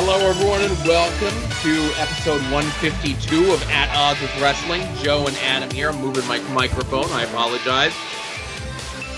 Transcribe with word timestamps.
Hello, 0.00 0.28
everyone, 0.28 0.60
and 0.62 0.78
welcome 0.86 1.36
to 1.62 2.00
episode 2.00 2.40
152 2.52 3.50
of 3.52 3.60
At 3.68 3.92
Odds 3.96 4.20
with 4.20 4.30
Wrestling. 4.40 4.80
Joe 5.02 5.26
and 5.26 5.36
Adam 5.38 5.68
here. 5.70 5.90
I'm 5.90 6.00
moving 6.00 6.24
my 6.28 6.38
microphone. 6.54 7.06
I 7.06 7.24
apologize. 7.24 7.92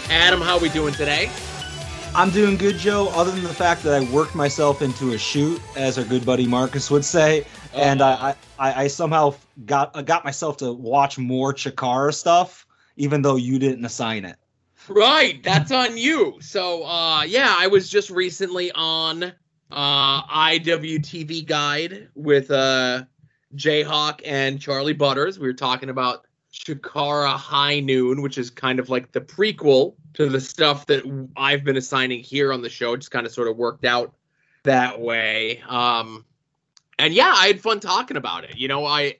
Adam, 0.08 0.40
how 0.40 0.54
are 0.54 0.58
we 0.58 0.70
doing 0.70 0.95
today? 0.95 1.30
I'm 2.14 2.30
doing 2.30 2.56
good, 2.56 2.78
Joe. 2.78 3.08
Other 3.08 3.30
than 3.30 3.42
the 3.42 3.50
fact 3.50 3.82
that 3.82 3.92
I 3.92 4.10
worked 4.10 4.34
myself 4.34 4.80
into 4.80 5.12
a 5.12 5.18
shoot, 5.18 5.60
as 5.77 5.98
our 5.98 6.04
good 6.04 6.24
buddy 6.24 6.46
Marcus 6.46 6.90
would 6.90 7.04
say, 7.04 7.44
and 7.74 8.00
I, 8.00 8.34
I, 8.58 8.84
I 8.84 8.86
somehow 8.86 9.34
got 9.66 10.06
got 10.06 10.24
myself 10.24 10.56
to 10.56 10.72
watch 10.72 11.18
more 11.18 11.52
Chikara 11.52 12.14
stuff, 12.14 12.66
even 12.97 13.20
though 13.20 13.36
you 13.36 13.58
didn't 13.58 13.84
assign 13.84 14.24
it. 14.24 14.36
Right, 14.88 15.42
that's 15.42 15.72
on 15.72 15.98
you. 15.98 16.38
So, 16.41 16.84
uh, 16.84 17.24
yeah, 17.24 17.55
I 17.58 17.66
was 17.66 17.91
just 17.91 18.08
recently 18.08 18.72
on 18.72 19.34
uh, 19.70 20.23
IWTV 20.23 21.47
Guide 21.47 22.09
with 22.15 22.51
uh, 22.51 23.05
Jayhawk 23.55 24.20
and 24.24 24.61
Charlie 24.61 24.92
Butters. 24.92 25.38
We 25.38 25.47
were 25.47 25.55
talking 25.55 25.91
about 25.91 26.27
Chikara 26.52 27.37
High 27.37 27.80
Noon, 27.80 28.23
which 28.23 28.38
is 28.38 28.51
kind 28.51 28.78
of 28.78 28.88
like 28.91 29.12
the 29.12 29.20
prequel 29.20 29.95
to 30.14 30.28
the 30.28 30.41
stuff 30.41 30.87
that 30.87 31.28
I've 31.37 31.64
been 31.64 31.77
assigning 31.77 32.20
here 32.20 32.52
on 32.52 32.62
the 32.62 32.69
show. 32.69 32.95
It 32.95 32.98
just 32.98 33.11
kind 33.11 33.27
of 33.27 33.33
sort 33.33 33.48
of 33.48 33.56
worked 33.56 33.84
out 33.84 34.14
that 34.64 35.01
way. 35.01 35.62
Um, 35.69 36.25
and 36.98 37.14
yeah, 37.14 37.33
I 37.34 37.47
had 37.47 37.61
fun 37.61 37.80
talking 37.80 38.16
about 38.16 38.45
it. 38.45 38.56
You 38.56 38.69
know, 38.69 38.84
I 38.84 39.19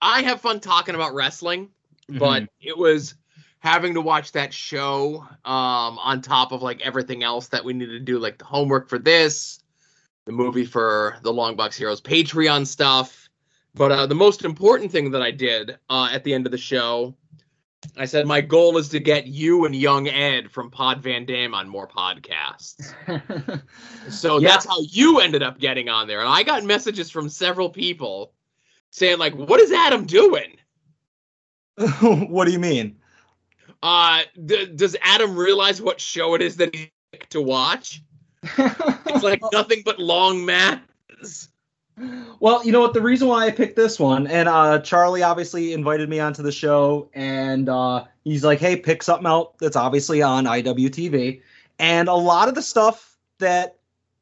I 0.00 0.22
have 0.22 0.40
fun 0.40 0.60
talking 0.60 0.94
about 0.94 1.14
wrestling, 1.14 1.68
but 2.08 2.48
it 2.60 2.76
was 2.76 3.14
having 3.60 3.94
to 3.94 4.00
watch 4.00 4.32
that 4.32 4.52
show 4.52 5.26
um, 5.44 5.98
on 5.98 6.22
top 6.22 6.52
of 6.52 6.62
like 6.62 6.80
everything 6.80 7.22
else 7.22 7.48
that 7.48 7.64
we 7.64 7.72
needed 7.72 7.92
to 7.92 8.00
do, 8.00 8.18
like 8.18 8.38
the 8.38 8.44
homework 8.44 8.88
for 8.88 8.98
this, 8.98 9.60
the 10.28 10.32
movie 10.34 10.66
for 10.66 11.16
the 11.22 11.32
Long 11.32 11.56
Box 11.56 11.74
Heroes 11.74 12.02
Patreon 12.02 12.66
stuff. 12.66 13.30
But 13.74 13.90
uh, 13.90 14.04
the 14.06 14.14
most 14.14 14.44
important 14.44 14.92
thing 14.92 15.10
that 15.12 15.22
I 15.22 15.30
did 15.30 15.78
uh, 15.88 16.10
at 16.12 16.22
the 16.22 16.34
end 16.34 16.44
of 16.44 16.52
the 16.52 16.58
show, 16.58 17.14
I 17.96 18.04
said 18.04 18.26
my 18.26 18.42
goal 18.42 18.76
is 18.76 18.90
to 18.90 19.00
get 19.00 19.26
you 19.26 19.64
and 19.64 19.74
Young 19.74 20.06
Ed 20.06 20.50
from 20.50 20.70
Pod 20.70 21.00
Van 21.02 21.24
Dam 21.24 21.54
on 21.54 21.66
more 21.66 21.88
podcasts. 21.88 22.92
So 24.10 24.38
Yeah. 24.38 24.48
that's 24.48 24.66
how 24.66 24.80
you 24.82 25.20
ended 25.20 25.42
up 25.42 25.58
getting 25.58 25.88
on 25.88 26.06
there. 26.06 26.20
And 26.20 26.28
I 26.28 26.42
got 26.42 26.62
messages 26.62 27.10
from 27.10 27.28
several 27.30 27.70
people 27.70 28.32
saying 28.90 29.18
like, 29.18 29.34
"What 29.34 29.60
is 29.60 29.72
Adam 29.72 30.04
doing? 30.04 30.56
what 32.00 32.44
do 32.46 32.52
you 32.52 32.58
mean? 32.58 32.96
Uh, 33.82 34.22
d- 34.44 34.66
does 34.74 34.94
Adam 35.02 35.36
realize 35.36 35.80
what 35.80 36.00
show 36.00 36.34
it 36.34 36.42
is 36.42 36.56
that 36.56 36.74
he's 36.74 36.88
to 37.30 37.40
watch? 37.40 38.02
It's 38.42 39.22
like 39.22 39.40
nothing 39.52 39.82
but 39.84 39.98
long 39.98 40.44
matches." 40.44 41.48
well, 42.40 42.64
you 42.64 42.72
know 42.72 42.80
what? 42.80 42.94
The 42.94 43.02
reason 43.02 43.28
why 43.28 43.46
I 43.46 43.50
picked 43.50 43.76
this 43.76 43.98
one, 43.98 44.26
and 44.26 44.48
uh, 44.48 44.78
Charlie 44.80 45.22
obviously 45.22 45.72
invited 45.72 46.08
me 46.08 46.20
onto 46.20 46.42
the 46.42 46.52
show, 46.52 47.10
and 47.14 47.68
uh, 47.68 48.04
he's 48.24 48.44
like, 48.44 48.60
"Hey, 48.60 48.76
pick 48.76 49.02
something 49.02 49.26
out 49.26 49.58
that's 49.58 49.76
obviously 49.76 50.22
on 50.22 50.44
IWTV." 50.44 51.42
And 51.78 52.08
a 52.08 52.14
lot 52.14 52.48
of 52.48 52.54
the 52.54 52.62
stuff 52.62 53.16
that 53.38 53.78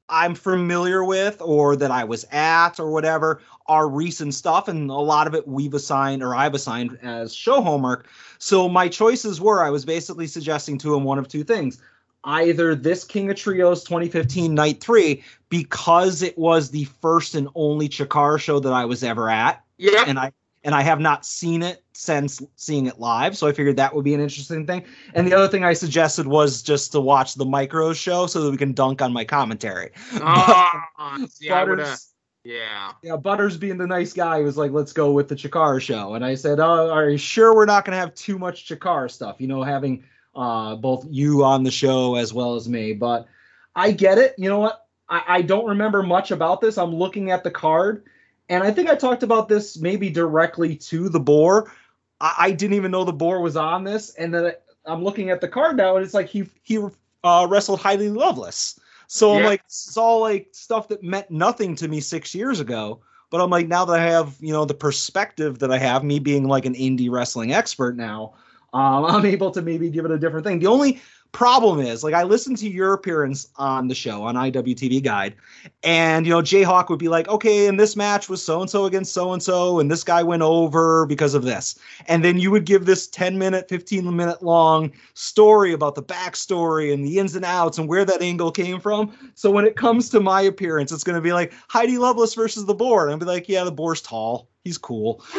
I'm 0.08 0.34
familiar 0.34 1.04
with, 1.04 1.40
or 1.40 1.76
that 1.76 1.90
I 1.90 2.04
was 2.04 2.24
at, 2.30 2.78
or 2.78 2.90
whatever, 2.90 3.42
are 3.66 3.88
recent 3.88 4.34
stuff, 4.34 4.68
and 4.68 4.90
a 4.90 4.94
lot 4.94 5.26
of 5.26 5.34
it 5.34 5.46
we've 5.46 5.74
assigned, 5.74 6.22
or 6.22 6.34
I've 6.34 6.54
assigned 6.54 6.98
as 7.02 7.34
show 7.34 7.60
homework. 7.60 8.08
So 8.38 8.68
my 8.68 8.88
choices 8.88 9.40
were, 9.40 9.62
I 9.62 9.70
was 9.70 9.84
basically 9.84 10.26
suggesting 10.26 10.78
to 10.78 10.94
him 10.94 11.04
one 11.04 11.18
of 11.18 11.28
two 11.28 11.44
things. 11.44 11.80
Either 12.26 12.74
this 12.74 13.04
King 13.04 13.30
of 13.30 13.36
Trios 13.36 13.84
2015 13.84 14.52
Night 14.52 14.80
3, 14.80 15.22
because 15.48 16.22
it 16.22 16.36
was 16.36 16.70
the 16.70 16.84
first 17.00 17.34
and 17.36 17.48
only 17.54 17.88
Chikara 17.88 18.38
show 18.40 18.58
that 18.58 18.72
I 18.72 18.84
was 18.84 19.04
ever 19.04 19.30
at, 19.30 19.62
Yeah. 19.78 20.04
and 20.06 20.18
I 20.18 20.32
and 20.64 20.74
I 20.74 20.82
have 20.82 20.98
not 20.98 21.24
seen 21.24 21.62
it 21.62 21.84
since 21.92 22.42
seeing 22.56 22.86
it 22.86 22.98
live, 22.98 23.36
so 23.36 23.46
I 23.46 23.52
figured 23.52 23.76
that 23.76 23.94
would 23.94 24.04
be 24.04 24.14
an 24.14 24.20
interesting 24.20 24.66
thing. 24.66 24.84
And 25.14 25.24
the 25.24 25.32
other 25.32 25.46
thing 25.46 25.62
I 25.64 25.74
suggested 25.74 26.26
was 26.26 26.60
just 26.60 26.90
to 26.90 27.00
watch 27.00 27.36
the 27.36 27.44
Micro 27.44 27.92
show 27.92 28.26
so 28.26 28.42
that 28.42 28.50
we 28.50 28.56
can 28.56 28.72
dunk 28.72 29.00
on 29.00 29.12
my 29.12 29.24
commentary. 29.24 29.92
Ah, 30.14 30.88
see, 31.30 31.48
Butters, 31.48 32.08
yeah. 32.42 32.90
yeah, 33.04 33.16
Butters 33.16 33.56
being 33.56 33.78
the 33.78 33.86
nice 33.86 34.12
guy 34.12 34.40
was 34.40 34.56
like, 34.56 34.72
"Let's 34.72 34.92
go 34.92 35.12
with 35.12 35.28
the 35.28 35.36
Chikara 35.36 35.80
show," 35.80 36.14
and 36.14 36.24
I 36.24 36.34
said, 36.34 36.58
"Oh, 36.58 36.90
are 36.90 37.08
you 37.10 37.18
sure 37.18 37.54
we're 37.54 37.64
not 37.66 37.84
going 37.84 37.94
to 37.94 38.00
have 38.00 38.12
too 38.16 38.36
much 38.36 38.66
Chikara 38.68 39.08
stuff? 39.08 39.36
You 39.38 39.46
know, 39.46 39.62
having 39.62 40.02
uh, 40.36 40.76
both 40.76 41.06
you 41.10 41.44
on 41.44 41.64
the 41.64 41.70
show 41.70 42.16
as 42.16 42.32
well 42.32 42.54
as 42.54 42.68
me." 42.68 42.92
But 42.92 43.26
I 43.74 43.90
get 43.90 44.18
it. 44.18 44.34
You 44.38 44.48
know 44.48 44.60
what? 44.60 44.86
I, 45.08 45.22
I 45.26 45.42
don't 45.42 45.66
remember 45.66 46.02
much 46.02 46.30
about 46.30 46.60
this. 46.60 46.78
I'm 46.78 46.94
looking 46.94 47.30
at 47.30 47.42
the 47.44 47.50
card, 47.50 48.04
and 48.48 48.62
I 48.62 48.70
think 48.70 48.88
I 48.88 48.94
talked 48.94 49.22
about 49.22 49.48
this 49.48 49.78
maybe 49.78 50.10
directly 50.10 50.76
to 50.76 51.08
the 51.08 51.20
boar. 51.20 51.72
I, 52.20 52.34
I 52.38 52.50
didn't 52.52 52.76
even 52.76 52.90
know 52.90 53.04
the 53.04 53.12
boar 53.12 53.40
was 53.40 53.56
on 53.56 53.84
this, 53.84 54.14
and 54.14 54.32
then 54.34 54.52
I'm 54.84 55.02
looking 55.02 55.30
at 55.30 55.40
the 55.40 55.48
card 55.48 55.76
now, 55.76 55.96
and 55.96 56.04
it's 56.04 56.14
like 56.14 56.28
he 56.28 56.48
he 56.62 56.78
uh, 57.24 57.46
wrestled 57.48 57.80
Heidi 57.80 58.08
Lovelace. 58.08 58.78
So 59.08 59.36
I'm 59.36 59.38
Yeah. 59.38 59.44
like, 59.44 59.62
it's 59.66 59.96
all 59.96 60.20
like 60.20 60.48
stuff 60.52 60.88
that 60.88 61.02
meant 61.02 61.30
nothing 61.30 61.76
to 61.76 61.88
me 61.88 62.00
six 62.00 62.34
years 62.34 62.60
ago. 62.60 63.00
But 63.30 63.40
I'm 63.40 63.50
like, 63.50 63.68
now 63.68 63.84
that 63.84 63.98
I 63.98 64.02
have, 64.02 64.36
you 64.40 64.52
know, 64.52 64.64
the 64.64 64.74
perspective 64.74 65.58
that 65.60 65.72
I 65.72 65.78
have, 65.78 66.04
me 66.04 66.18
being 66.18 66.46
like 66.46 66.64
an 66.64 66.74
indie 66.74 67.10
wrestling 67.10 67.52
expert 67.52 67.96
now, 67.96 68.34
um, 68.76 69.04
I'm 69.08 69.26
able 69.26 69.50
to 69.52 69.62
maybe 69.62 69.90
give 69.90 70.04
it 70.04 70.10
a 70.10 70.18
different 70.18 70.46
thing. 70.46 70.58
The 70.58 70.66
only 70.66 71.00
problem 71.32 71.80
is, 71.80 72.04
like, 72.04 72.14
I 72.14 72.22
listened 72.22 72.58
to 72.58 72.68
your 72.68 72.92
appearance 72.92 73.48
on 73.56 73.88
the 73.88 73.94
show 73.94 74.22
on 74.22 74.36
IWTV 74.36 75.02
Guide, 75.02 75.34
and 75.82 76.26
you 76.26 76.32
know, 76.32 76.40
Jayhawk 76.40 76.88
would 76.88 76.98
be 76.98 77.08
like, 77.08 77.28
okay, 77.28 77.66
and 77.66 77.80
this 77.80 77.96
match 77.96 78.28
was 78.28 78.42
so 78.42 78.60
and 78.60 78.70
so 78.70 78.84
against 78.84 79.12
so 79.12 79.32
and 79.32 79.42
so, 79.42 79.80
and 79.80 79.90
this 79.90 80.04
guy 80.04 80.22
went 80.22 80.42
over 80.42 81.06
because 81.06 81.34
of 81.34 81.42
this, 81.42 81.78
and 82.06 82.22
then 82.22 82.38
you 82.38 82.50
would 82.50 82.66
give 82.66 82.84
this 82.84 83.08
10 83.08 83.38
minute, 83.38 83.68
15 83.68 84.14
minute 84.14 84.42
long 84.42 84.92
story 85.14 85.72
about 85.72 85.94
the 85.94 86.02
backstory 86.02 86.92
and 86.92 87.04
the 87.04 87.18
ins 87.18 87.34
and 87.34 87.44
outs 87.44 87.78
and 87.78 87.88
where 87.88 88.04
that 88.04 88.22
angle 88.22 88.52
came 88.52 88.78
from. 88.78 89.12
So 89.34 89.50
when 89.50 89.64
it 89.64 89.76
comes 89.76 90.10
to 90.10 90.20
my 90.20 90.42
appearance, 90.42 90.92
it's 90.92 91.04
going 91.04 91.16
to 91.16 91.22
be 91.22 91.32
like 91.32 91.52
Heidi 91.68 91.98
Lovelace 91.98 92.34
versus 92.34 92.66
the 92.66 92.74
boar. 92.74 93.04
And 93.04 93.12
I'll 93.12 93.18
be 93.18 93.24
like, 93.24 93.48
yeah, 93.48 93.64
the 93.64 93.72
boar's 93.72 94.02
tall. 94.02 94.48
He's 94.66 94.78
cool. 94.78 95.24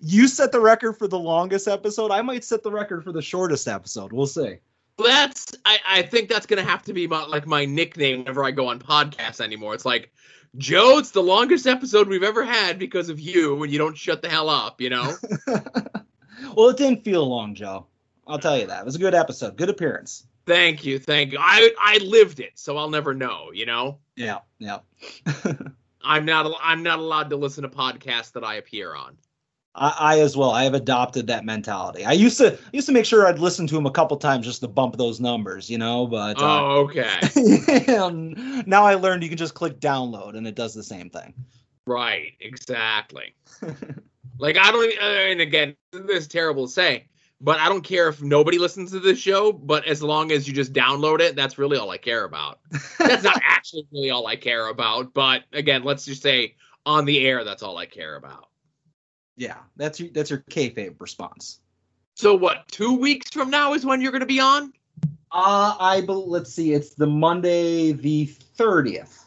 you 0.00 0.28
set 0.28 0.52
the 0.52 0.60
record 0.60 0.92
for 0.92 1.08
the 1.08 1.18
longest 1.18 1.66
episode. 1.66 2.12
I 2.12 2.22
might 2.22 2.44
set 2.44 2.62
the 2.62 2.70
record 2.70 3.02
for 3.02 3.10
the 3.10 3.20
shortest 3.20 3.66
episode. 3.66 4.12
We'll 4.12 4.28
see. 4.28 4.58
That's 5.04 5.52
I, 5.64 5.78
I 5.84 6.02
think 6.02 6.28
that's 6.28 6.46
gonna 6.46 6.62
have 6.62 6.84
to 6.84 6.92
be 6.92 7.08
my 7.08 7.24
like 7.24 7.44
my 7.48 7.64
nickname 7.64 8.20
whenever 8.20 8.44
I 8.44 8.52
go 8.52 8.68
on 8.68 8.78
podcasts 8.78 9.40
anymore. 9.40 9.74
It's 9.74 9.84
like 9.84 10.12
Joe, 10.58 10.98
it's 10.98 11.10
the 11.10 11.24
longest 11.24 11.66
episode 11.66 12.06
we've 12.06 12.22
ever 12.22 12.44
had 12.44 12.78
because 12.78 13.08
of 13.08 13.18
you 13.18 13.56
when 13.56 13.68
you 13.68 13.78
don't 13.78 13.98
shut 13.98 14.22
the 14.22 14.28
hell 14.28 14.48
up, 14.48 14.80
you 14.80 14.90
know? 14.90 15.16
well, 16.54 16.68
it 16.68 16.76
didn't 16.76 17.02
feel 17.02 17.28
long, 17.28 17.56
Joe. 17.56 17.88
I'll 18.28 18.38
tell 18.38 18.56
you 18.56 18.68
that. 18.68 18.82
It 18.82 18.84
was 18.84 18.94
a 18.94 19.00
good 19.00 19.14
episode. 19.14 19.56
Good 19.56 19.70
appearance. 19.70 20.28
thank 20.46 20.84
you, 20.84 21.00
thank 21.00 21.32
you. 21.32 21.38
I 21.40 21.72
I 21.80 21.98
lived 21.98 22.38
it, 22.38 22.52
so 22.54 22.76
I'll 22.76 22.90
never 22.90 23.12
know, 23.12 23.50
you 23.52 23.66
know? 23.66 23.98
Yeah, 24.14 24.38
yeah. 24.60 24.78
I'm 26.04 26.24
not 26.24 26.52
I'm 26.62 26.82
not 26.82 26.98
allowed 26.98 27.30
to 27.30 27.36
listen 27.36 27.62
to 27.62 27.68
podcasts 27.68 28.32
that 28.32 28.44
I 28.44 28.56
appear 28.56 28.94
on. 28.94 29.16
I, 29.76 29.94
I 29.98 30.20
as 30.20 30.36
well. 30.36 30.50
I 30.50 30.62
have 30.64 30.74
adopted 30.74 31.26
that 31.26 31.44
mentality. 31.44 32.04
I 32.04 32.12
used 32.12 32.38
to 32.38 32.52
I 32.54 32.58
used 32.72 32.86
to 32.86 32.92
make 32.92 33.04
sure 33.04 33.26
I'd 33.26 33.38
listen 33.38 33.66
to 33.66 33.76
him 33.76 33.86
a 33.86 33.90
couple 33.90 34.16
times 34.16 34.46
just 34.46 34.60
to 34.60 34.68
bump 34.68 34.96
those 34.96 35.20
numbers, 35.20 35.68
you 35.68 35.78
know. 35.78 36.06
But 36.06 36.40
uh, 36.40 36.62
Oh, 36.62 36.88
okay. 36.90 37.18
now 38.66 38.84
I 38.84 38.94
learned 38.94 39.22
you 39.22 39.28
can 39.28 39.38
just 39.38 39.54
click 39.54 39.80
download 39.80 40.36
and 40.36 40.46
it 40.46 40.54
does 40.54 40.74
the 40.74 40.84
same 40.84 41.10
thing. 41.10 41.34
right, 41.86 42.32
exactly. 42.40 43.34
Like 44.38 44.58
I 44.58 44.70
don't, 44.72 44.98
uh, 45.00 45.04
and 45.04 45.40
again, 45.40 45.76
this 45.92 46.22
is 46.22 46.28
terrible 46.28 46.66
to 46.66 46.72
say, 46.72 47.06
but 47.40 47.58
I 47.58 47.68
don't 47.68 47.82
care 47.84 48.08
if 48.08 48.22
nobody 48.22 48.58
listens 48.58 48.92
to 48.92 49.00
this 49.00 49.18
show. 49.18 49.52
But 49.52 49.86
as 49.86 50.02
long 50.02 50.32
as 50.32 50.48
you 50.48 50.54
just 50.54 50.72
download 50.72 51.20
it, 51.20 51.36
that's 51.36 51.58
really 51.58 51.76
all 51.76 51.90
I 51.90 51.98
care 51.98 52.24
about. 52.24 52.60
That's 52.98 53.24
not 53.24 53.40
actually 53.44 53.86
really 53.92 54.10
all 54.10 54.26
I 54.26 54.36
care 54.36 54.68
about. 54.68 55.12
But 55.14 55.44
again, 55.52 55.84
let's 55.84 56.04
just 56.04 56.22
say 56.22 56.56
on 56.86 57.04
the 57.04 57.26
air, 57.26 57.44
that's 57.44 57.62
all 57.62 57.76
I 57.76 57.86
care 57.86 58.16
about. 58.16 58.48
Yeah, 59.36 59.58
that's 59.76 59.98
your 59.98 60.10
that's 60.12 60.30
your 60.30 60.40
kayfabe 60.50 61.00
response. 61.00 61.60
So 62.14 62.34
what? 62.34 62.68
Two 62.68 62.96
weeks 62.96 63.30
from 63.30 63.50
now 63.50 63.74
is 63.74 63.84
when 63.84 64.00
you're 64.00 64.12
going 64.12 64.20
to 64.20 64.26
be 64.26 64.40
on. 64.40 64.72
Uh 65.32 65.74
I 65.80 66.02
bel 66.02 66.28
let's 66.30 66.52
see, 66.52 66.72
it's 66.72 66.94
the 66.94 67.06
Monday 67.08 67.90
the 67.92 68.26
thirtieth. 68.26 69.24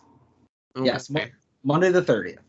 Yes, 0.81 1.11
Okay. 1.11 1.31
Monday 1.63 1.91
the 1.91 2.01
thirtieth. 2.01 2.39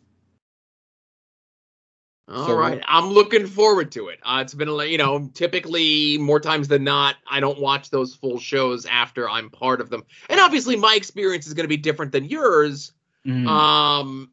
All 2.30 2.46
So 2.46 2.56
right, 2.56 2.82
I'm 2.86 3.06
looking 3.06 3.46
forward 3.46 3.90
to 3.92 4.08
it. 4.08 4.20
Uh, 4.22 4.40
it's 4.42 4.54
been, 4.54 4.68
you 4.68 4.98
know, 4.98 5.30
typically 5.32 6.18
more 6.18 6.40
times 6.40 6.68
than 6.68 6.84
not, 6.84 7.16
I 7.30 7.40
don't 7.40 7.58
watch 7.58 7.90
those 7.90 8.14
full 8.14 8.38
shows 8.38 8.84
after 8.86 9.28
I'm 9.28 9.48
part 9.50 9.80
of 9.80 9.88
them, 9.88 10.04
and 10.28 10.38
obviously 10.38 10.76
my 10.76 10.94
experience 10.94 11.46
is 11.46 11.54
going 11.54 11.64
to 11.64 11.68
be 11.68 11.78
different 11.78 12.12
than 12.12 12.24
yours, 12.24 12.92
Mm-hmm. 13.26 13.46
um, 13.48 14.30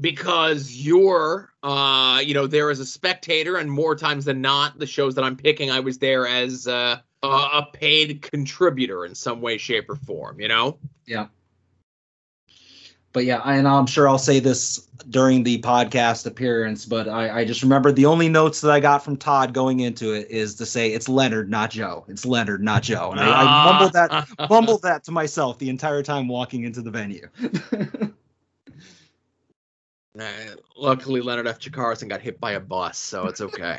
because 0.00 0.72
you're, 0.72 1.52
uh, 1.62 2.20
you 2.24 2.34
know, 2.34 2.46
there 2.46 2.70
as 2.70 2.80
a 2.80 2.86
spectator, 2.86 3.56
and 3.56 3.70
more 3.70 3.94
times 3.94 4.24
than 4.24 4.40
not, 4.40 4.78
the 4.78 4.86
shows 4.86 5.14
that 5.14 5.24
I'm 5.24 5.36
picking, 5.36 5.70
I 5.70 5.80
was 5.80 5.98
there 5.98 6.26
as 6.26 6.66
uh, 6.66 6.98
a 7.22 7.62
paid 7.72 8.22
contributor 8.22 9.04
in 9.04 9.14
some 9.14 9.40
way, 9.40 9.58
shape, 9.58 9.90
or 9.90 9.96
form. 9.96 10.40
You 10.40 10.48
know. 10.48 10.78
Yeah. 11.06 11.26
But 13.16 13.24
yeah, 13.24 13.40
and 13.46 13.66
I'm 13.66 13.86
sure 13.86 14.06
I'll 14.06 14.18
say 14.18 14.40
this 14.40 14.88
during 15.08 15.42
the 15.42 15.58
podcast 15.62 16.26
appearance, 16.26 16.84
but 16.84 17.08
I, 17.08 17.38
I 17.38 17.44
just 17.46 17.62
remember 17.62 17.90
the 17.90 18.04
only 18.04 18.28
notes 18.28 18.60
that 18.60 18.70
I 18.70 18.78
got 18.78 19.02
from 19.02 19.16
Todd 19.16 19.54
going 19.54 19.80
into 19.80 20.12
it 20.12 20.30
is 20.30 20.54
to 20.56 20.66
say 20.66 20.92
it's 20.92 21.08
Leonard, 21.08 21.48
not 21.48 21.70
Joe. 21.70 22.04
It's 22.08 22.26
Leonard, 22.26 22.62
not 22.62 22.82
Joe. 22.82 23.12
And 23.12 23.20
I, 23.20 23.40
I 23.40 23.72
mumbled 23.72 23.94
that 23.94 24.28
mumbled 24.50 24.82
that 24.82 25.02
to 25.04 25.12
myself 25.12 25.56
the 25.56 25.70
entire 25.70 26.02
time 26.02 26.28
walking 26.28 26.64
into 26.64 26.82
the 26.82 26.90
venue. 26.90 27.26
Uh, 30.18 30.32
luckily, 30.78 31.20
Leonard 31.20 31.46
F. 31.46 31.58
Carson 31.70 32.08
got 32.08 32.22
hit 32.22 32.40
by 32.40 32.52
a 32.52 32.60
bus, 32.60 32.96
so 32.96 33.26
it's 33.26 33.42
okay. 33.42 33.78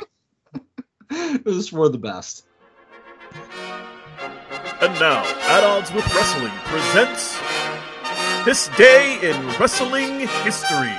it 1.09 1.43
was 1.43 1.69
for 1.69 1.89
the 1.89 1.97
best. 1.97 2.45
And 4.79 4.93
now, 4.99 5.23
At 5.49 5.63
Odds 5.63 5.91
with 5.91 6.05
Wrestling 6.13 6.53
presents 6.65 7.39
This 8.47 8.69
Day 8.77 9.19
in 9.23 9.45
Wrestling 9.59 10.21
History. 10.21 10.95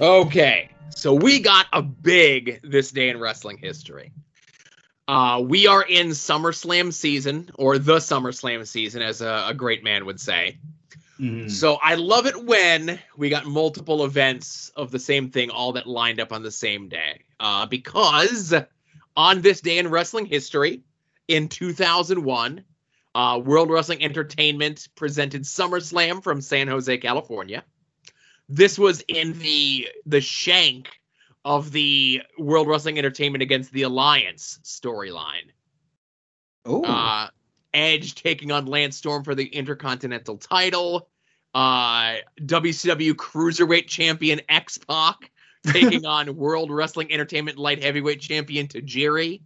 Okay, 0.00 0.70
so 0.90 1.14
we 1.14 1.38
got 1.38 1.66
a 1.72 1.80
big 1.80 2.58
This 2.64 2.90
Day 2.90 3.10
in 3.10 3.20
Wrestling 3.20 3.58
History. 3.58 4.10
Uh, 5.06 5.40
we 5.46 5.68
are 5.68 5.84
in 5.84 6.08
SummerSlam 6.08 6.92
season, 6.92 7.48
or 7.54 7.78
the 7.78 7.98
SummerSlam 7.98 8.66
season, 8.66 9.02
as 9.02 9.20
a, 9.20 9.44
a 9.50 9.54
great 9.54 9.84
man 9.84 10.04
would 10.06 10.18
say. 10.18 10.58
Mhm. 11.20 11.48
So 11.48 11.78
I 11.80 11.94
love 11.94 12.26
it 12.26 12.44
when 12.44 12.98
we 13.16 13.28
got 13.28 13.46
multiple 13.46 14.04
events 14.04 14.72
of 14.74 14.90
the 14.90 14.98
same 14.98 15.30
thing 15.30 15.50
all 15.50 15.74
that 15.74 15.86
lined 15.86 16.18
up 16.18 16.32
on 16.32 16.42
the 16.42 16.50
same 16.50 16.88
day. 16.88 17.22
Uh, 17.38 17.66
because 17.66 18.52
on 19.16 19.42
this 19.42 19.60
day 19.60 19.78
in 19.78 19.86
wrestling 19.86 20.26
history, 20.26 20.80
in 21.28 21.48
2001, 21.48 22.64
uh, 23.18 23.36
World 23.36 23.68
Wrestling 23.68 24.04
Entertainment 24.04 24.86
presented 24.94 25.42
SummerSlam 25.42 26.22
from 26.22 26.40
San 26.40 26.68
Jose, 26.68 26.98
California. 26.98 27.64
This 28.48 28.78
was 28.78 29.02
in 29.08 29.36
the 29.40 29.88
the 30.06 30.20
shank 30.20 30.88
of 31.44 31.72
the 31.72 32.22
World 32.38 32.68
Wrestling 32.68 32.96
Entertainment 32.96 33.42
against 33.42 33.72
the 33.72 33.82
Alliance 33.82 34.60
storyline. 34.62 35.50
Oh, 36.64 36.84
Uh, 36.84 37.28
Edge 37.74 38.14
taking 38.14 38.52
on 38.52 38.66
Lance 38.66 38.96
Storm 38.96 39.24
for 39.24 39.34
the 39.34 39.46
Intercontinental 39.46 40.38
title. 40.38 41.08
Uh, 41.52 42.18
WCW 42.40 43.14
Cruiserweight 43.14 43.88
Champion 43.88 44.40
X 44.48 44.78
Pac 44.78 45.32
taking 45.66 46.06
on 46.06 46.36
World 46.36 46.70
Wrestling 46.70 47.12
Entertainment 47.12 47.58
Light 47.58 47.82
Heavyweight 47.82 48.20
Champion 48.20 48.68
Tajiri. 48.68 49.40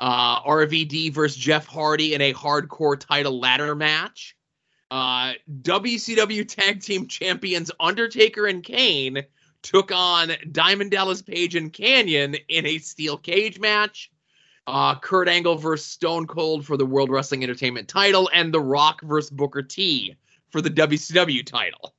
Uh, 0.00 0.42
RVD 0.42 1.12
versus 1.12 1.36
Jeff 1.36 1.66
Hardy 1.66 2.14
in 2.14 2.22
a 2.22 2.32
hardcore 2.32 2.98
title 2.98 3.38
ladder 3.38 3.74
match. 3.74 4.34
Uh, 4.90 5.34
WCW 5.62 6.48
Tag 6.48 6.80
Team 6.80 7.06
Champions 7.06 7.70
Undertaker 7.78 8.46
and 8.46 8.64
Kane 8.64 9.24
took 9.62 9.92
on 9.92 10.32
Diamond 10.50 10.90
Dallas 10.90 11.20
Page 11.20 11.54
and 11.54 11.70
Kanyon 11.70 12.34
in 12.48 12.64
a 12.66 12.78
steel 12.78 13.18
cage 13.18 13.60
match 13.60 14.10
uh, 14.70 14.94
Kurt 14.94 15.28
Angle 15.28 15.56
versus 15.56 15.86
Stone 15.86 16.26
Cold 16.26 16.64
for 16.64 16.76
the 16.76 16.86
World 16.86 17.10
Wrestling 17.10 17.42
Entertainment 17.42 17.88
title, 17.88 18.30
and 18.32 18.52
The 18.52 18.60
Rock 18.60 19.02
versus 19.02 19.30
Booker 19.30 19.62
T 19.62 20.16
for 20.50 20.60
the 20.60 20.70
WCW 20.70 21.44
title. 21.44 21.94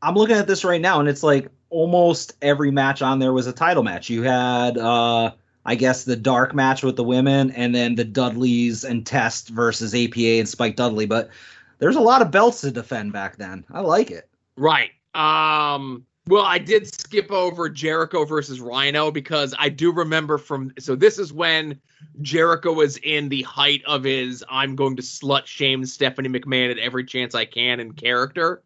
I'm 0.00 0.14
looking 0.14 0.36
at 0.36 0.46
this 0.46 0.64
right 0.64 0.80
now, 0.80 1.00
and 1.00 1.08
it's 1.08 1.22
like 1.22 1.48
almost 1.70 2.34
every 2.42 2.70
match 2.70 3.02
on 3.02 3.18
there 3.18 3.32
was 3.32 3.46
a 3.46 3.52
title 3.52 3.82
match. 3.82 4.10
You 4.10 4.22
had, 4.22 4.78
uh, 4.78 5.32
I 5.64 5.74
guess, 5.74 6.04
the 6.04 6.16
dark 6.16 6.54
match 6.54 6.82
with 6.82 6.96
the 6.96 7.04
women, 7.04 7.50
and 7.52 7.74
then 7.74 7.94
the 7.94 8.04
Dudleys 8.04 8.84
and 8.84 9.06
Test 9.06 9.48
versus 9.48 9.94
APA 9.94 10.38
and 10.38 10.48
Spike 10.48 10.76
Dudley. 10.76 11.06
But 11.06 11.30
there's 11.78 11.96
a 11.96 12.00
lot 12.00 12.22
of 12.22 12.30
belts 12.30 12.60
to 12.62 12.70
defend 12.70 13.12
back 13.12 13.36
then. 13.36 13.64
I 13.70 13.80
like 13.80 14.10
it. 14.10 14.28
Right. 14.56 14.90
Um. 15.14 16.04
Well, 16.26 16.44
I 16.44 16.56
did 16.56 16.86
skip 16.86 17.30
over 17.30 17.68
Jericho 17.68 18.24
versus 18.24 18.58
Rhino 18.58 19.10
because 19.10 19.54
I 19.58 19.68
do 19.68 19.92
remember 19.92 20.38
from. 20.38 20.72
So 20.78 20.96
this 20.96 21.18
is 21.18 21.32
when 21.32 21.78
Jericho 22.22 22.72
was 22.72 22.96
in 22.98 23.28
the 23.28 23.42
height 23.42 23.82
of 23.86 24.04
his 24.04 24.42
"I'm 24.50 24.74
going 24.76 24.96
to 24.96 25.02
slut 25.02 25.46
shame 25.46 25.84
Stephanie 25.84 26.28
McMahon 26.30 26.70
at 26.70 26.78
every 26.78 27.04
chance 27.04 27.34
I 27.34 27.44
can" 27.44 27.80
in 27.80 27.92
character. 27.92 28.62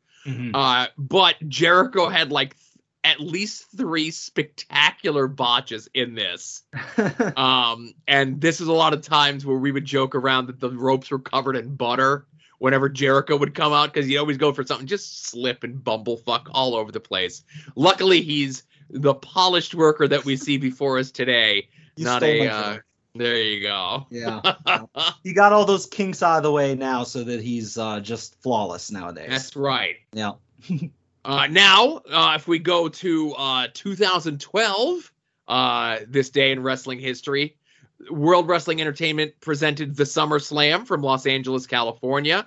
Uh, 0.54 0.86
but 0.98 1.36
Jericho 1.48 2.08
had 2.08 2.30
like 2.30 2.54
at 3.04 3.20
least 3.20 3.66
three 3.76 4.10
spectacular 4.10 5.28
botches 5.28 5.88
in 5.94 6.14
this. 6.14 6.62
Um, 7.36 7.94
and 8.08 8.40
this 8.40 8.60
is 8.60 8.66
a 8.66 8.72
lot 8.72 8.92
of 8.92 9.02
times 9.02 9.46
where 9.46 9.56
we 9.56 9.70
would 9.70 9.84
joke 9.84 10.14
around 10.14 10.46
that 10.46 10.58
the 10.58 10.70
ropes 10.70 11.10
were 11.10 11.20
covered 11.20 11.56
in 11.56 11.76
butter 11.76 12.26
whenever 12.58 12.88
Jericho 12.88 13.36
would 13.36 13.54
come 13.54 13.72
out 13.72 13.92
because 13.92 14.06
he'd 14.06 14.18
always 14.18 14.36
go 14.36 14.52
for 14.52 14.64
something, 14.64 14.86
just 14.86 15.26
slip 15.26 15.62
and 15.62 15.78
bumblefuck 15.78 16.48
all 16.50 16.74
over 16.74 16.90
the 16.90 17.00
place. 17.00 17.44
Luckily, 17.76 18.22
he's 18.22 18.64
the 18.90 19.14
polished 19.14 19.74
worker 19.74 20.08
that 20.08 20.24
we 20.24 20.36
see 20.36 20.58
before 20.58 20.98
us 20.98 21.10
today. 21.10 21.68
You 21.96 22.04
not 22.04 22.22
a. 22.22 22.48
Uh, 22.48 22.78
there 23.14 23.36
you 23.36 23.62
go. 23.62 24.06
Yeah. 24.10 24.40
he 25.24 25.32
got 25.32 25.52
all 25.52 25.64
those 25.64 25.86
kinks 25.86 26.22
out 26.22 26.38
of 26.38 26.42
the 26.42 26.52
way 26.52 26.74
now 26.74 27.04
so 27.04 27.24
that 27.24 27.40
he's 27.42 27.78
uh, 27.78 28.00
just 28.00 28.40
flawless 28.42 28.90
nowadays. 28.90 29.30
That's 29.30 29.56
right. 29.56 29.96
yeah. 30.12 30.32
Uh, 31.24 31.46
now, 31.48 32.00
uh, 32.10 32.34
if 32.36 32.46
we 32.48 32.58
go 32.58 32.88
to 32.88 33.34
uh, 33.34 33.66
2012, 33.74 35.12
uh, 35.48 35.98
this 36.06 36.30
day 36.30 36.52
in 36.52 36.62
wrestling 36.62 37.00
history, 37.00 37.56
World 38.10 38.48
Wrestling 38.48 38.80
Entertainment 38.80 39.40
presented 39.40 39.96
the 39.96 40.04
SummerSlam 40.04 40.86
from 40.86 41.02
Los 41.02 41.26
Angeles, 41.26 41.66
California. 41.66 42.46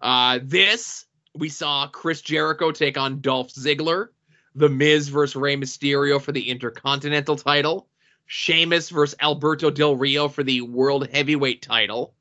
Uh, 0.00 0.40
this, 0.42 1.06
we 1.34 1.48
saw 1.48 1.86
Chris 1.86 2.20
Jericho 2.20 2.72
take 2.72 2.98
on 2.98 3.20
Dolph 3.20 3.52
Ziggler, 3.52 4.08
The 4.56 4.68
Miz 4.68 5.08
versus 5.08 5.36
Rey 5.36 5.56
Mysterio 5.56 6.20
for 6.20 6.32
the 6.32 6.50
Intercontinental 6.50 7.36
title, 7.36 7.86
Sheamus 8.26 8.90
versus 8.90 9.16
Alberto 9.20 9.70
Del 9.70 9.96
Rio 9.96 10.28
for 10.28 10.42
the 10.42 10.62
World 10.62 11.08
Heavyweight 11.08 11.62
title, 11.62 12.14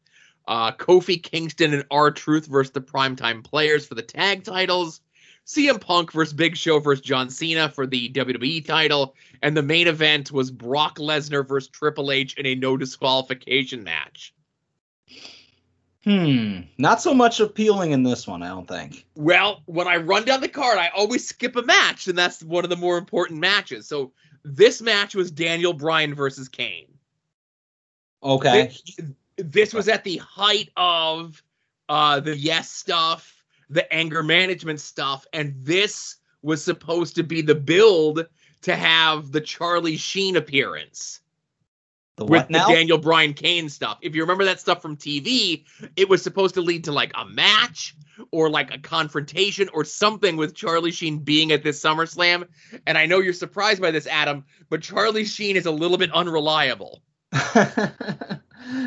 uh, 0.47 0.71
Kofi 0.73 1.21
Kingston 1.21 1.73
and 1.73 1.85
R 1.89 2.11
Truth 2.11 2.45
versus 2.45 2.71
the 2.71 2.81
Primetime 2.81 3.43
Players 3.43 3.87
for 3.87 3.95
the 3.95 4.01
tag 4.01 4.43
titles. 4.43 5.01
CM 5.45 5.81
Punk 5.81 6.11
versus 6.11 6.33
Big 6.33 6.55
Show 6.55 6.79
versus 6.79 7.03
John 7.03 7.29
Cena 7.29 7.69
for 7.69 7.85
the 7.85 8.09
WWE 8.11 8.65
title, 8.65 9.15
and 9.41 9.55
the 9.55 9.63
main 9.63 9.87
event 9.87 10.31
was 10.31 10.51
Brock 10.51 10.97
Lesnar 10.97 11.47
versus 11.47 11.69
Triple 11.69 12.11
H 12.11 12.35
in 12.35 12.45
a 12.45 12.55
no 12.55 12.77
disqualification 12.77 13.83
match. 13.83 14.33
Hmm. 16.03 16.61
Not 16.77 17.01
so 17.01 17.13
much 17.13 17.39
appealing 17.39 17.91
in 17.91 18.03
this 18.03 18.27
one, 18.27 18.41
I 18.41 18.47
don't 18.47 18.67
think. 18.67 19.05
Well, 19.15 19.61
when 19.65 19.87
I 19.87 19.97
run 19.97 20.25
down 20.25 20.41
the 20.41 20.47
card, 20.47 20.79
I 20.79 20.89
always 20.95 21.27
skip 21.27 21.55
a 21.55 21.61
match, 21.61 22.07
and 22.07 22.17
that's 22.17 22.41
one 22.41 22.63
of 22.63 22.69
the 22.69 22.75
more 22.75 22.97
important 22.97 23.39
matches. 23.39 23.87
So 23.87 24.11
this 24.43 24.81
match 24.81 25.13
was 25.13 25.29
Daniel 25.29 25.73
Bryan 25.73 26.15
versus 26.15 26.49
Kane. 26.49 26.87
Okay. 28.23 28.71
This, 28.97 28.99
this 29.37 29.73
was 29.73 29.87
at 29.87 30.03
the 30.03 30.17
height 30.17 30.69
of 30.75 31.41
uh, 31.87 32.19
the 32.19 32.35
yes 32.35 32.71
stuff, 32.71 33.40
the 33.71 33.91
anger 33.91 34.21
management 34.21 34.79
stuff, 34.79 35.25
and 35.33 35.55
this 35.57 36.17
was 36.41 36.63
supposed 36.63 37.15
to 37.15 37.23
be 37.23 37.41
the 37.41 37.55
build 37.55 38.27
to 38.63 38.75
have 38.75 39.31
the 39.31 39.41
Charlie 39.41 39.97
Sheen 39.97 40.35
appearance 40.35 41.21
The 42.17 42.25
with 42.25 42.47
the 42.47 42.63
Daniel 42.67 42.97
Bryan 42.97 43.33
Kane 43.33 43.69
stuff. 43.69 43.97
If 44.01 44.13
you 44.13 44.21
remember 44.21 44.45
that 44.45 44.59
stuff 44.59 44.81
from 44.81 44.97
TV, 44.97 45.63
it 45.95 46.09
was 46.09 46.21
supposed 46.21 46.55
to 46.55 46.61
lead 46.61 46.83
to 46.83 46.91
like 46.91 47.11
a 47.15 47.25
match 47.25 47.95
or 48.31 48.49
like 48.49 48.73
a 48.73 48.77
confrontation 48.77 49.69
or 49.73 49.85
something 49.85 50.35
with 50.35 50.53
Charlie 50.53 50.91
Sheen 50.91 51.19
being 51.19 51.51
at 51.51 51.63
this 51.63 51.81
SummerSlam. 51.81 52.47
And 52.85 52.97
I 52.97 53.05
know 53.05 53.19
you're 53.19 53.33
surprised 53.33 53.81
by 53.81 53.91
this, 53.91 54.05
Adam, 54.05 54.43
but 54.69 54.81
Charlie 54.81 55.25
Sheen 55.25 55.55
is 55.55 55.65
a 55.65 55.71
little 55.71 55.97
bit 55.97 56.11
unreliable. 56.11 57.01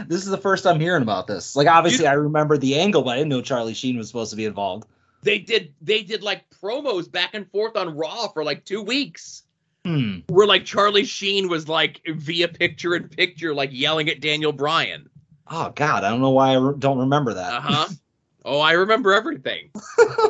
this 0.07 0.23
is 0.23 0.27
the 0.27 0.39
first 0.39 0.67
I'm 0.67 0.81
hearing 0.81 1.03
about 1.03 1.27
this. 1.27 1.57
Like, 1.57 1.69
obviously, 1.69 2.07
I 2.07 2.15
remember 2.15 2.57
the 2.57 2.79
angle, 2.79 3.03
but 3.03 3.11
I 3.11 3.17
didn't 3.17 3.31
know 3.31 3.43
Charlie 3.43 3.75
Sheen 3.75 3.97
was 3.97 4.09
supposed 4.09 4.31
to 4.31 4.37
be 4.37 4.45
involved. 4.45 4.87
They 5.23 5.39
did 5.39 5.73
they 5.81 6.03
did 6.03 6.23
like 6.23 6.45
promos 6.51 7.11
back 7.11 7.35
and 7.35 7.51
forth 7.51 7.77
on 7.77 7.97
Raw 7.97 8.29
for 8.29 8.45
like 8.45 8.65
two 8.65 8.83
weeks. 8.83 9.43
Hmm. 9.85 10.19
Where 10.29 10.47
like 10.47 10.65
Charlie 10.65 11.05
Sheen 11.05 11.49
was 11.49 11.69
like 11.69 12.01
via 12.07 12.49
picture 12.49 12.95
in 12.95 13.09
picture, 13.09 13.55
like 13.55 13.71
yelling 13.73 14.09
at 14.09 14.21
Daniel 14.21 14.53
Bryan. 14.53 15.09
Oh 15.51 15.73
God, 15.75 16.05
I 16.05 16.11
don't 16.11 16.21
know 16.21 16.31
why 16.31 16.51
I 16.51 16.59
re- 16.59 16.75
don't 16.79 16.99
remember 16.99 17.35
that. 17.35 17.53
Uh 17.53 17.61
huh. 17.61 17.89
oh, 18.45 18.61
I 18.61 18.73
remember 18.73 19.13
everything 19.13 19.71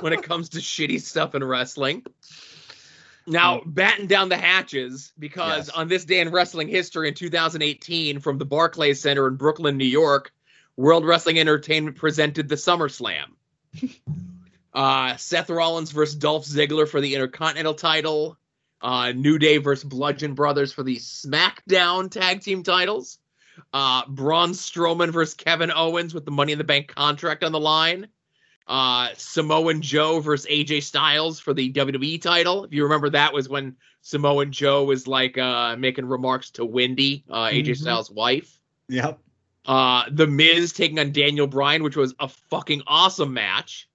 when 0.01 0.13
it 0.13 0.23
comes 0.23 0.49
to 0.51 0.59
shitty 0.59 1.01
stuff 1.01 1.35
in 1.35 1.43
wrestling. 1.43 2.05
Now, 3.26 3.62
batten 3.64 4.07
down 4.07 4.28
the 4.28 4.37
hatches 4.37 5.12
because 5.19 5.69
Yes. 5.69 5.76
on 5.76 5.88
this 5.88 6.04
day 6.04 6.21
in 6.21 6.31
wrestling 6.31 6.69
history 6.69 7.09
in 7.09 7.14
2018, 7.14 8.21
from 8.21 8.38
the 8.38 8.45
Barclays 8.45 9.00
Center 9.00 9.26
in 9.26 9.37
Brooklyn, 9.37 9.76
New 9.78 9.85
York, 9.87 10.33
World 10.76 11.04
Wrestling 11.07 11.38
Entertainment 11.38 11.97
presented 11.97 12.49
the 12.49 12.57
SummerSlam. 12.57 13.26
uh, 14.75 15.16
Seth 15.16 15.50
Rollins 15.50 15.90
versus 15.93 16.16
Dolph 16.16 16.45
Ziggler 16.45 16.88
for 16.88 17.00
the 17.00 17.14
Intercontinental 17.14 17.75
title. 17.75 18.37
Uh, 18.81 19.12
New 19.12 19.38
Day 19.38 19.57
versus 19.57 19.85
Bludgeon 19.85 20.35
Brothers 20.35 20.73
for 20.73 20.83
the 20.83 20.97
SmackDown 20.97 22.11
Tag 22.11 22.43
Team 22.43 22.62
titles. 22.62 23.19
Uh, 23.73 24.02
Braun 24.09 24.50
Strowman 24.50 25.11
versus 25.11 25.35
Kevin 25.35 25.71
Owens 25.75 26.12
with 26.12 26.25
the 26.26 26.31
Money 26.31 26.52
in 26.52 26.59
the 26.59 26.64
Bank 26.64 26.88
contract 26.95 27.45
on 27.45 27.52
the 27.52 27.61
line. 27.61 28.09
Uh, 28.66 29.09
Samoan 29.16 29.83
Joe 29.83 30.21
versus 30.21 30.47
AJ 30.50 30.83
Styles 30.85 31.38
for 31.38 31.52
the 31.52 31.71
WWE 31.73 32.21
title. 32.21 32.64
If 32.64 32.73
you 32.73 32.83
remember, 32.85 33.11
that 33.11 33.33
was 33.33 33.49
when 33.49 33.76
Samoan 34.00 34.52
Joe 34.52 34.85
was 34.85 35.06
like 35.06 35.37
uh, 35.37 35.76
making 35.76 36.06
remarks 36.06 36.50
to 36.52 36.64
Wendy, 36.64 37.25
uh, 37.30 37.44
AJ 37.50 37.66
Mhm. 37.73 37.76
Styles' 37.76 38.11
wife. 38.11 38.59
Yep. 38.88 39.18
Uh, 39.66 40.04
the 40.11 40.26
Miz 40.26 40.73
taking 40.73 40.99
on 40.99 41.12
Daniel 41.12 41.47
Bryan, 41.47 41.83
which 41.83 41.97
was 41.97 42.14
a 42.21 42.28
fucking 42.28 42.83
awesome 42.87 43.33
match. 43.35 43.88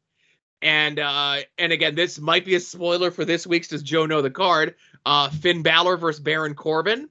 And 0.62 1.00
uh, 1.00 1.38
and 1.58 1.72
again, 1.72 1.96
this 1.96 2.20
might 2.20 2.44
be 2.46 2.56
a 2.56 2.60
spoiler 2.60 3.12
for 3.12 3.24
this 3.26 3.48
week's 3.48 3.70
Does 3.70 3.82
Joe 3.84 4.06
Know 4.06 4.22
the 4.22 4.30
Card? 4.32 4.76
Uh, 5.06 5.30
Finn 5.30 5.62
Balor 5.64 5.98
versus 5.98 6.20
Baron 6.20 6.54
Corbin. 6.54 7.10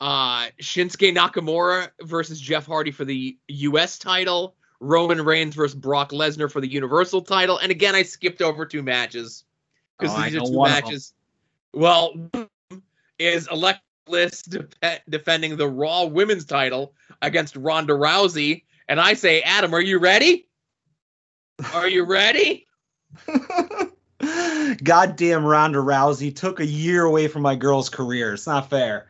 Uh, 0.00 0.46
Shinsuke 0.60 1.14
Nakamura 1.14 1.90
versus 2.00 2.40
Jeff 2.40 2.66
Hardy 2.66 2.90
for 2.90 3.04
the 3.04 3.36
U.S. 3.48 3.98
title. 3.98 4.56
Roman 4.82 5.24
Reigns 5.24 5.54
versus 5.54 5.76
Brock 5.76 6.10
Lesnar 6.10 6.50
for 6.50 6.60
the 6.60 6.66
Universal 6.70 7.22
title. 7.22 7.56
And 7.58 7.70
again, 7.70 7.94
I 7.94 8.02
skipped 8.02 8.42
over 8.42 8.66
two 8.66 8.82
matches 8.82 9.44
because 9.98 10.12
Oh, 10.14 10.18
I 10.18 10.28
these 10.30 10.42
are 10.42 10.44
two 10.44 10.52
one 10.52 10.70
of 10.70 10.76
'em. 10.76 10.82
matches. 10.84 11.12
Well, 11.72 12.30
is 13.18 13.46
Alexa 13.50 13.80
Bliss 14.06 14.42
de- 14.42 14.66
defending 15.08 15.56
the 15.56 15.68
Raw 15.68 16.04
Women's 16.06 16.44
title 16.44 16.94
against 17.22 17.54
Ronda 17.54 17.92
Rousey, 17.92 18.64
and 18.88 19.00
I 19.00 19.14
say, 19.14 19.42
Adam, 19.42 19.72
are 19.72 19.80
you 19.80 20.00
ready? 20.00 20.48
Are 21.72 21.88
you 21.88 22.04
ready? 22.04 22.66
Goddamn 24.82 25.44
Ronda 25.44 25.78
Rousey 25.78 26.34
took 26.34 26.58
a 26.58 26.66
year 26.66 27.04
away 27.04 27.28
from 27.28 27.42
my 27.42 27.54
girl's 27.54 27.88
career. 27.88 28.34
It's 28.34 28.46
not 28.48 28.68
fair. 28.68 29.06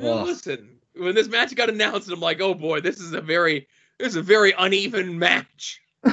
Ugh. 0.00 0.26
Listen, 0.26 0.75
when 0.96 1.14
this 1.14 1.28
match 1.28 1.54
got 1.54 1.68
announced, 1.68 2.10
I'm 2.10 2.20
like, 2.20 2.40
oh 2.40 2.54
boy, 2.54 2.80
this 2.80 3.00
is 3.00 3.12
a 3.12 3.20
very, 3.20 3.66
this 3.98 4.08
is 4.08 4.16
a 4.16 4.22
very 4.22 4.52
uneven 4.58 5.18
match. 5.18 5.80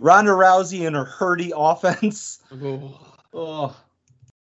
Ronda 0.00 0.32
Rousey 0.32 0.86
and 0.86 0.96
her 0.96 1.04
hurdy 1.04 1.52
offense. 1.54 2.40
Oh, 3.32 3.76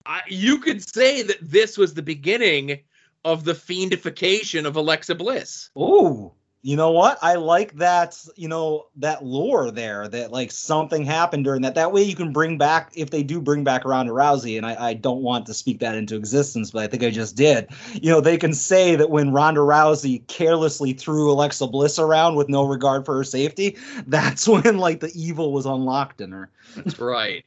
I, 0.05 0.21
you 0.27 0.59
could 0.59 0.81
say 0.81 1.21
that 1.23 1.37
this 1.41 1.77
was 1.77 1.93
the 1.93 2.01
beginning 2.01 2.79
of 3.25 3.43
the 3.43 3.53
fiendification 3.53 4.65
of 4.65 4.75
Alexa 4.75 5.15
Bliss. 5.15 5.69
oh, 5.75 6.33
you 6.61 6.75
know 6.75 6.91
what? 6.91 7.17
I 7.21 7.35
like 7.35 7.73
that. 7.77 8.17
You 8.35 8.49
know 8.49 8.87
that 8.97 9.23
lore 9.23 9.71
there. 9.71 10.07
That 10.07 10.31
like 10.31 10.51
something 10.51 11.05
happened 11.05 11.45
during 11.45 11.61
that. 11.61 11.75
That 11.75 11.93
way 11.93 12.03
you 12.03 12.15
can 12.15 12.33
bring 12.33 12.57
back 12.57 12.91
if 12.95 13.09
they 13.11 13.23
do 13.23 13.39
bring 13.39 13.63
back 13.63 13.85
Ronda 13.85 14.11
Rousey. 14.11 14.57
And 14.57 14.65
I, 14.65 14.89
I 14.89 14.93
don't 14.93 15.21
want 15.21 15.45
to 15.45 15.53
speak 15.53 15.79
that 15.79 15.95
into 15.95 16.15
existence, 16.15 16.71
but 16.71 16.83
I 16.83 16.87
think 16.87 17.03
I 17.03 17.11
just 17.11 17.37
did. 17.37 17.69
You 17.93 18.11
know 18.11 18.21
they 18.21 18.37
can 18.37 18.53
say 18.53 18.95
that 18.97 19.09
when 19.09 19.31
Ronda 19.31 19.61
Rousey 19.61 20.25
carelessly 20.27 20.93
threw 20.93 21.31
Alexa 21.31 21.67
Bliss 21.67 21.97
around 21.97 22.35
with 22.35 22.49
no 22.49 22.65
regard 22.65 23.05
for 23.05 23.15
her 23.15 23.23
safety, 23.23 23.77
that's 24.07 24.47
when 24.47 24.77
like 24.77 24.99
the 24.99 25.11
evil 25.15 25.53
was 25.53 25.65
unlocked 25.65 26.19
in 26.19 26.31
her. 26.31 26.49
That's 26.75 26.99
right. 26.99 27.45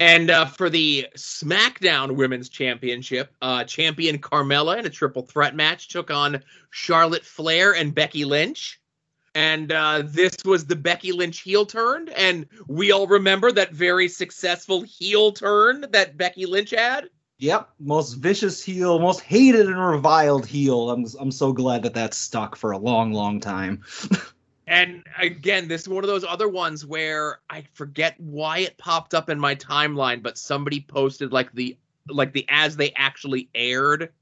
And 0.00 0.30
uh, 0.30 0.46
for 0.46 0.70
the 0.70 1.06
SmackDown 1.16 2.16
Women's 2.16 2.48
Championship, 2.48 3.34
uh, 3.42 3.64
champion 3.64 4.18
Carmella 4.18 4.78
in 4.78 4.86
a 4.86 4.90
triple 4.90 5.22
threat 5.22 5.54
match 5.54 5.88
took 5.88 6.10
on 6.10 6.42
Charlotte 6.70 7.24
Flair 7.24 7.74
and 7.74 7.94
Becky 7.94 8.24
Lynch. 8.24 8.80
And 9.34 9.70
uh, 9.70 10.02
this 10.04 10.34
was 10.44 10.64
the 10.64 10.76
Becky 10.76 11.12
Lynch 11.12 11.40
heel 11.40 11.66
turn. 11.66 12.08
And 12.16 12.46
we 12.68 12.92
all 12.92 13.06
remember 13.06 13.52
that 13.52 13.72
very 13.72 14.08
successful 14.08 14.82
heel 14.82 15.32
turn 15.32 15.84
that 15.90 16.16
Becky 16.16 16.46
Lynch 16.46 16.70
had. 16.70 17.10
Yep, 17.38 17.68
most 17.78 18.14
vicious 18.14 18.64
heel, 18.64 18.98
most 18.98 19.20
hated 19.20 19.66
and 19.66 19.78
reviled 19.78 20.46
heel. 20.46 20.90
I'm 20.90 21.04
I'm 21.20 21.30
so 21.30 21.52
glad 21.52 21.82
that 21.82 21.92
that 21.92 22.14
stuck 22.14 22.56
for 22.56 22.70
a 22.70 22.78
long, 22.78 23.12
long 23.12 23.40
time. 23.40 23.84
And 24.66 25.04
again, 25.18 25.68
this 25.68 25.82
is 25.82 25.88
one 25.88 26.02
of 26.02 26.08
those 26.08 26.24
other 26.24 26.48
ones 26.48 26.84
where 26.84 27.40
I 27.48 27.64
forget 27.74 28.18
why 28.18 28.58
it 28.58 28.76
popped 28.78 29.14
up 29.14 29.30
in 29.30 29.38
my 29.38 29.54
timeline, 29.54 30.22
but 30.22 30.36
somebody 30.36 30.80
posted 30.80 31.32
like 31.32 31.52
the 31.52 31.76
like 32.08 32.32
the 32.32 32.46
as 32.48 32.76
they 32.76 32.92
actually 32.96 33.48
aired 33.54 34.12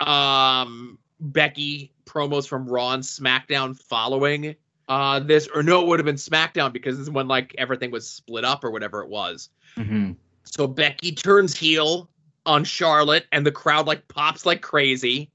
um 0.00 0.98
Becky 1.20 1.92
promos 2.04 2.48
from 2.48 2.66
Raw 2.66 2.92
and 2.92 3.02
SmackDown 3.02 3.78
following 3.80 4.56
uh 4.88 5.20
this 5.20 5.48
or 5.54 5.62
no 5.62 5.82
it 5.82 5.86
would 5.86 6.00
have 6.00 6.06
been 6.06 6.16
SmackDown 6.16 6.72
because 6.72 6.96
this 6.96 7.06
is 7.06 7.10
when 7.10 7.28
like 7.28 7.54
everything 7.58 7.92
was 7.92 8.08
split 8.08 8.44
up 8.44 8.64
or 8.64 8.70
whatever 8.70 9.02
it 9.02 9.08
was. 9.08 9.50
Mm-hmm. 9.76 10.12
So 10.44 10.66
Becky 10.66 11.12
turns 11.12 11.56
heel 11.56 12.08
on 12.46 12.64
Charlotte, 12.64 13.26
and 13.32 13.46
the 13.46 13.52
crowd 13.52 13.86
like 13.86 14.06
pops 14.08 14.44
like 14.46 14.62
crazy. 14.62 15.30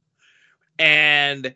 And 0.80 1.54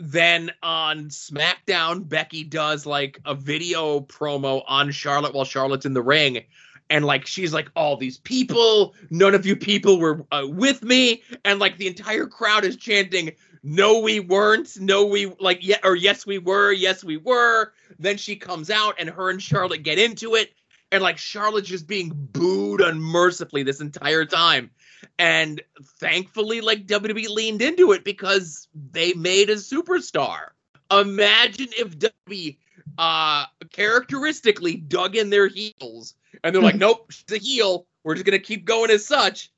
then 0.00 0.50
on 0.62 1.08
SmackDown, 1.08 2.08
Becky 2.08 2.42
does 2.42 2.86
like 2.86 3.20
a 3.26 3.34
video 3.34 4.00
promo 4.00 4.62
on 4.66 4.90
Charlotte 4.90 5.34
while 5.34 5.44
Charlotte's 5.44 5.84
in 5.84 5.92
the 5.92 6.02
ring. 6.02 6.42
And 6.88 7.04
like 7.04 7.26
she's 7.26 7.52
like, 7.52 7.70
all 7.76 7.96
these 7.96 8.18
people, 8.18 8.94
none 9.10 9.34
of 9.34 9.44
you 9.44 9.54
people 9.54 10.00
were 10.00 10.24
uh, 10.32 10.46
with 10.48 10.82
me, 10.82 11.22
and 11.44 11.60
like 11.60 11.76
the 11.76 11.86
entire 11.86 12.26
crowd 12.26 12.64
is 12.64 12.76
chanting, 12.76 13.30
"No, 13.62 14.00
we 14.00 14.18
weren't. 14.18 14.80
No, 14.80 15.04
we 15.06 15.26
like 15.38 15.58
yeah, 15.60 15.78
or 15.84 15.94
yes, 15.94 16.26
we 16.26 16.38
were. 16.38 16.72
Yes, 16.72 17.04
we 17.04 17.16
were." 17.16 17.72
Then 18.00 18.16
she 18.16 18.34
comes 18.34 18.70
out, 18.70 18.96
and 18.98 19.08
her 19.08 19.30
and 19.30 19.40
Charlotte 19.40 19.84
get 19.84 20.00
into 20.00 20.34
it, 20.34 20.50
and 20.90 21.00
like 21.00 21.16
Charlotte's 21.16 21.68
just 21.68 21.86
being 21.86 22.10
booed 22.32 22.80
unmercifully 22.80 23.62
this 23.62 23.80
entire 23.80 24.24
time. 24.24 24.70
And 25.18 25.62
thankfully, 25.98 26.60
like 26.60 26.86
WWE 26.86 27.28
leaned 27.28 27.62
into 27.62 27.92
it 27.92 28.04
because 28.04 28.68
they 28.92 29.12
made 29.14 29.50
a 29.50 29.56
superstar. 29.56 30.50
Imagine 30.90 31.68
if 31.78 31.98
WWE 31.98 32.56
uh 32.98 33.44
characteristically 33.72 34.76
dug 34.76 35.16
in 35.16 35.30
their 35.30 35.46
heels 35.46 36.14
and 36.42 36.54
they're 36.54 36.62
like, 36.62 36.74
nope, 36.76 37.10
she's 37.10 37.32
a 37.32 37.38
heel. 37.38 37.86
We're 38.04 38.14
just 38.14 38.26
gonna 38.26 38.38
keep 38.38 38.64
going 38.64 38.90
as 38.90 39.06
such. 39.06 39.50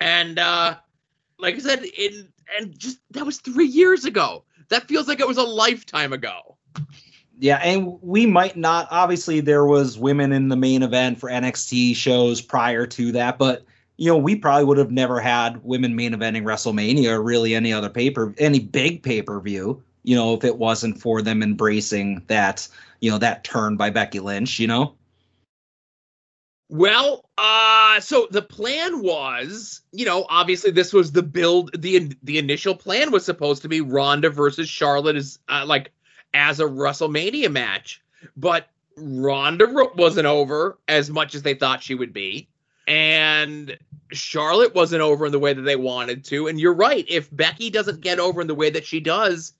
And 0.00 0.38
uh 0.38 0.76
like 1.38 1.56
I 1.56 1.58
said, 1.58 1.80
it 1.82 2.26
and 2.58 2.78
just 2.78 2.98
that 3.10 3.26
was 3.26 3.38
three 3.38 3.66
years 3.66 4.04
ago. 4.04 4.44
That 4.68 4.88
feels 4.88 5.08
like 5.08 5.20
it 5.20 5.28
was 5.28 5.38
a 5.38 5.42
lifetime 5.42 6.12
ago. 6.12 6.56
Yeah, 7.38 7.56
and 7.56 7.98
we 8.02 8.26
might 8.26 8.56
not. 8.56 8.88
Obviously, 8.90 9.40
there 9.40 9.66
was 9.66 9.98
women 9.98 10.32
in 10.32 10.48
the 10.48 10.56
main 10.56 10.82
event 10.82 11.18
for 11.18 11.28
NXT 11.28 11.96
shows 11.96 12.40
prior 12.40 12.86
to 12.86 13.12
that, 13.12 13.38
but 13.38 13.64
you 13.96 14.08
know, 14.08 14.16
we 14.16 14.36
probably 14.36 14.64
would 14.64 14.78
have 14.78 14.90
never 14.90 15.20
had 15.20 15.62
women 15.64 15.94
main 15.94 16.12
eventing 16.12 16.44
WrestleMania 16.44 17.10
or 17.10 17.22
really 17.22 17.54
any 17.54 17.72
other 17.72 17.90
paper, 17.90 18.34
any 18.38 18.58
big 18.58 19.02
pay 19.02 19.22
per 19.22 19.40
view. 19.40 19.82
You 20.02 20.16
know, 20.16 20.34
if 20.34 20.44
it 20.44 20.58
wasn't 20.58 21.00
for 21.00 21.22
them 21.22 21.42
embracing 21.42 22.24
that, 22.26 22.66
you 23.00 23.10
know, 23.10 23.18
that 23.18 23.44
turn 23.44 23.76
by 23.76 23.90
Becky 23.90 24.20
Lynch. 24.20 24.58
You 24.58 24.66
know. 24.66 24.94
Well, 26.68 27.28
uh 27.36 28.00
so 28.00 28.26
the 28.30 28.42
plan 28.42 29.02
was, 29.02 29.82
you 29.92 30.06
know, 30.06 30.26
obviously 30.28 30.70
this 30.70 30.92
was 30.92 31.12
the 31.12 31.22
build 31.22 31.70
the 31.80 32.16
the 32.22 32.38
initial 32.38 32.74
plan 32.74 33.10
was 33.10 33.24
supposed 33.24 33.62
to 33.62 33.68
be 33.68 33.80
Ronda 33.80 34.30
versus 34.30 34.68
Charlotte 34.68 35.16
as 35.16 35.38
uh, 35.48 35.64
like 35.66 35.92
as 36.34 36.60
a 36.60 36.64
WrestleMania 36.64 37.52
match, 37.52 38.02
but 38.36 38.68
Ronda 38.96 39.66
wasn't 39.94 40.26
over 40.26 40.78
as 40.88 41.10
much 41.10 41.34
as 41.34 41.42
they 41.42 41.54
thought 41.54 41.82
she 41.82 41.94
would 41.94 42.12
be, 42.12 42.48
and 42.86 43.76
Charlotte 44.12 44.74
wasn't 44.74 45.02
over 45.02 45.26
in 45.26 45.32
the 45.32 45.38
way 45.38 45.52
that 45.52 45.62
they 45.62 45.76
wanted 45.76 46.24
to. 46.26 46.48
And 46.48 46.60
you're 46.60 46.74
right, 46.74 47.04
if 47.08 47.34
Becky 47.34 47.70
doesn't 47.70 48.00
get 48.00 48.18
over 48.18 48.40
in 48.40 48.46
the 48.46 48.54
way 48.54 48.70
that 48.70 48.84
she 48.84 49.00
does, 49.00 49.52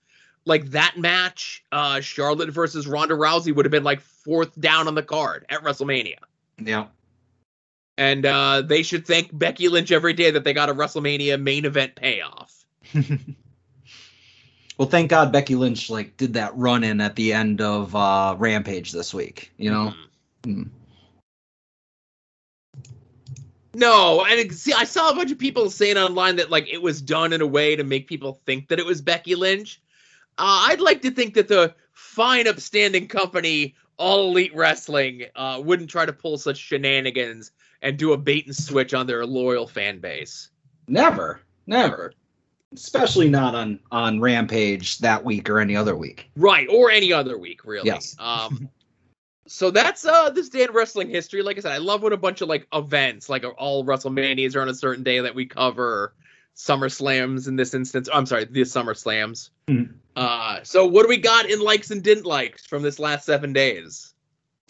like 0.45 0.71
that 0.71 0.97
match, 0.97 1.63
uh 1.71 2.01
Charlotte 2.01 2.49
versus 2.49 2.87
Ronda 2.87 3.15
Rousey 3.15 3.55
would 3.55 3.65
have 3.65 3.71
been 3.71 3.83
like 3.83 4.01
fourth 4.01 4.59
down 4.59 4.87
on 4.87 4.95
the 4.95 5.03
card 5.03 5.45
at 5.49 5.63
WrestleMania. 5.63 6.17
Yeah. 6.57 6.87
And 7.97 8.25
uh, 8.25 8.63
they 8.63 8.81
should 8.81 9.05
thank 9.05 9.37
Becky 9.37 9.69
Lynch 9.69 9.91
every 9.91 10.13
day 10.13 10.31
that 10.31 10.43
they 10.43 10.53
got 10.53 10.69
a 10.69 10.73
WrestleMania 10.73 11.39
main 11.39 11.65
event 11.65 11.93
payoff. 11.95 12.65
well, 14.77 14.89
thank 14.89 15.11
God 15.11 15.31
Becky 15.31 15.55
Lynch 15.55 15.89
like 15.91 16.17
did 16.17 16.33
that 16.33 16.57
run 16.57 16.83
in 16.83 17.01
at 17.01 17.15
the 17.15 17.33
end 17.33 17.61
of 17.61 17.95
uh, 17.95 18.35
Rampage 18.37 18.91
this 18.91 19.13
week. 19.13 19.51
You 19.57 19.71
know. 19.71 19.93
Mhm. 20.43 20.55
Mm. 20.55 20.69
No, 23.73 24.23
and 24.25 24.39
it- 24.39 24.53
see, 24.53 24.73
I 24.73 24.83
saw 24.83 25.09
a 25.09 25.15
bunch 25.15 25.31
of 25.31 25.39
people 25.39 25.69
saying 25.69 25.97
online 25.97 26.35
that 26.37 26.51
like 26.51 26.67
it 26.71 26.81
was 26.81 27.01
done 27.01 27.33
in 27.33 27.41
a 27.41 27.47
way 27.47 27.75
to 27.75 27.83
make 27.83 28.07
people 28.07 28.39
think 28.45 28.67
that 28.67 28.79
it 28.79 28.85
was 28.85 29.01
Becky 29.01 29.35
Lynch. 29.35 29.81
Uh, 30.37 30.67
I'd 30.69 30.81
like 30.81 31.01
to 31.03 31.11
think 31.11 31.33
that 31.35 31.47
the 31.47 31.73
fine, 31.93 32.47
upstanding 32.47 33.07
company, 33.07 33.75
All 33.97 34.29
Elite 34.29 34.55
Wrestling, 34.55 35.23
uh, 35.35 35.61
wouldn't 35.63 35.89
try 35.89 36.05
to 36.05 36.13
pull 36.13 36.37
such 36.37 36.57
shenanigans 36.57 37.51
and 37.81 37.97
do 37.97 38.13
a 38.13 38.17
bait 38.17 38.45
and 38.45 38.55
switch 38.55 38.93
on 38.93 39.07
their 39.07 39.25
loyal 39.25 39.67
fan 39.67 39.99
base. 39.99 40.49
Never, 40.87 41.41
never. 41.67 42.13
Especially 42.73 43.29
not 43.29 43.53
on 43.53 43.79
on 43.91 44.19
Rampage 44.19 44.97
that 44.99 45.23
week 45.23 45.49
or 45.49 45.59
any 45.59 45.75
other 45.75 45.95
week. 45.95 46.29
Right, 46.35 46.67
or 46.69 46.89
any 46.89 47.13
other 47.13 47.37
week, 47.37 47.65
really. 47.65 47.85
Yes. 47.87 48.15
Um 48.19 48.69
so 49.47 49.71
that's 49.71 50.05
uh 50.05 50.29
this 50.29 50.49
day 50.49 50.63
in 50.63 50.71
wrestling 50.71 51.09
history. 51.09 51.41
Like 51.41 51.57
I 51.57 51.61
said, 51.61 51.71
I 51.71 51.77
love 51.77 52.01
when 52.01 52.13
a 52.13 52.17
bunch 52.17 52.41
of 52.41 52.49
like 52.49 52.67
events, 52.73 53.29
like 53.29 53.43
all 53.57 53.85
WrestleManias 53.85 54.55
are 54.55 54.61
on 54.61 54.69
a 54.69 54.73
certain 54.73 55.03
day 55.03 55.19
that 55.19 55.35
we 55.35 55.45
cover. 55.45 56.13
Summer 56.55 56.87
Slams 56.87 57.47
in 57.47 57.55
this 57.55 57.73
instance. 57.73 58.07
I'm 58.13 58.25
sorry, 58.25 58.45
the 58.45 58.63
Summer 58.63 58.93
Slams. 58.93 59.49
Mhm. 59.67 59.93
Uh, 60.15 60.59
so 60.63 60.85
what 60.85 61.01
do 61.01 61.09
we 61.09 61.17
got 61.17 61.49
in 61.49 61.59
likes 61.59 61.89
and 61.89 62.03
didn't 62.03 62.25
likes 62.25 62.65
from 62.65 62.83
this 62.83 62.99
last 62.99 63.25
seven 63.25 63.53
days? 63.53 64.13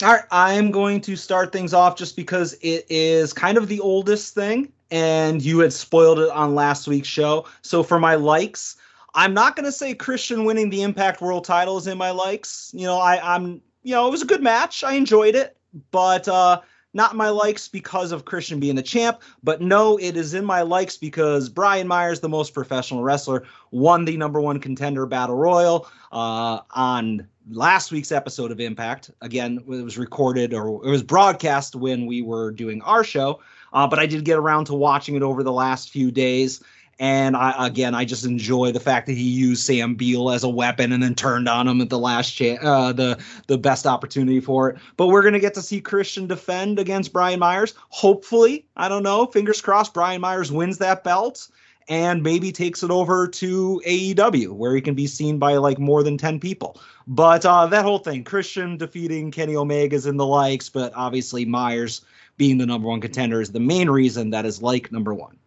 All 0.01 0.13
right, 0.13 0.23
I'm 0.31 0.71
going 0.71 1.01
to 1.01 1.15
start 1.15 1.51
things 1.51 1.73
off 1.73 1.97
just 1.97 2.15
because 2.15 2.53
it 2.61 2.85
is 2.89 3.33
kind 3.33 3.57
of 3.57 3.67
the 3.67 3.79
oldest 3.79 4.33
thing, 4.33 4.71
and 4.91 5.41
you 5.41 5.59
had 5.59 5.73
spoiled 5.73 6.19
it 6.19 6.29
on 6.29 6.55
last 6.55 6.87
week's 6.87 7.07
show. 7.07 7.45
So 7.61 7.83
for 7.83 7.99
my 7.99 8.15
likes, 8.15 8.77
I'm 9.13 9.33
not 9.33 9.55
going 9.55 9.65
to 9.65 9.71
say 9.71 9.93
Christian 9.93 10.45
winning 10.45 10.69
the 10.69 10.81
Impact 10.81 11.21
World 11.21 11.45
Title 11.45 11.77
is 11.77 11.87
in 11.87 11.97
my 11.97 12.11
likes. 12.11 12.71
You 12.73 12.87
know, 12.87 12.97
I, 12.97 13.35
I'm, 13.35 13.61
you 13.83 13.93
know, 13.93 14.07
it 14.07 14.11
was 14.11 14.21
a 14.21 14.27
good 14.27 14.41
match. 14.41 14.83
I 14.83 14.93
enjoyed 14.93 15.35
it, 15.35 15.55
but 15.91 16.27
uh, 16.27 16.61
not 16.93 17.15
my 17.15 17.29
likes 17.29 17.67
because 17.67 18.11
of 18.11 18.25
Christian 18.25 18.59
being 18.59 18.75
the 18.75 18.83
champ. 18.83 19.21
But 19.43 19.61
no, 19.61 19.97
it 19.97 20.15
is 20.15 20.33
in 20.33 20.45
my 20.45 20.61
likes 20.61 20.97
because 20.97 21.49
Brian 21.49 21.87
Myers, 21.87 22.19
the 22.19 22.29
most 22.29 22.53
professional 22.53 23.03
wrestler, 23.03 23.43
won 23.71 24.05
the 24.05 24.17
number 24.17 24.39
one 24.39 24.59
contender 24.59 25.05
battle 25.05 25.35
royal 25.35 25.87
uh, 26.11 26.59
on 26.71 27.27
last 27.49 27.91
week's 27.91 28.11
episode 28.11 28.51
of 28.51 28.59
Impact. 28.59 29.11
Again, 29.21 29.57
it 29.67 29.83
was 29.83 29.97
recorded 29.97 30.53
or 30.53 30.85
it 30.85 30.89
was 30.89 31.03
broadcast 31.03 31.75
when 31.75 32.05
we 32.05 32.21
were 32.21 32.51
doing 32.51 32.81
our 32.83 33.03
show, 33.03 33.41
uh, 33.73 33.87
but 33.87 33.99
I 33.99 34.05
did 34.05 34.23
get 34.23 34.37
around 34.37 34.65
to 34.65 34.73
watching 34.73 35.15
it 35.15 35.23
over 35.23 35.43
the 35.43 35.51
last 35.51 35.89
few 35.89 36.11
days. 36.11 36.63
And 36.99 37.35
I, 37.35 37.67
again, 37.67 37.95
I 37.95 38.05
just 38.05 38.25
enjoy 38.25 38.71
the 38.71 38.79
fact 38.79 39.07
that 39.07 39.17
he 39.17 39.23
used 39.23 39.65
Sam 39.65 39.95
Beale 39.95 40.29
as 40.29 40.43
a 40.43 40.49
weapon 40.49 40.91
and 40.91 41.01
then 41.01 41.15
turned 41.15 41.49
on 41.49 41.67
him 41.67 41.81
at 41.81 41.89
the 41.89 41.99
last 41.99 42.31
cha- 42.31 42.61
uh, 42.61 42.93
the 42.93 43.21
the 43.47 43.57
best 43.57 43.87
opportunity 43.87 44.39
for 44.39 44.69
it. 44.69 44.77
But 44.95 45.07
we're 45.07 45.23
gonna 45.23 45.39
get 45.39 45.55
to 45.55 45.61
see 45.61 45.81
Christian 45.81 46.27
defend 46.27 46.79
against 46.79 47.11
Brian 47.11 47.39
Myers. 47.39 47.73
Hopefully, 47.89 48.65
I 48.77 48.89
don't 48.89 49.03
know. 49.03 49.25
Fingers 49.25 49.61
crossed, 49.61 49.93
Brian 49.93 50.21
Myers 50.21 50.51
wins 50.51 50.77
that 50.77 51.03
belt 51.03 51.49
and 51.89 52.23
maybe 52.23 52.51
takes 52.51 52.83
it 52.83 52.91
over 52.91 53.27
to 53.27 53.81
AEW 53.85 54.51
where 54.51 54.75
he 54.75 54.81
can 54.81 54.95
be 54.95 55.07
seen 55.07 55.37
by 55.37 55.55
like 55.55 55.79
more 55.79 56.03
than 56.03 56.17
10 56.17 56.39
people. 56.39 56.79
But 57.07 57.45
uh, 57.45 57.67
that 57.67 57.83
whole 57.83 57.99
thing, 57.99 58.23
Christian 58.23 58.77
defeating 58.77 59.31
Kenny 59.31 59.55
Omega's 59.55 60.05
and 60.05 60.19
the 60.19 60.25
likes, 60.25 60.69
but 60.69 60.93
obviously 60.95 61.45
Myers 61.45 62.01
being 62.37 62.57
the 62.57 62.65
number 62.65 62.87
one 62.87 63.01
contender 63.01 63.41
is 63.41 63.51
the 63.51 63.59
main 63.59 63.89
reason 63.89 64.29
that 64.31 64.45
is 64.45 64.61
like 64.61 64.91
number 64.91 65.13
one. 65.13 65.37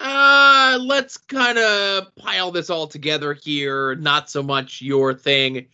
Uh, 0.00 0.78
let's 0.82 1.16
kind 1.16 1.58
of 1.58 2.14
pile 2.16 2.50
this 2.50 2.70
all 2.70 2.86
together 2.86 3.32
here. 3.34 3.94
Not 3.94 4.28
so 4.28 4.42
much 4.42 4.82
your 4.82 5.14
thing. 5.14 5.66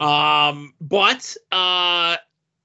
Um, 0.00 0.74
but 0.80 1.36
uh 1.52 2.16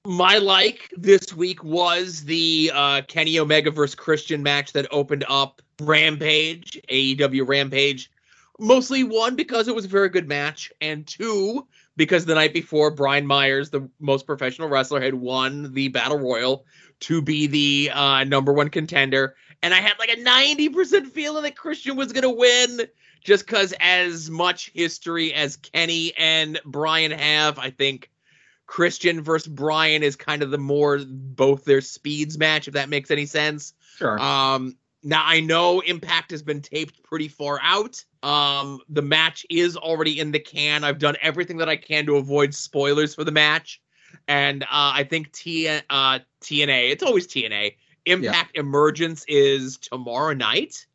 my 0.04 0.38
like 0.38 0.92
this 0.96 1.32
week 1.32 1.62
was 1.62 2.24
the 2.24 2.70
uh 2.74 3.02
Kenny 3.02 3.38
Omega 3.38 3.70
versus 3.70 3.94
Christian 3.94 4.42
match 4.42 4.72
that 4.72 4.86
opened 4.90 5.24
up 5.28 5.62
Rampage, 5.80 6.80
AEW 6.90 7.46
Rampage. 7.46 8.10
Mostly 8.58 9.02
one 9.04 9.34
because 9.34 9.68
it 9.68 9.74
was 9.74 9.86
a 9.86 9.88
very 9.88 10.08
good 10.08 10.28
match, 10.28 10.72
and 10.80 11.06
two 11.06 11.66
because 11.96 12.24
the 12.24 12.34
night 12.34 12.52
before 12.52 12.90
Brian 12.90 13.26
Myers, 13.26 13.70
the 13.70 13.88
most 13.98 14.26
professional 14.26 14.68
wrestler, 14.68 15.00
had 15.00 15.14
won 15.14 15.72
the 15.72 15.88
Battle 15.88 16.18
Royal 16.18 16.64
to 17.00 17.20
be 17.22 17.46
the 17.46 17.90
uh, 17.92 18.24
number 18.24 18.52
one 18.52 18.68
contender, 18.68 19.34
and 19.62 19.72
I 19.72 19.80
had 19.80 19.98
like 19.98 20.10
a 20.10 20.20
ninety 20.20 20.68
percent 20.68 21.12
feeling 21.12 21.44
that 21.44 21.56
Christian 21.56 21.96
was 21.96 22.12
gonna 22.12 22.30
win, 22.30 22.82
just 23.22 23.46
because 23.46 23.74
as 23.80 24.30
much 24.30 24.70
history 24.74 25.32
as 25.32 25.56
Kenny 25.56 26.12
and 26.16 26.60
Brian 26.64 27.12
have, 27.12 27.58
I 27.58 27.70
think 27.70 28.10
Christian 28.66 29.22
versus 29.22 29.48
Brian 29.48 30.02
is 30.02 30.16
kind 30.16 30.42
of 30.42 30.50
the 30.50 30.58
more 30.58 30.98
both 31.06 31.64
their 31.64 31.80
speeds 31.80 32.38
match, 32.38 32.68
if 32.68 32.74
that 32.74 32.88
makes 32.88 33.10
any 33.10 33.26
sense. 33.26 33.74
Sure. 33.98 34.18
Um, 34.18 34.76
now 35.02 35.22
I 35.24 35.40
know 35.40 35.80
Impact 35.80 36.30
has 36.30 36.42
been 36.42 36.60
taped 36.60 37.02
pretty 37.02 37.28
far 37.28 37.58
out. 37.62 38.04
Um, 38.22 38.80
the 38.88 39.02
match 39.02 39.44
is 39.50 39.76
already 39.76 40.20
in 40.20 40.30
the 40.30 40.38
can. 40.38 40.84
I've 40.84 40.98
done 40.98 41.16
everything 41.20 41.58
that 41.58 41.68
I 41.68 41.76
can 41.76 42.06
to 42.06 42.16
avoid 42.16 42.54
spoilers 42.54 43.14
for 43.14 43.24
the 43.24 43.32
match, 43.32 43.80
and 44.28 44.62
uh, 44.62 44.66
I 44.70 45.04
think 45.04 45.32
T 45.32 45.68
uh, 45.68 45.80
TNA. 46.40 46.90
It's 46.92 47.02
always 47.02 47.26
TNA. 47.26 47.74
Impact 48.06 48.56
Emergence 48.56 49.24
is 49.28 49.76
tomorrow 49.78 50.34
night. 50.34 50.86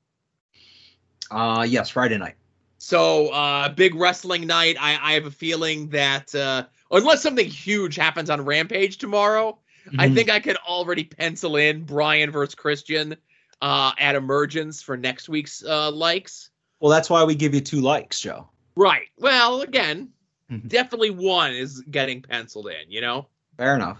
uh, 1.32 1.66
yes, 1.68 1.90
Friday 1.90 2.18
night. 2.18 2.36
So 2.78 3.28
uh, 3.30 3.70
big 3.70 3.96
wrestling 3.96 4.48
night. 4.48 4.78
I, 4.80 4.98
I 5.02 5.14
have 5.14 5.26
a 5.26 5.32
feeling 5.32 5.90
that 5.90 6.34
uh, 6.36 6.64
unless 6.92 7.22
something 7.22 7.46
huge 7.48 7.96
happens 7.96 8.30
on 8.30 8.46
Rampage 8.46 8.98
tomorrow, 8.98 9.58
I 9.98 10.08
Mhm. 10.08 10.14
think 10.16 10.30
I 10.30 10.40
can 10.40 10.56
already 10.58 11.04
pencil 11.04 11.56
in 11.58 11.84
Brian 11.84 12.32
versus 12.32 12.56
Christian 12.56 13.16
uh, 13.62 13.92
at 13.98 14.16
Emergence 14.16 14.82
for 14.84 14.96
next 14.96 15.28
week's 15.28 15.64
uh, 15.66 15.92
likes. 15.92 16.50
Well, 16.80 16.92
that's 16.92 17.10
why 17.10 17.24
we 17.24 17.34
give 17.36 17.54
you 17.56 17.62
two 17.62 17.82
likes, 17.82 18.22
Joe. 18.22 18.48
Right. 18.76 19.08
Well, 19.18 19.62
again, 19.62 20.10
Mhm. 20.52 20.68
definitely 20.70 21.10
one 21.10 21.54
is 21.54 21.82
getting 21.90 22.22
penciled 22.22 22.68
in. 22.68 22.92
You 22.92 23.02
know, 23.02 23.28
Fair 23.58 23.76
enough. 23.76 23.98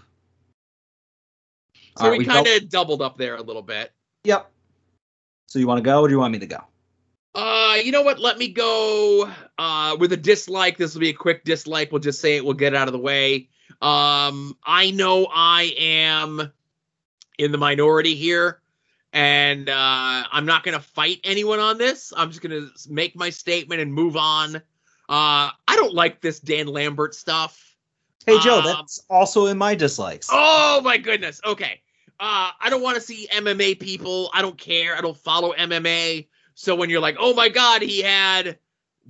So 1.98 2.04
All 2.04 2.10
right, 2.10 2.18
we 2.18 2.24
kind 2.24 2.46
of 2.46 2.68
doubled 2.68 3.02
up 3.02 3.16
there 3.18 3.34
a 3.36 3.42
little 3.42 3.62
bit. 3.62 3.92
Yep. 4.24 4.50
So 5.46 5.58
you 5.58 5.66
want 5.66 5.78
to 5.78 5.82
go, 5.82 6.02
or 6.02 6.08
do 6.08 6.12
you 6.12 6.20
want 6.20 6.32
me 6.32 6.38
to 6.38 6.46
go? 6.46 6.62
Uh, 7.34 7.76
you 7.82 7.92
know 7.92 8.02
what? 8.02 8.18
Let 8.18 8.38
me 8.38 8.48
go 8.48 9.30
uh 9.58 9.96
with 9.98 10.12
a 10.12 10.16
dislike. 10.16 10.76
This 10.76 10.94
will 10.94 11.00
be 11.00 11.10
a 11.10 11.14
quick 11.14 11.44
dislike. 11.44 11.90
We'll 11.90 12.00
just 12.00 12.20
say 12.20 12.36
it. 12.36 12.44
We'll 12.44 12.54
get 12.54 12.72
it 12.72 12.76
out 12.76 12.88
of 12.88 12.92
the 12.92 12.98
way. 12.98 13.48
Um, 13.80 14.56
I 14.64 14.90
know 14.92 15.26
I 15.32 15.74
am 15.78 16.52
in 17.38 17.52
the 17.52 17.58
minority 17.58 18.14
here, 18.14 18.60
and 19.12 19.68
uh, 19.68 20.24
I'm 20.32 20.46
not 20.46 20.64
gonna 20.64 20.80
fight 20.80 21.20
anyone 21.24 21.58
on 21.58 21.78
this. 21.78 22.12
I'm 22.16 22.30
just 22.30 22.42
gonna 22.42 22.68
make 22.88 23.16
my 23.16 23.30
statement 23.30 23.80
and 23.80 23.92
move 23.92 24.16
on. 24.16 24.56
Uh, 24.56 24.60
I 25.08 25.76
don't 25.76 25.94
like 25.94 26.20
this 26.20 26.38
Dan 26.40 26.66
Lambert 26.66 27.14
stuff. 27.14 27.76
Hey, 28.26 28.38
Joe, 28.40 28.58
Um, 28.58 28.64
that's 28.64 29.04
also 29.08 29.46
in 29.46 29.56
my 29.56 29.74
dislikes. 29.74 30.28
Oh 30.30 30.82
my 30.82 30.98
goodness. 30.98 31.40
Okay. 31.46 31.80
Uh, 32.20 32.50
I 32.60 32.68
don't 32.70 32.82
want 32.82 32.96
to 32.96 33.00
see 33.00 33.28
MMA 33.32 33.78
people. 33.78 34.30
I 34.34 34.42
don't 34.42 34.58
care. 34.58 34.96
I 34.96 35.00
don't 35.00 35.16
follow 35.16 35.52
MMA. 35.52 36.26
So 36.54 36.74
when 36.74 36.90
you're 36.90 37.00
like, 37.00 37.16
oh 37.20 37.34
my 37.34 37.48
God, 37.48 37.82
he 37.82 38.00
had 38.02 38.58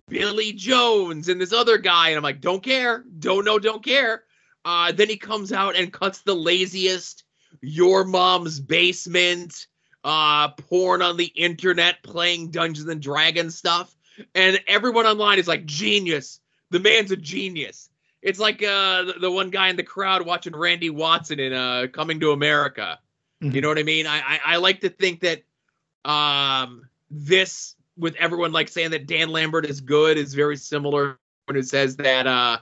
Billy 0.09 0.53
Jones 0.53 1.29
and 1.29 1.41
this 1.41 1.53
other 1.53 1.79
guy, 1.79 2.09
and 2.09 2.17
I'm 2.19 2.23
like, 2.23 2.41
don't 2.41 2.63
care. 2.63 3.05
Don't 3.19 3.45
know, 3.45 3.59
don't 3.59 3.85
care. 3.85 4.25
Uh, 4.65 4.93
then 4.93 5.09
he 5.09 5.17
comes 5.17 5.53
out 5.53 5.77
and 5.77 5.93
cuts 5.93 6.21
the 6.21 6.35
laziest 6.35 7.25
your 7.61 8.05
mom's 8.05 8.61
basement, 8.61 9.67
uh, 10.05 10.49
porn 10.49 11.03
on 11.03 11.17
the 11.17 11.27
internet, 11.27 12.03
playing 12.03 12.51
Dungeons 12.51 12.89
and 12.89 13.01
Dragons 13.01 13.57
stuff. 13.57 13.95
And 14.35 14.61
everyone 14.67 15.07
online 15.07 15.39
is 15.39 15.49
like, 15.49 15.65
genius. 15.65 16.41
The 16.71 16.81
man's 16.81 17.11
a 17.13 17.17
genius. 17.17 17.88
It's 18.23 18.39
like 18.39 18.63
uh, 18.63 19.05
the, 19.05 19.15
the 19.21 19.31
one 19.31 19.51
guy 19.51 19.69
in 19.69 19.77
the 19.77 19.83
crowd 19.85 20.27
watching 20.27 20.55
Randy 20.55 20.91
Watson 20.91 21.39
in 21.39 21.53
uh, 21.53 21.87
Coming 21.93 22.19
to 22.21 22.33
America. 22.33 22.99
You 23.41 23.51
Mhm. 23.51 23.63
know 23.63 23.69
what 23.69 23.79
I 23.79 23.85
mean? 23.85 24.07
I, 24.07 24.19
I 24.19 24.41
I 24.47 24.57
like 24.57 24.81
to 24.81 24.89
think 24.89 25.21
that 25.21 25.43
um 26.05 26.89
this 27.11 27.77
with 27.97 28.15
everyone 28.17 28.51
like 28.53 28.69
saying 28.69 28.91
that 28.91 29.07
Dan 29.07 29.29
Lambert 29.31 29.65
is 29.67 29.81
good 29.81 30.17
is 30.19 30.35
very 30.35 30.57
similar 30.57 31.19
when 31.47 31.57
it 31.57 31.67
says 31.69 31.97
that 31.97 32.27
uh 32.27 32.59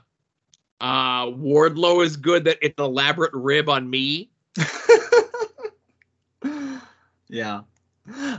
uh 0.83 1.27
Wardlow 1.27 2.05
is 2.05 2.17
good 2.17 2.45
that 2.45 2.59
it's 2.61 2.75
an 2.79 2.85
elaborate 2.85 3.33
rib 3.33 3.71
on 3.71 3.89
me. 3.89 4.29
yeah. 7.29 7.63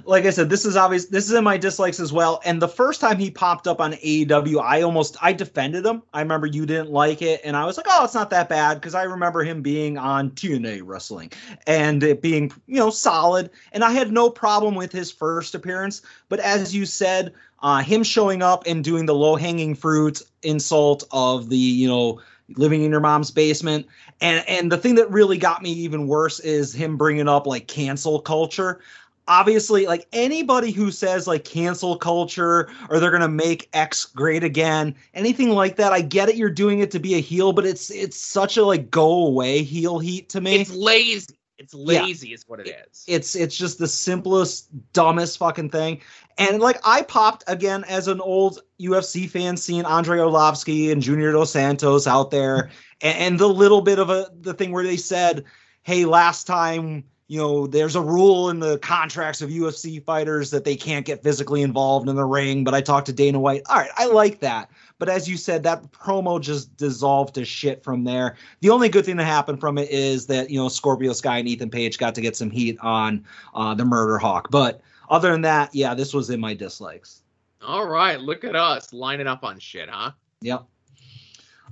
Like 0.06 0.26
I 0.26 0.30
said, 0.30 0.50
this 0.50 0.66
is 0.66 0.78
obvious. 0.78 1.08
This 1.08 1.28
is 1.28 1.34
in 1.34 1.44
my 1.44 1.58
dislikes 1.58 2.00
as 2.00 2.14
well. 2.14 2.42
And 2.46 2.62
the 2.62 2.68
first 2.68 3.02
time 3.02 3.18
he 3.18 3.30
popped 3.30 3.68
up 3.68 3.82
on 3.82 3.94
AEW, 3.94 4.62
I 4.62 4.82
almost 4.82 5.18
I 5.22 5.34
defended 5.34 5.86
him. 5.86 6.04
I 6.14 6.22
remember 6.22 6.48
you 6.48 6.66
didn't 6.66 6.92
like 6.92 7.22
it, 7.22 7.42
and 7.44 7.58
I 7.58 7.66
was 7.66 7.76
like, 7.76 7.88
"Oh, 7.90 8.06
it's 8.06 8.14
not 8.14 8.30
that 8.30 8.48
bad," 8.48 8.76
because 8.76 8.96
I 8.96 9.04
remember 9.04 9.44
him 9.44 9.62
being 9.62 9.98
on 9.98 10.32
TNA 10.32 10.82
Wrestling 10.86 11.32
and 11.66 12.02
it 12.02 12.22
being 12.22 12.52
you 12.68 12.78
know 12.78 12.90
solid. 12.90 13.50
And 13.74 13.84
I 13.84 13.92
had 13.92 14.12
no 14.12 14.30
problem 14.30 14.76
with 14.76 14.92
his 14.92 15.12
first 15.12 15.54
appearance. 15.54 16.02
But 16.30 16.40
as 16.40 16.74
you 16.74 16.86
said, 16.86 17.34
uh, 17.62 17.80
him 17.80 18.04
showing 18.04 18.42
up 18.42 18.64
and 18.68 18.84
doing 18.84 19.06
the 19.06 19.16
low 19.16 19.36
hanging 19.36 19.76
fruit 19.76 20.22
insult 20.44 21.04
of 21.12 21.50
the 21.50 21.58
you 21.58 21.88
know 21.88 22.22
living 22.56 22.84
in 22.84 22.92
your 22.92 23.02
mom's 23.02 23.32
basement 23.32 23.86
and 24.22 24.48
and 24.48 24.72
the 24.72 24.78
thing 24.78 24.96
that 24.96 25.12
really 25.12 25.38
got 25.38 25.62
me 25.62 25.72
even 25.72 26.08
worse 26.08 26.40
is 26.40 26.74
him 26.74 26.96
bringing 26.96 27.28
up 27.28 27.46
like 27.46 27.68
cancel 27.68 28.20
culture 28.20 28.80
obviously 29.28 29.86
like 29.86 30.08
anybody 30.14 30.72
who 30.72 30.92
says 30.92 31.28
like 31.28 31.44
cancel 31.44 31.98
culture 31.98 32.70
or 32.90 33.00
they're 33.00 33.12
going 33.12 33.22
to 33.22 33.28
make 33.28 33.70
x 33.74 34.06
great 34.06 34.44
again 34.44 34.96
anything 35.14 35.50
like 35.52 35.76
that 35.76 35.92
i 35.94 36.02
get 36.02 36.30
it 36.30 36.36
you're 36.36 36.50
doing 36.50 36.80
it 36.80 36.92
to 36.92 37.00
be 37.00 37.16
a 37.16 37.20
heel 37.20 37.52
but 37.54 37.66
it's 37.66 37.90
it's 37.92 38.18
such 38.20 38.58
a 38.58 38.64
like 38.64 38.90
go 38.90 39.26
away 39.28 39.64
heel 39.64 40.00
heat 40.00 40.30
to 40.30 40.42
me 40.42 40.58
It's 40.62 40.74
lazy. 40.74 41.36
It's 41.60 41.74
lazy 41.74 42.34
is 42.34 42.44
what 42.48 42.60
it 42.60 42.68
is. 42.68 43.04
it's 43.08 43.36
it's 43.36 43.58
just 43.58 43.80
the 43.80 43.88
simplest 43.88 44.70
dumbest 44.94 45.40
fucking 45.40 45.72
thing 45.72 46.02
and 46.38 46.60
like 46.60 46.80
i 46.86 47.02
popped 47.02 47.44
again 47.48 47.84
as 47.86 48.08
an 48.08 48.22
old 48.22 48.62
ufc 48.80 49.28
fan 49.30 49.58
seeing 49.58 49.84
Andrei 49.86 50.20
Arlovski 50.20 50.92
and 50.92 51.02
junior 51.02 51.32
dos 51.32 51.52
santos 51.52 52.06
out 52.06 52.30
there 52.30 52.70
and, 53.02 53.18
and 53.18 53.40
the 53.40 53.50
little 53.50 53.82
bit 53.82 53.98
of 53.98 54.12
a 54.12 54.28
the 54.40 54.54
thing 54.54 54.72
where 54.72 54.84
they 54.84 54.98
said 54.98 55.46
hey 55.82 56.06
last 56.06 56.46
time 56.46 57.04
you 57.28 57.38
know, 57.38 57.68
there's 57.68 57.96
a 57.96 58.02
rule 58.02 58.50
in 58.50 58.60
the 58.60 58.80
contracts 58.80 59.42
of 59.42 59.50
UFC 59.50 60.02
fighters 60.04 60.50
that 60.52 60.64
they 60.64 60.78
can't 60.78 61.06
get 61.06 61.22
physically 61.22 61.62
involved 61.62 62.08
in 62.08 62.16
the 62.16 62.24
ring. 62.24 62.64
But 62.64 62.74
I 62.74 62.80
talked 62.80 63.06
to 63.08 63.14
Dana 63.14 63.40
White. 63.40 63.64
All 63.70 63.78
right, 63.78 63.90
I 63.98 64.06
like 64.06 64.40
that. 64.40 64.72
But 64.98 65.10
as 65.10 65.28
you 65.28 65.36
said, 65.36 65.64
that 65.64 65.92
promo 65.92 66.40
just 66.40 66.76
dissolved 66.78 67.36
to 67.36 67.44
shit 67.44 67.84
from 67.84 68.06
there. 68.06 68.38
The 68.62 68.70
only 68.70 68.88
good 68.88 69.06
thing 69.06 69.18
that 69.18 69.26
happened 69.26 69.60
from 69.60 69.78
it 69.78 69.90
is 69.90 70.26
that, 70.28 70.50
you 70.50 70.58
know, 70.58 70.70
Scorpio 70.70 71.12
Sky 71.12 71.38
and 71.38 71.48
Ethan 71.48 71.70
Page 71.70 71.98
got 71.98 72.16
to 72.16 72.22
get 72.22 72.38
some 72.38 72.50
heat 72.50 72.78
on 72.82 73.26
uh, 73.54 73.74
the 73.76 73.86
Murder 73.86 74.18
Hawk. 74.18 74.48
But 74.50 74.80
other 75.10 75.32
than 75.32 75.42
that, 75.42 75.76
yeah, 75.76 75.94
this 75.94 76.14
was 76.14 76.30
in 76.30 76.40
my 76.40 76.54
dislikes. 76.54 77.24
All 77.62 77.88
right, 77.88 78.20
look 78.20 78.46
at 78.46 78.56
us 78.56 78.94
lining 78.94 79.28
up 79.28 79.44
on 79.44 79.60
shit, 79.60 79.90
huh? 79.90 80.12
Yep. 80.42 80.66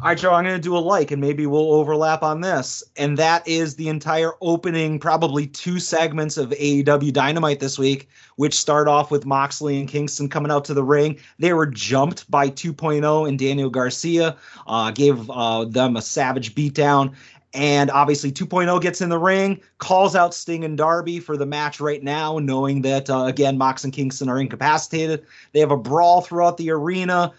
All 0.02 0.10
right, 0.10 0.18
Joe, 0.18 0.34
I'm 0.34 0.44
going 0.44 0.58
to 0.58 0.62
do 0.62 0.76
a 0.76 0.80
like 0.80 1.12
and 1.12 1.22
maybe 1.22 1.46
we'll 1.46 1.72
overlap 1.72 2.22
on 2.22 2.42
this. 2.42 2.84
And 2.98 3.18
that 3.18 3.48
is 3.48 3.78
the 3.78 3.88
entire 3.88 4.34
opening, 4.42 5.00
probably 5.00 5.48
two 5.48 5.80
segments 5.80 6.36
of 6.36 6.50
AEW 6.50 7.14
Dynamite 7.14 7.62
this 7.62 7.80
week, 7.80 8.10
which 8.36 8.60
start 8.60 8.90
off 8.90 9.10
with 9.10 9.26
Moxley 9.26 9.80
and 9.80 9.88
Kingston 9.88 10.28
coming 10.28 10.52
out 10.52 10.66
to 10.66 10.74
the 10.74 10.84
ring. 10.84 11.18
They 11.40 11.54
were 11.54 11.66
jumped 11.66 12.30
by 12.30 12.50
2.0 12.50 13.30
and 13.30 13.40
Daniel 13.40 13.70
Garcia, 13.70 14.36
uh, 14.68 14.92
gave 14.92 15.30
uh, 15.30 15.64
them 15.64 15.96
a 15.96 16.02
savage 16.02 16.56
beatdown. 16.56 17.16
And 17.54 17.90
obviously, 17.90 18.34
2.0 18.34 18.82
gets 18.82 19.00
in 19.00 19.08
the 19.08 19.18
ring, 19.18 19.62
calls 19.78 20.14
out 20.14 20.34
Sting 20.34 20.66
and 20.66 20.78
Darby 20.78 21.22
for 21.22 21.38
the 21.38 21.46
match 21.46 21.80
right 21.80 22.04
now, 22.04 22.38
knowing 22.38 22.82
that, 22.82 23.10
uh, 23.10 23.24
again, 23.24 23.58
Mox 23.58 23.86
and 23.86 23.94
Kingston 23.94 24.28
are 24.28 24.42
incapacitated. 24.42 25.26
They 25.54 25.62
have 25.62 25.72
a 25.72 25.78
brawl 25.78 26.20
throughout 26.20 26.58
the 26.58 26.70
arena. 26.72 27.32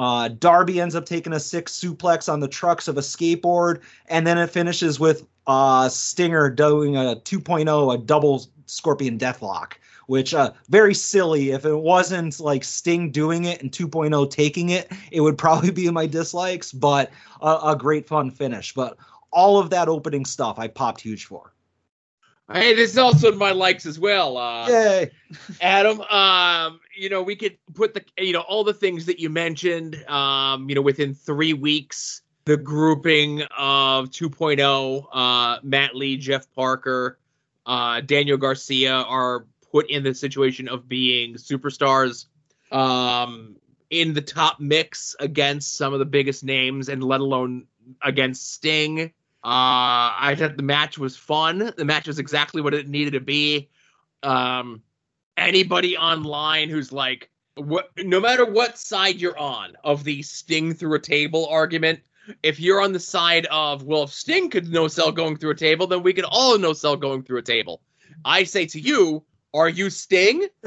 Uh, 0.00 0.28
Darby 0.28 0.80
ends 0.80 0.94
up 0.94 1.04
taking 1.04 1.34
a 1.34 1.38
six 1.38 1.78
suplex 1.78 2.32
on 2.32 2.40
the 2.40 2.48
trucks 2.48 2.88
of 2.88 2.96
a 2.96 3.02
skateboard, 3.02 3.82
and 4.06 4.26
then 4.26 4.38
it 4.38 4.48
finishes 4.48 4.98
with 4.98 5.26
uh, 5.46 5.90
Stinger 5.90 6.48
doing 6.48 6.96
a 6.96 7.16
2.0, 7.16 7.94
a 7.94 7.98
double 7.98 8.46
Scorpion 8.64 9.18
Deathlock, 9.18 9.74
which 10.06 10.32
uh, 10.32 10.52
very 10.70 10.94
silly. 10.94 11.50
If 11.50 11.66
it 11.66 11.76
wasn't 11.76 12.40
like 12.40 12.64
Sting 12.64 13.10
doing 13.10 13.44
it 13.44 13.60
and 13.60 13.70
2.0 13.70 14.30
taking 14.30 14.70
it, 14.70 14.90
it 15.12 15.20
would 15.20 15.36
probably 15.44 15.70
be 15.70 15.86
in 15.86 15.92
my 15.92 16.06
dislikes, 16.06 16.72
but 16.72 17.10
a, 17.42 17.58
a 17.62 17.76
great 17.78 18.08
fun 18.08 18.30
finish. 18.30 18.72
But 18.72 18.96
all 19.30 19.58
of 19.58 19.68
that 19.68 19.90
opening 19.90 20.24
stuff, 20.24 20.58
I 20.58 20.68
popped 20.68 21.02
huge 21.02 21.26
for. 21.26 21.52
Hey, 22.52 22.74
this 22.74 22.90
is 22.90 22.98
also 22.98 23.30
in 23.30 23.38
my 23.38 23.52
likes 23.52 23.86
as 23.86 23.98
well. 23.98 24.36
Uh, 24.36 24.68
Yay! 24.68 25.10
Adam, 25.60 26.00
um, 26.00 26.80
you 26.96 27.08
know, 27.08 27.22
we 27.22 27.36
could 27.36 27.56
put 27.74 27.94
the, 27.94 28.04
you 28.18 28.32
know, 28.32 28.40
all 28.40 28.64
the 28.64 28.74
things 28.74 29.06
that 29.06 29.20
you 29.20 29.30
mentioned, 29.30 29.96
um, 30.08 30.68
you 30.68 30.74
know, 30.74 30.82
within 30.82 31.14
three 31.14 31.52
weeks, 31.52 32.22
the 32.46 32.56
grouping 32.56 33.42
of 33.56 34.10
2.0, 34.10 35.06
uh, 35.12 35.60
Matt 35.62 35.94
Lee, 35.94 36.16
Jeff 36.16 36.52
Parker, 36.52 37.18
uh, 37.66 38.00
Daniel 38.00 38.36
Garcia 38.36 38.94
are 38.94 39.46
put 39.70 39.88
in 39.88 40.02
the 40.02 40.14
situation 40.14 40.68
of 40.68 40.88
being 40.88 41.34
superstars, 41.34 42.26
um, 42.72 43.56
in 43.90 44.14
the 44.14 44.22
top 44.22 44.58
mix 44.58 45.14
against 45.20 45.76
some 45.76 45.92
of 45.92 46.00
the 46.00 46.04
biggest 46.04 46.42
names, 46.42 46.88
and 46.88 47.04
let 47.04 47.20
alone 47.20 47.66
against 48.02 48.52
Sting. 48.52 49.12
Uh, 49.42 50.12
I 50.20 50.36
thought 50.38 50.56
the 50.56 50.62
match 50.62 50.98
was 50.98 51.16
fun. 51.16 51.72
The 51.76 51.84
match 51.84 52.06
was 52.06 52.18
exactly 52.18 52.60
what 52.60 52.74
it 52.74 52.88
needed 52.88 53.14
to 53.14 53.20
be. 53.20 53.70
Um, 54.22 54.82
anybody 55.36 55.96
online 55.96 56.68
who's 56.68 56.92
like, 56.92 57.30
what, 57.54 57.90
no 57.96 58.20
matter 58.20 58.44
what 58.44 58.78
side 58.78 59.16
you're 59.16 59.38
on 59.38 59.76
of 59.82 60.04
the 60.04 60.22
Sting 60.22 60.74
through 60.74 60.94
a 60.94 61.00
table 61.00 61.46
argument, 61.46 62.00
if 62.42 62.60
you're 62.60 62.82
on 62.82 62.92
the 62.92 63.00
side 63.00 63.46
of, 63.46 63.82
well, 63.84 64.04
if 64.04 64.12
Sting 64.12 64.50
could 64.50 64.68
no 64.68 64.88
sell 64.88 65.10
going 65.10 65.36
through 65.36 65.50
a 65.50 65.56
table, 65.56 65.86
then 65.86 66.02
we 66.02 66.12
could 66.12 66.24
all 66.24 66.58
no 66.58 66.74
sell 66.74 66.96
going 66.96 67.22
through 67.22 67.38
a 67.38 67.42
table. 67.42 67.80
I 68.24 68.44
say 68.44 68.66
to 68.66 68.80
you, 68.80 69.24
are 69.54 69.68
you 69.68 69.90
Sting? 69.90 70.46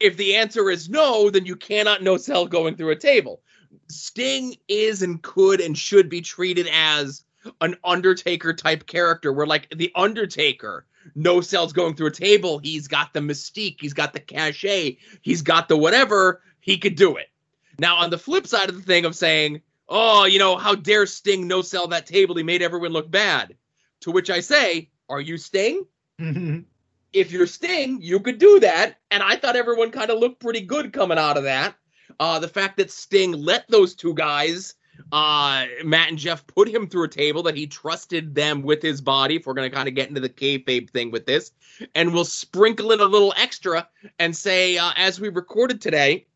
if 0.00 0.16
the 0.16 0.36
answer 0.36 0.70
is 0.70 0.88
no, 0.88 1.30
then 1.30 1.46
you 1.46 1.56
cannot 1.56 2.02
no 2.02 2.16
sell 2.16 2.46
going 2.46 2.76
through 2.76 2.90
a 2.90 2.96
table. 2.96 3.40
Sting 3.88 4.56
is 4.68 5.02
and 5.02 5.22
could 5.22 5.60
and 5.60 5.78
should 5.78 6.08
be 6.08 6.20
treated 6.20 6.68
as 6.72 7.24
an 7.60 7.76
Undertaker 7.84 8.52
type 8.52 8.86
character, 8.86 9.32
where 9.32 9.46
like 9.46 9.68
the 9.70 9.92
Undertaker 9.94 10.86
no 11.14 11.40
sells 11.40 11.72
going 11.72 11.94
through 11.94 12.08
a 12.08 12.12
table. 12.12 12.58
He's 12.58 12.88
got 12.88 13.12
the 13.12 13.20
mystique, 13.20 13.78
he's 13.80 13.94
got 13.94 14.12
the 14.12 14.20
cachet, 14.20 14.98
he's 15.22 15.42
got 15.42 15.68
the 15.68 15.76
whatever. 15.76 16.42
He 16.60 16.78
could 16.78 16.96
do 16.96 17.16
it. 17.16 17.28
Now, 17.78 17.96
on 17.96 18.10
the 18.10 18.18
flip 18.18 18.46
side 18.46 18.68
of 18.68 18.76
the 18.76 18.82
thing 18.82 19.04
of 19.04 19.14
saying, 19.14 19.62
oh, 19.88 20.24
you 20.24 20.38
know, 20.38 20.56
how 20.56 20.74
dare 20.74 21.06
Sting 21.06 21.46
no 21.46 21.62
sell 21.62 21.86
that 21.88 22.06
table? 22.06 22.34
He 22.36 22.42
made 22.42 22.62
everyone 22.62 22.92
look 22.92 23.10
bad. 23.10 23.56
To 24.00 24.10
which 24.10 24.30
I 24.30 24.40
say, 24.40 24.90
are 25.08 25.20
you 25.20 25.38
Sting? 25.38 25.86
if 27.12 27.32
you're 27.32 27.46
Sting, 27.46 28.00
you 28.02 28.20
could 28.20 28.38
do 28.38 28.60
that. 28.60 28.98
And 29.10 29.22
I 29.22 29.36
thought 29.36 29.56
everyone 29.56 29.90
kind 29.90 30.10
of 30.10 30.18
looked 30.18 30.40
pretty 30.40 30.60
good 30.60 30.92
coming 30.92 31.18
out 31.18 31.36
of 31.36 31.44
that. 31.44 31.74
Uh, 32.20 32.38
the 32.38 32.48
fact 32.48 32.76
that 32.78 32.90
Sting 32.90 33.32
let 33.32 33.68
those 33.68 33.94
two 33.94 34.14
guys, 34.14 34.74
uh, 35.12 35.66
Matt 35.84 36.08
and 36.08 36.18
Jeff, 36.18 36.46
put 36.46 36.68
him 36.68 36.86
through 36.86 37.04
a 37.04 37.08
table 37.08 37.42
that 37.44 37.56
he 37.56 37.66
trusted 37.66 38.34
them 38.34 38.62
with 38.62 38.82
his 38.82 39.00
body. 39.00 39.36
If 39.36 39.46
we're 39.46 39.54
going 39.54 39.70
to 39.70 39.74
kind 39.74 39.88
of 39.88 39.94
get 39.94 40.08
into 40.08 40.20
the 40.20 40.28
kayfabe 40.28 40.90
thing 40.90 41.10
with 41.10 41.26
this, 41.26 41.52
and 41.94 42.12
we'll 42.12 42.24
sprinkle 42.24 42.92
in 42.92 43.00
a 43.00 43.04
little 43.04 43.32
extra 43.36 43.88
and 44.18 44.36
say, 44.36 44.76
uh, 44.76 44.92
as 44.96 45.20
we 45.20 45.28
recorded 45.28 45.80
today, 45.80 46.26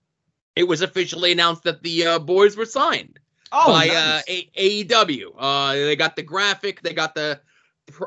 it 0.56 0.64
was 0.64 0.82
officially 0.82 1.32
announced 1.32 1.64
that 1.64 1.82
the 1.82 2.06
uh, 2.06 2.18
boys 2.18 2.56
were 2.56 2.66
signed 2.66 3.18
oh, 3.52 3.66
by 3.72 3.86
nice. 3.86 3.96
uh, 3.96 4.22
A- 4.28 4.84
AEW. 4.84 5.34
Uh, 5.38 5.72
they 5.74 5.96
got 5.96 6.16
the 6.16 6.22
graphic, 6.22 6.82
they 6.82 6.94
got 6.94 7.14
the 7.14 7.40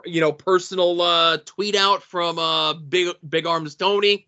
you 0.06 0.22
know 0.22 0.32
personal 0.32 1.02
uh, 1.02 1.38
tweet 1.46 1.76
out 1.76 2.02
from 2.02 2.40
uh, 2.40 2.74
Big 2.74 3.16
Big 3.28 3.46
Arms 3.46 3.76
Tony, 3.76 4.28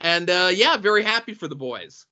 and 0.00 0.30
uh, 0.30 0.50
yeah, 0.52 0.76
very 0.76 1.02
happy 1.02 1.34
for 1.34 1.48
the 1.48 1.56
boys. 1.56 2.06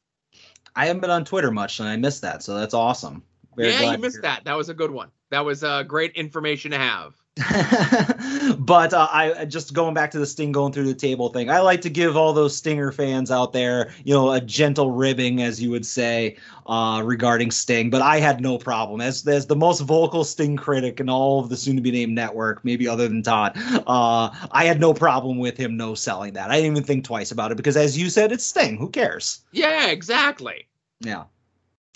I 0.77 0.87
haven't 0.87 1.00
been 1.00 1.11
on 1.11 1.24
Twitter 1.24 1.50
much, 1.50 1.81
and 1.81 1.88
I 1.88 1.96
missed 1.96 2.22
that, 2.22 2.42
so 2.42 2.55
that's 2.55 2.74
awesome. 2.74 3.22
Very 3.57 3.71
yeah, 3.73 3.93
you 3.93 3.99
missed 3.99 4.23
that. 4.23 4.45
That 4.45 4.57
was 4.57 4.69
a 4.69 4.75
good 4.75 4.90
one. 4.90 5.11
That 5.31 5.45
was 5.45 5.64
uh, 5.64 5.83
great 5.83 6.12
information 6.12 6.71
to 6.71 6.79
have. 6.79 7.14
but 8.59 8.95
uh, 8.95 9.09
I 9.11 9.45
just 9.47 9.75
going 9.75 9.93
back 9.93 10.12
to 10.12 10.21
the 10.21 10.27
Sting 10.27 10.53
going 10.53 10.73
through 10.73 10.87
the 10.87 10.95
table 10.95 11.31
thing. 11.31 11.51
I 11.51 11.59
like 11.59 11.81
to 11.81 11.90
give 11.90 12.17
all 12.17 12.33
those 12.33 12.57
Stinger 12.57 12.93
fans 12.93 13.33
out 13.33 13.53
there, 13.53 13.93
you 14.05 14.14
know, 14.14 14.31
a 14.31 14.40
gentle 14.40 14.93
ribbing, 14.93 15.43
as 15.43 15.61
you 15.61 15.69
would 15.71 15.85
say, 15.85 16.37
uh, 16.67 17.03
regarding 17.05 17.51
Sting. 17.51 17.90
But 17.90 18.03
I 18.03 18.21
had 18.21 18.40
no 18.40 18.57
problem 18.57 19.01
as 19.01 19.27
as 19.27 19.47
the 19.47 19.57
most 19.57 19.81
vocal 19.81 20.23
Sting 20.23 20.57
critic 20.57 21.01
in 21.01 21.09
all 21.09 21.40
of 21.40 21.49
the 21.49 21.57
soon-to-be 21.57 21.90
named 21.90 22.14
network, 22.14 22.64
maybe 22.64 22.87
other 22.87 23.09
than 23.09 23.25
Todd. 23.25 23.55
Uh, 23.85 24.31
I 24.53 24.64
had 24.64 24.79
no 24.79 24.95
problem 24.95 25.38
with 25.38 25.57
him 25.57 25.77
no 25.77 25.97
selling 25.97 26.35
that. 26.35 26.53
I 26.53 26.57
didn't 26.57 26.71
even 26.71 26.85
think 26.85 27.05
twice 27.05 27.33
about 27.33 27.51
it 27.51 27.57
because, 27.57 27.77
as 27.77 27.99
you 27.99 28.11
said, 28.11 28.31
it's 28.31 28.45
Sting. 28.45 28.77
Who 28.77 28.88
cares? 28.90 29.40
Yeah, 29.51 29.88
exactly. 29.88 30.69
Yeah. 31.01 31.25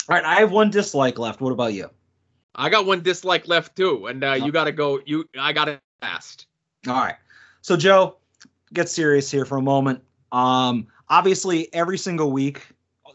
All 0.08 0.16
right, 0.16 0.24
I 0.24 0.36
have 0.36 0.52
one 0.52 0.70
dislike 0.70 1.18
left. 1.18 1.40
What 1.40 1.52
about 1.52 1.74
you? 1.74 1.90
I 2.54 2.70
got 2.70 2.86
one 2.86 3.02
dislike 3.02 3.46
left 3.46 3.76
too, 3.76 4.06
and 4.06 4.24
uh, 4.24 4.32
you 4.32 4.50
got 4.50 4.64
to 4.64 4.72
go. 4.72 5.00
You, 5.04 5.28
I 5.38 5.52
got 5.52 5.68
it 5.68 5.80
fast. 6.00 6.46
All 6.86 6.94
right. 6.94 7.16
So 7.60 7.76
Joe, 7.76 8.16
get 8.72 8.88
serious 8.88 9.30
here 9.30 9.44
for 9.44 9.58
a 9.58 9.62
moment. 9.62 10.02
Um, 10.32 10.86
obviously, 11.08 11.72
every 11.74 11.98
single 11.98 12.32
week 12.32 12.66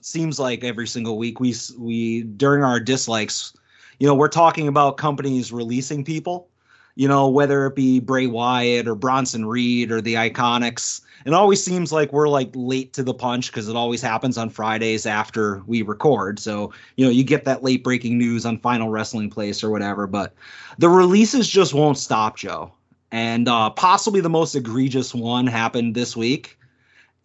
seems 0.02 0.40
like 0.40 0.64
every 0.64 0.88
single 0.88 1.18
week 1.18 1.40
we 1.40 1.56
we 1.78 2.24
during 2.24 2.64
our 2.64 2.80
dislikes, 2.80 3.54
you 4.00 4.08
know, 4.08 4.16
we're 4.16 4.28
talking 4.28 4.68
about 4.68 4.98
companies 4.98 5.52
releasing 5.52 6.04
people. 6.04 6.50
You 6.96 7.08
know, 7.08 7.28
whether 7.28 7.66
it 7.66 7.76
be 7.76 8.00
Bray 8.00 8.28
Wyatt 8.28 8.88
or 8.88 8.94
Bronson 8.94 9.46
Reed 9.46 9.92
or 9.92 10.00
the 10.00 10.14
Iconics. 10.14 11.02
It 11.26 11.34
always 11.34 11.64
seems 11.64 11.92
like 11.92 12.12
we're 12.12 12.28
like 12.28 12.50
late 12.54 12.94
to 12.94 13.04
the 13.04 13.14
punch 13.14 13.52
because 13.52 13.70
it 13.70 13.76
always 13.76 14.02
happens 14.02 14.38
on 14.38 14.50
Fridays 14.50 15.06
after 15.06 15.64
we 15.66 15.82
record. 15.82 16.40
So, 16.40 16.74
you 16.96 17.06
know, 17.06 17.12
you 17.12 17.24
get 17.24 17.46
that 17.46 17.64
late 17.64 17.84
breaking 17.84 18.18
news 18.18 18.46
on 18.46 18.58
Final 18.58 18.90
Wrestling 18.90 19.30
Place 19.30 19.64
or 19.64 19.70
whatever. 19.70 20.08
But 20.08 20.34
the 20.78 20.90
releases 20.90 21.48
just 21.48 21.74
won't 21.74 21.98
stop, 21.98 22.38
Joe. 22.38 22.72
And 23.12 23.48
uh, 23.48 23.70
possibly 23.70 24.22
the 24.22 24.30
most 24.30 24.56
egregious 24.56 25.14
one 25.14 25.48
happened 25.48 25.96
this 25.96 26.18
week. 26.18 26.58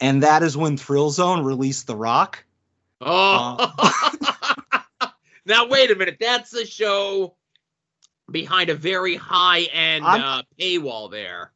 And 0.01 0.23
that 0.23 0.43
is 0.43 0.57
when 0.57 0.77
Thrill 0.77 1.11
Zone 1.11 1.43
released 1.43 1.87
The 1.87 1.97
Rock. 1.97 2.45
Oh. 3.01 3.75
now, 5.47 5.67
wait 5.67 5.91
a 5.91 5.97
minute. 5.97 6.19
That's 6.21 6.55
a 6.55 6.67
show 6.67 7.35
behind 8.31 8.71
a 8.71 8.75
very 8.75 9.17
high 9.17 9.63
end 9.63 10.05
uh, 10.05 10.43
paywall 10.61 11.11
there. 11.11 11.53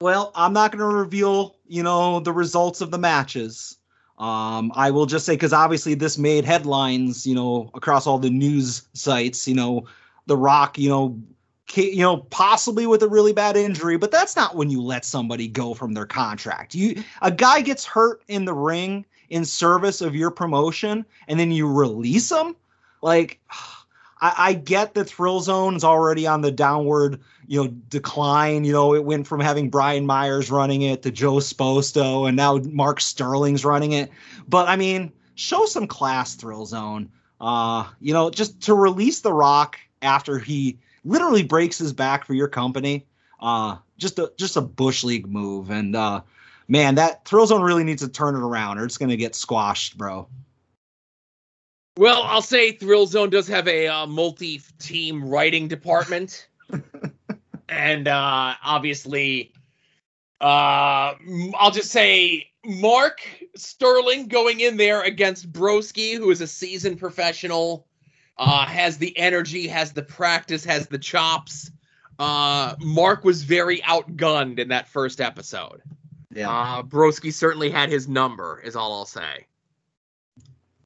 Well, 0.00 0.30
I'm 0.36 0.52
not 0.52 0.70
going 0.70 0.78
to 0.78 0.96
reveal, 0.96 1.56
you 1.66 1.82
know, 1.82 2.20
the 2.20 2.32
results 2.32 2.80
of 2.80 2.92
the 2.92 2.98
matches. 2.98 3.76
Um, 4.18 4.70
I 4.76 4.92
will 4.92 5.06
just 5.06 5.26
say 5.26 5.34
because 5.34 5.52
obviously 5.52 5.94
this 5.94 6.16
made 6.16 6.44
headlines, 6.44 7.26
you 7.26 7.34
know, 7.34 7.70
across 7.74 8.06
all 8.06 8.18
the 8.18 8.30
news 8.30 8.86
sites. 8.92 9.48
You 9.48 9.56
know, 9.56 9.86
The 10.26 10.36
Rock, 10.36 10.78
you 10.78 10.88
know, 10.88 11.20
you 11.74 12.02
know, 12.02 12.18
possibly 12.18 12.86
with 12.86 13.02
a 13.02 13.08
really 13.08 13.32
bad 13.32 13.56
injury, 13.56 13.98
but 13.98 14.12
that's 14.12 14.36
not 14.36 14.54
when 14.54 14.70
you 14.70 14.80
let 14.80 15.04
somebody 15.04 15.48
go 15.48 15.74
from 15.74 15.94
their 15.94 16.06
contract. 16.06 16.76
You 16.76 17.02
a 17.20 17.32
guy 17.32 17.60
gets 17.60 17.84
hurt 17.84 18.22
in 18.28 18.44
the 18.44 18.54
ring 18.54 19.04
in 19.30 19.44
service 19.44 20.00
of 20.00 20.14
your 20.14 20.30
promotion, 20.30 21.04
and 21.26 21.40
then 21.40 21.50
you 21.50 21.70
release 21.70 22.30
him. 22.30 22.54
Like, 23.02 23.40
I, 24.20 24.34
I 24.38 24.52
get 24.54 24.94
the 24.94 25.04
Thrill 25.04 25.40
Zone's 25.40 25.84
already 25.84 26.26
on 26.26 26.40
the 26.40 26.50
downward, 26.50 27.20
you 27.48 27.64
know, 27.64 27.68
decline. 27.88 28.64
You 28.64 28.72
know, 28.72 28.94
it 28.94 29.04
went 29.04 29.26
from 29.26 29.40
having 29.40 29.70
Brian 29.70 30.06
Myers 30.06 30.50
running 30.50 30.82
it 30.82 31.02
to 31.02 31.10
Joe 31.10 31.36
Sposto, 31.36 32.28
and 32.28 32.36
now 32.36 32.58
Mark 32.58 33.00
Sterling's 33.00 33.64
running 33.64 33.92
it. 33.92 34.10
But 34.46 34.68
I 34.68 34.76
mean, 34.76 35.12
show 35.34 35.66
some 35.66 35.86
class, 35.86 36.34
Thrill 36.34 36.66
Zone. 36.66 37.10
Uh, 37.40 37.88
you 38.00 38.12
know, 38.12 38.30
just 38.30 38.60
to 38.62 38.74
release 38.74 39.20
The 39.20 39.32
Rock 39.32 39.78
after 40.02 40.38
he 40.38 40.78
literally 41.04 41.42
breaks 41.42 41.78
his 41.78 41.92
back 41.92 42.24
for 42.24 42.34
your 42.34 42.48
company. 42.48 43.06
Uh, 43.40 43.76
just 43.96 44.18
a 44.18 44.32
just 44.36 44.56
a 44.56 44.60
bush 44.60 45.02
league 45.02 45.26
move, 45.26 45.70
and 45.70 45.96
uh, 45.96 46.20
man, 46.68 46.96
that 46.96 47.24
Thrill 47.24 47.46
Zone 47.46 47.62
really 47.62 47.84
needs 47.84 48.02
to 48.02 48.08
turn 48.08 48.34
it 48.34 48.40
around, 48.40 48.78
or 48.78 48.84
it's 48.84 48.98
gonna 48.98 49.16
get 49.16 49.34
squashed, 49.34 49.96
bro. 49.96 50.28
Well, 51.96 52.22
I'll 52.22 52.42
say 52.42 52.72
Thrill 52.72 53.06
Zone 53.06 53.30
does 53.30 53.48
have 53.48 53.66
a 53.66 53.88
uh, 53.88 54.06
multi-team 54.06 55.28
writing 55.28 55.66
department, 55.66 56.46
and 57.78 58.08
uh, 58.08 58.54
obviously, 58.64 59.52
uh, 60.40 61.14
I'll 61.54 61.70
just 61.70 61.92
say 61.92 62.50
Mark 62.64 63.20
Sterling 63.54 64.26
going 64.26 64.58
in 64.58 64.76
there 64.76 65.02
against 65.02 65.52
Broski, 65.52 66.16
who 66.16 66.28
is 66.32 66.40
a 66.40 66.48
seasoned 66.48 66.98
professional, 66.98 67.86
uh, 68.36 68.66
has 68.66 68.98
the 68.98 69.16
energy, 69.16 69.68
has 69.68 69.92
the 69.92 70.02
practice, 70.02 70.64
has 70.64 70.88
the 70.88 70.98
chops. 70.98 71.70
Uh, 72.18 72.74
Mark 72.80 73.22
was 73.22 73.44
very 73.44 73.80
outgunned 73.82 74.58
in 74.58 74.68
that 74.68 74.88
first 74.88 75.20
episode. 75.20 75.80
Yeah. 76.34 76.50
Uh, 76.50 76.82
Broski 76.82 77.32
certainly 77.32 77.70
had 77.70 77.90
his 77.90 78.08
number, 78.08 78.60
is 78.64 78.74
all 78.74 78.92
I'll 78.92 79.06
say. 79.06 79.46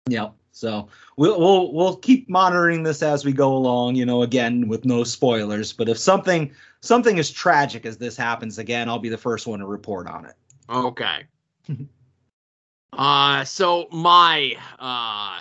Yep. 0.09 0.35
So 0.53 0.89
we'll 1.17 1.41
we'll 1.41 1.73
we'll 1.73 1.97
keep 1.97 2.29
monitoring 2.29 2.83
this 2.83 3.03
as 3.03 3.25
we 3.25 3.33
go 3.33 3.57
along. 3.57 3.97
You 3.97 4.05
know, 4.05 4.23
again 4.23 4.69
with 4.69 4.85
no 4.85 5.05
spoilers. 5.05 5.73
But 5.73 5.89
if 5.89 5.97
something 5.97 6.53
something 6.83 7.19
as 7.19 7.31
tragic 7.31 7.87
as 7.87 7.97
this 7.97 8.17
happens 8.17 8.59
again, 8.59 8.89
I'll 8.89 8.99
be 8.99 9.09
the 9.09 9.19
first 9.19 9.47
one 9.47 9.61
to 9.61 9.67
report 9.67 10.07
on 10.07 10.27
it. 10.27 10.35
Okay. 10.69 11.25
uh 12.93 13.45
so 13.45 13.89
my 13.91 14.55
uh 14.79 15.41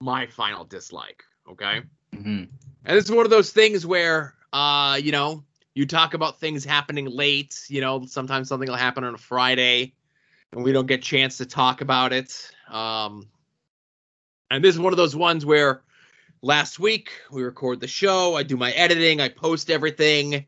my 0.00 0.26
final 0.26 0.64
dislike, 0.64 1.24
okay? 1.50 1.82
Mm-hmm. 2.14 2.44
And 2.84 2.96
this 2.96 3.06
is 3.06 3.10
one 3.10 3.24
of 3.24 3.30
those 3.30 3.50
things 3.50 3.86
where 3.86 4.34
uh, 4.52 5.00
you 5.02 5.10
know, 5.10 5.42
you 5.74 5.84
talk 5.84 6.14
about 6.14 6.38
things 6.38 6.64
happening 6.64 7.06
late, 7.06 7.64
you 7.68 7.80
know, 7.80 8.06
sometimes 8.06 8.48
something 8.48 8.68
will 8.68 8.76
happen 8.76 9.02
on 9.02 9.14
a 9.14 9.18
Friday 9.18 9.94
and 10.52 10.62
we 10.62 10.70
don't 10.70 10.86
get 10.86 11.02
chance 11.02 11.38
to 11.38 11.46
talk 11.46 11.80
about 11.80 12.12
it. 12.12 12.50
Um 12.68 13.28
and 14.50 14.62
this 14.62 14.74
is 14.74 14.80
one 14.80 14.92
of 14.92 14.98
those 14.98 15.16
ones 15.16 15.44
where 15.44 15.82
last 16.44 16.78
week 16.78 17.10
we 17.30 17.42
record 17.42 17.80
the 17.80 17.88
show, 17.88 18.36
I 18.36 18.42
do 18.42 18.56
my 18.56 18.70
editing, 18.72 19.20
I 19.20 19.28
post 19.28 19.70
everything, 19.70 20.44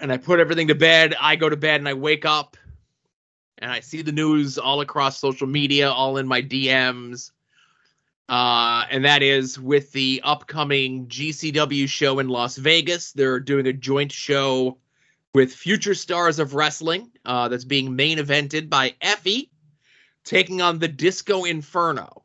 and 0.00 0.12
I 0.12 0.16
put 0.16 0.40
everything 0.40 0.68
to 0.68 0.74
bed. 0.74 1.14
I 1.20 1.36
go 1.36 1.48
to 1.48 1.56
bed 1.56 1.80
and 1.80 1.88
I 1.88 1.94
wake 1.94 2.24
up 2.24 2.56
and 3.58 3.70
I 3.70 3.80
see 3.80 4.02
the 4.02 4.10
news 4.10 4.58
all 4.58 4.80
across 4.80 5.18
social 5.18 5.46
media, 5.46 5.90
all 5.90 6.16
in 6.16 6.26
my 6.26 6.42
DMs. 6.42 7.30
Uh, 8.28 8.84
and 8.90 9.04
that 9.04 9.22
is 9.22 9.60
with 9.60 9.92
the 9.92 10.20
upcoming 10.24 11.06
GCW 11.06 11.88
show 11.88 12.18
in 12.18 12.28
Las 12.28 12.56
Vegas. 12.56 13.12
They're 13.12 13.40
doing 13.40 13.66
a 13.66 13.72
joint 13.72 14.10
show 14.10 14.78
with 15.34 15.54
Future 15.54 15.94
Stars 15.94 16.40
of 16.40 16.54
Wrestling 16.54 17.12
uh, 17.24 17.48
that's 17.48 17.64
being 17.64 17.94
main 17.94 18.18
evented 18.18 18.68
by 18.68 18.94
Effy, 19.00 19.50
taking 20.24 20.60
on 20.60 20.78
the 20.78 20.88
Disco 20.88 21.44
Inferno. 21.44 22.21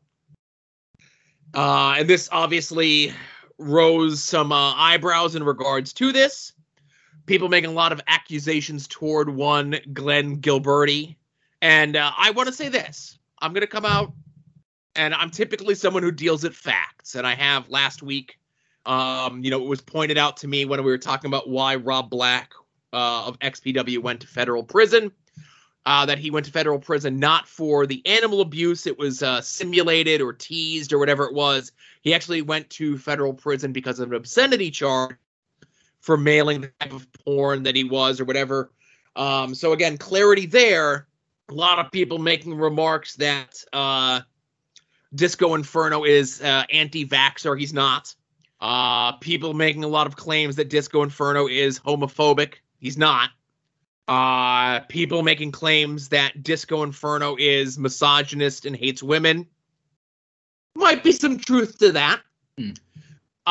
Uh, 1.53 1.95
and 1.99 2.09
this 2.09 2.29
obviously 2.31 3.13
rose 3.57 4.23
some 4.23 4.51
uh, 4.51 4.73
eyebrows 4.75 5.35
in 5.35 5.43
regards 5.43 5.93
to 5.93 6.11
this. 6.11 6.53
People 7.25 7.49
making 7.49 7.69
a 7.69 7.73
lot 7.73 7.91
of 7.91 8.01
accusations 8.07 8.87
toward 8.87 9.29
one 9.29 9.75
Glenn 9.91 10.37
Gilberti. 10.37 11.15
And 11.61 11.95
uh, 11.95 12.11
I 12.17 12.31
want 12.31 12.47
to 12.47 12.53
say 12.53 12.69
this 12.69 13.17
I'm 13.39 13.53
going 13.53 13.61
to 13.61 13.67
come 13.67 13.85
out, 13.85 14.13
and 14.95 15.13
I'm 15.13 15.29
typically 15.29 15.75
someone 15.75 16.03
who 16.03 16.11
deals 16.11 16.45
at 16.45 16.53
facts. 16.53 17.15
And 17.15 17.25
I 17.25 17.35
have 17.35 17.69
last 17.69 18.01
week. 18.01 18.37
Um, 18.85 19.43
you 19.43 19.51
know, 19.51 19.61
it 19.61 19.67
was 19.67 19.81
pointed 19.81 20.17
out 20.17 20.37
to 20.37 20.47
me 20.47 20.63
when 20.63 20.81
we 20.81 20.89
were 20.89 20.97
talking 20.97 21.27
about 21.27 21.49
why 21.49 21.75
Rob 21.75 22.09
Black 22.09 22.53
uh, 22.93 23.25
of 23.25 23.37
XPW 23.39 24.01
went 24.01 24.21
to 24.21 24.27
federal 24.27 24.63
prison. 24.63 25.11
Uh, 25.87 26.05
that 26.05 26.19
he 26.19 26.29
went 26.29 26.45
to 26.45 26.51
federal 26.51 26.77
prison 26.77 27.17
not 27.17 27.47
for 27.47 27.87
the 27.87 28.05
animal 28.05 28.41
abuse, 28.41 28.85
it 28.85 28.99
was 28.99 29.23
uh, 29.23 29.39
simulated 29.39 30.19
or 30.19 30.33
teased 30.33 30.91
or 30.91 30.99
whatever 30.99 31.23
it 31.23 31.33
was. 31.33 31.71
He 32.01 32.13
actually 32.13 32.41
went 32.41 32.69
to 32.71 32.97
federal 32.97 33.33
prison 33.33 33.71
because 33.71 34.01
of 34.01 34.09
an 34.09 34.15
obscenity 34.17 34.69
charge 34.69 35.15
for 36.01 36.17
mailing 36.17 36.59
the 36.59 36.71
type 36.81 36.91
of 36.91 37.07
porn 37.13 37.63
that 37.63 37.73
he 37.73 37.85
was 37.85 38.19
or 38.19 38.25
whatever. 38.25 38.69
Um, 39.15 39.55
so 39.55 39.71
again, 39.71 39.97
clarity 39.97 40.45
there. 40.45 41.07
A 41.47 41.53
lot 41.53 41.79
of 41.79 41.89
people 41.89 42.17
making 42.17 42.57
remarks 42.57 43.15
that 43.15 43.63
uh, 43.71 44.19
Disco 45.15 45.55
Inferno 45.55 46.03
is 46.03 46.41
uh, 46.41 46.63
anti-vaxxer. 46.69 47.57
He's 47.57 47.73
not. 47.73 48.13
Uh, 48.59 49.13
people 49.13 49.53
making 49.53 49.85
a 49.85 49.87
lot 49.87 50.05
of 50.05 50.17
claims 50.17 50.57
that 50.57 50.69
Disco 50.69 51.01
Inferno 51.01 51.47
is 51.47 51.79
homophobic. 51.79 52.55
He's 52.77 52.97
not. 52.97 53.29
Uh, 54.07 54.79
people 54.81 55.21
making 55.21 55.51
claims 55.51 56.09
that 56.09 56.41
Disco 56.41 56.83
Inferno 56.83 57.35
is 57.37 57.77
misogynist 57.77 58.65
and 58.65 58.75
hates 58.75 59.03
women. 59.03 59.47
Might 60.75 61.03
be 61.03 61.11
some 61.11 61.37
truth 61.37 61.77
to 61.79 61.91
that. 61.91 62.21
Hmm. 62.57 62.71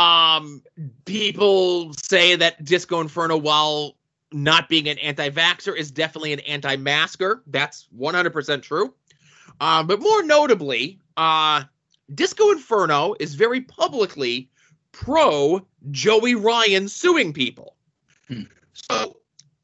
Um, 0.00 0.62
people 1.04 1.92
say 1.94 2.36
that 2.36 2.64
Disco 2.64 3.00
Inferno, 3.00 3.36
while 3.36 3.96
not 4.32 4.68
being 4.68 4.88
an 4.88 4.98
anti-vaxxer, 4.98 5.76
is 5.76 5.90
definitely 5.90 6.32
an 6.32 6.40
anti-masker. 6.40 7.42
That's 7.46 7.88
100% 7.98 8.62
true. 8.62 8.94
Uh, 9.60 9.82
but 9.82 10.00
more 10.00 10.22
notably, 10.22 11.00
uh, 11.16 11.64
Disco 12.14 12.50
Inferno 12.50 13.14
is 13.20 13.34
very 13.34 13.60
publicly 13.60 14.50
pro 14.92 15.66
Joey 15.90 16.34
Ryan 16.34 16.88
suing 16.88 17.32
people. 17.32 17.76
Hmm. 18.28 18.42
So 18.72 19.16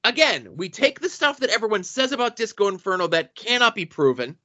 again, 0.04 0.56
we 0.56 0.68
take 0.68 1.00
the 1.00 1.08
stuff 1.08 1.40
that 1.40 1.50
everyone 1.50 1.84
says 1.84 2.12
about 2.12 2.36
Disco 2.36 2.68
Inferno 2.68 3.06
that 3.08 3.34
cannot 3.34 3.74
be 3.74 3.84
proven. 3.86 4.36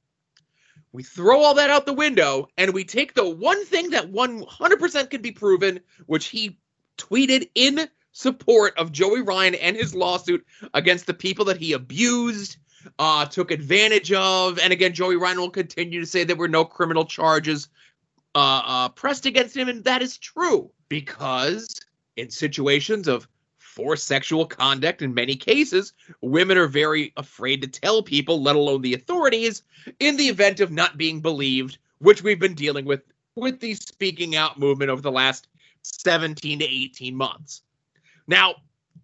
We 0.92 1.02
throw 1.02 1.42
all 1.42 1.54
that 1.54 1.70
out 1.70 1.86
the 1.86 1.92
window 1.92 2.48
and 2.56 2.72
we 2.72 2.84
take 2.84 3.14
the 3.14 3.28
one 3.28 3.64
thing 3.66 3.90
that 3.90 4.10
100% 4.10 5.10
can 5.10 5.22
be 5.22 5.32
proven, 5.32 5.80
which 6.06 6.26
he 6.26 6.58
tweeted 6.96 7.50
in 7.54 7.88
support 8.12 8.76
of 8.78 8.90
Joey 8.90 9.22
Ryan 9.22 9.54
and 9.54 9.76
his 9.76 9.94
lawsuit 9.94 10.46
against 10.74 11.06
the 11.06 11.14
people 11.14 11.44
that 11.46 11.58
he 11.58 11.72
abused, 11.72 12.56
uh, 12.98 13.26
took 13.26 13.50
advantage 13.50 14.12
of. 14.12 14.58
And 14.58 14.72
again, 14.72 14.94
Joey 14.94 15.16
Ryan 15.16 15.40
will 15.40 15.50
continue 15.50 16.00
to 16.00 16.06
say 16.06 16.24
there 16.24 16.36
were 16.36 16.48
no 16.48 16.64
criminal 16.64 17.04
charges 17.04 17.68
uh, 18.34 18.62
uh, 18.64 18.88
pressed 18.90 19.26
against 19.26 19.56
him. 19.56 19.68
And 19.68 19.84
that 19.84 20.02
is 20.02 20.16
true 20.16 20.70
because 20.88 21.68
in 22.16 22.30
situations 22.30 23.08
of 23.08 23.28
forced 23.78 24.08
sexual 24.08 24.44
conduct 24.44 25.02
in 25.02 25.14
many 25.14 25.36
cases, 25.36 25.92
women 26.20 26.58
are 26.58 26.66
very 26.66 27.12
afraid 27.16 27.62
to 27.62 27.68
tell 27.68 28.02
people, 28.02 28.42
let 28.42 28.56
alone 28.56 28.82
the 28.82 28.94
authorities, 28.94 29.62
in 30.00 30.16
the 30.16 30.26
event 30.26 30.58
of 30.58 30.72
not 30.72 30.98
being 30.98 31.20
believed, 31.20 31.78
which 31.98 32.20
we've 32.20 32.40
been 32.40 32.54
dealing 32.54 32.84
with 32.84 33.02
with 33.36 33.60
the 33.60 33.74
speaking 33.74 34.34
out 34.34 34.58
movement 34.58 34.90
over 34.90 35.00
the 35.00 35.12
last 35.12 35.46
17 35.82 36.58
to 36.58 36.64
18 36.64 37.14
months. 37.14 37.62
Now, 38.26 38.56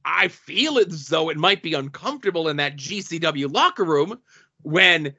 I 0.04 0.26
feel 0.26 0.76
as 0.78 1.06
though 1.06 1.30
it 1.30 1.36
might 1.36 1.62
be 1.62 1.74
uncomfortable 1.74 2.48
in 2.48 2.56
that 2.56 2.76
GCW 2.76 3.54
locker 3.54 3.84
room 3.84 4.18
when 4.62 5.14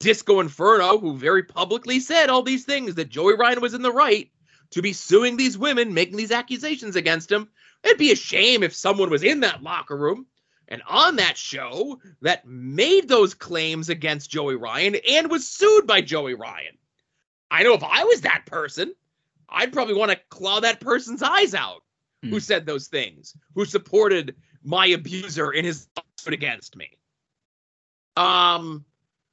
Disco 0.00 0.40
Inferno, 0.40 0.96
who 0.96 1.14
very 1.14 1.42
publicly 1.42 2.00
said 2.00 2.30
all 2.30 2.42
these 2.42 2.64
things 2.64 2.94
that 2.94 3.10
Joey 3.10 3.34
Ryan 3.34 3.60
was 3.60 3.74
in 3.74 3.82
the 3.82 3.92
right 3.92 4.30
to 4.70 4.80
be 4.80 4.94
suing 4.94 5.36
these 5.36 5.58
women, 5.58 5.92
making 5.92 6.16
these 6.16 6.32
accusations 6.32 6.96
against 6.96 7.30
him, 7.30 7.50
It'd 7.84 7.98
be 7.98 8.12
a 8.12 8.16
shame 8.16 8.62
if 8.62 8.74
someone 8.74 9.10
was 9.10 9.22
in 9.22 9.40
that 9.40 9.62
locker 9.62 9.96
room 9.96 10.26
and 10.68 10.82
on 10.86 11.16
that 11.16 11.36
show 11.36 12.00
that 12.20 12.46
made 12.46 13.08
those 13.08 13.34
claims 13.34 13.88
against 13.88 14.30
Joey 14.30 14.56
Ryan 14.56 14.96
and 15.08 15.30
was 15.30 15.48
sued 15.48 15.86
by 15.86 16.00
Joey 16.00 16.34
Ryan. 16.34 16.76
I 17.50 17.62
know 17.62 17.74
if 17.74 17.84
I 17.84 18.04
was 18.04 18.22
that 18.22 18.44
person, 18.46 18.94
I'd 19.48 19.72
probably 19.72 19.94
want 19.94 20.10
to 20.10 20.20
claw 20.28 20.60
that 20.60 20.80
person's 20.80 21.22
eyes 21.22 21.54
out 21.54 21.82
Hmm. 22.22 22.30
who 22.30 22.40
said 22.40 22.66
those 22.66 22.88
things, 22.88 23.36
who 23.54 23.64
supported 23.64 24.34
my 24.64 24.86
abuser 24.86 25.52
in 25.52 25.64
his 25.64 25.86
lawsuit 25.96 26.34
against 26.34 26.76
me. 26.76 26.90
Um, 28.16 28.84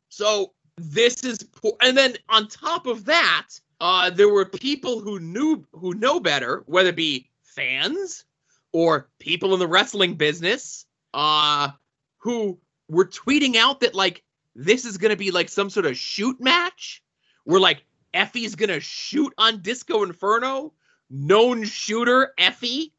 so 0.09 0.53
this 0.77 1.23
is 1.23 1.41
poor. 1.41 1.73
And 1.81 1.97
then 1.97 2.15
on 2.29 2.47
top 2.47 2.85
of 2.85 3.05
that, 3.05 3.47
uh, 3.81 4.11
there 4.11 4.29
were 4.29 4.45
people 4.45 4.99
who 4.99 5.19
knew 5.19 5.65
who 5.71 5.95
know 5.95 6.19
better, 6.19 6.63
whether 6.67 6.89
it 6.89 6.95
be 6.95 7.29
fans 7.41 8.25
or 8.75 9.09
people 9.19 9.53
in 9.53 9.59
the 9.59 9.67
wrestling 9.67 10.15
business, 10.15 10.85
uh, 11.13 11.69
who 12.17 12.59
were 12.89 13.05
tweeting 13.05 13.55
out 13.55 13.79
that 13.79 13.95
like 13.95 14.21
this 14.53 14.83
is 14.83 14.97
gonna 14.97 15.15
be 15.15 15.31
like 15.31 15.47
some 15.47 15.69
sort 15.69 15.85
of 15.85 15.95
shoot 15.95 16.41
match, 16.41 17.01
where 17.45 17.61
like 17.61 17.85
Effy's 18.13 18.55
gonna 18.55 18.81
shoot 18.81 19.33
on 19.37 19.61
Disco 19.61 20.03
Inferno, 20.03 20.73
known 21.09 21.63
shooter 21.63 22.33
Effy. 22.37 22.91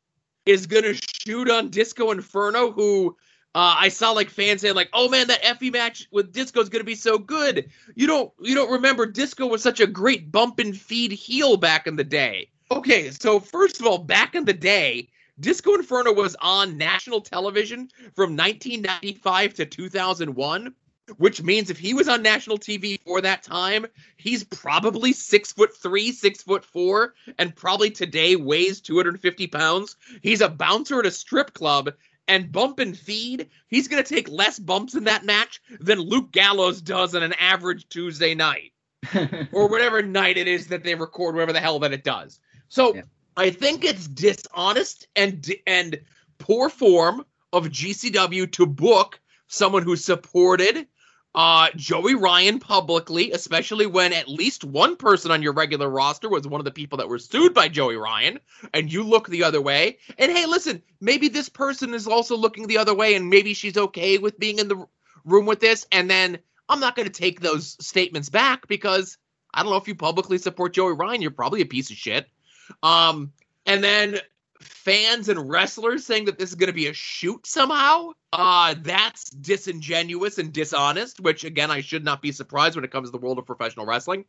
is 0.47 0.67
gonna 0.67 0.95
shoot 0.95 1.51
on 1.51 1.69
Disco 1.69 2.11
Inferno, 2.11 2.73
who 2.73 3.15
uh, 3.55 3.77
I 3.79 3.91
saw 3.91 4.13
like 4.13 4.31
fans 4.31 4.63
saying 4.63 4.77
like, 4.77 4.89
"Oh 4.95 5.11
man, 5.11 5.27
that 5.27 5.43
Effy 5.43 5.71
match 5.71 6.09
with 6.11 6.33
Disco 6.33 6.63
is 6.63 6.71
gonna 6.71 6.85
be 6.85 6.95
so 6.95 7.19
good." 7.19 7.69
You 7.95 8.07
don't 8.07 8.33
you 8.41 8.55
don't 8.55 8.71
remember 8.71 9.05
Disco 9.05 9.47
was 9.47 9.63
such 9.63 9.81
a 9.81 9.87
great 9.87 10.33
bump 10.33 10.59
and 10.59 10.75
feed 10.75 11.13
heel 11.13 11.59
back 11.59 11.87
in 11.87 11.97
the 11.97 12.05
day. 12.05 12.49
Okay, 12.71 13.11
so 13.11 13.41
first 13.41 13.79
of 13.79 13.87
all, 13.87 13.99
back 13.99 14.35
in 14.35 14.47
the 14.47 14.55
day, 14.55 15.11
Disco 15.39 15.75
Inferno 15.75 16.13
was 16.13 16.37
on 16.41 16.79
national 16.79 17.21
television 17.21 17.89
from 18.15 18.37
1995 18.37 19.55
to 19.55 19.67
2001, 19.67 20.75
which 21.19 21.43
means 21.43 21.69
if 21.69 21.79
he 21.79 21.93
was 21.93 22.09
on 22.09 22.23
national 22.23 22.59
TV 22.59 22.99
for 23.03 23.21
that 23.21 23.43
time, 23.43 23.87
he's 24.17 24.45
probably 24.45 25.13
six 25.13 25.53
foot 25.53 25.77
three, 25.77 26.13
six 26.13 26.43
foot 26.43 26.65
four, 26.65 27.15
and 27.39 27.55
probably 27.55 27.91
today 27.91 28.37
weighs 28.37 28.81
250 28.81 29.47
pounds. 29.49 29.97
He's 30.23 30.41
a 30.41 30.49
bouncer 30.49 31.01
at 31.01 31.07
a 31.07 31.11
strip 31.11 31.53
club. 31.53 31.93
And 32.29 32.51
bump 32.51 32.81
and 32.81 32.99
feed, 32.99 33.51
he's 33.69 33.87
going 33.87 34.03
to 34.03 34.15
take 34.15 34.29
less 34.29 34.59
bumps 34.59 34.97
in 34.97 35.05
that 35.05 35.25
match 35.25 35.63
than 35.79 36.01
Luke 36.01 36.33
Gallows 36.33 36.83
does 36.83 37.15
on 37.15 37.23
an 37.23 37.35
average 37.35 37.89
Tuesday 37.89 38.35
night 38.35 38.73
or 39.53 39.69
whatever 39.69 40.03
night 40.03 40.37
it 40.37 40.49
is 40.49 40.67
that 40.67 40.83
they 40.83 40.97
record, 40.97 41.37
whatever 41.37 41.53
the 41.53 41.61
hell 41.61 41.79
that 41.79 41.93
it 41.93 42.03
does. 42.03 42.41
So 42.69 42.97
Yeah. 42.97 43.03
I 43.37 43.51
think 43.51 43.85
it's 43.85 44.09
dishonest 44.09 45.09
and 45.15 45.47
and 45.67 46.01
poor 46.39 46.71
form 46.71 47.25
of 47.53 47.67
GCW 47.67 48.51
to 48.53 48.67
book 48.67 49.21
someone 49.47 49.83
who 49.83 49.97
supported 49.97 50.87
uh, 51.35 51.69
Joey 51.77 52.15
Ryan 52.15 52.59
publicly, 52.59 53.33
especially 53.33 53.85
when 53.85 54.15
at 54.15 54.27
least 54.27 54.65
one 54.65 54.97
person 54.97 55.31
on 55.31 55.43
your 55.43 55.53
regular 55.53 55.91
roster 55.91 56.31
was 56.31 56.49
one 56.49 56.63
of 56.63 56.65
the 56.65 56.71
people 56.71 56.97
that 56.97 57.11
were 57.11 57.19
sued 57.19 57.53
by 57.53 57.69
Joey 57.69 57.97
Ryan, 57.97 58.41
and 58.73 58.91
you 58.91 59.03
look 59.03 59.29
the 59.29 59.45
other 59.45 59.61
way. 59.61 59.99
And 60.19 60.33
hey, 60.33 60.47
listen, 60.47 60.83
maybe 61.03 61.29
this 61.29 61.51
person 61.51 61.93
is 61.93 62.07
also 62.07 62.39
looking 62.39 62.67
the 62.67 62.79
other 62.79 62.95
way, 62.95 63.15
and 63.15 63.29
maybe 63.29 63.53
she's 63.53 63.77
okay 63.77 64.17
with 64.17 64.39
being 64.39 64.59
in 64.59 64.69
the 64.69 64.87
room 65.27 65.45
with 65.45 65.61
this. 65.61 65.87
And 65.93 66.09
then 66.09 66.39
I'm 66.71 66.81
not 66.81 66.97
going 66.97 67.07
to 67.07 67.13
take 67.13 67.41
those 67.41 67.77
statements 67.85 68.31
back 68.31 68.67
because 68.67 69.19
I 69.53 69.63
don't 69.63 69.73
know 69.73 69.77
if 69.77 69.89
you 69.89 69.95
publicly 69.95 70.39
support 70.39 70.73
Joey 70.73 70.95
Ryan, 70.95 71.21
you're 71.21 71.31
probably 71.31 71.61
a 71.61 71.67
piece 71.67 71.91
of 71.91 71.99
shit. 71.99 72.27
Um, 72.83 73.33
and 73.65 73.83
then 73.83 74.19
fans 74.61 75.29
and 75.29 75.49
wrestlers 75.49 76.07
saying 76.07 76.27
that 76.27 76.39
this 76.39 76.51
is 76.51 76.55
going 76.55 76.69
to 76.69 76.73
be 76.73 76.89
a 76.89 76.93
shoot 76.93 77.47
somehow. 77.47 78.11
Uh, 78.33 78.75
that's 78.83 79.31
disingenuous 79.31 80.39
and 80.39 80.53
dishonest, 80.53 81.21
which 81.21 81.45
again, 81.45 81.71
I 81.71 81.81
should 81.81 82.05
not 82.05 82.23
be 82.23 82.33
surprised 82.33 82.77
when 82.77 82.85
it 82.85 82.91
comes 82.91 83.09
to 83.09 83.13
the 83.13 83.25
world 83.25 83.39
of 83.39 83.47
professional 83.47 83.87
wrestling. 83.87 84.25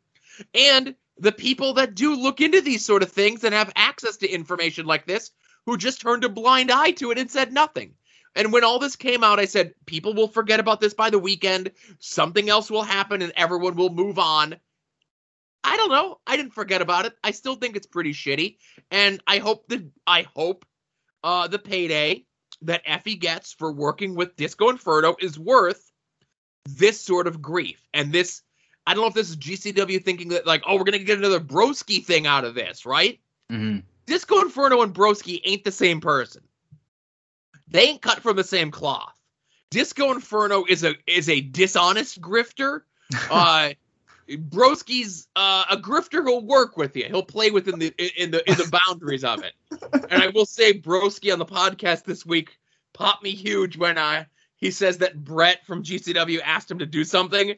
And 0.54 0.96
the 1.18 1.32
people 1.32 1.74
that 1.74 1.96
do 1.96 2.16
look 2.16 2.42
into 2.42 2.62
these 2.62 2.86
sort 2.86 3.04
of 3.04 3.12
things 3.12 3.44
and 3.44 3.54
have 3.54 3.72
access 3.76 4.18
to 4.18 4.30
information 4.30 4.86
like 4.86 5.06
this, 5.06 5.32
who 5.66 5.78
just 5.78 6.02
turned 6.02 6.24
a 6.24 6.30
blind 6.30 6.72
eye 6.72 6.92
to 6.92 7.12
it 7.12 7.18
and 7.18 7.30
said 7.30 7.52
nothing. 7.52 7.94
And 8.36 8.54
when 8.54 8.64
all 8.64 8.80
this 8.80 8.96
came 8.96 9.24
out, 9.24 9.40
I 9.40 9.46
said, 9.46 9.74
people 9.86 10.14
will 10.14 10.28
forget 10.28 10.60
about 10.60 10.80
this 10.80 10.94
by 10.94 11.10
the 11.10 11.20
weekend. 11.20 11.72
Something 12.00 12.50
else 12.50 12.70
will 12.70 12.84
happen 12.84 13.22
and 13.22 13.34
everyone 13.36 13.76
will 13.76 13.90
move 13.90 14.20
on. 14.20 14.56
I 15.64 15.76
don't 15.78 15.92
know. 15.92 16.20
I 16.26 16.38
didn't 16.38 16.54
forget 16.54 16.82
about 16.82 17.06
it. 17.06 17.14
I 17.24 17.32
still 17.32 17.56
think 17.56 17.76
it's 17.76 17.88
pretty 17.88 18.14
shitty. 18.14 18.58
And 18.92 19.22
I 19.28 19.40
hope 19.40 19.68
that 19.68 19.84
I 20.06 20.26
hope 20.36 20.66
uh 21.24 21.48
the 21.48 21.60
payday 21.60 22.26
that 22.64 22.86
Effy 22.86 23.20
gets 23.20 23.54
for 23.54 23.72
working 23.72 24.16
with 24.16 24.36
Disco 24.36 24.70
Inferno 24.70 25.16
is 25.20 25.38
worth 25.38 25.92
this 26.68 27.00
sort 27.00 27.28
of 27.28 27.42
grief. 27.42 27.82
And 27.94 28.12
this 28.12 28.42
I 28.86 28.94
don't 28.94 29.02
know 29.02 29.08
if 29.08 29.14
this 29.14 29.30
is 29.30 29.38
GCW 29.38 30.04
thinking 30.04 30.30
that 30.30 30.48
like, 30.48 30.64
oh, 30.66 30.78
we're 30.78 30.86
gonna 30.86 31.00
get 31.00 31.18
another 31.18 31.40
broski 31.42 32.04
thing 32.04 32.26
out 32.26 32.46
of 32.46 32.56
this, 32.56 32.86
right? 32.86 33.20
Mhm. 33.52 33.84
Disco 34.06 34.40
Inferno 34.42 34.82
and 34.82 34.94
Broski 34.94 35.42
ain't 35.44 35.66
the 35.66 35.72
same 35.72 36.00
person. 36.00 36.42
They 37.68 37.90
ain't 37.90 38.02
cut 38.02 38.22
from 38.22 38.38
the 38.38 38.44
same 38.44 38.72
cloth. 38.72 39.14
Disco 39.70 40.12
Inferno 40.12 40.64
is 40.64 40.86
a 40.86 40.96
is 41.06 41.28
a 41.30 41.42
dishonest 41.42 42.22
grifter. 42.22 42.82
Uh 43.30 43.70
Broski's 44.30 45.28
uh, 45.36 45.66
a 45.70 45.78
grifter 45.78 46.24
who'll 46.24 46.46
work 46.46 46.78
with 46.78 46.96
you. 46.96 47.06
He'll 47.06 47.24
play 47.24 47.52
within 47.52 47.80
the 47.80 47.94
in 48.22 48.32
the 48.32 48.48
in 48.50 48.58
the 48.58 48.80
boundaries 48.88 49.24
of 49.24 49.44
it. 49.44 49.54
And 50.10 50.22
I 50.22 50.28
will 50.28 50.46
say 50.46 50.74
Broski 50.80 51.32
on 51.32 51.40
the 51.40 51.46
podcast 51.46 52.04
this 52.04 52.26
week 52.26 52.58
popped 52.94 53.24
me 53.24 53.32
huge 53.32 53.78
when 53.78 53.98
uh, 53.98 54.26
he 54.58 54.72
says 54.72 54.98
that 55.00 55.24
Brett 55.24 55.66
from 55.66 55.84
GCW 55.84 56.40
asked 56.44 56.70
him 56.70 56.80
to 56.80 56.86
do 56.86 57.04
something 57.04 57.56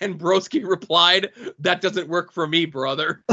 and 0.00 0.18
Broski 0.18 0.66
replied, 0.66 1.30
"That 1.58 1.80
doesn't 1.80 2.08
work 2.08 2.32
for 2.32 2.46
me, 2.46 2.64
brother." 2.66 3.22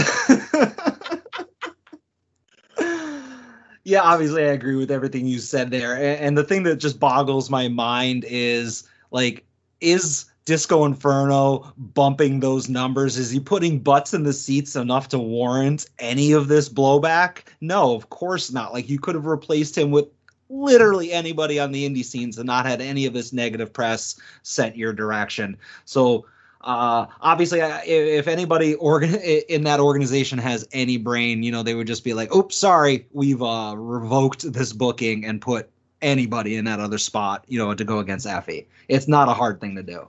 yeah, 3.84 4.02
obviously, 4.02 4.44
I 4.44 4.48
agree 4.48 4.76
with 4.76 4.92
everything 4.92 5.26
you 5.28 5.40
said 5.40 5.72
there. 5.72 5.96
A- 5.96 6.18
And 6.18 6.38
the 6.38 6.44
thing 6.44 6.64
that 6.64 6.78
just 6.78 7.00
boggles 7.00 7.50
my 7.50 7.68
mind 7.68 8.26
is 8.28 8.84
like, 9.12 9.46
is 9.82 10.26
Disco 10.46 10.86
Inferno 10.86 11.74
bumping 11.76 12.40
those 12.40 12.70
numbers? 12.70 13.18
Is 13.18 13.32
he 13.32 13.40
putting 13.40 13.80
butts 13.80 14.14
in 14.14 14.24
the 14.24 14.34
seats 14.34 14.76
enough 14.76 15.10
to 15.10 15.20
warrant 15.20 15.88
any 15.98 16.32
of 16.34 16.48
this 16.48 16.70
blowback? 16.70 17.40
No, 17.62 17.96
of 17.96 18.10
course 18.10 18.52
not. 18.52 18.72
Like, 18.72 18.88
you 18.88 19.00
could 19.00 19.16
have 19.16 19.26
replaced 19.26 19.76
him 19.76 19.90
with 19.90 20.06
literally 20.50 21.12
anybody 21.12 21.60
on 21.60 21.72
the 21.72 21.90
indie 21.90 22.06
scenes 22.06 22.38
and 22.38 22.46
not 22.46 22.68
had 22.68 22.80
any 22.80 23.08
of 23.08 23.14
this 23.14 23.34
negative 23.34 23.74
press 23.74 24.20
sent 24.44 24.78
your 24.78 24.94
direction. 24.94 25.58
So, 25.86 26.28
uh, 26.62 27.08
obviously, 27.22 27.60
if 27.62 28.28
anybody 28.28 28.76
organ 28.76 29.16
in 29.16 29.64
that 29.64 29.80
organization 29.80 30.38
has 30.40 30.68
any 30.72 30.98
brain, 30.98 31.44
you 31.44 31.52
know, 31.52 31.64
they 31.64 31.74
would 31.74 31.88
just 31.88 32.04
be 32.04 32.14
like, 32.14 32.36
"Oops, 32.36 32.56
sorry, 32.56 33.08
we've 33.14 33.42
uh, 33.42 33.76
revoked 33.78 34.52
this 34.52 34.74
booking 34.74 35.26
and 35.26 35.42
put 35.42 35.70
anybody 36.02 36.56
in 36.56 36.66
that 36.66 36.80
other 36.80 36.98
spot, 36.98 37.46
you 37.48 37.58
know, 37.60 37.74
to 37.74 37.84
go 37.84 38.00
against 38.00 38.26
Effy." 38.26 38.66
It's 38.88 39.08
not 39.08 39.30
a 39.30 39.34
hard 39.34 39.60
thing 39.60 39.76
to 39.76 39.84
do. 39.84 40.08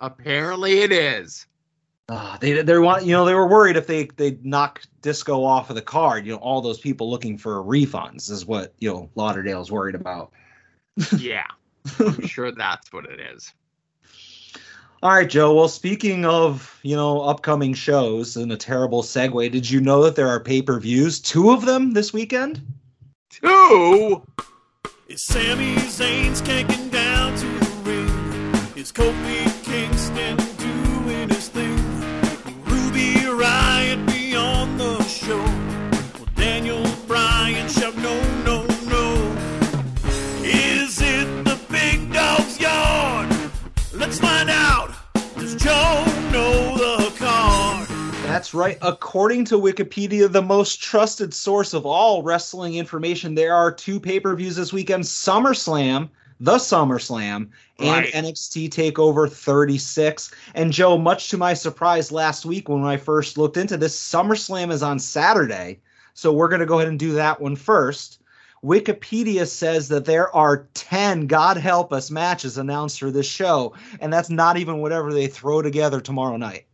Apparently, 0.00 0.80
it 0.80 0.92
is. 0.92 1.46
Uh, 2.08 2.36
they 2.36 2.60
they 2.60 2.78
want 2.78 3.04
you 3.04 3.12
know 3.12 3.24
they 3.24 3.34
were 3.34 3.48
worried 3.48 3.76
if 3.76 3.86
they 3.86 4.04
they 4.16 4.36
knock 4.42 4.82
Disco 5.00 5.42
off 5.42 5.70
of 5.70 5.76
the 5.76 5.82
card, 5.82 6.26
you 6.26 6.32
know, 6.32 6.38
all 6.38 6.60
those 6.60 6.78
people 6.78 7.10
looking 7.10 7.38
for 7.38 7.62
refunds 7.64 8.30
is 8.30 8.44
what 8.44 8.74
you 8.78 8.90
know 8.90 9.08
Lauderdale's 9.14 9.72
worried 9.72 9.94
about. 9.94 10.32
Yeah, 11.18 11.46
I'm 11.98 12.26
sure 12.26 12.52
that's 12.52 12.92
what 12.92 13.06
it 13.06 13.20
is. 13.20 13.52
All 15.02 15.10
right, 15.10 15.28
Joe. 15.28 15.54
Well, 15.54 15.68
speaking 15.68 16.24
of 16.24 16.78
you 16.82 16.94
know 16.94 17.22
upcoming 17.22 17.72
shows 17.72 18.36
and 18.36 18.52
a 18.52 18.56
terrible 18.56 19.02
segue, 19.02 19.50
did 19.50 19.70
you 19.70 19.80
know 19.80 20.02
that 20.04 20.14
there 20.14 20.28
are 20.28 20.40
pay 20.40 20.60
per 20.60 20.78
views, 20.78 21.20
two 21.20 21.50
of 21.50 21.64
them 21.64 21.92
this 21.92 22.12
weekend? 22.12 22.60
Two. 23.30 24.22
Is 25.08 25.22
Sami 25.22 25.74
Zayn's 25.76 26.40
kicking 26.42 26.88
down 26.90 27.34
to 27.36 27.46
the 27.46 27.70
ring? 27.84 28.76
Is 28.76 28.92
Kofi 28.92 29.53
Kingston 30.14 31.04
doing 31.04 31.28
his 31.28 31.48
thing? 31.48 31.76
Ruby 32.64 33.14
Riott 33.24 34.38
on 34.38 34.78
the 34.78 35.02
show? 35.04 35.42
Will 36.18 36.28
Daniel 36.36 36.84
Bryan 37.08 37.68
shout 37.68 37.96
no, 37.96 38.22
no, 38.44 38.64
no? 38.86 39.36
Is 40.44 41.00
it 41.02 41.44
the 41.44 41.58
big 41.68 42.12
dog's 42.12 42.60
yard? 42.60 43.28
Let's 43.92 44.20
find 44.20 44.50
out. 44.50 44.94
Does 45.36 45.56
Joe 45.56 46.04
know 46.30 46.76
the 46.76 47.12
card? 47.18 47.88
That's 48.22 48.54
right. 48.54 48.78
According 48.82 49.46
to 49.46 49.56
Wikipedia, 49.56 50.30
the 50.30 50.42
most 50.42 50.80
trusted 50.80 51.34
source 51.34 51.74
of 51.74 51.86
all 51.86 52.22
wrestling 52.22 52.76
information, 52.76 53.34
there 53.34 53.54
are 53.54 53.72
two 53.72 53.98
pay 53.98 54.20
per 54.20 54.36
views 54.36 54.54
this 54.54 54.72
weekend 54.72 55.02
SummerSlam, 55.02 56.08
the 56.38 56.56
SummerSlam, 56.56 57.48
and 57.78 58.04
Right. 58.04 58.12
NXT 58.12 58.70
TakeOver 58.70 59.30
36. 59.30 60.30
And 60.54 60.72
Joe, 60.72 60.96
much 60.96 61.28
to 61.30 61.36
my 61.36 61.54
surprise 61.54 62.12
last 62.12 62.44
week 62.46 62.68
when 62.68 62.84
I 62.84 62.96
first 62.96 63.36
looked 63.36 63.56
into 63.56 63.76
this, 63.76 63.98
SummerSlam 63.98 64.70
is 64.70 64.82
on 64.82 64.98
Saturday. 64.98 65.80
So 66.14 66.32
we're 66.32 66.48
going 66.48 66.60
to 66.60 66.66
go 66.66 66.78
ahead 66.78 66.88
and 66.88 66.98
do 66.98 67.12
that 67.12 67.40
one 67.40 67.56
first. 67.56 68.20
Wikipedia 68.64 69.46
says 69.46 69.88
that 69.88 70.06
there 70.06 70.34
are 70.34 70.68
10, 70.74 71.26
God 71.26 71.56
help 71.56 71.92
us, 71.92 72.10
matches 72.10 72.56
announced 72.56 72.98
for 72.98 73.10
this 73.10 73.26
show. 73.26 73.74
And 74.00 74.12
that's 74.12 74.30
not 74.30 74.56
even 74.56 74.78
whatever 74.78 75.12
they 75.12 75.26
throw 75.26 75.60
together 75.60 76.00
tomorrow 76.00 76.36
night. 76.36 76.64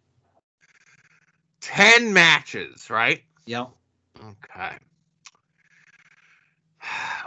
Ten 1.61 2.13
matches, 2.13 2.89
right? 2.91 3.23
Yep. 3.47 3.71
Okay. 4.19 4.77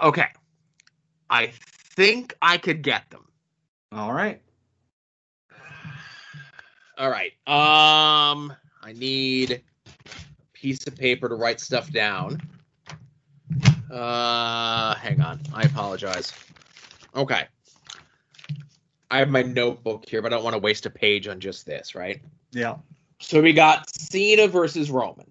Okay. 0.02 0.28
I 1.30 1.52
think 1.96 2.34
I 2.42 2.58
could 2.58 2.82
get 2.82 3.10
them. 3.12 3.26
All 3.94 4.12
right. 4.12 4.42
All 6.98 7.10
right. 7.10 7.32
Um, 7.48 8.54
I 8.82 8.94
need 8.94 9.52
a 9.52 10.00
piece 10.54 10.88
of 10.88 10.96
paper 10.96 11.30
to 11.30 11.36
write 11.36 11.60
stuff 11.60 11.92
down. 11.92 12.42
Uh, 13.92 14.96
hang 14.96 15.22
on. 15.22 15.40
I 15.54 15.64
apologize. 15.64 16.34
Okay. 17.16 17.46
I 19.12 19.20
have 19.20 19.30
my 19.30 19.44
notebook 19.44 20.10
here, 20.10 20.24
but 20.24 20.34
I 20.34 20.38
don't 20.38 20.44
want 20.44 20.56
to 20.56 20.60
waste 20.60 20.88
a 20.88 20.90
page 20.90 21.28
on 21.28 21.40
just 21.40 21.68
this, 21.68 21.94
right? 21.94 22.20
Yeah. 22.52 22.78
So 23.20 23.42
we 23.42 23.54
got 23.54 23.88
Cena 23.96 24.48
versus 24.48 24.90
Roman. 24.90 25.30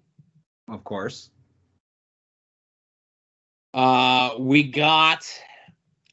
Of 0.69 0.85
course. 0.85 1.31
Uh, 3.73 4.35
we 4.39 4.63
got 4.63 5.27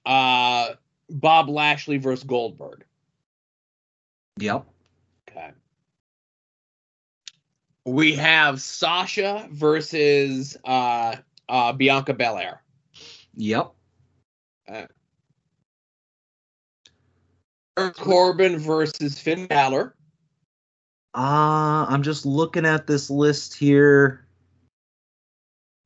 uh, 0.04 0.70
Bob 1.10 1.48
Lashley 1.48 1.98
versus 1.98 2.24
Goldberg. 2.24 2.84
Yep. 4.38 4.64
Okay. 5.28 5.50
We 7.84 8.14
have 8.14 8.60
Sasha 8.60 9.48
versus 9.50 10.56
uh, 10.64 11.16
uh, 11.48 11.72
Bianca 11.72 12.14
Belair. 12.14 12.62
Yep. 13.34 13.72
Corbin 17.96 18.58
versus 18.58 19.18
Finn 19.18 19.46
Balor. 19.46 19.94
Uh, 21.14 21.86
I'm 21.88 22.02
just 22.02 22.24
looking 22.24 22.66
at 22.66 22.86
this 22.86 23.10
list 23.10 23.54
here. 23.54 24.26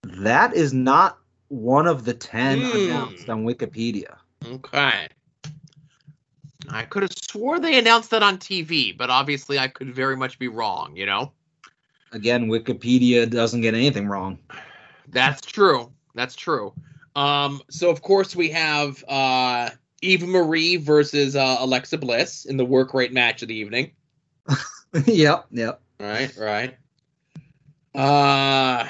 That 0.03 0.55
is 0.55 0.75
not 0.75 1.18
one 1.49 1.87
of 1.87 2.05
the 2.05 2.14
10 2.14 2.61
Hmm. 2.61 2.77
announced 2.77 3.29
on 3.31 3.45
Wikipedia. 3.45 4.18
Okay. 4.47 5.09
I 6.68 6.82
could 6.84 7.03
have 7.03 7.12
swore 7.12 7.61
they 7.61 7.78
announced 7.78 8.11
that 8.11 8.22
on 8.22 8.38
TV, 8.38 8.97
but 8.97 9.11
obviously 9.11 9.59
I 9.59 9.68
could 9.68 9.95
very 9.95 10.16
much 10.16 10.38
be 10.38 10.49
wrong, 10.49 10.97
you 10.97 11.07
know? 11.07 11.32
Again, 12.12 12.49
Wikipedia 12.49 13.28
doesn't 13.28 13.61
get 13.61 13.74
anything 13.74 14.07
wrong. 14.07 14.38
That's 15.09 15.40
true. 15.40 15.92
That's 16.14 16.34
true. 16.34 16.72
Um, 17.16 17.62
so 17.70 17.90
of 17.90 18.03
course 18.03 18.34
we 18.34 18.51
have 18.51 19.05
uh 19.09 19.70
Eva 20.03 20.26
Marie 20.26 20.76
versus 20.76 21.34
uh, 21.34 21.57
Alexa 21.61 21.97
Bliss 21.99 22.45
in 22.45 22.57
the 22.57 22.64
work 22.64 22.92
rate 22.92 23.12
match 23.12 23.42
of 23.42 23.49
the 23.49 23.55
evening. 23.55 23.92
yep, 25.07 25.47
yep. 25.51 25.80
Right, 25.99 26.36
right. 26.36 26.76
Uh 27.95 28.88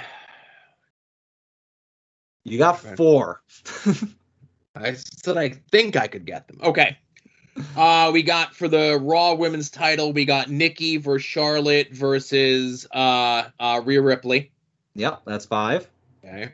You 2.45 2.59
got 2.59 2.81
four. 2.97 3.43
I 4.75 4.95
said 4.95 5.37
I 5.37 5.51
think 5.71 5.97
I 5.97 6.09
could 6.09 6.25
get 6.25 6.49
them. 6.49 6.59
Okay. 6.63 6.97
Uh 7.77 8.11
we 8.13 8.23
got 8.23 8.55
for 8.55 8.67
the 8.67 8.99
Raw 9.01 9.35
women's 9.35 9.71
title, 9.71 10.13
we 10.13 10.25
got 10.25 10.51
Nikki 10.51 10.97
versus 10.97 11.25
Charlotte 11.25 11.93
versus 11.93 12.87
uh 12.91 13.45
uh 13.61 13.81
Rhea 13.85 14.03
Ripley. 14.03 14.51
yep, 14.95 15.23
that's 15.25 15.47
five. 15.47 15.89
Okay. 16.25 16.53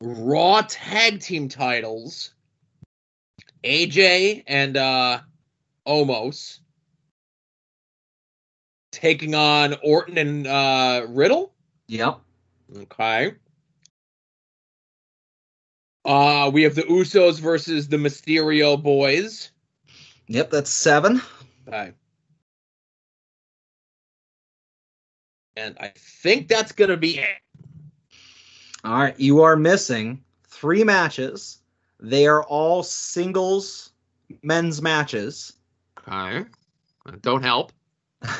Raw 0.00 0.62
tag 0.68 1.20
team 1.20 1.48
titles. 1.48 2.32
AJ 3.64 4.44
and 4.46 4.76
uh 4.76 5.20
Omos 5.86 6.60
taking 8.92 9.34
on 9.34 9.74
Orton 9.82 10.18
and 10.18 10.46
uh 10.46 11.06
Riddle. 11.08 11.52
Yep. 11.88 12.20
Okay. 12.76 13.34
Uh 16.04 16.50
we 16.52 16.62
have 16.62 16.74
the 16.74 16.82
Usos 16.82 17.40
versus 17.40 17.88
the 17.88 17.96
Mysterio 17.96 18.80
boys. 18.82 19.50
Yep, 20.28 20.50
that's 20.50 20.70
seven. 20.70 21.20
Okay. 21.68 21.92
And 25.56 25.76
I 25.80 25.92
think 25.96 26.48
that's 26.48 26.72
gonna 26.72 26.96
be 26.96 27.18
it. 27.18 27.38
All 28.84 28.98
right, 28.98 29.18
you 29.18 29.42
are 29.42 29.56
missing 29.56 30.24
three 30.48 30.84
matches. 30.84 31.58
They 31.98 32.26
are 32.26 32.42
all 32.44 32.82
singles 32.82 33.90
men's 34.42 34.80
matches. 34.80 35.52
Okay. 35.98 36.44
Don't 37.22 37.42
help. 37.42 37.72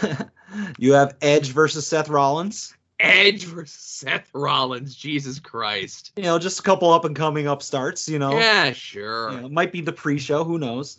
you 0.79 0.93
have 0.93 1.17
Edge 1.21 1.51
versus 1.51 1.87
Seth 1.87 2.09
Rollins. 2.09 2.75
Edge 3.01 3.45
versus 3.45 3.73
Seth 3.73 4.31
Rollins. 4.35 4.95
Jesus 4.95 5.39
Christ. 5.39 6.13
You 6.17 6.25
know, 6.25 6.39
just 6.39 6.61
a 6.61 6.63
couple 6.63 6.93
up 6.93 7.05
and 7.05 7.17
coming 7.17 7.47
upstarts. 7.47 8.09
You 8.09 8.19
know, 8.19 8.39
Yeah, 8.39 8.73
sure. 8.73 9.33
You 9.33 9.41
know, 9.41 9.47
it 9.47 9.53
might 9.53 9.73
be 9.73 9.81
the 9.81 9.93
pre-show. 9.93 10.45
Who 10.45 10.59
knows? 10.59 10.99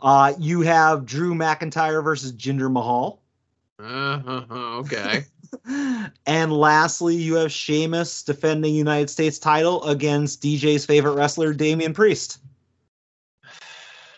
Uh, 0.00 0.34
you 0.38 0.60
have 0.62 1.06
Drew 1.06 1.34
McIntyre 1.34 2.02
versus 2.02 2.32
Jinder 2.32 2.70
Mahal. 2.70 3.22
Uh-huh, 3.78 4.44
okay. 4.80 5.24
and 6.26 6.52
lastly, 6.52 7.16
you 7.16 7.34
have 7.36 7.52
Sheamus 7.52 8.22
defending 8.22 8.74
United 8.74 9.10
States 9.10 9.38
title 9.38 9.84
against 9.84 10.42
DJ's 10.42 10.86
favorite 10.86 11.14
wrestler, 11.14 11.52
Damian 11.52 11.94
Priest. 11.94 12.38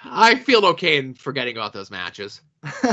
I 0.05 0.37
feel 0.37 0.65
okay 0.67 0.99
in 0.99 1.15
forgetting 1.15 1.57
about 1.57 1.73
those 1.73 1.91
matches. 1.91 2.41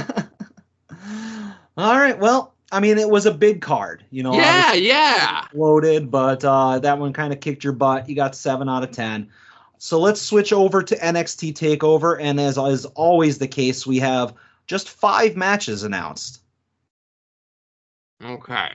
All 1.78 1.98
right. 1.98 2.18
Well, 2.18 2.55
I 2.76 2.82
mean, 2.82 2.98
it 2.98 3.10
was 3.10 3.26
a 3.26 3.34
big 3.34 3.62
card, 3.62 4.04
you 4.10 4.22
know. 4.22 4.34
yeah, 4.34 4.74
yeah. 4.74 5.46
Loaded, 5.54 6.12
but 6.12 6.44
uh, 6.44 6.78
that 6.80 7.00
one 7.00 7.14
kind 7.14 7.32
of 7.32 7.40
kicked 7.40 7.64
your 7.64 7.72
butt. 7.72 8.10
You 8.10 8.16
got 8.16 8.36
seven 8.36 8.68
out 8.68 8.84
of 8.84 8.92
ten. 8.92 9.32
So 9.78 9.98
let's 9.98 10.22
switch 10.22 10.52
over 10.52 10.84
to 10.84 10.96
NXT 10.98 11.54
Takeover, 11.54 12.18
and 12.20 12.38
as 12.38 12.58
is 12.58 12.86
always 12.88 13.38
the 13.38 13.48
case, 13.48 13.88
we 13.88 13.98
have 14.00 14.34
just 14.68 14.90
five 14.90 15.38
matches 15.38 15.84
announced. 15.84 16.42
Okay. 18.22 18.72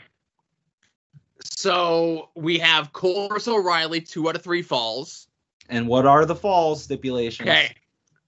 So 1.45 2.31
we 2.35 2.59
have 2.59 2.95
Cole 2.95 3.29
versus 3.29 3.49
O'Reilly, 3.49 4.01
two 4.01 4.31
out 4.31 4.37
of 4.37 4.43
three 4.43 4.63
falls. 4.63 5.27
And 5.69 5.87
what 5.87 6.07
are 6.07 6.25
the 6.25 6.35
falls 6.35 6.85
stipulations? 6.85 7.51
Okay. 7.51 7.75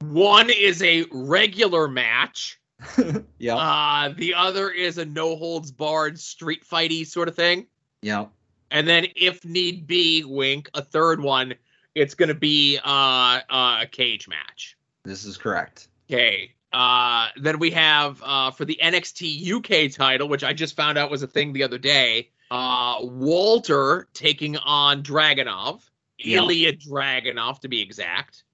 One 0.02 0.50
is 0.50 0.82
a 0.82 1.06
regular 1.10 1.88
match. 1.88 2.58
yep. 3.38 3.56
Uh, 3.58 4.10
the 4.16 4.34
other 4.34 4.70
is 4.70 4.98
a 4.98 5.04
no 5.04 5.36
holds 5.36 5.70
barred 5.70 6.18
street 6.18 6.64
fighty 6.64 7.06
sort 7.06 7.28
of 7.28 7.34
thing. 7.34 7.66
yep. 8.02 8.30
And 8.70 8.88
then, 8.88 9.06
if 9.16 9.44
need 9.44 9.86
be, 9.86 10.24
wink, 10.24 10.70
a 10.72 10.82
third 10.82 11.20
one. 11.20 11.54
It's 11.94 12.14
going 12.14 12.30
to 12.30 12.34
be 12.34 12.78
uh, 12.82 13.40
uh, 13.50 13.78
a 13.82 13.86
cage 13.86 14.26
match. 14.28 14.78
This 15.04 15.26
is 15.26 15.36
correct. 15.36 15.88
Okay. 16.10 16.52
Uh, 16.72 17.28
then 17.36 17.58
we 17.58 17.70
have 17.72 18.22
uh, 18.24 18.50
for 18.50 18.64
the 18.64 18.78
NXT 18.82 19.52
UK 19.52 19.92
title, 19.94 20.26
which 20.26 20.42
I 20.42 20.54
just 20.54 20.74
found 20.74 20.96
out 20.96 21.10
was 21.10 21.22
a 21.22 21.26
thing 21.26 21.52
the 21.52 21.62
other 21.64 21.76
day. 21.76 22.30
Uh, 22.50 22.96
Walter 23.02 24.08
taking 24.14 24.56
on 24.56 25.02
Dragunov, 25.02 25.82
Yeah. 26.18 26.38
Ilya 26.38 26.72
Dragunov 26.76 27.60
to 27.60 27.68
be 27.68 27.82
exact. 27.82 28.44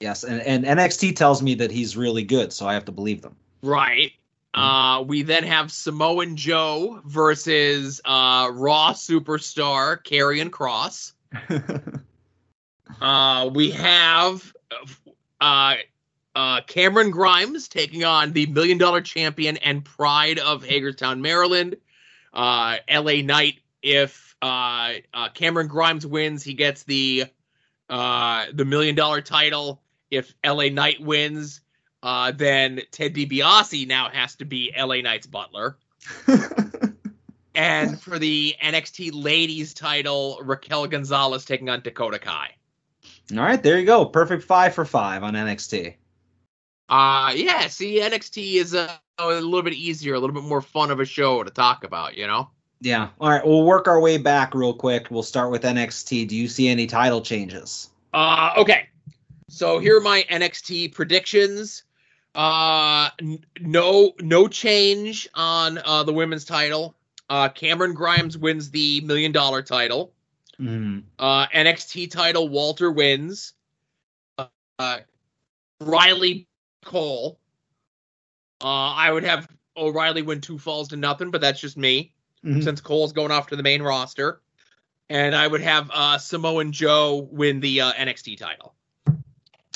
Yes, 0.00 0.24
and, 0.24 0.40
and 0.42 0.64
NXT 0.64 1.16
tells 1.16 1.42
me 1.42 1.54
that 1.56 1.70
he's 1.70 1.96
really 1.96 2.22
good, 2.22 2.52
so 2.52 2.66
I 2.66 2.74
have 2.74 2.84
to 2.84 2.92
believe 2.92 3.22
them. 3.22 3.36
Right. 3.62 4.12
Uh, 4.54 5.04
we 5.06 5.22
then 5.22 5.44
have 5.44 5.70
Samoan 5.70 6.36
Joe 6.36 7.00
versus 7.04 8.00
uh, 8.04 8.50
Raw 8.52 8.92
superstar 8.92 10.02
Karrion 10.02 10.50
Kross. 10.50 11.12
Uh, 13.00 13.50
we 13.52 13.70
have 13.70 14.52
uh, 15.40 15.74
uh, 16.34 16.60
Cameron 16.62 17.10
Grimes 17.10 17.68
taking 17.68 18.04
on 18.04 18.32
the 18.32 18.46
Million 18.46 18.78
Dollar 18.78 19.00
Champion 19.00 19.56
and 19.58 19.84
Pride 19.84 20.38
of 20.38 20.64
Hagerstown, 20.64 21.22
Maryland. 21.22 21.76
Uh, 22.32 22.76
LA 22.90 23.22
Knight. 23.22 23.60
If 23.82 24.36
uh, 24.42 24.94
uh, 25.14 25.28
Cameron 25.30 25.68
Grimes 25.68 26.06
wins, 26.06 26.42
he 26.42 26.54
gets 26.54 26.82
the 26.82 27.24
uh, 27.88 28.46
the 28.52 28.64
Million 28.64 28.94
Dollar 28.94 29.20
title. 29.20 29.80
If 30.10 30.34
LA 30.44 30.68
Knight 30.68 31.00
wins, 31.00 31.60
uh, 32.02 32.32
then 32.32 32.80
Ted 32.90 33.14
DiBiase 33.14 33.86
now 33.86 34.08
has 34.08 34.36
to 34.36 34.44
be 34.44 34.72
LA 34.76 35.00
Knight's 35.00 35.26
butler. 35.26 35.76
And 37.58 38.00
for 38.00 38.20
the 38.20 38.54
NXT 38.62 39.10
Ladies 39.12 39.74
title, 39.74 40.38
Raquel 40.44 40.86
Gonzalez 40.86 41.44
taking 41.44 41.68
on 41.68 41.80
Dakota 41.80 42.20
Kai. 42.20 42.50
All 43.32 43.42
right, 43.42 43.60
there 43.60 43.80
you 43.80 43.84
go. 43.84 44.04
Perfect 44.04 44.44
five 44.44 44.74
for 44.74 44.84
five 44.84 45.24
on 45.24 45.34
NXT. 45.34 45.96
Uh 46.88 47.32
yeah, 47.34 47.66
see 47.66 48.00
NXT 48.00 48.54
is 48.54 48.74
a, 48.74 48.88
a 49.18 49.26
little 49.26 49.62
bit 49.62 49.72
easier, 49.72 50.14
a 50.14 50.20
little 50.20 50.34
bit 50.34 50.44
more 50.44 50.62
fun 50.62 50.92
of 50.92 51.00
a 51.00 51.04
show 51.04 51.42
to 51.42 51.50
talk 51.50 51.82
about, 51.82 52.16
you 52.16 52.28
know? 52.28 52.48
Yeah. 52.80 53.08
All 53.20 53.28
right, 53.28 53.44
we'll 53.44 53.64
work 53.64 53.88
our 53.88 54.00
way 54.00 54.18
back 54.18 54.54
real 54.54 54.72
quick. 54.72 55.10
We'll 55.10 55.24
start 55.24 55.50
with 55.50 55.64
NXT. 55.64 56.28
Do 56.28 56.36
you 56.36 56.46
see 56.46 56.68
any 56.68 56.86
title 56.86 57.20
changes? 57.20 57.90
Uh 58.14 58.52
okay. 58.56 58.88
So 59.48 59.78
here 59.78 59.96
are 59.96 60.00
my 60.00 60.24
NXT 60.30 60.94
predictions. 60.94 61.84
Uh 62.34 63.08
n- 63.20 63.44
no 63.60 64.12
no 64.20 64.46
change 64.48 65.28
on 65.34 65.78
uh 65.78 66.02
the 66.04 66.12
women's 66.12 66.44
title. 66.44 66.94
Uh 67.30 67.48
Cameron 67.48 67.94
Grimes 67.94 68.36
wins 68.36 68.70
the 68.70 69.00
million 69.00 69.32
dollar 69.32 69.62
title. 69.62 70.12
Mm, 70.60 71.04
Uh 71.18 71.46
NXT 71.48 72.10
title 72.10 72.48
Walter 72.48 72.90
wins. 72.90 73.54
Uh 74.78 74.98
Riley 75.80 76.46
Cole. 76.84 77.38
Uh 78.62 78.66
I 78.66 79.10
would 79.10 79.24
have 79.24 79.48
O'Reilly 79.76 80.22
win 80.22 80.40
two 80.40 80.58
falls 80.58 80.88
to 80.88 80.96
nothing, 80.96 81.30
but 81.30 81.40
that's 81.40 81.60
just 81.60 81.76
me. 81.76 82.12
Mhm. 82.44 82.62
since 82.62 82.80
Cole's 82.80 83.12
going 83.12 83.32
off 83.32 83.48
to 83.48 83.56
the 83.56 83.62
main 83.64 83.82
roster. 83.82 84.40
And 85.10 85.34
I 85.34 85.44
would 85.46 85.60
have 85.60 85.90
uh, 85.92 86.18
Samoan 86.18 86.70
Joe 86.70 87.26
win 87.32 87.58
the 87.58 87.80
uh, 87.80 87.92
NXT 87.94 88.38
title. 88.38 88.74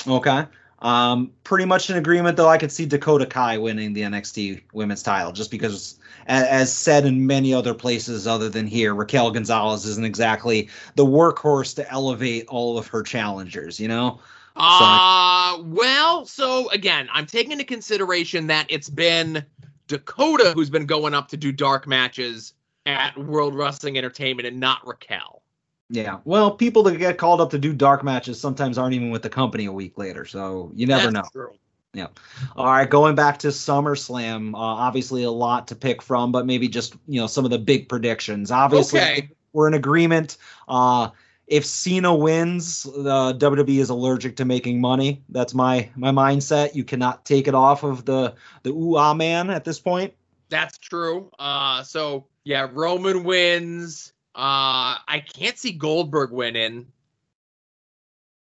Okay. 0.07 0.45
Um, 0.79 1.31
pretty 1.45 1.63
much 1.63 1.89
in 1.89 1.95
agreement, 1.95 2.35
though. 2.35 2.49
I 2.49 2.57
could 2.57 2.71
see 2.71 2.85
Dakota 2.85 3.25
Kai 3.25 3.57
winning 3.57 3.93
the 3.93 4.01
NXT 4.01 4.63
Women's 4.73 5.01
Title, 5.01 5.31
just 5.31 5.49
because, 5.49 5.97
as, 6.27 6.43
as 6.43 6.73
said 6.73 7.05
in 7.05 7.25
many 7.25 7.53
other 7.53 7.73
places 7.73 8.27
other 8.27 8.49
than 8.49 8.67
here, 8.67 8.93
Raquel 8.93 9.31
Gonzalez 9.31 9.85
isn't 9.85 10.05
exactly 10.05 10.69
the 10.95 11.05
workhorse 11.05 11.73
to 11.77 11.89
elevate 11.89 12.47
all 12.49 12.77
of 12.77 12.87
her 12.87 13.01
challengers. 13.01 13.79
You 13.79 13.87
know. 13.87 14.19
Uh, 14.55 15.57
well, 15.63 16.25
so 16.25 16.69
again, 16.69 17.07
I'm 17.11 17.25
taking 17.25 17.53
into 17.53 17.63
consideration 17.63 18.47
that 18.47 18.67
it's 18.69 18.89
been 18.89 19.43
Dakota 19.87 20.51
who's 20.53 20.69
been 20.69 20.85
going 20.85 21.13
up 21.13 21.29
to 21.29 21.37
do 21.37 21.51
dark 21.51 21.87
matches 21.87 22.53
at 22.85 23.17
World 23.17 23.55
Wrestling 23.55 23.97
Entertainment 23.97 24.47
and 24.47 24.59
not 24.59 24.85
Raquel. 24.85 25.42
Yeah. 25.89 26.19
Well, 26.25 26.51
people 26.51 26.83
that 26.83 26.97
get 26.97 27.17
called 27.17 27.41
up 27.41 27.49
to 27.51 27.59
do 27.59 27.73
dark 27.73 28.03
matches 28.03 28.39
sometimes 28.39 28.77
aren't 28.77 28.95
even 28.95 29.11
with 29.11 29.21
the 29.21 29.29
company 29.29 29.65
a 29.65 29.71
week 29.71 29.97
later, 29.97 30.25
so 30.25 30.71
you 30.75 30.87
never 30.87 31.11
That's 31.11 31.13
know. 31.13 31.29
True. 31.31 31.53
Yeah. 31.93 32.07
All 32.55 32.65
right, 32.65 32.89
going 32.89 33.13
back 33.13 33.37
to 33.39 33.49
SummerSlam, 33.49 34.55
uh, 34.55 34.57
obviously 34.57 35.23
a 35.23 35.29
lot 35.31 35.67
to 35.67 35.75
pick 35.75 36.01
from, 36.01 36.31
but 36.31 36.45
maybe 36.47 36.67
just 36.67 36.95
you 37.07 37.19
know 37.19 37.27
some 37.27 37.45
of 37.45 37.51
the 37.51 37.59
big 37.59 37.87
predictions. 37.87 38.49
Obviously, 38.49 38.99
Okay. 38.99 39.29
we're 39.51 39.67
in 39.67 39.75
agreement. 39.75 40.37
Uh, 40.67 41.09
if 41.45 41.65
Cena 41.65 42.15
wins, 42.15 42.83
the 42.83 43.35
WWE 43.37 43.77
is 43.79 43.89
allergic 43.89 44.37
to 44.37 44.45
making 44.45 44.81
money. 44.81 45.21
That's 45.29 45.53
my 45.53 45.89
my 45.95 46.09
mindset. 46.09 46.73
You 46.73 46.83
cannot 46.83 47.25
take 47.25 47.47
it 47.47 47.53
off 47.53 47.83
of 47.83 48.05
the 48.05 48.33
the 48.63 48.71
ooh 48.71 48.95
ah 48.95 49.13
man 49.13 49.51
at 49.51 49.63
this 49.63 49.79
point. 49.79 50.13
That's 50.49 50.79
true. 50.79 51.29
Uh, 51.37 51.83
so 51.83 52.25
yeah, 52.43 52.67
Roman 52.71 53.23
wins. 53.23 54.13
Uh, 54.35 54.97
I 55.07 55.23
can't 55.33 55.57
see 55.57 55.71
Goldberg 55.71 56.31
winning. 56.31 56.87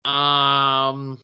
Um, 0.04 1.18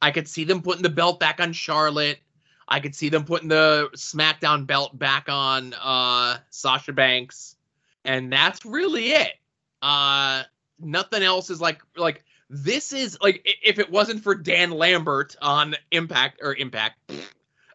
I 0.00 0.10
could 0.12 0.28
see 0.28 0.44
them 0.44 0.62
putting 0.62 0.82
the 0.82 0.88
belt 0.88 1.20
back 1.20 1.40
on 1.40 1.52
Charlotte. 1.52 2.18
I 2.66 2.80
could 2.80 2.94
see 2.94 3.08
them 3.08 3.24
putting 3.24 3.48
the 3.48 3.88
SmackDown 3.94 4.66
belt 4.66 4.98
back 4.98 5.28
on 5.28 5.74
uh 5.74 6.38
Sasha 6.50 6.92
Banks, 6.92 7.56
and 8.04 8.32
that's 8.32 8.64
really 8.64 9.10
it. 9.12 9.32
Uh, 9.80 10.42
nothing 10.78 11.22
else 11.22 11.50
is 11.50 11.60
like 11.60 11.80
like 11.96 12.24
this 12.50 12.92
is 12.92 13.18
like 13.22 13.46
if 13.62 13.78
it 13.78 13.90
wasn't 13.90 14.22
for 14.22 14.34
Dan 14.34 14.70
Lambert 14.70 15.36
on 15.40 15.76
Impact 15.90 16.40
or 16.42 16.54
Impact 16.54 16.98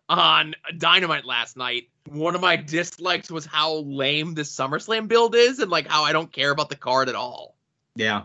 on 0.09 0.53
Dynamite 0.77 1.25
last 1.25 1.57
night, 1.57 1.89
one 2.09 2.35
of 2.35 2.41
my 2.41 2.55
dislikes 2.55 3.31
was 3.31 3.45
how 3.45 3.75
lame 3.75 4.33
this 4.33 4.53
SummerSlam 4.53 5.07
build 5.07 5.35
is 5.35 5.59
and 5.59 5.71
like 5.71 5.87
how 5.87 6.03
I 6.03 6.11
don't 6.11 6.31
care 6.31 6.51
about 6.51 6.69
the 6.69 6.75
card 6.75 7.09
at 7.09 7.15
all. 7.15 7.55
Yeah. 7.95 8.23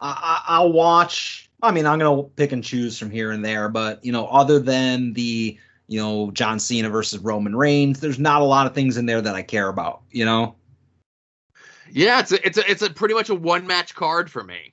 I, 0.00 0.42
I, 0.48 0.56
I'll 0.56 0.72
watch. 0.72 1.50
I 1.62 1.70
mean, 1.70 1.86
I'm 1.86 1.98
gonna 1.98 2.24
pick 2.24 2.52
and 2.52 2.64
choose 2.64 2.98
from 2.98 3.10
here 3.10 3.30
and 3.30 3.44
there, 3.44 3.68
but 3.68 4.04
you 4.04 4.10
know, 4.12 4.26
other 4.26 4.58
than 4.58 5.12
the 5.12 5.58
you 5.86 6.00
know 6.00 6.30
John 6.32 6.58
Cena 6.58 6.90
versus 6.90 7.20
Roman 7.20 7.54
Reigns, 7.54 8.00
there's 8.00 8.18
not 8.18 8.42
a 8.42 8.44
lot 8.44 8.66
of 8.66 8.74
things 8.74 8.96
in 8.96 9.06
there 9.06 9.20
that 9.20 9.34
I 9.34 9.42
care 9.42 9.68
about. 9.68 10.02
You 10.10 10.24
know. 10.24 10.56
Yeah, 11.90 12.18
it's 12.20 12.32
a 12.32 12.44
it's 12.44 12.58
a 12.58 12.70
it's 12.70 12.82
a 12.82 12.90
pretty 12.90 13.14
much 13.14 13.28
a 13.28 13.34
one 13.34 13.66
match 13.66 13.94
card 13.94 14.30
for 14.30 14.42
me. 14.42 14.72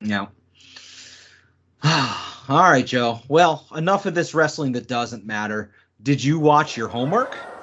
Yeah. 0.00 0.26
All 1.84 2.70
right, 2.70 2.86
Joe. 2.86 3.20
Well, 3.28 3.66
enough 3.76 4.06
of 4.06 4.14
this 4.14 4.34
wrestling 4.34 4.72
that 4.72 4.88
doesn't 4.88 5.24
matter. 5.24 5.72
Did 6.02 6.24
you 6.24 6.40
watch 6.40 6.76
your 6.76 6.88
homework? 6.88 7.34
Homework. 7.34 7.53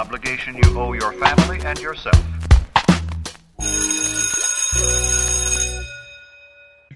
Obligation 0.00 0.56
you 0.56 0.80
owe 0.80 0.94
your 0.94 1.12
family 1.12 1.60
and 1.62 1.78
yourself. 1.78 2.24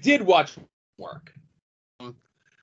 did 0.01 0.21
watch 0.21 0.55
work. 0.97 1.33
Um, 1.99 2.15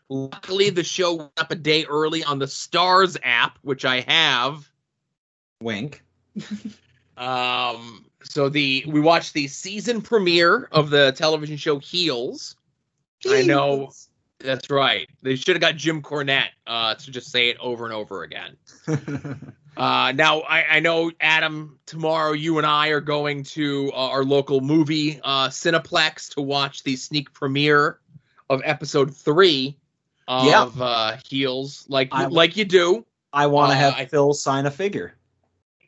Luckily, 0.08 0.70
the 0.70 0.84
show 0.84 1.14
went 1.14 1.32
up 1.36 1.50
a 1.50 1.54
day 1.54 1.84
early 1.84 2.24
on 2.24 2.38
the 2.38 2.46
Starz 2.46 3.16
app, 3.22 3.58
which 3.62 3.84
I 3.84 4.00
have. 4.00 4.68
Wink. 5.60 6.02
Um, 7.14 8.06
so 8.22 8.48
the 8.48 8.84
we 8.88 8.98
watched 8.98 9.34
the 9.34 9.46
season 9.46 10.00
premiere 10.00 10.66
of 10.72 10.88
the 10.88 11.12
television 11.12 11.58
show 11.58 11.78
Heels. 11.78 12.56
I 13.28 13.42
know 13.42 13.92
that's 14.38 14.70
right. 14.70 15.06
They 15.22 15.36
should 15.36 15.54
have 15.54 15.60
got 15.60 15.76
Jim 15.76 16.00
Cornette 16.00 16.48
uh, 16.66 16.94
to 16.94 17.10
just 17.10 17.30
say 17.30 17.50
it 17.50 17.58
over 17.60 17.84
and 17.84 17.92
over 17.92 18.22
again. 18.22 18.56
Uh, 19.76 20.12
now 20.12 20.40
I, 20.40 20.76
I 20.76 20.80
know 20.80 21.10
Adam. 21.20 21.78
Tomorrow, 21.86 22.32
you 22.32 22.58
and 22.58 22.66
I 22.66 22.88
are 22.88 23.00
going 23.00 23.42
to 23.44 23.90
uh, 23.94 24.08
our 24.08 24.24
local 24.24 24.60
movie 24.60 25.20
uh, 25.22 25.48
Cineplex 25.48 26.34
to 26.34 26.42
watch 26.42 26.82
the 26.84 26.96
sneak 26.96 27.32
premiere 27.32 27.98
of 28.50 28.60
episode 28.64 29.14
three 29.16 29.76
Yeah. 30.28 30.62
of 30.62 30.80
uh, 30.80 31.16
Heels, 31.28 31.84
like 31.88 32.08
I- 32.12 32.26
like 32.26 32.56
you 32.56 32.64
do. 32.64 33.04
I 33.32 33.46
want 33.46 33.70
to 33.72 33.76
Uh, 33.76 33.80
have 33.80 33.94
I- 33.94 34.04
Phil 34.06 34.34
sign 34.34 34.66
a 34.66 34.70
figure. 34.70 35.14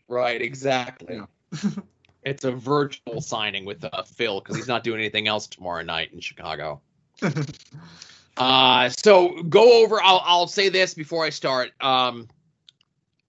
Right, 0.09 0.41
exactly. 0.41 1.21
it's 2.25 2.45
a 2.45 2.53
virtual 2.53 3.21
signing 3.21 3.65
with 3.67 3.85
uh, 3.85 4.03
Phil 4.03 4.41
because 4.41 4.57
he's 4.57 4.69
not 4.69 4.83
doing 4.85 5.01
anything 5.01 5.29
else 5.29 5.47
tomorrow 5.47 5.83
night 5.83 6.11
in 6.13 6.21
Chicago. 6.21 6.81
uh, 8.37 8.89
so 8.91 9.43
go 9.43 9.83
over. 9.85 10.03
I'll 10.03 10.23
I'll 10.25 10.47
say 10.47 10.69
this 10.69 10.95
before 10.95 11.25
I 11.25 11.31
start. 11.31 11.73
Um, 11.81 12.29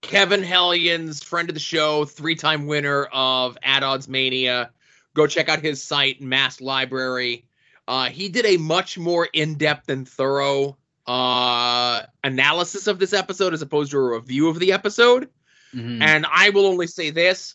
Kevin 0.06 0.42
Hellions, 0.42 1.22
friend 1.22 1.48
of 1.48 1.54
the 1.54 1.60
show, 1.60 2.04
three-time 2.04 2.66
winner 2.66 3.04
of 3.12 3.58
At 3.62 3.82
Odds 3.82 4.08
Mania. 4.08 4.70
Go 5.14 5.26
check 5.26 5.48
out 5.48 5.60
his 5.60 5.82
site, 5.82 6.20
Mass 6.20 6.60
Library. 6.60 7.44
Uh, 7.88 8.06
he 8.08 8.28
did 8.28 8.46
a 8.46 8.56
much 8.56 8.98
more 8.98 9.28
in-depth 9.32 9.88
and 9.88 10.08
thorough 10.08 10.76
uh, 11.06 12.02
analysis 12.22 12.86
of 12.86 12.98
this 12.98 13.12
episode 13.12 13.52
as 13.52 13.62
opposed 13.62 13.90
to 13.90 13.98
a 13.98 14.14
review 14.14 14.48
of 14.48 14.58
the 14.58 14.72
episode. 14.72 15.28
Mhm. 15.74 16.00
And 16.00 16.26
I 16.30 16.50
will 16.50 16.66
only 16.66 16.86
say 16.86 17.10
this 17.10 17.54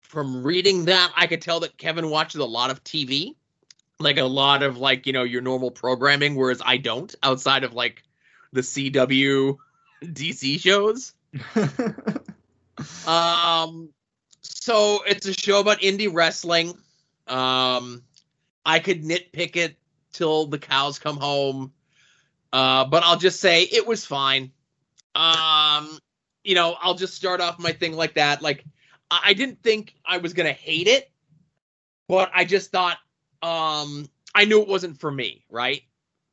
from 0.00 0.42
reading 0.42 0.86
that, 0.86 1.12
I 1.14 1.26
could 1.26 1.42
tell 1.42 1.60
that 1.60 1.76
Kevin 1.76 2.10
watches 2.10 2.40
a 2.40 2.46
lot 2.46 2.70
of 2.70 2.82
TV, 2.82 3.34
like 3.98 4.18
a 4.18 4.24
lot 4.24 4.62
of 4.62 4.78
like, 4.78 5.06
you 5.06 5.12
know, 5.12 5.22
your 5.22 5.42
normal 5.42 5.70
programming, 5.70 6.34
whereas 6.34 6.60
I 6.64 6.78
don't 6.78 7.14
outside 7.22 7.64
of 7.64 7.74
like 7.74 8.02
the 8.52 8.62
CW 8.62 9.56
DC 10.02 10.58
shows. 10.60 11.12
Um, 13.06 13.90
so 14.40 15.00
it's 15.06 15.26
a 15.26 15.32
show 15.34 15.60
about 15.60 15.80
indie 15.80 16.12
wrestling. 16.12 16.74
Um, 17.26 18.02
I 18.64 18.78
could 18.78 19.02
nitpick 19.04 19.56
it 19.56 19.76
till 20.12 20.46
the 20.46 20.58
cows 20.58 20.98
come 20.98 21.16
home. 21.16 21.72
Uh, 22.52 22.84
but 22.86 23.02
I'll 23.04 23.18
just 23.18 23.40
say 23.40 23.62
it 23.62 23.86
was 23.86 24.04
fine. 24.04 24.50
Um, 25.14 25.98
you 26.42 26.54
know, 26.54 26.76
I'll 26.80 26.94
just 26.94 27.14
start 27.14 27.40
off 27.40 27.58
my 27.58 27.72
thing 27.72 27.92
like 27.94 28.14
that. 28.14 28.42
Like, 28.42 28.64
I, 29.10 29.20
I 29.26 29.32
didn't 29.34 29.62
think 29.62 29.94
I 30.04 30.18
was 30.18 30.32
gonna 30.32 30.52
hate 30.52 30.88
it, 30.88 31.10
but 32.08 32.30
I 32.34 32.44
just 32.44 32.70
thought, 32.72 32.98
um, 33.42 34.08
I 34.34 34.44
knew 34.46 34.62
it 34.62 34.68
wasn't 34.68 34.98
for 34.98 35.10
me, 35.10 35.44
right? 35.50 35.82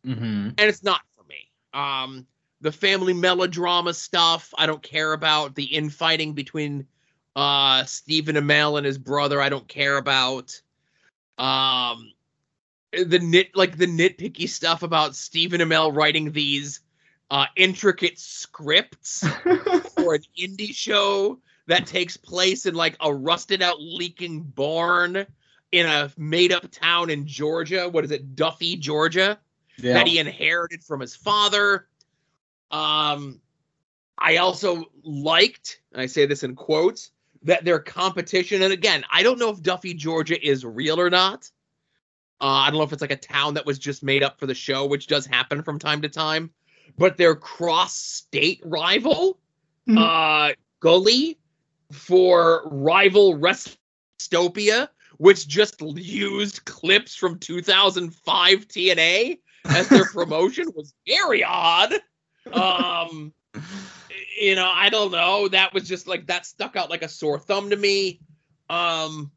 Mhm. 0.05 0.53
and 0.57 0.59
it's 0.59 0.83
not 0.83 1.01
for 1.17 1.23
me. 1.25 1.49
Um, 1.73 2.25
the 2.61 2.71
family 2.71 3.13
melodrama 3.13 3.93
stuff, 3.93 4.53
I 4.57 4.65
don't 4.65 4.81
care 4.81 5.13
about. 5.13 5.55
The 5.55 5.65
infighting 5.65 6.33
between 6.33 6.87
uh 7.35 7.83
Stephen 7.85 8.35
Amell 8.35 8.77
and 8.77 8.85
his 8.85 8.97
brother, 8.97 9.41
I 9.41 9.49
don't 9.49 9.67
care 9.67 9.97
about. 9.97 10.59
Um, 11.37 12.11
the 12.91 13.19
nit 13.19 13.55
like 13.55 13.77
the 13.77 13.85
nitpicky 13.85 14.49
stuff 14.49 14.83
about 14.83 15.15
Stephen 15.15 15.61
Amell 15.61 15.95
writing 15.95 16.31
these 16.31 16.79
uh 17.29 17.45
intricate 17.55 18.17
scripts 18.17 19.27
for 19.95 20.15
an 20.15 20.23
indie 20.39 20.73
show 20.73 21.39
that 21.67 21.85
takes 21.85 22.17
place 22.17 22.65
in 22.65 22.73
like 22.73 22.95
a 23.01 23.13
rusted 23.13 23.61
out 23.61 23.79
leaking 23.79 24.41
barn 24.41 25.25
in 25.71 25.85
a 25.85 26.11
made 26.17 26.51
up 26.51 26.71
town 26.71 27.09
in 27.09 27.27
Georgia. 27.27 27.89
What 27.89 28.05
is 28.05 28.11
it, 28.11 28.35
Duffy, 28.35 28.77
Georgia? 28.77 29.37
Yeah. 29.79 29.93
that 29.93 30.07
he 30.07 30.17
inherited 30.17 30.83
from 30.83 31.01
his 31.01 31.15
father. 31.15 31.87
Um, 32.71 33.39
I 34.17 34.37
also 34.37 34.85
liked, 35.03 35.81
and 35.91 36.01
I 36.01 36.05
say 36.07 36.25
this 36.25 36.43
in 36.43 36.55
quotes, 36.55 37.11
that 37.43 37.63
their 37.63 37.79
competition, 37.79 38.61
and 38.61 38.73
again, 38.73 39.05
I 39.11 39.23
don't 39.23 39.39
know 39.39 39.49
if 39.49 39.61
Duffy, 39.61 39.93
Georgia 39.93 40.43
is 40.45 40.65
real 40.65 40.99
or 40.99 41.09
not. 41.09 41.49
Uh, 42.41 42.45
I 42.45 42.69
don't 42.69 42.77
know 42.79 42.83
if 42.83 42.93
it's 42.93 43.01
like 43.01 43.11
a 43.11 43.15
town 43.15 43.53
that 43.55 43.65
was 43.65 43.79
just 43.79 44.03
made 44.03 44.23
up 44.23 44.39
for 44.39 44.45
the 44.47 44.53
show, 44.55 44.85
which 44.85 45.07
does 45.07 45.25
happen 45.25 45.63
from 45.63 45.79
time 45.79 46.01
to 46.01 46.09
time. 46.09 46.51
But 46.97 47.17
their 47.17 47.35
cross-state 47.35 48.61
rival, 48.65 49.39
Mhm. 49.87 49.97
uh, 50.51 50.53
Gully, 50.79 51.37
for 51.91 52.67
rival 52.69 53.35
Restopia, 53.37 54.89
which 55.17 55.47
just 55.47 55.81
used 55.81 56.65
clips 56.65 57.15
from 57.15 57.39
2005 57.39 58.67
TNA 58.67 59.39
as 59.65 59.87
their 59.89 60.05
promotion 60.13 60.71
was 60.75 60.93
very 61.07 61.43
odd. 61.43 61.93
Um, 62.53 63.33
you 64.39 64.55
know, 64.55 64.71
I 64.73 64.89
don't 64.89 65.11
know. 65.11 65.47
That 65.47 65.73
was 65.73 65.87
just 65.87 66.07
like 66.07 66.27
that 66.27 66.45
stuck 66.45 66.75
out 66.75 66.89
like 66.89 67.03
a 67.03 67.09
sore 67.09 67.39
thumb 67.39 67.69
to 67.69 67.75
me. 67.75 68.19
Um, 68.69 69.31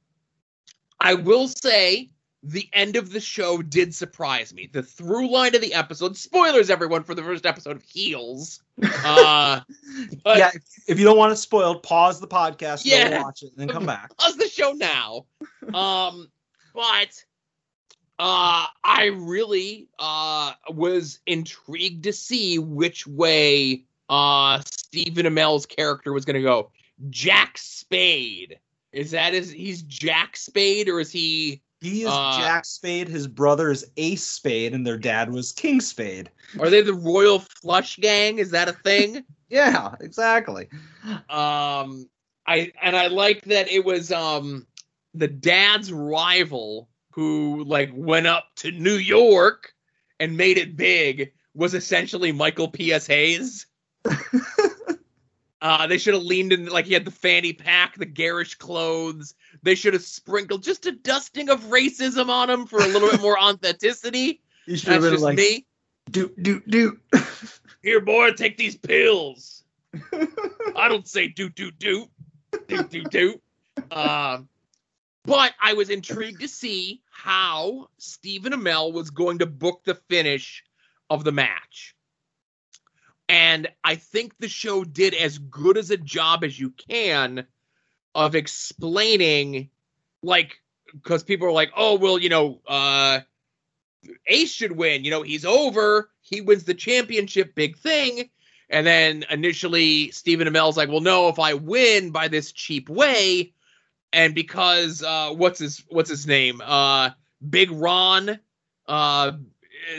I 1.01 1.15
will 1.15 1.49
say 1.49 2.11
the 2.43 2.69
end 2.73 2.97
of 2.97 3.13
the 3.13 3.21
show 3.21 3.63
did 3.63 3.95
surprise 3.95 4.55
me. 4.55 4.69
The 4.73 4.83
through 4.83 5.31
line 5.31 5.55
of 5.55 5.61
the 5.61 5.75
episode, 5.75 6.17
spoilers 6.17 6.71
everyone 6.71 7.05
for 7.05 7.15
the 7.15 7.23
first 7.23 7.45
episode 7.45 7.77
of 7.77 7.83
Heels. 7.83 8.63
Uh, 9.05 9.61
yeah, 10.27 10.51
if, 10.87 10.99
you 10.99 11.05
don't 11.05 11.19
want 11.19 11.33
it 11.33 11.37
spoiled, 11.37 11.83
pause 11.83 12.21
the 12.21 12.29
podcast, 12.29 12.83
Yeah. 12.85 13.23
watch 13.23 13.43
it, 13.43 13.51
and 13.57 13.59
then 13.59 13.69
come 13.69 13.87
back. 13.87 14.17
pause 14.19 14.37
the 14.37 14.49
show 14.49 14.73
now. 14.73 15.27
Um, 15.75 16.29
but 16.75 17.25
uh, 18.21 18.67
I 18.85 19.07
really 19.17 19.89
uh 19.99 20.53
was 20.69 21.21
intrigued 21.27 22.05
to 22.05 22.13
see 22.13 22.59
which 22.59 23.07
way 23.07 23.85
uh 24.11 24.61
Stephen 24.67 25.25
Amell's 25.27 25.65
character 25.67 26.13
was 26.13 26.25
going 26.25 26.35
to 26.37 26.43
go. 26.43 26.71
Jack 27.09 27.57
Spade. 27.57 28.59
Is 28.93 29.13
that 29.13 29.33
his? 29.33 29.51
He's 29.51 29.83
Jack 29.83 30.37
Spade, 30.37 30.89
or 30.89 31.01
is 31.01 31.11
he? 31.11 31.63
He 31.81 32.03
is 32.03 32.09
Uh, 32.11 32.39
Jack 32.39 32.67
Spade. 32.67 33.09
His 33.09 33.27
brother 33.27 33.71
is 33.71 33.91
Ace 33.97 34.23
Spade, 34.25 34.75
and 34.75 34.87
their 34.87 34.99
dad 34.99 35.33
was 35.33 35.53
King 35.53 35.81
Spade. 35.81 36.31
Are 36.59 36.69
they 36.69 36.83
the 36.83 36.93
Royal 36.93 37.39
Flush 37.39 37.97
Gang? 37.97 38.39
Is 38.39 38.51
that 38.51 38.69
a 38.69 38.73
thing? 38.73 39.25
Yeah, 39.53 39.97
exactly. 40.01 40.69
um 41.29 42.09
i 42.47 42.71
and 42.83 42.95
i 42.97 43.09
like 43.09 43.43
that 43.47 43.69
it 43.69 43.85
was 43.85 44.13
um 44.13 44.65
the 45.15 45.27
dad's 45.27 45.93
rival 45.93 46.89
who 47.11 47.65
like 47.65 47.91
went 47.93 48.27
up 48.27 48.47
to 48.57 48.71
new 48.71 48.95
york 48.95 49.75
and 50.19 50.37
made 50.37 50.59
it 50.59 50.77
big 50.77 51.33
was 51.55 51.75
essentially 51.75 52.33
michael 52.33 52.69
ps 52.69 53.07
hayes. 53.07 53.67
Uh 55.63 55.87
they 55.87 55.99
should 55.99 56.15
have 56.15 56.23
leaned 56.23 56.53
in 56.53 56.67
like 56.67 56.87
he 56.87 56.95
had 56.95 57.05
the 57.05 57.11
fanny 57.11 57.53
pack 57.53 57.97
the 57.97 58.07
garish 58.07 58.55
clothes. 58.55 59.35
They 59.63 59.75
should 59.75 59.93
have 59.93 60.03
sprinkled 60.03 60.63
just 60.63 60.87
a 60.87 60.93
dusting 60.93 61.51
of 61.51 61.65
racism 61.65 62.31
on 62.31 62.49
him 62.49 62.67
for 62.67 62.81
a 62.81 62.87
little 62.87 63.11
bit 63.11 63.21
more 63.21 63.39
authenticity. 63.43 64.41
You 64.67 64.77
should 64.77 64.93
have 64.95 65.03
been 65.03 65.13
just 65.13 65.23
like, 65.23 65.37
me. 65.37 65.67
Do 66.11 66.33
do 66.41 66.63
do. 66.67 66.99
here 67.83 68.01
boy 68.01 68.33
take 68.33 68.57
these 68.57 68.77
pills. 68.77 69.63
I 70.77 70.89
don't 70.89 71.07
say 71.07 71.29
doot 71.29 71.55
doot 71.55 71.79
doot 71.79 72.09
doot 72.67 72.91
doot 72.91 73.11
doot. 73.11 73.43
Um, 73.91 74.49
but 75.25 75.53
I 75.63 75.75
was 75.75 75.91
intrigued 75.91 76.41
to 76.41 76.49
see 76.49 77.03
how 77.11 77.89
Stephen 77.99 78.53
Amell 78.53 78.93
was 78.93 79.11
going 79.11 79.39
to 79.39 79.47
book 79.47 79.83
the 79.85 79.95
finish 79.95 80.65
of 81.09 81.25
the 81.25 81.33
match. 81.33 81.95
And 83.29 83.69
I 83.85 83.95
think 83.95 84.37
the 84.39 84.49
show 84.49 84.83
did 84.83 85.15
as 85.15 85.39
good 85.39 85.77
as 85.77 85.91
a 85.91 85.97
job 85.97 86.43
as 86.43 86.59
you 86.59 86.71
can 86.71 87.47
of 88.15 88.35
explaining, 88.35 89.71
like, 90.23 90.61
because 90.93 91.23
people 91.23 91.47
are 91.47 91.53
like, 91.53 91.71
oh, 91.77 91.97
well, 91.97 92.19
you 92.19 92.29
know, 92.29 92.61
uh, 92.67 93.21
Ace 94.27 94.53
should 94.53 94.73
win. 94.73 95.05
You 95.05 95.13
know, 95.13 95.23
he's 95.23 95.45
over. 95.45 96.11
He 96.23 96.41
wins 96.41 96.65
the 96.65 96.75
championship, 96.75 97.55
big 97.55 97.77
thing. 97.77 98.31
And 98.69 98.87
then 98.87 99.25
initially 99.31 100.11
Stephen 100.11 100.49
Amell's 100.49 100.77
like, 100.77 100.89
well, 100.89 101.01
no, 101.01 101.29
if 101.29 101.39
I 101.39 101.55
win 101.55 102.11
by 102.11 102.29
this 102.29 102.51
cheap 102.53 102.89
way, 102.89 103.53
and 104.13 104.35
because 104.35 105.03
uh 105.03 105.31
what's 105.35 105.59
his 105.59 105.85
what's 105.89 106.11
his 106.11 106.27
name? 106.27 106.61
Uh 106.65 107.11
Big 107.49 107.71
Ron, 107.71 108.39
uh 108.87 109.33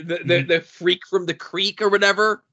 the 0.03 0.19
the, 0.23 0.41
the 0.43 0.61
freak 0.61 1.05
from 1.09 1.25
the 1.25 1.33
creek 1.33 1.81
or 1.81 1.89
whatever. 1.89 2.43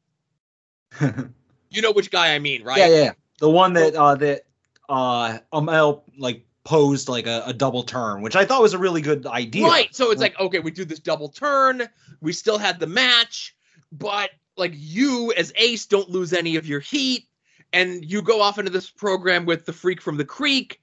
You 1.71 1.83
know 1.83 1.93
which 1.93 2.11
guy 2.11 2.35
I 2.35 2.39
mean, 2.39 2.63
right? 2.65 2.79
Yeah, 2.79 2.87
yeah. 2.87 3.13
The 3.41 3.51
one 3.51 3.75
that 3.75 3.95
uh 3.95 4.15
that 4.17 4.43
uh 4.89 5.39
Amell 5.53 6.03
like 6.17 6.47
posed 6.65 7.09
like 7.09 7.27
a, 7.27 7.43
a 7.47 7.53
double 7.53 7.83
turn, 7.83 8.23
which 8.23 8.37
I 8.37 8.45
thought 8.45 8.63
was 8.63 8.75
a 8.75 8.79
really 8.79 9.01
good 9.01 9.27
idea. 9.27 9.67
Right. 9.67 9.95
So 9.95 10.11
it's 10.11 10.21
like, 10.21 10.39
okay, 10.39 10.59
we 10.59 10.71
do 10.71 10.85
this 10.85 10.99
double 10.99 11.29
turn. 11.29 11.89
We 12.21 12.33
still 12.33 12.59
had 12.59 12.79
the 12.81 12.87
match, 12.87 13.57
but 13.93 14.31
like 14.57 14.73
you 14.75 15.33
as 15.37 15.53
Ace 15.57 15.87
don't 15.87 16.09
lose 16.09 16.33
any 16.33 16.57
of 16.57 16.67
your 16.67 16.81
heat, 16.81 17.27
and 17.73 18.05
you 18.05 18.23
go 18.23 18.41
off 18.41 18.59
into 18.59 18.71
this 18.71 18.91
program 18.91 19.47
with 19.47 19.67
the 19.67 19.73
freak 19.73 20.01
from 20.01 20.17
the 20.17 20.25
creek. 20.25 20.81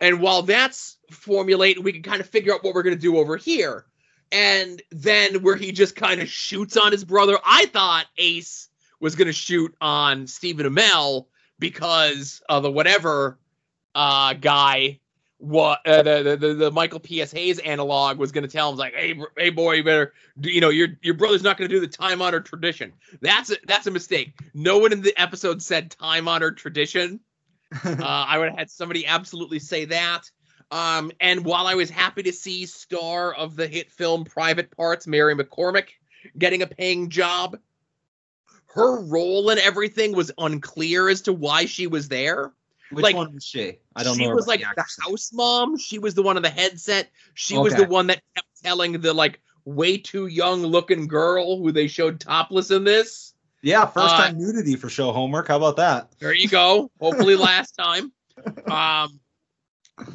And 0.00 0.20
while 0.20 0.42
that's 0.42 0.98
formulated, 1.10 1.84
we 1.84 1.92
can 1.92 2.02
kind 2.02 2.20
of 2.20 2.28
figure 2.28 2.54
out 2.54 2.62
what 2.62 2.74
we're 2.74 2.82
gonna 2.82 2.96
do 2.96 3.18
over 3.18 3.36
here. 3.36 3.86
And 4.30 4.82
then 4.90 5.42
where 5.42 5.56
he 5.56 5.72
just 5.72 5.96
kind 5.96 6.20
of 6.20 6.28
shoots 6.28 6.76
on 6.76 6.92
his 6.92 7.04
brother, 7.04 7.38
I 7.44 7.66
thought 7.66 8.06
Ace 8.18 8.68
was 9.00 9.14
gonna 9.14 9.32
shoot 9.32 9.74
on 9.80 10.26
Stephen 10.26 10.66
Amell 10.66 11.26
because 11.58 12.42
of 12.48 12.62
the 12.62 12.70
whatever 12.70 13.38
uh 13.94 14.34
guy 14.34 15.00
what 15.38 15.86
uh, 15.86 16.02
the, 16.02 16.36
the 16.38 16.54
the 16.54 16.70
Michael 16.70 16.98
P.S. 16.98 17.30
Hayes 17.32 17.60
analog 17.60 18.18
was 18.18 18.32
going 18.32 18.42
to 18.42 18.50
tell 18.50 18.70
him 18.70 18.76
like, 18.76 18.94
hey, 18.94 19.18
hey, 19.36 19.50
boy, 19.50 19.74
you 19.74 19.84
better, 19.84 20.12
do, 20.40 20.50
you 20.50 20.60
know, 20.60 20.68
your 20.68 20.88
your 21.00 21.14
brother's 21.14 21.44
not 21.44 21.56
going 21.56 21.70
to 21.70 21.74
do 21.74 21.80
the 21.80 21.86
time 21.86 22.20
honored 22.20 22.44
tradition. 22.44 22.92
That's 23.20 23.50
a, 23.50 23.56
that's 23.66 23.86
a 23.86 23.90
mistake. 23.90 24.34
No 24.52 24.78
one 24.78 24.92
in 24.92 25.00
the 25.00 25.18
episode 25.20 25.62
said 25.62 25.92
time 25.92 26.26
honored 26.26 26.56
tradition. 26.56 27.20
uh, 27.84 27.94
I 27.98 28.38
would 28.38 28.50
have 28.50 28.58
had 28.58 28.70
somebody 28.70 29.06
absolutely 29.06 29.58
say 29.58 29.86
that. 29.86 30.30
Um, 30.70 31.12
and 31.20 31.44
while 31.44 31.66
I 31.66 31.74
was 31.74 31.88
happy 31.88 32.22
to 32.24 32.32
see 32.32 32.66
star 32.66 33.32
of 33.32 33.56
the 33.56 33.66
hit 33.66 33.90
film 33.90 34.24
Private 34.24 34.74
Parts, 34.76 35.06
Mary 35.06 35.34
McCormack, 35.34 35.88
getting 36.36 36.62
a 36.62 36.66
paying 36.66 37.08
job, 37.08 37.58
her 38.74 39.00
role 39.00 39.50
in 39.50 39.58
everything 39.58 40.14
was 40.14 40.30
unclear 40.36 41.08
as 41.08 41.22
to 41.22 41.32
why 41.32 41.64
she 41.64 41.86
was 41.86 42.08
there 42.08 42.52
Which 42.90 43.02
like, 43.02 43.16
one 43.16 43.34
was 43.34 43.44
she? 43.44 43.78
I 43.96 44.02
don't 44.04 44.16
she 44.16 44.24
know. 44.24 44.30
She 44.30 44.34
was 44.34 44.46
like 44.46 44.60
the 44.60 44.84
house 45.02 45.32
mom. 45.32 45.78
She 45.78 45.98
was 45.98 46.14
the 46.14 46.22
one 46.22 46.36
on 46.36 46.42
the 46.42 46.50
headset. 46.50 47.10
She 47.34 47.56
was 47.56 47.74
the 47.74 47.86
one 47.86 48.08
that 48.08 48.22
kept 48.34 48.62
telling 48.62 49.00
the 49.00 49.14
like 49.14 49.40
way 49.64 49.98
too 49.98 50.26
young 50.26 50.62
looking 50.62 51.06
girl 51.08 51.58
who 51.58 51.72
they 51.72 51.88
showed 51.88 52.20
topless 52.20 52.70
in 52.70 52.84
this. 52.84 53.34
Yeah, 53.62 53.86
first 53.86 54.14
uh, 54.14 54.18
time 54.18 54.38
nudity 54.38 54.76
for 54.76 54.88
show 54.88 55.12
homework. 55.12 55.48
How 55.48 55.56
about 55.56 55.76
that? 55.76 56.12
There 56.18 56.32
you 56.34 56.48
go. 56.48 56.90
Hopefully 57.00 57.36
last 57.36 57.72
time. 57.72 58.12
Um, 58.66 59.18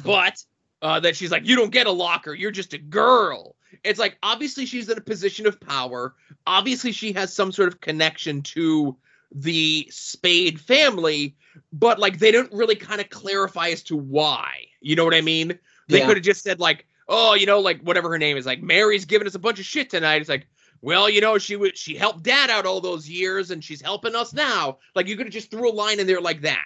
but 0.02 0.42
uh, 0.82 1.00
that 1.00 1.16
she's 1.16 1.30
like, 1.30 1.46
you 1.46 1.56
don't 1.56 1.70
get 1.72 1.86
a 1.86 1.90
locker. 1.92 2.34
You're 2.34 2.50
just 2.50 2.72
a 2.72 2.78
girl. 2.78 3.56
It's 3.82 3.98
like 3.98 4.16
obviously 4.22 4.66
she's 4.66 4.88
in 4.88 4.96
a 4.96 5.00
position 5.02 5.46
of 5.46 5.60
power. 5.60 6.14
Obviously 6.46 6.92
she 6.92 7.12
has 7.12 7.32
some 7.32 7.52
sort 7.52 7.68
of 7.68 7.80
connection 7.80 8.40
to 8.42 8.96
the 9.34 9.88
Spade 9.90 10.60
family, 10.60 11.36
but 11.72 11.98
like 11.98 12.18
they 12.18 12.30
don't 12.30 12.52
really 12.52 12.76
kind 12.76 13.00
of 13.00 13.10
clarify 13.10 13.68
as 13.70 13.82
to 13.84 13.96
why. 13.96 14.66
You 14.80 14.96
know 14.96 15.04
what 15.04 15.14
I 15.14 15.20
mean? 15.20 15.58
They 15.88 15.98
Yeah. 15.98 16.06
could 16.06 16.16
have 16.16 16.24
just 16.24 16.42
said 16.42 16.60
like, 16.60 16.86
oh, 17.08 17.34
you 17.34 17.44
know, 17.46 17.60
like 17.60 17.80
whatever 17.82 18.08
her 18.10 18.18
name 18.18 18.36
is, 18.36 18.46
like 18.46 18.62
Mary's 18.62 19.04
giving 19.04 19.26
us 19.26 19.34
a 19.34 19.38
bunch 19.38 19.58
of 19.58 19.66
shit 19.66 19.90
tonight. 19.90 20.20
It's 20.20 20.30
like, 20.30 20.46
well, 20.84 21.08
you 21.08 21.20
know, 21.22 21.38
she 21.38 21.56
would 21.56 21.78
she 21.78 21.94
helped 21.96 22.22
dad 22.22 22.50
out 22.50 22.66
all 22.66 22.80
those 22.80 23.08
years 23.08 23.50
and 23.50 23.64
she's 23.64 23.80
helping 23.80 24.14
us 24.14 24.34
now. 24.34 24.78
Like 24.94 25.06
you 25.08 25.16
could 25.16 25.26
have 25.26 25.32
just 25.32 25.50
threw 25.50 25.70
a 25.70 25.72
line 25.72 25.98
in 25.98 26.06
there 26.06 26.20
like 26.20 26.42
that. 26.42 26.64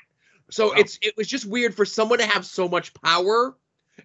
So 0.51 0.75
Yeah. 0.75 0.81
it's 0.81 0.99
it 1.03 1.17
was 1.17 1.29
just 1.29 1.47
weird 1.47 1.75
for 1.77 1.85
someone 1.85 2.19
to 2.19 2.27
have 2.27 2.45
so 2.45 2.69
much 2.69 2.93
power 2.95 3.57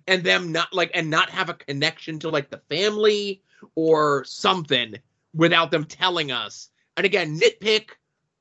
and 0.07 0.24
them 0.24 0.51
not 0.51 0.72
like 0.72 0.91
and 0.93 1.09
not 1.09 1.32
have 1.32 1.49
a 1.49 1.55
connection 1.55 2.20
to 2.20 2.30
like 2.30 2.51
the 2.51 2.61
family 2.70 3.41
or 3.74 4.24
something 4.26 4.95
without 5.34 5.72
them 5.72 5.84
telling 5.86 6.32
us. 6.32 6.70
And 6.95 7.05
again, 7.07 7.39
nitpick. 7.39 7.89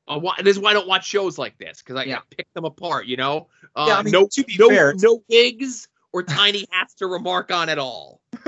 Uh, 0.08 0.18
why, 0.18 0.34
this 0.42 0.56
is 0.56 0.58
why 0.62 0.70
I 0.70 0.74
don't 0.74 0.88
watch 0.88 1.06
shows 1.06 1.38
like 1.38 1.56
this 1.58 1.80
because 1.80 1.96
I, 1.96 2.04
Yeah. 2.04 2.18
I 2.18 2.20
pick 2.36 2.52
them 2.54 2.64
apart. 2.66 3.06
You 3.06 3.16
know, 3.16 3.48
uh, 3.76 3.86
Yeah, 3.88 3.96
I 3.96 4.02
mean, 4.02 4.12
no, 4.12 4.26
to 4.30 4.44
be 4.44 4.56
no, 4.58 4.68
fair- 4.68 4.94
no 4.98 5.22
wigs 5.30 5.88
or 6.12 6.22
tiny 6.22 6.66
has 6.70 6.94
to 6.94 7.06
remark 7.06 7.50
on 7.50 7.68
at 7.68 7.78
all. 7.78 8.20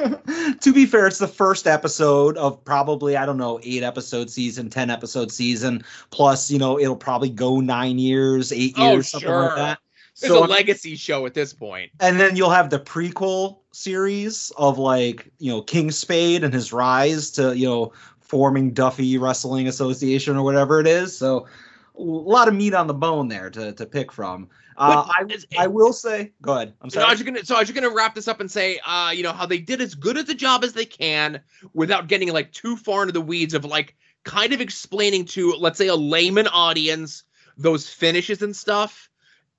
to 0.60 0.72
be 0.72 0.86
fair, 0.86 1.06
it's 1.06 1.18
the 1.18 1.28
first 1.28 1.66
episode 1.66 2.36
of 2.36 2.62
probably 2.64 3.16
I 3.16 3.26
don't 3.26 3.36
know 3.38 3.60
eight 3.62 3.82
episode 3.82 4.30
season, 4.30 4.70
ten 4.70 4.90
episode 4.90 5.30
season. 5.30 5.84
Plus, 6.10 6.50
you 6.50 6.58
know, 6.58 6.78
it'll 6.78 6.96
probably 6.96 7.30
go 7.30 7.60
nine 7.60 7.98
years, 7.98 8.52
eight 8.52 8.74
Oh, 8.76 8.92
years, 8.92 9.08
something 9.08 9.30
like 9.30 9.56
that. 9.56 9.78
It's 10.12 10.26
So, 10.26 10.44
a 10.44 10.46
legacy 10.46 10.94
show 10.96 11.26
at 11.26 11.34
this 11.34 11.52
point. 11.52 11.90
and 12.00 12.18
then 12.20 12.36
you'll 12.36 12.50
have 12.50 12.70
the 12.70 12.78
prequel 12.78 13.58
series 13.72 14.52
of 14.56 14.78
like 14.78 15.30
you 15.38 15.50
know 15.50 15.60
King 15.62 15.90
Spade 15.90 16.44
and 16.44 16.54
his 16.54 16.72
rise 16.72 17.30
to 17.32 17.56
you 17.56 17.66
know 17.66 17.92
forming 18.20 18.72
Duffy 18.72 19.18
Wrestling 19.18 19.68
Association 19.68 20.36
or 20.36 20.42
whatever 20.42 20.80
it 20.80 20.86
is. 20.86 21.16
So 21.16 21.46
a 21.96 22.02
lot 22.02 22.48
of 22.48 22.54
meat 22.54 22.74
on 22.74 22.86
the 22.88 22.94
bone 22.94 23.28
there 23.28 23.50
to 23.50 23.72
to 23.72 23.86
pick 23.86 24.10
from. 24.12 24.48
Uh, 24.76 25.06
I 25.08 25.38
I 25.58 25.66
will 25.66 25.92
say, 25.92 26.32
go 26.42 26.54
ahead. 26.54 26.74
I'm 26.80 26.90
So 26.90 27.00
I 27.00 27.04
sorry. 27.04 27.12
was 27.14 27.22
gonna, 27.22 27.44
so 27.44 27.56
I 27.56 27.60
was 27.60 27.68
just 27.68 27.80
gonna 27.80 27.94
wrap 27.94 28.14
this 28.14 28.28
up 28.28 28.40
and 28.40 28.50
say, 28.50 28.78
uh, 28.84 29.10
you 29.14 29.22
know, 29.22 29.32
how 29.32 29.46
they 29.46 29.58
did 29.58 29.80
as 29.80 29.94
good 29.94 30.16
as 30.16 30.28
a 30.28 30.34
job 30.34 30.64
as 30.64 30.72
they 30.72 30.84
can 30.84 31.40
without 31.72 32.08
getting 32.08 32.32
like 32.32 32.52
too 32.52 32.76
far 32.76 33.02
into 33.02 33.12
the 33.12 33.20
weeds 33.20 33.54
of 33.54 33.64
like 33.64 33.96
kind 34.24 34.52
of 34.52 34.60
explaining 34.60 35.24
to, 35.26 35.52
let's 35.52 35.78
say, 35.78 35.88
a 35.88 35.96
layman 35.96 36.48
audience 36.48 37.24
those 37.56 37.88
finishes 37.88 38.42
and 38.42 38.54
stuff. 38.54 39.08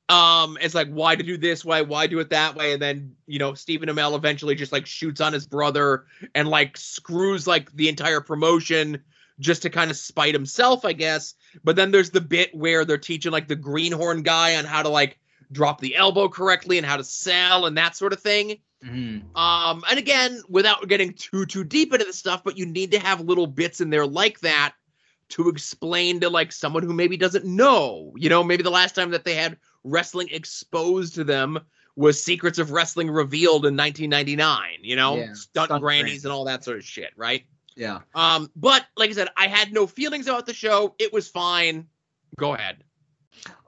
Um, 0.08 0.58
it's 0.62 0.76
like 0.76 0.90
why 0.90 1.16
to 1.16 1.24
do 1.24 1.38
this 1.38 1.66
way, 1.66 1.82
why 1.82 2.06
do 2.06 2.20
it 2.20 2.30
that 2.30 2.56
way, 2.56 2.74
and 2.74 2.82
then 2.82 3.16
you 3.26 3.40
know 3.40 3.56
Stephen 3.56 3.90
Amell 3.90 4.16
eventually 4.16 4.54
just 4.54 4.72
like 4.72 4.86
shoots 4.86 5.20
on 5.20 5.34
his 5.34 5.48
brother 5.48 6.06
and 6.36 6.48
like 6.48 6.78
screws 6.78 7.48
like 7.48 7.72
the 7.72 7.90
entire 7.90 8.22
promotion 8.22 9.02
just 9.40 9.62
to 9.64 9.70
kind 9.70 9.92
of 9.92 9.98
spite 9.98 10.34
himself, 10.34 10.86
I 10.86 10.94
guess. 10.94 11.34
But 11.64 11.76
then 11.76 11.92
there's 11.92 12.10
the 12.12 12.22
bit 12.22 12.54
where 12.56 12.86
they're 12.86 12.98
teaching 12.98 13.32
like 13.32 13.48
the 13.48 13.56
greenhorn 13.56 14.24
guy 14.24 14.56
on 14.56 14.66
how 14.66 14.82
to 14.84 14.90
like 14.90 15.20
drop 15.52 15.80
the 15.82 15.96
elbow 15.96 16.28
correctly 16.30 16.78
and 16.78 16.86
how 16.88 16.98
to 16.98 17.04
sell 17.04 17.66
and 17.66 17.78
that 17.78 17.96
sort 17.96 18.14
of 18.14 18.20
thing. 18.22 18.58
Mhm. 18.84 19.36
Um, 19.38 19.84
and 19.90 19.98
again, 20.00 20.42
without 20.50 20.88
getting 20.88 21.14
too 21.14 21.46
too 21.46 21.64
deep 21.64 21.94
into 21.94 22.06
the 22.06 22.14
stuff, 22.14 22.44
but 22.44 22.58
you 22.58 22.66
need 22.66 22.92
to 22.92 23.00
have 23.00 23.22
little 23.22 23.48
bits 23.48 23.82
in 23.82 23.90
there 23.90 24.06
like 24.06 24.40
that 24.42 24.74
to 25.30 25.50
explain 25.50 26.20
to 26.20 26.30
like 26.30 26.52
someone 26.52 26.84
who 26.84 26.94
maybe 26.94 27.18
doesn't 27.18 27.46
know. 27.46 28.14
You 28.16 28.30
know, 28.30 28.44
maybe 28.44 28.64
the 28.64 28.70
last 28.70 28.94
time 28.96 29.10
that 29.12 29.24
they 29.24 29.34
had 29.36 29.58
wrestling 29.84 30.28
exposed 30.32 31.16
to 31.16 31.24
them 31.24 31.60
was 31.96 32.22
Secrets 32.22 32.60
of 32.60 32.72
Wrestling 32.72 33.10
revealed 33.10 33.66
in 33.66 33.76
1999. 33.76 34.80
You 34.82 34.96
know, 34.98 35.16
Yeah, 35.18 35.34
stunt, 35.34 35.68
stunt 35.68 35.82
grannies 35.82 36.04
grannies. 36.04 36.26
and 36.26 36.32
all 36.34 36.46
that 36.46 36.64
sort 36.64 36.78
of 36.78 36.84
shit, 36.86 37.12
right? 37.16 37.46
Yeah. 37.76 38.00
Um, 38.14 38.50
but 38.56 38.86
like 38.96 39.10
I 39.10 39.14
said, 39.14 39.30
I 39.38 39.48
had 39.48 39.74
no 39.74 39.88
feelings 39.88 40.28
about 40.28 40.46
the 40.46 40.54
show. 40.54 40.96
It 41.00 41.12
was 41.12 41.28
fine. 41.28 41.88
Go 42.38 42.54
ahead. 42.54 42.78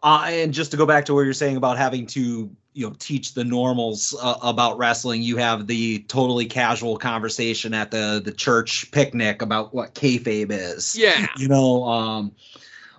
Uh, 0.04 0.26
and 0.28 0.54
just 0.54 0.72
to 0.72 0.78
go 0.78 0.86
back 0.86 1.06
to 1.06 1.14
what 1.14 1.22
you're 1.22 1.34
saying 1.34 1.58
about 1.58 1.78
having 1.78 2.06
to, 2.06 2.50
you 2.74 2.88
know, 2.88 2.96
teach 3.00 3.34
the 3.34 3.44
normals 3.44 4.16
uh, 4.22 4.38
about 4.42 4.78
wrestling, 4.78 5.22
you 5.22 5.38
have 5.38 5.68
the 5.68 6.00
totally 6.04 6.46
casual 6.46 6.98
conversation 6.98 7.74
at 7.74 7.92
the 7.92 8.22
the 8.24 8.32
church 8.32 8.90
picnic 8.92 9.42
about 9.42 9.74
what 9.74 9.96
kayfabe 9.96 10.52
is. 10.52 10.96
Yeah. 10.98 11.28
You 11.38 11.48
know, 11.48 11.84
um, 11.84 12.32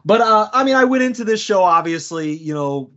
but 0.05 0.21
uh, 0.21 0.49
I 0.53 0.65
mean, 0.65 0.75
I 0.75 0.85
went 0.85 1.03
into 1.03 1.25
this 1.25 1.41
show 1.41 1.63
obviously, 1.63 2.33
you 2.37 2.55
know, 2.55 2.91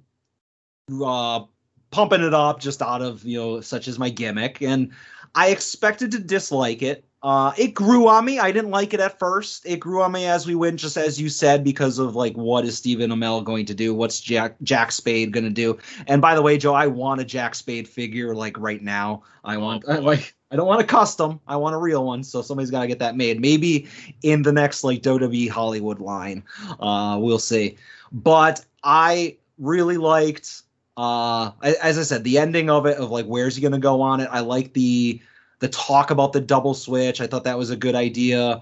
uh, 1.04 1.46
pumping 1.92 2.22
it 2.22 2.34
up 2.34 2.60
just 2.60 2.82
out 2.82 3.02
of 3.02 3.24
you 3.24 3.38
know, 3.38 3.62
such 3.62 3.88
as 3.88 4.00
my 4.00 4.10
gimmick, 4.10 4.62
and 4.62 4.92
I 5.36 5.50
expected 5.50 6.12
to 6.12 6.20
dislike 6.20 6.82
it. 6.82 7.06
Uh, 7.24 7.54
it 7.56 7.74
grew 7.76 8.08
on 8.08 8.26
me. 8.26 8.40
I 8.40 8.52
didn't 8.52 8.72
like 8.72 8.94
it 8.96 9.00
at 9.00 9.20
first. 9.20 9.64
It 9.66 9.80
grew 9.80 10.02
on 10.02 10.12
me 10.12 10.26
as 10.26 10.48
we 10.48 10.56
went, 10.56 10.80
just 10.80 10.98
as 10.98 11.22
you 11.22 11.30
said, 11.30 11.64
because 11.64 12.00
of 12.00 12.16
like 12.16 12.34
what 12.36 12.66
is 12.66 12.78
Stephen 12.78 13.12
Amell 13.12 13.44
going 13.44 13.66
to 13.68 13.76
do? 13.76 13.94
What's 13.94 14.20
Jack 14.20 14.56
Jack 14.64 14.92
Spade 14.92 15.32
going 15.32 15.44
to 15.44 15.52
do? 15.52 15.78
And 16.08 16.22
by 16.22 16.34
the 16.34 16.42
way, 16.42 16.58
Joe, 16.58 16.74
I 16.74 16.88
want 16.88 17.22
a 17.22 17.26
Jack 17.26 17.54
Spade 17.54 17.88
figure 17.88 18.34
like 18.34 18.58
right 18.58 18.82
now. 18.82 19.22
I 19.44 19.58
want 19.58 19.86
boy. 19.86 19.94
like 20.02 20.36
I 20.50 20.56
don't 20.56 20.68
want 20.68 20.82
a 20.82 20.86
custom. 20.86 21.40
I 21.48 21.58
want 21.58 21.76
a 21.76 21.78
real 21.78 22.04
one. 22.06 22.24
So 22.24 22.42
somebody's 22.42 22.72
got 22.72 22.82
to 22.82 22.88
get 22.88 23.00
that 23.00 23.16
made. 23.16 23.40
Maybe 23.40 23.88
in 24.24 24.42
the 24.42 24.52
next 24.52 24.84
like 24.84 25.04
WWE 25.04 25.48
Hollywood 25.50 26.00
line. 26.00 26.44
Uh, 26.80 27.18
we'll 27.22 27.40
see. 27.40 27.78
But 28.12 28.66
I 28.84 29.38
really 29.60 29.98
liked 29.98 30.64
uh 30.98 31.52
a- 31.62 31.86
as 31.86 32.00
I 32.00 32.04
said, 32.04 32.24
the 32.24 32.40
ending 32.40 32.70
of 32.70 32.86
it 32.88 32.98
of 32.98 33.12
like 33.12 33.26
where's 33.28 33.56
he 33.56 33.62
gonna 33.62 33.80
go 33.80 34.02
on 34.02 34.20
it. 34.22 34.28
I 34.32 34.40
like 34.40 34.74
the 34.74 35.22
the 35.62 35.70
talk 35.70 36.12
about 36.12 36.34
the 36.34 36.42
double 36.42 36.74
switch. 36.74 37.22
I 37.22 37.28
thought 37.28 37.46
that 37.46 37.58
was 37.58 37.70
a 37.70 37.78
good 37.78 37.96
idea. 37.96 38.62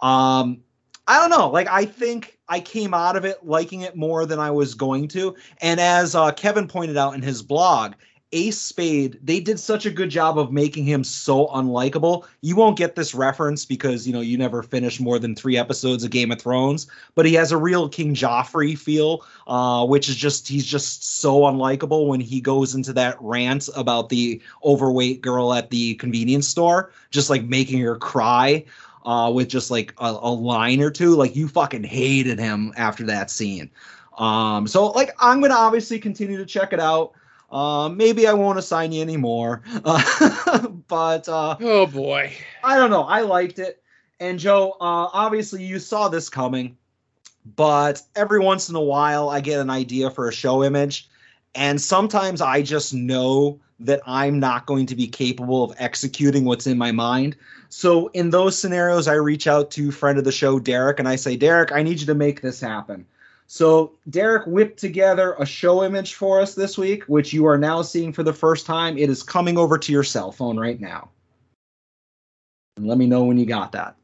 Um 0.00 0.62
I 1.06 1.18
don't 1.18 1.30
know. 1.30 1.48
Like 1.48 1.66
I 1.68 1.86
think 1.86 2.38
I 2.48 2.60
came 2.60 2.94
out 2.94 3.16
of 3.16 3.24
it 3.24 3.44
liking 3.44 3.80
it 3.80 3.96
more 3.96 4.26
than 4.26 4.38
I 4.38 4.50
was 4.50 4.74
going 4.74 5.08
to. 5.08 5.34
And 5.60 5.80
as 5.80 6.14
uh, 6.14 6.32
Kevin 6.32 6.68
pointed 6.68 6.96
out 6.96 7.14
in 7.14 7.22
his 7.22 7.42
blog, 7.42 7.94
Ace 8.32 8.60
Spade, 8.60 9.18
they 9.22 9.40
did 9.40 9.58
such 9.58 9.86
a 9.86 9.90
good 9.90 10.08
job 10.08 10.38
of 10.38 10.52
making 10.52 10.84
him 10.84 11.02
so 11.02 11.48
unlikable. 11.48 12.24
You 12.42 12.54
won't 12.54 12.78
get 12.78 12.94
this 12.94 13.12
reference 13.12 13.64
because 13.64 14.06
you 14.06 14.12
know 14.12 14.20
you 14.20 14.38
never 14.38 14.62
finished 14.62 15.00
more 15.00 15.18
than 15.18 15.34
three 15.34 15.56
episodes 15.56 16.04
of 16.04 16.10
Game 16.10 16.30
of 16.30 16.40
Thrones, 16.40 16.86
but 17.16 17.26
he 17.26 17.34
has 17.34 17.50
a 17.50 17.56
real 17.56 17.88
King 17.88 18.14
Joffrey 18.14 18.78
feel, 18.78 19.24
uh, 19.48 19.84
which 19.84 20.08
is 20.08 20.14
just 20.14 20.46
he's 20.46 20.64
just 20.64 21.20
so 21.20 21.40
unlikable 21.40 22.06
when 22.06 22.20
he 22.20 22.40
goes 22.40 22.74
into 22.74 22.92
that 22.92 23.16
rant 23.20 23.68
about 23.74 24.10
the 24.10 24.40
overweight 24.64 25.20
girl 25.22 25.52
at 25.52 25.70
the 25.70 25.94
convenience 25.96 26.46
store, 26.46 26.92
just 27.10 27.30
like 27.30 27.42
making 27.42 27.80
her 27.80 27.96
cry 27.96 28.64
uh, 29.04 29.30
with 29.34 29.48
just 29.48 29.72
like 29.72 29.92
a, 29.98 30.06
a 30.06 30.30
line 30.30 30.80
or 30.80 30.90
two. 30.90 31.16
Like 31.16 31.34
you 31.34 31.48
fucking 31.48 31.82
hated 31.82 32.38
him 32.38 32.72
after 32.76 33.04
that 33.06 33.28
scene. 33.28 33.70
Um, 34.18 34.68
so 34.68 34.86
like 34.88 35.10
I'm 35.18 35.40
gonna 35.40 35.54
obviously 35.54 35.98
continue 35.98 36.36
to 36.36 36.46
check 36.46 36.72
it 36.72 36.78
out. 36.78 37.14
Uh, 37.50 37.88
maybe 37.88 38.26
I 38.26 38.32
won't 38.32 38.58
assign 38.58 38.92
you 38.92 39.02
anymore, 39.02 39.62
uh, 39.84 40.68
but 40.88 41.28
uh, 41.28 41.56
Oh 41.60 41.86
boy. 41.86 42.32
I 42.62 42.76
don't 42.76 42.90
know. 42.90 43.02
I 43.02 43.22
liked 43.22 43.58
it. 43.58 43.82
And 44.20 44.38
Joe, 44.38 44.72
uh, 44.80 45.08
obviously 45.12 45.64
you 45.64 45.78
saw 45.78 46.08
this 46.08 46.28
coming, 46.28 46.76
but 47.56 48.02
every 48.14 48.38
once 48.38 48.68
in 48.68 48.76
a 48.76 48.80
while 48.80 49.30
I 49.30 49.40
get 49.40 49.60
an 49.60 49.70
idea 49.70 50.10
for 50.10 50.28
a 50.28 50.32
show 50.32 50.62
image, 50.62 51.08
and 51.54 51.80
sometimes 51.80 52.40
I 52.40 52.62
just 52.62 52.94
know 52.94 53.58
that 53.80 54.02
I'm 54.06 54.38
not 54.38 54.66
going 54.66 54.86
to 54.86 54.94
be 54.94 55.08
capable 55.08 55.64
of 55.64 55.74
executing 55.78 56.44
what's 56.44 56.66
in 56.66 56.76
my 56.76 56.92
mind. 56.92 57.34
So 57.70 58.08
in 58.08 58.30
those 58.30 58.58
scenarios, 58.58 59.08
I 59.08 59.14
reach 59.14 59.46
out 59.46 59.70
to 59.72 59.90
friend 59.90 60.18
of 60.18 60.24
the 60.24 60.32
show, 60.32 60.58
Derek, 60.58 60.98
and 60.98 61.08
I 61.08 61.16
say, 61.16 61.36
Derek, 61.36 61.72
I 61.72 61.82
need 61.82 61.98
you 61.98 62.06
to 62.06 62.14
make 62.14 62.42
this 62.42 62.60
happen. 62.60 63.06
So 63.52 63.94
Derek 64.08 64.46
whipped 64.46 64.78
together 64.78 65.34
a 65.40 65.44
show 65.44 65.82
image 65.82 66.14
for 66.14 66.40
us 66.40 66.54
this 66.54 66.78
week, 66.78 67.02
which 67.06 67.32
you 67.32 67.46
are 67.46 67.58
now 67.58 67.82
seeing 67.82 68.12
for 68.12 68.22
the 68.22 68.32
first 68.32 68.64
time. 68.64 68.96
It 68.96 69.10
is 69.10 69.24
coming 69.24 69.58
over 69.58 69.76
to 69.76 69.90
your 69.90 70.04
cell 70.04 70.30
phone 70.30 70.56
right 70.56 70.80
now. 70.80 71.10
And 72.76 72.86
let 72.86 72.96
me 72.96 73.08
know 73.08 73.24
when 73.24 73.38
you 73.38 73.46
got 73.46 73.72
that. 73.72 73.96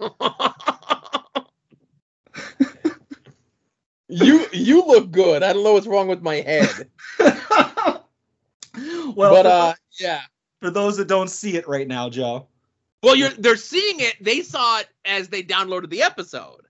you 4.08 4.46
you 4.54 4.86
look 4.86 5.10
good. 5.10 5.42
I 5.42 5.52
don't 5.52 5.64
know 5.64 5.74
what's 5.74 5.86
wrong 5.86 6.08
with 6.08 6.22
my 6.22 6.36
head. 6.36 6.88
well, 7.18 8.06
but 9.16 9.44
uh 9.44 9.74
yeah. 10.00 10.22
for 10.62 10.70
those 10.70 10.96
that 10.96 11.08
don't 11.08 11.28
see 11.28 11.56
it 11.56 11.68
right 11.68 11.86
now, 11.86 12.08
Joe. 12.08 12.48
Well, 13.02 13.16
you're 13.16 13.30
they're 13.30 13.56
seeing 13.56 14.00
it. 14.00 14.14
They 14.20 14.42
saw 14.42 14.78
it 14.78 14.88
as 15.04 15.28
they 15.28 15.42
downloaded 15.42 15.90
the 15.90 16.02
episode. 16.02 16.62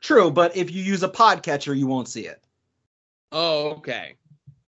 True, 0.00 0.30
but 0.30 0.56
if 0.56 0.70
you 0.70 0.82
use 0.82 1.02
a 1.02 1.08
podcatcher, 1.08 1.76
you 1.76 1.86
won't 1.86 2.08
see 2.08 2.26
it. 2.26 2.42
Oh, 3.30 3.70
okay. 3.70 4.14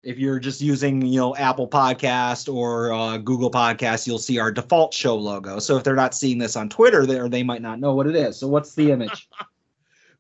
If 0.02 0.18
you're 0.18 0.38
just 0.38 0.60
using, 0.60 1.02
you 1.02 1.20
know, 1.20 1.36
Apple 1.36 1.68
Podcast 1.68 2.52
or 2.52 2.92
uh, 2.92 3.18
Google 3.18 3.50
Podcast, 3.50 4.06
you'll 4.06 4.18
see 4.18 4.38
our 4.38 4.50
default 4.50 4.94
show 4.94 5.14
logo. 5.14 5.58
So 5.58 5.76
if 5.76 5.84
they're 5.84 5.94
not 5.94 6.14
seeing 6.14 6.38
this 6.38 6.56
on 6.56 6.68
Twitter, 6.68 7.04
they, 7.06 7.18
or 7.18 7.28
they 7.28 7.42
might 7.42 7.60
not 7.60 7.80
know 7.80 7.94
what 7.94 8.06
it 8.06 8.16
is. 8.16 8.38
So 8.38 8.48
what's 8.48 8.74
the 8.74 8.90
image? 8.90 9.28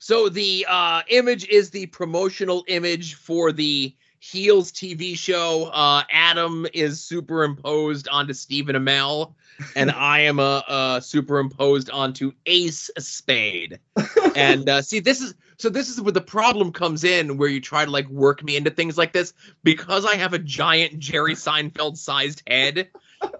So 0.02 0.30
the 0.30 0.64
uh, 0.66 1.02
image 1.08 1.46
is 1.48 1.68
the 1.68 1.84
promotional 1.84 2.64
image 2.68 3.16
for 3.16 3.52
the 3.52 3.94
Heels 4.20 4.70
TV 4.70 5.16
show. 5.16 5.70
Uh, 5.72 6.02
Adam 6.10 6.66
is 6.74 7.02
superimposed 7.02 8.06
onto 8.08 8.34
Stephen 8.34 8.76
Amell, 8.76 9.32
and 9.74 9.90
I 9.90 10.20
am 10.20 10.38
uh, 10.38 10.58
uh, 10.68 11.00
superimposed 11.00 11.90
onto 11.90 12.32
Ace 12.44 12.90
Spade. 12.98 13.80
and 14.36 14.68
uh, 14.68 14.82
see, 14.82 15.00
this 15.00 15.22
is 15.22 15.34
so. 15.56 15.70
This 15.70 15.88
is 15.88 16.00
where 16.00 16.12
the 16.12 16.20
problem 16.20 16.70
comes 16.70 17.02
in, 17.02 17.38
where 17.38 17.48
you 17.48 17.60
try 17.60 17.86
to 17.86 17.90
like 17.90 18.08
work 18.08 18.44
me 18.44 18.56
into 18.56 18.70
things 18.70 18.98
like 18.98 19.14
this 19.14 19.32
because 19.64 20.04
I 20.04 20.16
have 20.16 20.34
a 20.34 20.38
giant 20.38 20.98
Jerry 20.98 21.34
Seinfeld 21.34 21.96
sized 21.96 22.42
head. 22.46 22.88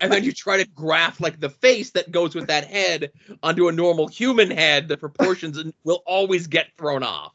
And 0.03 0.13
then 0.13 0.25
you 0.25 0.33
try 0.33 0.59
to 0.59 0.69
graft 0.69 1.23
like 1.23 1.41
the 1.41 1.49
face 1.49 1.91
that 1.93 2.11
goes 2.11 2.35
with 2.35 2.49
that 2.49 2.65
head 2.65 3.13
onto 3.43 3.69
a 3.69 3.73
normal 3.73 4.09
human 4.09 4.51
head. 4.51 4.89
The 4.89 4.99
proportions 4.99 5.59
will 5.85 6.03
always 6.07 6.47
get 6.47 6.69
thrown 6.77 7.03
off. 7.03 7.33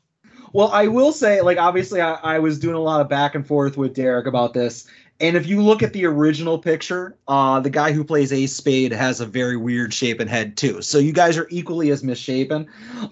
Well, 0.55 0.69
I 0.71 0.87
will 0.87 1.11
say, 1.11 1.41
like, 1.41 1.57
obviously, 1.57 1.99
I, 1.99 2.13
I 2.13 2.39
was 2.39 2.57
doing 2.57 2.75
a 2.75 2.79
lot 2.79 3.01
of 3.01 3.09
back 3.09 3.35
and 3.35 3.45
forth 3.45 3.75
with 3.75 3.93
Derek 3.93 4.25
about 4.25 4.53
this. 4.53 4.87
And 5.19 5.35
if 5.35 5.47
you 5.47 5.61
look 5.61 5.83
at 5.83 5.91
the 5.91 6.05
original 6.05 6.57
picture, 6.57 7.17
uh, 7.27 7.59
the 7.59 7.69
guy 7.69 7.91
who 7.91 8.05
plays 8.05 8.31
Ace 8.31 8.55
Spade 8.55 8.93
has 8.93 9.19
a 9.19 9.25
very 9.25 9.57
weird 9.57 9.93
shape 9.93 10.21
and 10.21 10.29
head, 10.29 10.55
too. 10.55 10.81
So 10.81 10.97
you 10.97 11.11
guys 11.11 11.37
are 11.37 11.47
equally 11.49 11.89
as 11.89 12.05
misshapen. 12.05 12.67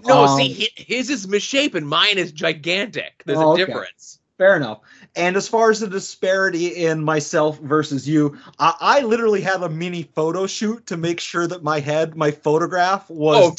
No, 0.06 0.24
Um, 0.24 0.38
see, 0.38 0.70
his 0.78 1.10
is 1.10 1.28
misshapen. 1.28 1.86
Mine 1.86 2.18
is 2.18 2.32
gigantic. 2.32 3.24
There's 3.26 3.40
Oh, 3.40 3.42
a 3.42 3.54
okay. 3.54 3.66
difference. 3.66 4.20
Fair 4.38 4.56
enough. 4.56 4.80
And 5.16 5.36
as 5.38 5.48
far 5.48 5.70
as 5.70 5.80
the 5.80 5.88
disparity 5.88 6.86
in 6.86 7.04
myself 7.04 7.60
versus 7.60 8.08
you, 8.10 8.38
I, 8.58 8.74
I 8.80 9.02
literally 9.02 9.42
had 9.42 9.62
a 9.62 9.70
mini 9.70 10.04
photo 10.04 10.48
shoot 10.48 10.88
to 10.88 10.98
make 10.98 11.20
sure 11.20 11.46
that 11.48 11.64
my 11.64 11.80
head, 11.80 12.16
my 12.16 12.32
photograph 12.32 13.10
was 13.10 13.44
Oh, 13.46 13.52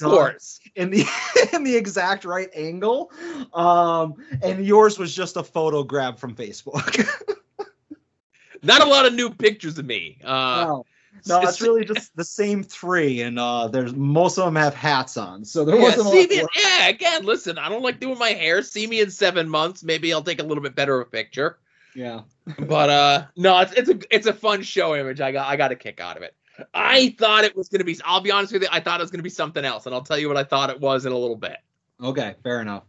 in 0.74 0.90
the 0.90 1.06
in 1.52 1.62
the 1.62 1.76
exact 1.76 2.24
right 2.24 2.48
angle. 2.54 3.12
Um, 3.52 4.14
and 4.42 4.64
yours 4.66 4.98
was 4.98 5.14
just 5.14 5.36
a 5.36 5.44
photo 5.44 5.84
grab 5.84 6.18
from 6.18 6.34
Facebook. 6.34 7.06
Not 8.62 8.82
a 8.82 8.86
lot 8.86 9.06
of 9.06 9.14
new 9.14 9.30
pictures 9.30 9.78
of 9.78 9.84
me. 9.84 10.18
Uh, 10.24 10.80
no, 11.26 11.40
it's 11.42 11.60
really 11.60 11.84
just 11.94 12.14
the 12.16 12.24
same 12.24 12.62
three, 12.62 13.22
and 13.22 13.38
uh, 13.38 13.68
there's 13.68 13.94
most 13.94 14.38
of 14.38 14.44
them 14.44 14.56
have 14.56 14.74
hats 14.74 15.16
on, 15.16 15.44
so 15.44 15.64
there 15.64 15.76
yeah, 15.76 15.82
wasn't 15.82 16.06
a 16.06 16.10
see 16.10 16.38
lot 16.38 16.50
me, 16.54 16.62
yeah, 16.62 16.88
again, 16.88 17.24
listen, 17.24 17.58
I 17.58 17.68
don't 17.68 17.82
like 17.82 18.00
doing 18.00 18.18
my 18.18 18.30
hair. 18.30 18.62
See 18.62 18.86
me 18.86 19.00
in 19.00 19.10
seven 19.10 19.48
months. 19.48 19.82
Maybe 19.82 20.12
I'll 20.12 20.22
take 20.22 20.40
a 20.40 20.44
little 20.44 20.62
bit 20.62 20.74
better 20.74 21.00
of 21.00 21.08
a 21.08 21.10
picture. 21.10 21.58
Yeah. 21.94 22.22
But 22.58 22.90
uh 22.90 23.24
no, 23.36 23.58
it's 23.60 23.72
it's 23.72 23.88
a 23.88 23.98
it's 24.10 24.26
a 24.26 24.32
fun 24.34 24.62
show 24.62 24.94
image. 24.94 25.20
I 25.20 25.32
got 25.32 25.48
I 25.48 25.56
got 25.56 25.72
a 25.72 25.76
kick 25.76 25.98
out 25.98 26.18
of 26.18 26.22
it. 26.22 26.34
I 26.74 27.14
thought 27.18 27.44
it 27.44 27.56
was 27.56 27.68
gonna 27.68 27.84
be 27.84 27.98
I'll 28.04 28.20
be 28.20 28.30
honest 28.30 28.52
with 28.52 28.62
you, 28.62 28.68
I 28.70 28.80
thought 28.80 29.00
it 29.00 29.02
was 29.02 29.10
gonna 29.10 29.22
be 29.22 29.30
something 29.30 29.64
else, 29.64 29.86
and 29.86 29.94
I'll 29.94 30.02
tell 30.02 30.18
you 30.18 30.28
what 30.28 30.36
I 30.36 30.44
thought 30.44 30.68
it 30.68 30.78
was 30.78 31.06
in 31.06 31.12
a 31.12 31.18
little 31.18 31.36
bit. 31.36 31.56
Okay, 32.02 32.34
fair 32.42 32.60
enough. 32.60 32.82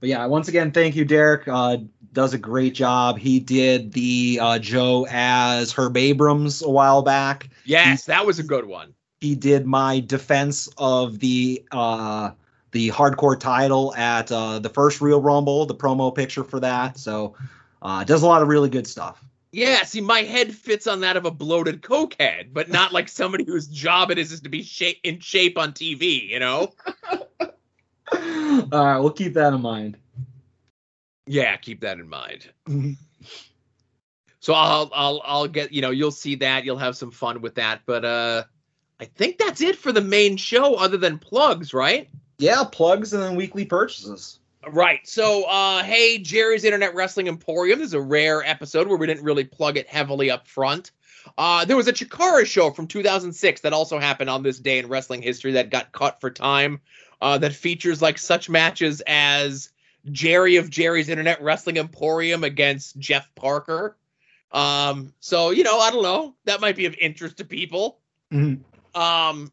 But 0.00 0.08
yeah, 0.08 0.24
once 0.26 0.48
again, 0.48 0.72
thank 0.72 0.96
you, 0.96 1.04
Derek. 1.04 1.46
Uh, 1.46 1.78
does 2.12 2.34
a 2.34 2.38
great 2.38 2.74
job. 2.74 3.18
He 3.18 3.38
did 3.38 3.92
the 3.92 4.38
uh, 4.40 4.58
Joe 4.58 5.06
as 5.10 5.72
Herb 5.72 5.96
Abrams 5.96 6.62
a 6.62 6.70
while 6.70 7.02
back. 7.02 7.48
Yes, 7.64 8.06
that 8.06 8.26
was 8.26 8.38
a 8.38 8.42
good 8.42 8.64
one. 8.64 8.94
He 9.20 9.34
did 9.34 9.66
my 9.66 10.00
defense 10.00 10.68
of 10.78 11.18
the 11.18 11.62
uh, 11.70 12.30
the 12.72 12.88
hardcore 12.88 13.38
title 13.38 13.94
at 13.94 14.32
uh, 14.32 14.58
the 14.58 14.70
first 14.70 15.00
Real 15.00 15.20
Rumble, 15.20 15.66
the 15.66 15.74
promo 15.74 16.14
picture 16.14 16.44
for 16.44 16.60
that. 16.60 16.98
So 16.98 17.34
uh, 17.82 18.04
does 18.04 18.22
a 18.22 18.26
lot 18.26 18.42
of 18.42 18.48
really 18.48 18.70
good 18.70 18.86
stuff. 18.86 19.24
Yeah, 19.52 19.82
see, 19.82 20.00
my 20.00 20.20
head 20.20 20.54
fits 20.54 20.86
on 20.86 21.00
that 21.00 21.16
of 21.16 21.24
a 21.24 21.30
bloated 21.30 21.82
cokehead, 21.82 22.52
but 22.52 22.68
not 22.68 22.92
like 22.92 23.08
somebody 23.08 23.44
whose 23.44 23.66
job 23.66 24.12
it 24.12 24.18
is 24.18 24.30
is 24.30 24.40
to 24.42 24.48
be 24.48 24.62
shape 24.62 25.00
in 25.02 25.18
shape 25.18 25.58
on 25.58 25.72
TV. 25.72 26.28
You 26.28 26.38
know? 26.38 26.72
All 28.72 28.84
right, 28.84 28.98
we'll 28.98 29.10
keep 29.10 29.34
that 29.34 29.52
in 29.52 29.62
mind. 29.62 29.96
Yeah, 31.26 31.56
keep 31.56 31.80
that 31.80 31.98
in 31.98 32.08
mind. 32.08 32.50
So 34.40 34.54
I'll 34.54 34.90
I'll 34.94 35.22
I'll 35.24 35.48
get 35.48 35.72
you 35.72 35.82
know 35.82 35.90
you'll 35.90 36.10
see 36.10 36.34
that 36.36 36.64
you'll 36.64 36.78
have 36.78 36.96
some 36.96 37.10
fun 37.10 37.40
with 37.42 37.56
that, 37.56 37.82
but 37.86 38.04
uh, 38.04 38.44
I 38.98 39.04
think 39.04 39.38
that's 39.38 39.60
it 39.60 39.76
for 39.76 39.92
the 39.92 40.00
main 40.00 40.36
show, 40.36 40.74
other 40.74 40.96
than 40.96 41.18
plugs, 41.18 41.72
right? 41.72 42.08
Yeah, 42.38 42.64
plugs 42.64 43.12
and 43.12 43.22
then 43.22 43.36
weekly 43.36 43.64
purchases. 43.64 44.38
Right. 44.66 45.06
So, 45.06 45.44
uh, 45.44 45.82
hey, 45.82 46.18
Jerry's 46.18 46.64
Internet 46.64 46.94
Wrestling 46.94 47.28
Emporium. 47.28 47.78
This 47.78 47.88
is 47.88 47.94
a 47.94 48.00
rare 48.00 48.44
episode 48.44 48.88
where 48.88 48.98
we 48.98 49.06
didn't 49.06 49.24
really 49.24 49.44
plug 49.44 49.78
it 49.78 49.88
heavily 49.88 50.30
up 50.30 50.46
front. 50.46 50.90
Uh, 51.38 51.64
there 51.64 51.76
was 51.76 51.88
a 51.88 51.92
Chikara 51.92 52.44
show 52.44 52.70
from 52.70 52.86
2006 52.86 53.62
that 53.62 53.72
also 53.72 53.98
happened 53.98 54.28
on 54.28 54.42
this 54.42 54.58
day 54.58 54.78
in 54.78 54.88
wrestling 54.88 55.22
history 55.22 55.52
that 55.52 55.70
got 55.70 55.92
cut 55.92 56.20
for 56.20 56.30
time. 56.30 56.80
Uh, 57.20 57.36
that 57.38 57.52
features 57.52 58.00
like 58.00 58.16
such 58.16 58.48
matches 58.48 59.02
as 59.06 59.70
Jerry 60.10 60.56
of 60.56 60.70
Jerry's 60.70 61.08
Internet 61.10 61.42
Wrestling 61.42 61.76
Emporium 61.76 62.44
against 62.44 62.98
Jeff 62.98 63.28
Parker. 63.34 63.96
Um, 64.52 65.12
so 65.20 65.50
you 65.50 65.62
know, 65.62 65.78
I 65.78 65.90
don't 65.90 66.02
know. 66.02 66.34
That 66.44 66.60
might 66.60 66.76
be 66.76 66.86
of 66.86 66.94
interest 66.98 67.36
to 67.38 67.44
people. 67.44 68.00
Mhm. 68.32 68.60
Um, 68.94 69.52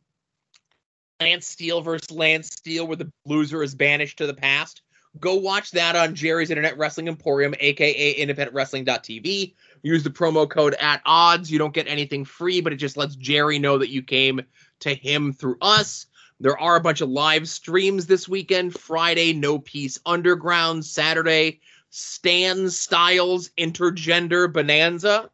Lance 1.19 1.47
Steele 1.47 1.81
versus 1.81 2.11
Lance 2.11 2.47
Steele, 2.47 2.87
where 2.87 2.95
the 2.95 3.11
loser 3.25 3.63
is 3.63 3.75
banished 3.75 4.17
to 4.19 4.27
the 4.27 4.33
past. 4.33 4.81
Go 5.19 5.35
watch 5.35 5.71
that 5.71 5.95
on 5.95 6.13
Jerry's 6.15 6.51
Internet 6.51 6.77
Wrestling 6.77 7.07
Emporium, 7.07 7.55
aka 7.59 8.15
IndependentWrestling.tv. 8.25 9.55
Use 9.81 10.03
the 10.03 10.09
promo 10.09 10.47
code 10.49 10.75
at 10.79 11.01
odds. 11.05 11.51
You 11.51 11.57
don't 11.57 11.73
get 11.73 11.87
anything 11.87 12.23
free, 12.23 12.61
but 12.61 12.71
it 12.71 12.77
just 12.77 12.97
lets 12.97 13.15
Jerry 13.15 13.57
know 13.57 13.77
that 13.79 13.89
you 13.89 14.03
came 14.03 14.41
to 14.81 14.93
him 14.93 15.33
through 15.33 15.57
us. 15.61 16.05
There 16.39 16.59
are 16.59 16.75
a 16.75 16.81
bunch 16.81 17.01
of 17.01 17.09
live 17.09 17.49
streams 17.49 18.05
this 18.05 18.27
weekend. 18.27 18.77
Friday, 18.77 19.33
No 19.33 19.57
Peace 19.59 19.99
Underground. 20.05 20.85
Saturday, 20.85 21.61
Stan 21.89 22.69
Styles 22.69 23.49
Intergender 23.57 24.51
Bonanza. 24.51 25.29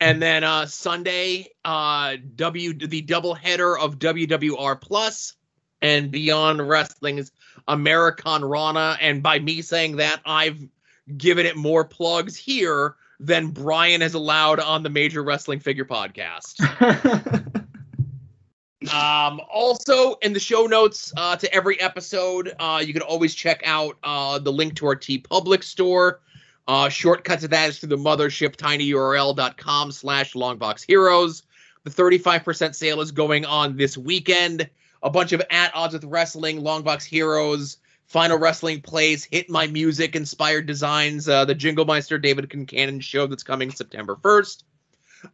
And 0.00 0.20
then 0.20 0.44
uh, 0.44 0.66
Sunday, 0.66 1.48
uh, 1.64 2.16
W 2.34 2.72
the 2.72 3.02
double 3.02 3.34
header 3.34 3.78
of 3.78 3.98
WWR 3.98 4.80
Plus 4.80 5.34
and 5.82 6.10
Beyond 6.10 6.66
Wrestling's 6.66 7.30
Americanrana. 7.68 8.96
And 9.00 9.22
by 9.22 9.38
me 9.38 9.62
saying 9.62 9.96
that, 9.96 10.20
I've 10.24 10.60
given 11.16 11.46
it 11.46 11.56
more 11.56 11.84
plugs 11.84 12.34
here 12.34 12.96
than 13.20 13.48
Brian 13.48 14.00
has 14.00 14.14
allowed 14.14 14.58
on 14.58 14.82
the 14.82 14.90
Major 14.90 15.22
Wrestling 15.22 15.60
Figure 15.60 15.84
Podcast. 15.84 16.56
Um, 18.88 19.42
also, 19.52 20.14
in 20.22 20.32
the 20.32 20.40
show 20.40 20.64
notes 20.64 21.12
uh, 21.16 21.36
to 21.36 21.54
every 21.54 21.78
episode, 21.80 22.54
uh, 22.58 22.82
you 22.84 22.94
can 22.94 23.02
always 23.02 23.34
check 23.34 23.60
out 23.66 23.98
uh, 24.02 24.38
the 24.38 24.50
link 24.50 24.74
to 24.76 24.86
our 24.86 24.96
TeePublic 24.96 25.62
store. 25.62 26.20
Uh, 26.66 26.88
shortcut 26.88 27.40
to 27.40 27.48
that 27.48 27.68
is 27.68 27.78
through 27.78 27.90
the 27.90 27.96
mothership 27.96 28.56
tinyurl.com 28.56 29.92
slash 29.92 30.32
longbox 30.32 30.84
heroes. 30.86 31.42
The 31.84 31.90
35% 31.90 32.74
sale 32.74 33.00
is 33.00 33.12
going 33.12 33.44
on 33.44 33.76
this 33.76 33.98
weekend. 33.98 34.68
A 35.02 35.10
bunch 35.10 35.32
of 35.32 35.42
at 35.50 35.74
odds 35.74 35.94
with 35.94 36.04
wrestling, 36.04 36.60
longbox 36.60 37.04
heroes, 37.04 37.78
final 38.06 38.38
wrestling 38.38 38.80
plays, 38.80 39.24
hit 39.24 39.50
my 39.50 39.66
music 39.66 40.16
inspired 40.16 40.66
designs, 40.66 41.28
uh, 41.28 41.44
the 41.44 41.54
Jingle 41.54 41.84
Meister 41.84 42.18
David 42.18 42.48
Concannon 42.48 43.02
show 43.02 43.26
that's 43.26 43.42
coming 43.42 43.70
September 43.70 44.16
1st. 44.16 44.62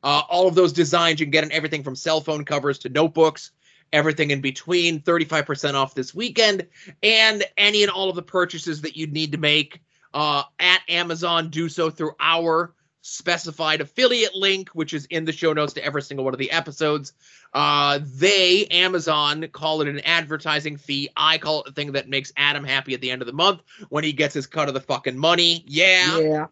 Uh, 0.02 0.22
all 0.28 0.48
of 0.48 0.54
those 0.54 0.72
designs 0.72 1.20
you 1.20 1.26
can 1.26 1.30
get 1.30 1.44
on 1.44 1.52
everything 1.52 1.82
from 1.82 1.94
cell 1.94 2.20
phone 2.20 2.44
covers 2.44 2.78
to 2.80 2.88
notebooks, 2.88 3.52
everything 3.92 4.30
in 4.30 4.40
between. 4.40 5.00
35% 5.00 5.74
off 5.74 5.94
this 5.94 6.14
weekend, 6.14 6.66
and 7.02 7.44
any 7.56 7.82
and 7.82 7.90
all 7.90 8.08
of 8.08 8.16
the 8.16 8.22
purchases 8.22 8.82
that 8.82 8.96
you'd 8.96 9.12
need 9.12 9.32
to 9.32 9.38
make 9.38 9.80
uh, 10.14 10.42
at 10.58 10.80
Amazon, 10.88 11.50
do 11.50 11.68
so 11.68 11.90
through 11.90 12.12
our 12.18 12.74
specified 13.02 13.80
affiliate 13.80 14.34
link, 14.34 14.68
which 14.70 14.92
is 14.92 15.06
in 15.06 15.24
the 15.24 15.32
show 15.32 15.52
notes 15.52 15.74
to 15.74 15.84
every 15.84 16.02
single 16.02 16.24
one 16.24 16.34
of 16.34 16.38
the 16.38 16.50
episodes. 16.50 17.12
Uh, 17.54 18.00
they, 18.02 18.66
Amazon, 18.66 19.46
call 19.52 19.80
it 19.80 19.88
an 19.88 20.00
advertising 20.00 20.76
fee. 20.76 21.08
I 21.16 21.38
call 21.38 21.60
it 21.60 21.66
the 21.66 21.72
thing 21.72 21.92
that 21.92 22.08
makes 22.08 22.32
Adam 22.36 22.64
happy 22.64 22.94
at 22.94 23.00
the 23.00 23.10
end 23.10 23.22
of 23.22 23.26
the 23.26 23.32
month 23.32 23.62
when 23.88 24.02
he 24.04 24.12
gets 24.12 24.34
his 24.34 24.46
cut 24.46 24.68
of 24.68 24.74
the 24.74 24.80
fucking 24.80 25.16
money. 25.16 25.64
Yeah. 25.66 26.46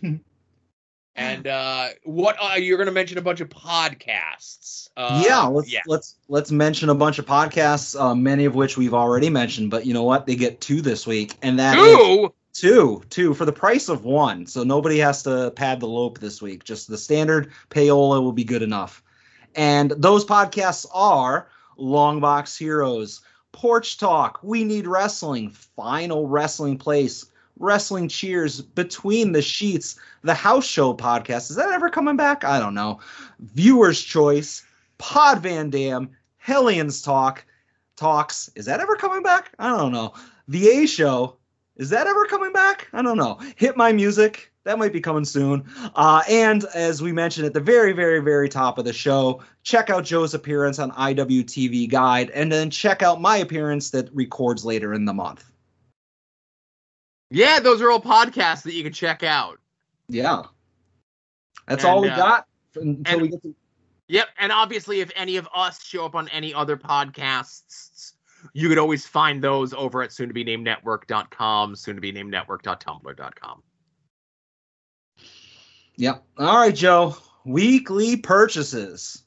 yeah. 0.00 0.18
And 1.14 1.46
uh, 1.46 1.88
what 2.04 2.36
uh, 2.40 2.54
you're 2.54 2.78
going 2.78 2.86
to 2.86 2.92
mention 2.92 3.18
a 3.18 3.22
bunch 3.22 3.40
of 3.40 3.50
podcasts? 3.50 4.88
Uh, 4.96 5.22
yeah, 5.26 5.42
let's 5.44 5.70
yeah. 5.70 5.80
let's 5.86 6.16
let's 6.28 6.50
mention 6.50 6.88
a 6.88 6.94
bunch 6.94 7.18
of 7.18 7.26
podcasts, 7.26 7.98
uh, 8.00 8.14
many 8.14 8.46
of 8.46 8.54
which 8.54 8.78
we've 8.78 8.94
already 8.94 9.28
mentioned. 9.28 9.70
But 9.70 9.84
you 9.84 9.92
know 9.92 10.04
what? 10.04 10.26
They 10.26 10.36
get 10.36 10.60
two 10.60 10.80
this 10.80 11.06
week, 11.06 11.36
and 11.42 11.58
that 11.58 11.74
Two. 11.74 12.32
two, 12.54 13.02
two 13.10 13.34
for 13.34 13.44
the 13.44 13.52
price 13.52 13.90
of 13.90 14.04
one. 14.04 14.46
So 14.46 14.64
nobody 14.64 14.98
has 14.98 15.22
to 15.24 15.50
pad 15.54 15.80
the 15.80 15.86
lope 15.86 16.18
this 16.18 16.40
week. 16.40 16.64
Just 16.64 16.88
the 16.88 16.98
standard 16.98 17.52
payola 17.68 18.22
will 18.22 18.32
be 18.32 18.44
good 18.44 18.62
enough. 18.62 19.02
And 19.54 19.90
those 19.90 20.24
podcasts 20.24 20.86
are 20.94 21.48
Longbox 21.78 22.56
Heroes, 22.56 23.20
Porch 23.52 23.98
Talk, 23.98 24.40
We 24.42 24.64
Need 24.64 24.86
Wrestling, 24.86 25.50
Final 25.50 26.26
Wrestling 26.26 26.78
Place, 26.78 27.26
Wrestling 27.62 28.08
Cheers, 28.08 28.60
Between 28.60 29.32
the 29.32 29.40
Sheets, 29.40 29.98
the 30.22 30.34
House 30.34 30.66
Show 30.66 30.94
podcast. 30.94 31.48
Is 31.48 31.56
that 31.56 31.70
ever 31.70 31.88
coming 31.88 32.16
back? 32.16 32.44
I 32.44 32.58
don't 32.58 32.74
know. 32.74 32.98
Viewer's 33.38 34.02
Choice, 34.02 34.64
Pod 34.98 35.40
Van 35.40 35.70
Dam, 35.70 36.10
Hellions 36.38 37.00
Talk, 37.00 37.44
Talks. 37.96 38.50
Is 38.56 38.66
that 38.66 38.80
ever 38.80 38.96
coming 38.96 39.22
back? 39.22 39.52
I 39.60 39.76
don't 39.76 39.92
know. 39.92 40.12
The 40.48 40.68
A 40.68 40.86
Show. 40.86 41.36
Is 41.76 41.90
that 41.90 42.08
ever 42.08 42.26
coming 42.26 42.52
back? 42.52 42.88
I 42.92 43.00
don't 43.00 43.16
know. 43.16 43.38
Hit 43.56 43.76
My 43.76 43.92
Music. 43.92 44.52
That 44.64 44.78
might 44.78 44.92
be 44.92 45.00
coming 45.00 45.24
soon. 45.24 45.64
Uh, 45.94 46.22
and 46.28 46.64
as 46.74 47.00
we 47.00 47.12
mentioned 47.12 47.46
at 47.46 47.54
the 47.54 47.60
very, 47.60 47.92
very, 47.92 48.20
very 48.20 48.48
top 48.48 48.78
of 48.78 48.84
the 48.84 48.92
show, 48.92 49.40
check 49.62 49.88
out 49.88 50.04
Joe's 50.04 50.34
appearance 50.34 50.78
on 50.78 50.90
IWTV 50.92 51.88
Guide, 51.90 52.30
and 52.30 52.50
then 52.50 52.70
check 52.70 53.02
out 53.02 53.20
my 53.20 53.36
appearance 53.36 53.90
that 53.90 54.12
records 54.14 54.64
later 54.64 54.94
in 54.94 55.04
the 55.04 55.14
month. 55.14 55.51
Yeah, 57.32 57.60
those 57.60 57.80
are 57.80 57.90
all 57.90 58.00
podcasts 58.00 58.62
that 58.64 58.74
you 58.74 58.82
can 58.82 58.92
check 58.92 59.22
out. 59.22 59.58
Yeah. 60.08 60.42
That's 61.66 61.84
And, 61.84 61.92
all 61.92 62.02
we 62.02 62.08
uh, 62.08 62.16
got 62.16 62.46
until 62.74 63.12
and- 63.12 63.22
we 63.22 63.28
get 63.28 63.42
to. 63.42 63.54
Yep, 64.08 64.28
and 64.38 64.52
obviously, 64.52 65.00
if 65.00 65.10
any 65.16 65.38
of 65.38 65.48
us 65.54 65.82
show 65.82 66.04
up 66.04 66.14
on 66.14 66.28
any 66.28 66.52
other 66.52 66.76
podcasts, 66.76 68.12
you 68.52 68.68
could 68.68 68.76
always 68.76 69.06
find 69.06 69.42
those 69.42 69.72
over 69.72 70.02
at 70.02 70.12
soon 70.12 70.28
to 70.28 70.34
be 70.34 70.44
named 70.44 70.64
network.com, 70.64 71.74
soon 71.76 71.94
to 71.94 72.00
be 72.02 72.12
named 72.12 72.30
network.tumblr.com. 72.30 73.62
Yep. 75.96 76.24
All 76.38 76.56
right, 76.58 76.74
Joe. 76.74 77.16
Weekly 77.46 78.16
purchases. 78.16 79.22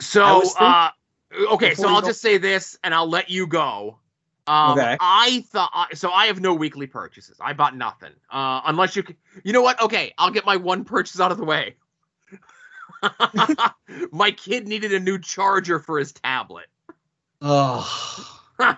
So, 0.00 0.42
uh, 0.60 0.90
okay, 1.52 1.74
so 1.74 1.88
I'll 1.88 2.00
go- 2.00 2.08
just 2.08 2.20
say 2.20 2.38
this 2.38 2.78
and 2.84 2.94
I'll 2.94 3.08
let 3.08 3.28
you 3.28 3.46
go. 3.48 3.98
Um, 4.50 4.76
Okay. 4.78 4.96
I 4.98 5.44
thought 5.48 5.96
so. 5.96 6.10
I 6.10 6.26
have 6.26 6.40
no 6.40 6.54
weekly 6.54 6.88
purchases. 6.88 7.36
I 7.40 7.52
bought 7.52 7.76
nothing. 7.76 8.10
Uh, 8.28 8.62
unless 8.64 8.96
you, 8.96 9.04
you 9.44 9.52
know 9.52 9.62
what? 9.62 9.80
Okay, 9.80 10.12
I'll 10.18 10.32
get 10.32 10.44
my 10.44 10.56
one 10.56 10.84
purchase 10.84 11.20
out 11.20 11.30
of 11.30 11.38
the 11.38 11.44
way. 11.44 11.76
my 14.12 14.32
kid 14.32 14.66
needed 14.66 14.92
a 14.92 14.98
new 14.98 15.20
charger 15.20 15.78
for 15.78 16.00
his 16.00 16.10
tablet. 16.10 16.66
Oh. 17.40 18.36
and 18.60 18.76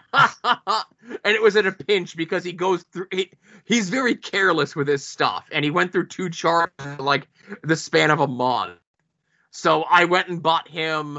it 1.24 1.42
was 1.42 1.56
at 1.56 1.66
a 1.66 1.72
pinch 1.72 2.16
because 2.18 2.44
he 2.44 2.52
goes 2.52 2.84
through 2.92 3.06
he, 3.10 3.30
he's 3.64 3.88
very 3.88 4.14
careless 4.14 4.76
with 4.76 4.86
his 4.86 5.04
stuff 5.04 5.44
and 5.50 5.64
he 5.64 5.72
went 5.72 5.90
through 5.90 6.06
two 6.06 6.30
charts 6.30 6.72
in, 6.84 6.98
like 6.98 7.26
the 7.64 7.74
span 7.74 8.12
of 8.12 8.20
a 8.20 8.28
month 8.28 8.78
so 9.50 9.82
i 9.90 10.04
went 10.04 10.28
and 10.28 10.40
bought 10.40 10.68
him 10.68 11.16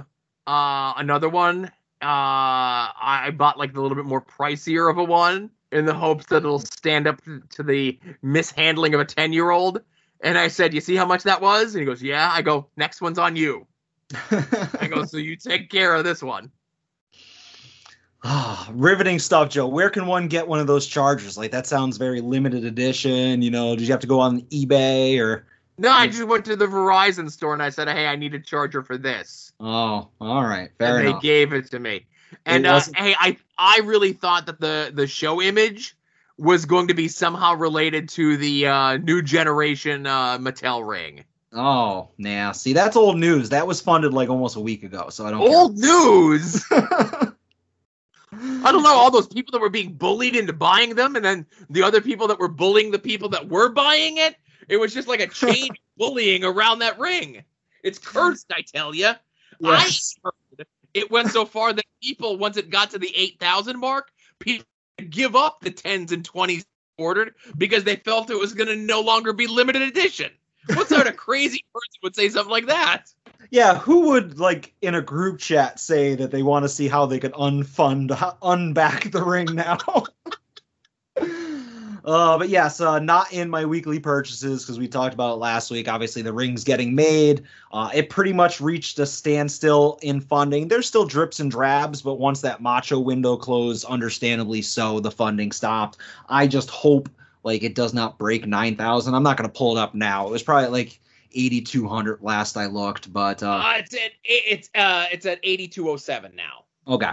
uh 0.48 0.94
another 0.96 1.28
one 1.28 1.70
uh 2.04 2.92
i 3.02 3.34
bought 3.36 3.58
like 3.58 3.74
the 3.74 3.82
little 3.82 3.96
bit 3.96 4.06
more 4.06 4.22
pricier 4.22 4.90
of 4.90 4.98
a 4.98 5.04
one 5.04 5.50
in 5.72 5.86
the 5.86 5.94
hopes 5.94 6.26
that 6.28 6.38
it'll 6.38 6.60
stand 6.60 7.08
up 7.08 7.20
to, 7.24 7.64
the 7.64 7.98
mishandling 8.22 8.94
of 8.94 9.00
a 9.00 9.06
10 9.06 9.34
year 9.34 9.50
old 9.50 9.82
and 10.22 10.38
i 10.38 10.48
said 10.48 10.74
you 10.74 10.82
see 10.82 10.96
how 10.96 11.06
much 11.06 11.24
that 11.24 11.42
was 11.42 11.74
and 11.74 11.82
he 11.82 11.86
goes 11.86 12.04
yeah 12.04 12.30
i 12.32 12.42
go 12.42 12.68
next 12.78 13.02
one's 13.02 13.18
on 13.18 13.36
you 13.36 13.66
i 14.80 14.88
go 14.90 15.06
so 15.06 15.18
you 15.18 15.36
take 15.36 15.70
care 15.70 15.96
of 15.96 16.04
this 16.04 16.22
one 16.22 16.52
Ah, 18.24 18.70
riveting 18.74 19.20
stuff, 19.20 19.50
Joe. 19.50 19.68
Where 19.68 19.90
can 19.90 20.08
one 20.08 20.28
get 20.28 20.48
one 20.48 20.60
of 20.60 20.68
those 20.68 20.88
chargers? 20.88 21.38
Like 21.38 21.52
that 21.52 21.68
sounds 21.68 21.98
very 21.98 22.22
limited 22.22 22.66
edition. 22.66 23.42
You 23.42 23.52
know, 23.52 23.76
did 23.76 23.88
you 23.88 23.92
have 23.92 24.02
to 24.02 24.08
go 24.08 24.20
on 24.20 24.42
eBay 24.44 25.20
or? 25.20 25.46
No, 25.78 25.90
I 25.90 26.08
just 26.08 26.24
went 26.28 26.46
to 26.46 26.56
the 26.56 26.68
Verizon 26.68 27.32
store 27.32 27.54
and 27.54 27.64
I 27.64 27.70
said, 27.70 27.88
"Hey, 27.88 28.06
I 28.06 28.16
need 28.16 28.36
a 28.36 28.40
charger 28.40 28.84
for 28.84 28.98
this." 28.98 29.53
Oh, 29.66 30.10
all 30.20 30.44
right, 30.44 30.70
fair 30.78 30.98
and 30.98 31.08
enough. 31.08 31.22
they 31.22 31.28
gave 31.28 31.54
it 31.54 31.72
to 31.72 31.80
me. 31.80 32.06
And 32.46 32.68
uh, 32.68 32.82
hey, 32.98 33.16
I 33.18 33.38
I 33.58 33.80
really 33.86 34.12
thought 34.12 34.48
that 34.48 34.60
the 34.60 34.92
the 34.94 35.08
show 35.08 35.42
image 35.42 35.96
was 36.38 36.66
going 36.66 36.90
to 36.90 36.94
be 36.94 37.08
somehow 37.08 37.56
related 37.56 38.10
to 38.10 38.36
the 38.36 38.68
uh, 38.68 38.98
new 38.98 39.22
generation 39.22 40.06
uh, 40.06 40.38
Mattel 40.38 40.86
ring. 40.86 41.24
oh, 41.54 42.10
nah. 42.18 42.52
See, 42.52 42.74
that's 42.74 42.98
old 42.98 43.18
news. 43.18 43.50
That 43.50 43.66
was 43.66 43.80
funded 43.80 44.14
like 44.14 44.28
almost 44.28 44.58
a 44.58 44.60
week 44.60 44.84
ago, 44.84 45.08
so 45.10 45.26
I 45.26 45.32
don't. 45.32 45.40
Old 45.40 45.78
news. 45.78 46.66
I 46.72 48.72
don't 48.72 48.84
know 48.84 48.96
all 48.96 49.12
those 49.12 49.28
people 49.28 49.54
that 49.54 49.62
were 49.62 49.70
being 49.70 49.94
bullied 49.94 50.36
into 50.36 50.52
buying 50.52 50.96
them, 50.96 51.16
and 51.16 51.24
then 51.24 51.46
the 51.70 51.84
other 51.84 52.02
people 52.02 52.28
that 52.28 52.40
were 52.40 52.50
bullying 52.50 52.92
the 52.92 53.00
people 53.00 53.30
that 53.30 53.48
were 53.48 53.70
buying 53.70 54.18
it. 54.18 54.36
It 54.68 54.78
was 54.78 54.94
just 54.94 55.08
like 55.08 55.22
a 55.22 55.28
chain 55.28 55.70
bullying 55.98 56.44
around 56.44 56.80
that 56.80 57.00
ring. 57.00 57.44
It's 57.82 58.00
cursed, 58.00 58.52
I 58.52 58.62
tell 58.62 58.94
you. 58.94 59.14
Yes. 59.64 60.16
I 60.24 60.28
heard 60.28 60.68
it 60.94 61.10
went 61.10 61.32
so 61.32 61.46
far 61.46 61.74
that 61.74 61.86
people, 62.02 62.38
once 62.38 62.58
it 62.58 62.70
got 62.70 62.92
to 62.92 63.00
the 63.00 63.12
8,000 63.16 63.80
mark, 63.80 64.12
people 64.40 64.66
would 65.00 65.10
give 65.10 65.36
up 65.36 65.62
the 65.62 65.72
10s 65.72 66.12
and 66.12 66.30
20s 66.30 66.66
ordered 66.98 67.34
because 67.58 67.84
they 67.84 67.96
felt 67.96 68.30
it 68.30 68.40
was 68.40 68.54
going 68.54 68.68
to 68.68 68.76
no 68.76 69.02
longer 69.02 69.34
be 69.34 69.48
limited 69.48 69.82
edition. 69.82 70.32
What 70.68 70.88
sort 70.88 71.08
of 71.08 71.18
crazy 71.18 71.66
person 71.74 72.00
would 72.04 72.16
say 72.16 72.30
something 72.30 72.52
like 72.52 72.68
that? 72.68 73.12
Yeah, 73.50 73.78
who 73.78 74.10
would 74.10 74.40
like 74.40 74.74
in 74.82 74.96
a 74.96 75.02
group 75.02 75.40
chat 75.40 75.80
say 75.80 76.16
that 76.16 76.32
they 76.32 76.44
want 76.44 76.64
to 76.64 76.70
see 76.70 76.88
how 76.88 77.06
they 77.06 77.20
could 77.20 77.34
unfund, 77.34 78.10
unback 78.42 79.12
the 79.12 79.24
ring 79.24 79.48
now? 79.54 79.78
uh, 82.06 82.38
but 82.38 82.50
yes, 82.50 82.82
uh, 82.82 83.00
not 83.00 83.32
in 83.32 83.50
my 83.50 83.66
weekly 83.66 84.00
purchases 84.00 84.64
because 84.64 84.78
we 84.78 84.88
talked 84.88 85.14
about 85.14 85.34
it 85.34 85.38
last 85.38 85.72
week. 85.72 85.88
Obviously, 85.88 86.22
the 86.22 86.34
ring's 86.34 86.64
getting 86.64 86.94
made. 86.94 87.44
Uh, 87.72 87.90
it 87.94 88.10
pretty 88.10 88.34
much 88.34 88.60
reached 88.60 89.00
a 89.00 89.06
standstill 89.06 90.00
in 90.02 90.20
funding. 90.20 90.68
There's 90.68 90.88
still 90.88 91.06
drips 91.06 91.40
and 91.40 91.50
drabs, 91.50 92.02
but 92.02 92.16
once 92.16 92.42
that 92.42 92.62
macho 92.62 93.00
window 93.00 93.38
closed, 93.38 93.86
understandably 93.86 94.62
so, 94.62 95.00
the 95.00 95.12
funding 95.12 95.52
stopped. 95.52 95.98
I 96.30 96.48
just 96.48 96.70
hope 96.70 97.10
like 97.44 97.64
it 97.64 97.76
does 97.76 97.94
not 97.94 98.18
break 98.18 98.46
9,000. 98.46 99.14
I'm 99.14 99.24
not 99.24 99.38
going 99.38 99.50
to 99.50 99.58
pull 99.58 99.78
it 99.78 99.80
up 99.80 99.94
now. 99.96 100.28
It 100.28 100.32
was 100.32 100.44
probably 100.44 100.70
like 100.70 101.00
8,200 101.34 102.22
last 102.22 102.58
I 102.58 102.68
looked, 102.68 103.12
but 103.12 103.42
uh, 103.44 103.52
Uh, 103.52 103.74
it's 103.78 103.94
at 103.94 104.12
it's 104.24 104.70
uh 104.76 105.06
it's 105.12 105.26
at 105.26 105.40
8207 105.44 106.36
now. 106.36 106.64
Okay. 106.88 107.12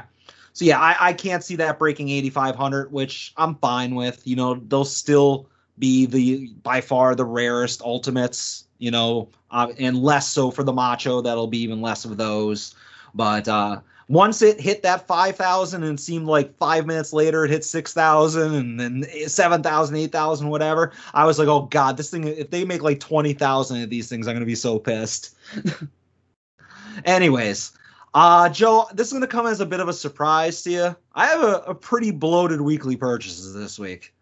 So 0.53 0.64
yeah, 0.64 0.80
I, 0.80 0.96
I 1.01 1.12
can't 1.12 1.44
see 1.44 1.57
that 1.57 1.78
breaking 1.78 2.09
8,500, 2.09 2.92
which 2.92 3.32
I'm 3.36 3.55
fine 3.57 3.94
with. 3.94 4.26
You 4.26 4.36
know, 4.36 4.55
they'll 4.55 4.84
still 4.84 5.48
be 5.78 6.07
the 6.07 6.48
by 6.62 6.80
far 6.80 7.14
the 7.14 7.24
rarest 7.24 7.82
ultimates. 7.82 8.64
You 8.78 8.90
know, 8.90 9.28
uh, 9.51 9.72
and 9.78 9.98
less 10.03 10.28
so 10.28 10.51
for 10.51 10.62
the 10.62 10.72
macho. 10.72 11.20
That'll 11.20 11.46
be 11.46 11.59
even 11.59 11.80
less 11.80 12.05
of 12.05 12.16
those. 12.16 12.74
But 13.14 13.46
uh, 13.46 13.80
once 14.11 14.42
it 14.42 14.61
hit 14.61 14.82
that 14.82 15.07
5,000 15.07 15.84
and 15.84 15.98
seemed 15.98 16.26
like 16.26 16.57
five 16.59 16.84
minutes 16.84 17.12
later 17.12 17.44
it 17.44 17.51
hit 17.51 17.64
6,000 17.64 18.55
and 18.55 18.80
then 18.80 19.05
7,000, 19.28 19.96
8,000, 19.96 20.48
whatever, 20.48 20.92
I 21.14 21.24
was 21.26 21.38
like, 21.38 21.46
oh 21.46 21.62
God, 21.62 21.96
this 21.96 22.11
thing, 22.11 22.24
if 22.24 22.51
they 22.51 22.64
make 22.64 22.82
like 22.82 22.98
20,000 22.98 23.82
of 23.82 23.88
these 23.88 24.09
things, 24.09 24.26
I'm 24.26 24.34
going 24.34 24.40
to 24.40 24.46
be 24.46 24.57
so 24.57 24.80
pissed. 24.80 25.36
Anyways, 27.05 27.70
uh, 28.15 28.49
Joe, 28.49 28.87
this 28.93 29.09
is 29.09 29.13
going 29.13 29.23
to 29.23 29.29
come 29.29 29.47
as 29.47 29.61
a 29.61 29.67
bit 29.67 29.81
of 29.81 29.89
a 29.89 29.93
surprise 29.93 30.63
to 30.63 30.71
you. 30.71 30.97
I 31.15 31.27
have 31.27 31.43
a, 31.43 31.57
a 31.67 31.75
pretty 31.75 32.11
bloated 32.11 32.61
weekly 32.61 32.97
purchases 32.97 33.55
this 33.55 33.79
week. 33.79 34.15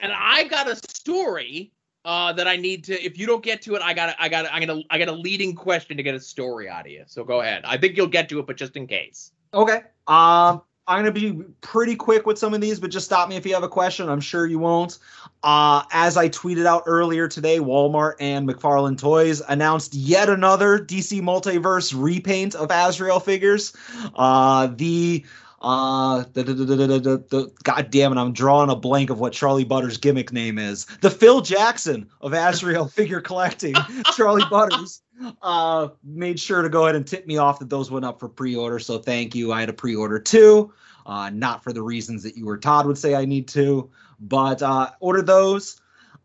And 0.00 0.12
I 0.14 0.44
got 0.44 0.68
a 0.68 0.76
story 0.76 1.72
uh 2.04 2.32
that 2.32 2.46
I 2.46 2.56
need 2.56 2.84
to 2.84 3.04
if 3.04 3.18
you 3.18 3.26
don't 3.26 3.42
get 3.42 3.60
to 3.62 3.74
it, 3.74 3.82
I 3.82 3.92
got 3.92 4.14
I 4.20 4.28
got 4.28 4.46
I 4.50 4.64
got 4.64 4.76
a 4.78 4.82
I 4.88 4.98
got 4.98 5.08
a 5.08 5.12
leading 5.12 5.54
question 5.54 5.96
to 5.96 6.02
get 6.02 6.14
a 6.14 6.20
story 6.20 6.68
out 6.68 6.86
of 6.86 6.92
you. 6.92 7.02
So 7.06 7.24
go 7.24 7.40
ahead. 7.40 7.62
I 7.64 7.76
think 7.76 7.96
you'll 7.96 8.06
get 8.06 8.28
to 8.28 8.38
it, 8.38 8.46
but 8.46 8.56
just 8.56 8.76
in 8.76 8.86
case. 8.86 9.32
Okay. 9.52 9.82
Um, 10.06 10.62
I'm 10.86 11.04
going 11.04 11.14
to 11.14 11.20
be 11.20 11.44
pretty 11.60 11.94
quick 11.94 12.24
with 12.24 12.38
some 12.38 12.54
of 12.54 12.62
these, 12.62 12.80
but 12.80 12.90
just 12.90 13.04
stop 13.04 13.28
me 13.28 13.36
if 13.36 13.44
you 13.44 13.52
have 13.52 13.62
a 13.62 13.68
question. 13.68 14.08
I'm 14.08 14.20
sure 14.20 14.46
you 14.46 14.58
won't. 14.58 14.98
Uh, 15.44 15.84
as 15.92 16.16
I 16.16 16.28
tweeted 16.28 16.66
out 16.66 16.82
earlier 16.86 17.28
today, 17.28 17.58
Walmart 17.58 18.14
and 18.18 18.48
McFarlane 18.48 18.98
Toys 18.98 19.40
announced 19.48 19.94
yet 19.94 20.28
another 20.28 20.78
DC 20.78 21.20
Multiverse 21.20 21.94
repaint 21.96 22.56
of 22.56 22.70
Azrael 22.70 23.20
figures. 23.20 23.72
Uh, 24.16 24.66
the 24.66 25.24
uh 25.60 26.24
the, 26.34 26.44
the, 26.44 26.64
the, 26.64 27.52
god 27.64 27.90
damn 27.90 28.12
it 28.12 28.20
i'm 28.20 28.32
drawing 28.32 28.70
a 28.70 28.76
blank 28.76 29.10
of 29.10 29.18
what 29.18 29.32
charlie 29.32 29.64
butters 29.64 29.96
gimmick 29.96 30.32
name 30.32 30.56
is. 30.56 30.84
The 31.00 31.10
phil 31.10 31.40
jackson 31.40 32.08
of 32.20 32.32
azrael 32.32 32.86
figure 32.94 33.20
collecting 33.20 33.74
charlie 34.16 34.44
butters 34.48 35.02
uh 35.42 35.88
made 36.04 36.38
sure 36.38 36.62
to 36.62 36.68
go 36.68 36.84
ahead 36.84 36.94
and 36.94 37.04
tip 37.04 37.26
me 37.26 37.38
off 37.38 37.58
that 37.58 37.70
those 37.70 37.90
went 37.90 38.04
up 38.04 38.20
for 38.20 38.28
pre-order 38.28 38.78
so 38.78 38.98
thank 38.98 39.34
you. 39.34 39.50
I 39.50 39.58
had 39.58 39.68
a 39.68 39.72
pre-order 39.72 40.20
too. 40.20 40.72
Uh 41.04 41.30
not 41.30 41.64
for 41.64 41.72
the 41.72 41.82
reasons 41.82 42.22
that 42.22 42.36
you 42.36 42.48
or 42.48 42.56
todd 42.56 42.86
would 42.86 42.98
say 42.98 43.16
i 43.16 43.24
need 43.24 43.48
to 43.48 43.90
but 44.20 44.62
uh 44.62 44.90
ordered 45.00 45.26
those 45.26 45.80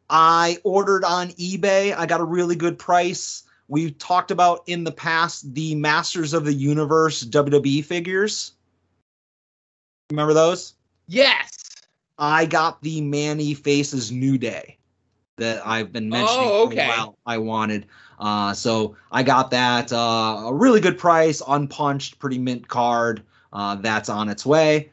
i 0.09 0.57
ordered 0.63 1.03
on 1.03 1.29
ebay 1.29 1.95
i 1.95 2.05
got 2.05 2.21
a 2.21 2.25
really 2.25 2.55
good 2.55 2.77
price 2.77 3.43
we've 3.67 3.97
talked 3.97 4.31
about 4.31 4.61
in 4.67 4.83
the 4.83 4.91
past 4.91 5.53
the 5.53 5.75
masters 5.75 6.33
of 6.33 6.45
the 6.45 6.53
universe 6.53 7.23
wwe 7.25 7.83
figures 7.83 8.53
remember 10.11 10.33
those 10.33 10.73
Yes. 11.07 11.69
I 12.17 12.45
got 12.45 12.81
the 12.81 13.01
Man-E-Faces 13.01 14.11
New 14.11 14.37
Day 14.37 14.77
that 15.37 15.65
I've 15.65 15.91
been 15.91 16.09
mentioning 16.09 16.49
Oh, 16.49 16.67
for 16.67 16.73
okay. 16.73 16.85
a 16.85 16.87
while. 16.87 17.17
I 17.25 17.37
wanted. 17.39 17.87
Uh, 18.19 18.53
so 18.53 18.95
I 19.11 19.23
got 19.23 19.51
that 19.51 19.91
uh, 19.91 20.43
a 20.45 20.53
really 20.53 20.79
good 20.79 20.97
price, 20.97 21.41
unpunched, 21.47 22.19
pretty 22.19 22.37
mint 22.37 22.67
card. 22.67 23.23
Uh, 23.51 23.75
that's 23.75 24.09
on 24.09 24.29
its 24.29 24.45
way. 24.45 24.91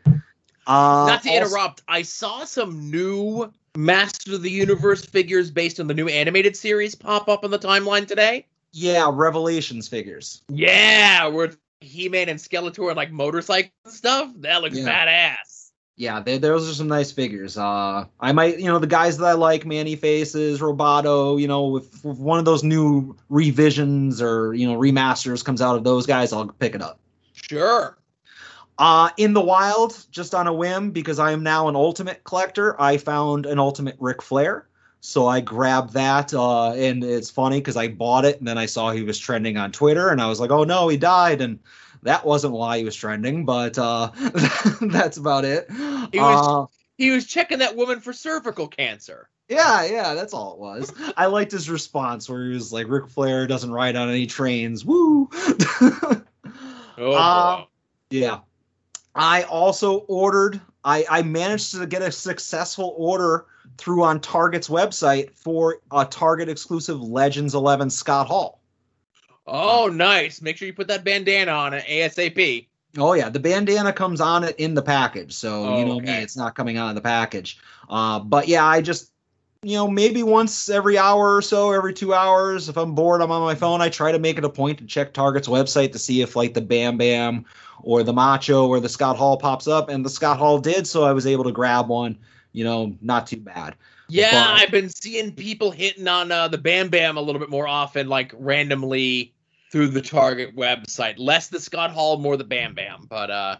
Uh, 0.71 1.07
Not 1.09 1.23
to 1.25 1.31
also- 1.31 1.41
interrupt, 1.47 1.83
I 1.89 2.03
saw 2.03 2.45
some 2.45 2.91
new 2.91 3.53
Master 3.77 4.35
of 4.35 4.43
the 4.43 4.51
Universe 4.51 5.05
figures 5.05 5.51
based 5.51 5.81
on 5.81 5.87
the 5.89 5.95
new 5.95 6.07
animated 6.09 6.57
series 6.57 6.95
pop 6.95 7.29
up 7.29 7.45
on 7.45 7.51
the 7.51 7.59
timeline 7.59 8.07
today. 8.07 8.47
yeah, 8.73 9.11
Revelations 9.13 9.89
figures. 9.89 10.43
Yeah, 10.49 11.27
where 11.27 11.51
He-Man 11.81 12.29
and 12.29 12.39
Skeletor 12.39 12.87
and 12.89 12.97
like 12.97 13.11
motorcycle 13.11 13.71
stuff. 13.89 14.31
That 14.37 14.63
looks 14.63 14.77
Yeah. 14.79 14.87
badass. 15.37 15.71
Yeah, 15.97 16.21
they, 16.21 16.39
those 16.39 16.71
are 16.71 16.73
some 16.75 16.87
nice 16.89 17.11
figures. 17.13 17.59
Uh, 17.59 18.05
I 18.21 18.33
might, 18.33 18.59
you 18.61 18.67
know, 18.67 18.79
the 18.79 18.87
guys 18.87 19.19
that 19.19 19.27
I 19.27 19.33
like, 19.33 19.67
Man-E-Faces, 19.67 20.61
Roboto, 20.61 21.39
you 21.41 21.49
know, 21.49 21.77
if, 21.79 21.85
if 22.05 22.17
one 22.17 22.39
of 22.39 22.45
those 22.45 22.63
new 22.63 23.17
revisions 23.29 24.23
or 24.23 24.55
you 24.55 24.67
know 24.71 24.79
remasters 24.79 25.45
comes 25.45 25.61
out 25.61 25.75
of 25.77 25.83
those 25.85 26.07
guys, 26.07 26.33
I'll 26.33 26.47
pick 26.47 26.75
it 26.77 26.81
up. 26.83 26.99
Sure. 27.33 27.99
Uh, 28.81 29.11
in 29.19 29.35
the 29.35 29.41
wild, 29.43 30.07
just 30.11 30.35
on 30.35 30.47
a 30.47 30.53
whim, 30.53 30.91
because 30.91 31.19
I 31.19 31.33
am 31.33 31.43
now 31.43 31.69
an 31.69 31.77
ultimate 31.77 32.25
collector, 32.25 32.81
I 32.81 32.97
found 32.97 33.45
an 33.45 33.59
ultimate 33.59 33.97
Ric 34.01 34.23
Flair. 34.23 34.67
So 35.03 35.27
I 35.27 35.41
grabbed 35.41 35.93
that, 35.93 36.33
uh, 36.33 36.73
and 36.73 37.05
it's 37.05 37.31
funny 37.31 37.59
because 37.59 37.77
I 37.77 37.89
bought 37.89 38.25
it, 38.25 38.39
and 38.39 38.49
then 38.49 38.57
I 38.57 38.65
saw 38.67 38.91
he 38.91 39.03
was 39.03 39.19
trending 39.19 39.59
on 39.59 39.71
Twitter, 39.71 40.09
and 40.09 40.21
I 40.21 40.27
was 40.29 40.41
like, 40.41 40.51
"Oh 40.51 40.65
no, 40.65 40.89
he 40.89 40.97
died!" 40.97 41.43
And 41.43 41.59
that 42.03 42.25
wasn't 42.25 42.55
why 42.55 42.79
he 42.79 42.85
was 42.85 42.97
trending, 42.97 43.45
but 43.45 43.77
uh, 43.79 44.11
that's 44.81 45.19
about 45.19 45.45
it. 45.45 45.67
He 45.71 46.19
was- 46.19 46.47
Uh, 46.47 46.67
He 46.97 47.11
was 47.11 47.27
checking 47.27 47.59
that 47.59 47.77
woman 47.77 48.01
for 48.01 48.13
cervical 48.15 48.67
cancer. 48.69 49.29
yeah, 49.49 49.85
yeah, 49.85 50.15
that's 50.15 50.33
all 50.35 50.55
it 50.55 50.59
was. 50.59 50.93
I 51.19 51.27
liked 51.27 51.53
his 51.53 51.69
response 51.69 52.29
where 52.31 52.45
he 52.45 52.55
was 52.55 52.73
like, 52.73 52.89
"Ric 52.89 53.09
Flair 53.09 53.47
doesn't 53.47 53.73
ride 53.73 53.97
on 53.97 54.09
any 54.09 54.27
trains." 54.27 54.85
Woo! 54.87 55.29
Oh, 56.99 57.13
Uh. 57.15 57.65
Yeah. 58.11 58.41
I 59.15 59.43
also 59.45 59.99
ordered, 60.09 60.61
I, 60.85 61.05
I 61.11 61.23
managed 61.23 61.73
to 61.75 61.87
get 61.87 62.03
a 62.03 62.13
successful 62.13 62.95
order 62.97 63.47
through 63.77 64.05
on 64.05 64.21
Target's 64.21 64.69
website 64.69 65.31
for 65.37 65.79
a 65.91 66.05
Target 66.05 66.49
exclusive 66.49 67.01
Legends 67.01 67.55
11 67.55 67.91
Scott 67.91 68.27
Hall. 68.27 68.61
oh, 69.47 69.89
nice. 69.89 70.41
Make 70.41 70.57
sure 70.57 70.67
you 70.67 70.75
put 70.75 70.89
that 70.89 71.05
bandana 71.05 71.53
on 71.53 71.75
it 71.75 71.85
ASAP. 71.87 72.67
Oh, 72.99 73.13
yeah. 73.15 73.29
The 73.29 73.41
bandana 73.41 73.93
comes 73.93 74.21
on 74.21 74.45
it 74.45 74.57
in 74.59 74.75
the 74.75 74.83
package. 74.83 75.33
So, 75.33 75.65
Oh, 75.65 75.79
you 75.79 75.85
know 75.85 76.01
me, 76.01 76.13
it's 76.13 76.37
not 76.37 76.55
coming 76.55 76.77
out 76.77 76.89
of 76.91 76.95
the 76.95 77.01
package. 77.01 77.59
Uh, 77.89 78.21
but 78.21 78.49
yeah, 78.49 78.65
I 78.65 78.81
just, 78.81 79.13
you 79.63 79.77
know, 79.77 79.89
maybe 79.89 80.23
once 80.23 80.71
every 80.71 80.97
hour 80.97 81.37
or 81.37 81.43
so, 81.43 81.71
every 81.73 81.93
two 81.93 82.15
hours, 82.15 82.69
if 82.69 82.79
I'm 82.79 82.95
bored, 82.95 83.21
I'm 83.21 83.31
on 83.31 83.43
my 83.43 83.55
phone. 83.55 83.83
I 83.83 83.91
try 83.91 84.11
to 84.11 84.19
make 84.19 84.39
it 84.39 84.45
a 84.45 84.49
point 84.49 84.79
to 84.79 84.87
check 84.87 85.13
Target's 85.13 85.49
website 85.49 85.93
to 85.93 85.99
see 85.99 86.23
if 86.23 86.35
like 86.35 86.55
the 86.55 86.63
Bam 86.63 86.97
Bam 86.97 87.45
or 87.83 88.03
the 88.03 88.13
Macho 88.13 88.67
or 88.67 88.81
the 88.81 88.89
Scott 88.89 89.17
Hall 89.19 89.37
pops 89.37 89.69
up. 89.69 89.91
And 89.91 90.05
the 90.05 90.09
Scott 90.11 90.39
Hall 90.39 90.59
did. 90.59 90.87
So 90.87 91.05
I 91.05 91.13
was 91.13 91.27
able 91.27 91.45
to 91.45 91.53
grab 91.53 91.89
one, 91.89 92.17
you 92.53 92.65
know, 92.65 92.97
not 93.03 93.27
too 93.27 93.37
bad. 93.37 93.75
Yeah, 94.09 94.31
But- 94.31 94.63
I've 94.63 94.71
been 94.71 94.89
seeing 94.89 95.33
people 95.33 95.71
hitting 95.71 96.09
on 96.09 96.33
uh, 96.33 96.49
the 96.49 96.59
Bam 96.59 96.89
Bam 96.89 97.19
a 97.19 97.21
little 97.21 97.39
bit 97.39 97.51
more 97.51 97.69
often, 97.69 98.09
like 98.09 98.33
randomly 98.39 99.35
through 99.71 99.89
the 99.89 100.03
Target 100.03 100.57
website. 100.57 101.15
Less 101.19 101.49
the 101.49 101.61
Scott 101.61 101.91
Hall, 101.91 102.17
more 102.19 102.39
the 102.39 102.45
Bam 102.45 102.75
Bam. 102.75 103.07
But 103.11 103.31
uh, 103.31 103.57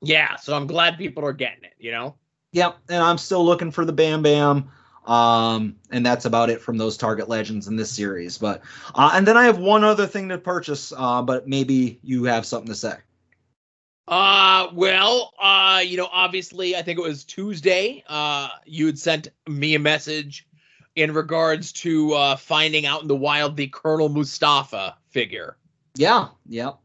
Yeah, 0.00 0.36
so 0.36 0.56
I'm 0.56 0.66
glad 0.66 0.96
people 0.96 1.24
are 1.26 1.32
getting 1.34 1.64
it. 1.64 1.74
You 1.78 1.90
know. 1.92 2.14
Yep, 2.52 2.78
and 2.88 3.02
I'm 3.02 3.18
still 3.18 3.44
looking 3.44 3.70
for 3.70 3.84
the 3.84 3.92
Bam 3.92 4.22
Bam. 4.22 4.70
Um, 5.06 5.76
and 5.90 6.06
that's 6.06 6.24
about 6.24 6.48
it 6.48 6.60
from 6.60 6.78
those 6.78 6.96
Target 6.96 7.28
Legends 7.28 7.66
in 7.66 7.76
this 7.76 7.90
series. 7.90 8.38
But 8.38 8.62
uh, 8.94 9.10
and 9.14 9.26
then 9.26 9.36
I 9.36 9.44
have 9.44 9.58
one 9.58 9.84
other 9.84 10.06
thing 10.06 10.28
to 10.28 10.38
purchase, 10.38 10.92
uh, 10.96 11.22
but 11.22 11.48
maybe 11.48 11.98
you 12.02 12.24
have 12.24 12.46
something 12.46 12.68
to 12.68 12.74
say. 12.74 12.94
Uh, 14.08 14.68
well, 14.74 15.32
uh, 15.40 15.82
you 15.84 15.96
know, 15.96 16.08
obviously, 16.12 16.76
I 16.76 16.82
think 16.82 16.98
it 16.98 17.02
was 17.02 17.24
Tuesday. 17.24 18.04
Uh, 18.08 18.48
you 18.66 18.86
had 18.86 18.98
sent 18.98 19.28
me 19.48 19.74
a 19.74 19.78
message 19.78 20.46
in 20.96 21.14
regards 21.14 21.72
to 21.72 22.12
uh, 22.12 22.36
finding 22.36 22.84
out 22.84 23.02
in 23.02 23.08
the 23.08 23.16
wild 23.16 23.56
the 23.56 23.68
Colonel 23.68 24.08
Mustafa 24.08 24.96
figure. 25.08 25.56
Yeah, 25.94 26.28
yep. 26.48 26.78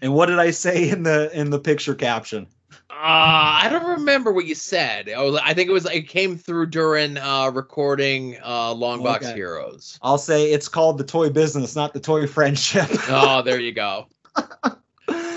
And 0.00 0.14
what 0.14 0.26
did 0.26 0.38
I 0.38 0.50
say 0.50 0.88
in 0.88 1.02
the 1.02 1.30
in 1.32 1.50
the 1.50 1.58
picture 1.58 1.94
caption? 1.94 2.46
Uh, 2.90 2.94
I 2.94 3.68
don't 3.70 3.98
remember 3.98 4.32
what 4.32 4.44
you 4.46 4.54
said. 4.54 5.08
I, 5.08 5.22
was, 5.22 5.36
I 5.42 5.54
think 5.54 5.68
it 5.68 5.72
was 5.72 5.86
it 5.86 6.08
came 6.08 6.36
through 6.38 6.66
during 6.66 7.18
uh, 7.18 7.50
recording 7.50 8.38
uh, 8.44 8.72
Long 8.74 9.02
Box 9.02 9.26
Okay. 9.26 9.34
Heroes. 9.34 9.98
I'll 10.02 10.18
say 10.18 10.52
it's 10.52 10.68
called 10.68 10.98
the 10.98 11.04
toy 11.04 11.30
business, 11.30 11.74
not 11.76 11.92
the 11.92 12.00
toy 12.00 12.26
friendship. 12.26 12.88
Oh, 13.08 13.42
there 13.42 13.58
you 13.60 13.72
go. 13.72 14.06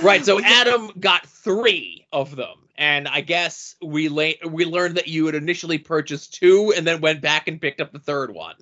right, 0.04 0.24
so 0.24 0.40
Adam 0.44 0.92
got 1.00 1.26
three 1.26 2.06
of 2.12 2.36
them, 2.36 2.56
and 2.78 3.08
I 3.08 3.22
guess 3.22 3.76
we 3.84 4.10
la- 4.10 4.48
we 4.50 4.66
learned 4.66 4.96
that 4.98 5.08
you 5.08 5.26
had 5.26 5.36
initially 5.36 5.78
purchased 5.78 6.36
two, 6.36 6.74
and 6.76 6.86
then 6.86 7.02
went 7.02 7.22
back 7.22 7.48
and 7.48 7.60
picked 7.60 7.82
up 7.82 7.92
the 7.92 8.00
third 8.00 8.34
one. 8.34 8.56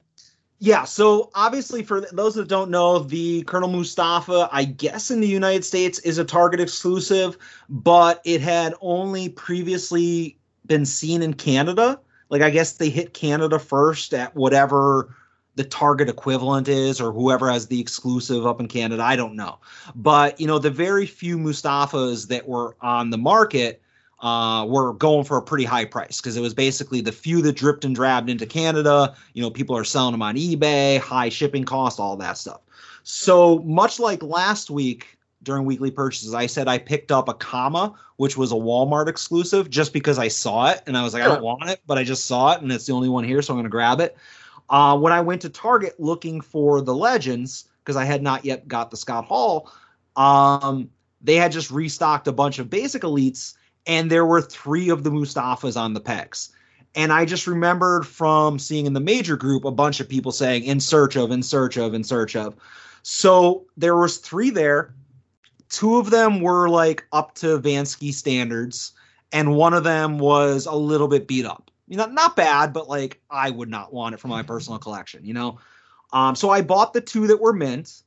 Yeah, 0.63 0.85
so 0.85 1.29
obviously 1.35 1.83
for 1.83 1.99
those 2.13 2.35
that 2.35 2.47
don't 2.47 2.71
know, 2.71 2.99
the 2.99 3.43
Colonel 3.43 3.67
Mustafa, 3.67 4.47
I 4.49 4.63
guess 4.63 5.11
in 5.11 5.19
the 5.19 5.27
United 5.27 5.65
States 5.65 5.99
is 5.99 6.19
a 6.19 6.23
Target 6.23 6.61
exclusive, 6.61 7.37
but 7.67 8.21
it 8.23 8.39
had 8.39 8.73
only 8.79 9.27
previously 9.27 10.37
been 10.65 10.85
seen 10.85 11.21
in 11.21 11.33
Canada. 11.33 11.99
Like 12.29 12.41
I 12.41 12.49
guess 12.49 12.77
they 12.77 12.89
hit 12.89 13.13
Canada 13.13 13.59
first 13.59 14.13
at 14.13 14.37
whatever 14.37 15.13
the 15.55 15.65
Target 15.65 16.07
equivalent 16.07 16.69
is 16.69 17.01
or 17.01 17.11
whoever 17.11 17.51
has 17.51 17.67
the 17.67 17.81
exclusive 17.81 18.45
up 18.45 18.61
in 18.61 18.69
Canada, 18.69 19.03
I 19.03 19.17
don't 19.17 19.35
know. 19.35 19.59
But, 19.95 20.39
you 20.39 20.47
know, 20.47 20.59
the 20.59 20.71
very 20.71 21.05
few 21.05 21.37
Mustafas 21.37 22.29
that 22.29 22.47
were 22.47 22.77
on 22.79 23.09
the 23.09 23.17
market 23.17 23.82
uh, 24.23 24.65
were 24.65 24.93
going 24.93 25.25
for 25.25 25.37
a 25.37 25.41
pretty 25.41 25.65
high 25.65 25.83
price 25.83 26.21
because 26.21 26.37
it 26.37 26.41
was 26.41 26.53
basically 26.53 27.01
the 27.01 27.11
few 27.11 27.41
that 27.41 27.57
dripped 27.57 27.83
and 27.83 27.93
drabbed 27.93 28.29
into 28.29 28.45
Canada. 28.45 29.13
You 29.33 29.43
know, 29.43 29.51
people 29.51 29.75
are 29.75 29.83
selling 29.83 30.13
them 30.13 30.21
on 30.21 30.35
eBay, 30.35 30.97
high 30.99 31.27
shipping 31.27 31.65
costs, 31.65 31.99
all 31.99 32.15
that 32.15 32.37
stuff. 32.37 32.61
So 33.03 33.59
much 33.59 33.99
like 33.99 34.23
last 34.23 34.69
week 34.69 35.17
during 35.43 35.65
weekly 35.65 35.91
purchases, 35.91 36.33
I 36.33 36.45
said 36.45 36.69
I 36.69 36.77
picked 36.77 37.11
up 37.11 37.27
a 37.27 37.33
comma, 37.33 37.93
which 38.15 38.37
was 38.37 38.53
a 38.53 38.55
Walmart 38.55 39.09
exclusive, 39.09 39.69
just 39.69 39.91
because 39.91 40.17
I 40.17 40.29
saw 40.29 40.71
it 40.71 40.81
and 40.87 40.97
I 40.97 41.03
was 41.03 41.13
like, 41.13 41.23
I 41.23 41.27
don't 41.27 41.43
want 41.43 41.69
it, 41.69 41.81
but 41.85 41.97
I 41.97 42.05
just 42.05 42.25
saw 42.25 42.53
it 42.53 42.61
and 42.61 42.71
it's 42.71 42.85
the 42.85 42.93
only 42.93 43.09
one 43.09 43.25
here, 43.25 43.41
so 43.41 43.53
I'm 43.53 43.57
going 43.57 43.65
to 43.65 43.69
grab 43.69 43.99
it. 43.99 44.15
Uh, 44.69 44.97
when 44.97 45.11
I 45.11 45.19
went 45.19 45.41
to 45.41 45.49
Target 45.49 45.99
looking 45.99 46.39
for 46.39 46.79
the 46.79 46.95
Legends, 46.95 47.65
because 47.83 47.97
I 47.97 48.05
had 48.05 48.23
not 48.23 48.45
yet 48.45 48.69
got 48.69 48.89
the 48.89 48.95
Scott 48.95 49.25
Hall, 49.25 49.69
um, 50.15 50.89
they 51.21 51.35
had 51.35 51.51
just 51.51 51.71
restocked 51.71 52.29
a 52.29 52.31
bunch 52.31 52.59
of 52.59 52.69
basic 52.69 53.01
elites 53.01 53.55
and 53.85 54.09
there 54.09 54.25
were 54.25 54.41
three 54.41 54.89
of 54.89 55.03
the 55.03 55.11
Mustafas 55.11 55.79
on 55.79 55.93
the 55.93 55.99
pegs. 55.99 56.49
And 56.95 57.11
I 57.11 57.25
just 57.25 57.47
remembered 57.47 58.05
from 58.05 58.59
seeing 58.59 58.85
in 58.85 58.93
the 58.93 58.99
major 58.99 59.35
group 59.35 59.65
a 59.65 59.71
bunch 59.71 59.99
of 59.99 60.07
people 60.07 60.31
saying 60.31 60.63
in 60.63 60.79
search 60.79 61.15
of, 61.15 61.31
in 61.31 61.41
search 61.41 61.77
of, 61.77 61.93
in 61.93 62.03
search 62.03 62.35
of. 62.35 62.55
So 63.01 63.65
there 63.75 63.95
was 63.95 64.17
three 64.17 64.49
there. 64.49 64.93
Two 65.69 65.97
of 65.97 66.11
them 66.11 66.39
were 66.39 66.69
like 66.69 67.05
up 67.11 67.33
to 67.35 67.59
Vansky 67.59 68.13
standards, 68.13 68.91
and 69.31 69.55
one 69.55 69.73
of 69.73 69.83
them 69.83 70.19
was 70.19 70.67
a 70.67 70.75
little 70.75 71.07
bit 71.07 71.27
beat 71.27 71.45
up. 71.45 71.71
You 71.87 71.97
know, 71.97 72.05
not 72.05 72.35
bad, 72.35 72.73
but 72.73 72.87
like 72.87 73.19
I 73.29 73.49
would 73.49 73.69
not 73.69 73.91
want 73.91 74.13
it 74.13 74.19
for 74.19 74.27
my 74.27 74.43
personal 74.43 74.79
collection, 74.79 75.25
you 75.25 75.33
know? 75.33 75.59
Um, 76.13 76.35
so 76.35 76.51
I 76.51 76.61
bought 76.61 76.93
the 76.93 77.01
two 77.01 77.27
that 77.27 77.41
were 77.41 77.53
mint, 77.53 78.03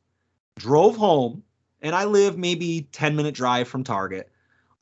drove 0.57 0.97
home, 0.97 1.43
and 1.83 1.95
I 1.95 2.05
live 2.05 2.39
maybe 2.39 2.89
10 2.93 3.16
minute 3.16 3.35
drive 3.35 3.68
from 3.68 3.85
Target. 3.85 4.31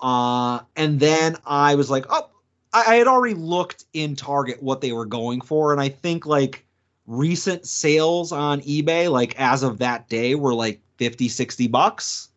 Uh, 0.04 0.60
and 0.76 1.00
then 1.00 1.34
I 1.46 1.76
was 1.76 1.88
like, 1.88 2.04
oh, 2.10 2.28
I, 2.74 2.84
I 2.88 2.94
had 2.96 3.06
already 3.06 3.34
looked 3.34 3.86
in 3.94 4.16
Target 4.16 4.62
what 4.62 4.82
they 4.82 4.92
were 4.92 5.06
going 5.06 5.40
for, 5.40 5.72
and 5.72 5.80
I 5.80 5.88
think 5.88 6.26
like 6.26 6.66
recent 7.06 7.66
sales 7.66 8.30
on 8.30 8.60
eBay, 8.60 9.10
like 9.10 9.34
as 9.40 9.62
of 9.62 9.78
that 9.78 10.10
day, 10.10 10.34
were 10.34 10.52
like 10.52 10.82
50, 10.98 11.28
60 11.28 11.68
bucks, 11.68 12.28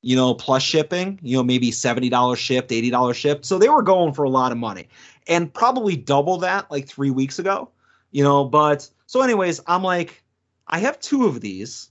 you 0.00 0.16
know, 0.16 0.34
plus 0.34 0.64
shipping, 0.64 1.20
you 1.22 1.36
know, 1.36 1.44
maybe 1.44 1.70
$70 1.70 2.36
shipped, 2.36 2.70
$80 2.72 3.14
shipped. 3.14 3.44
So 3.44 3.56
they 3.56 3.68
were 3.68 3.82
going 3.82 4.14
for 4.14 4.24
a 4.24 4.28
lot 4.28 4.50
of 4.50 4.58
money 4.58 4.88
and 5.28 5.54
probably 5.54 5.94
double 5.94 6.38
that 6.38 6.68
like 6.72 6.88
three 6.88 7.10
weeks 7.10 7.38
ago, 7.38 7.70
you 8.10 8.24
know. 8.24 8.44
But 8.44 8.90
so, 9.06 9.22
anyways, 9.22 9.60
I'm 9.68 9.84
like, 9.84 10.24
I 10.66 10.80
have 10.80 10.98
two 10.98 11.26
of 11.26 11.40
these. 11.40 11.88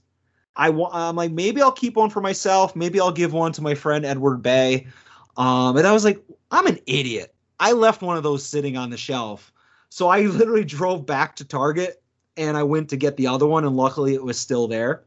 I 0.56 0.68
want. 0.68 0.94
I'm 0.94 1.16
like, 1.16 1.32
maybe 1.32 1.62
I'll 1.62 1.72
keep 1.72 1.96
one 1.96 2.10
for 2.10 2.20
myself. 2.20 2.76
Maybe 2.76 3.00
I'll 3.00 3.12
give 3.12 3.32
one 3.32 3.52
to 3.52 3.62
my 3.62 3.74
friend 3.74 4.04
Edward 4.04 4.42
Bay. 4.42 4.88
Um, 5.36 5.76
and 5.76 5.86
I 5.86 5.92
was 5.92 6.04
like, 6.04 6.22
I'm 6.50 6.66
an 6.66 6.78
idiot. 6.86 7.34
I 7.58 7.72
left 7.72 8.02
one 8.02 8.16
of 8.16 8.22
those 8.22 8.44
sitting 8.44 8.76
on 8.76 8.90
the 8.90 8.96
shelf. 8.96 9.52
So 9.88 10.08
I 10.08 10.20
literally 10.22 10.64
drove 10.64 11.06
back 11.06 11.36
to 11.36 11.44
Target 11.44 12.02
and 12.36 12.56
I 12.56 12.62
went 12.62 12.90
to 12.90 12.96
get 12.96 13.16
the 13.16 13.26
other 13.26 13.46
one, 13.46 13.64
and 13.64 13.76
luckily 13.76 14.14
it 14.14 14.22
was 14.22 14.38
still 14.38 14.66
there. 14.66 15.04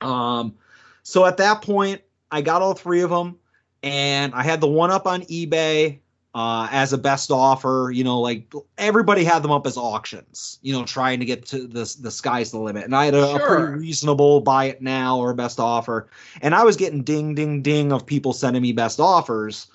Um, 0.00 0.54
so 1.02 1.24
at 1.26 1.36
that 1.36 1.62
point, 1.62 2.00
I 2.30 2.40
got 2.40 2.62
all 2.62 2.74
three 2.74 3.02
of 3.02 3.10
them, 3.10 3.38
and 3.82 4.34
I 4.34 4.42
had 4.42 4.60
the 4.60 4.68
one 4.68 4.90
up 4.90 5.06
on 5.06 5.22
eBay 5.22 5.98
uh, 6.34 6.68
as 6.70 6.92
a 6.92 6.98
best 6.98 7.30
offer. 7.30 7.90
You 7.92 8.04
know, 8.04 8.20
like 8.20 8.52
everybody 8.78 9.24
had 9.24 9.42
them 9.42 9.50
up 9.50 9.66
as 9.66 9.76
auctions. 9.76 10.58
You 10.62 10.72
know, 10.72 10.84
trying 10.84 11.20
to 11.20 11.26
get 11.26 11.46
to 11.46 11.66
the 11.66 11.94
the 12.00 12.10
sky's 12.10 12.50
the 12.50 12.58
limit, 12.58 12.84
and 12.84 12.94
I 12.94 13.06
had 13.06 13.14
a, 13.14 13.34
a 13.34 13.38
pretty 13.38 13.78
reasonable 13.78 14.40
buy 14.40 14.66
it 14.66 14.82
now 14.82 15.18
or 15.18 15.34
best 15.34 15.60
offer, 15.60 16.08
and 16.40 16.54
I 16.54 16.64
was 16.64 16.76
getting 16.76 17.02
ding 17.02 17.34
ding 17.34 17.62
ding 17.62 17.92
of 17.92 18.06
people 18.06 18.32
sending 18.32 18.62
me 18.62 18.72
best 18.72 19.00
offers. 19.00 19.66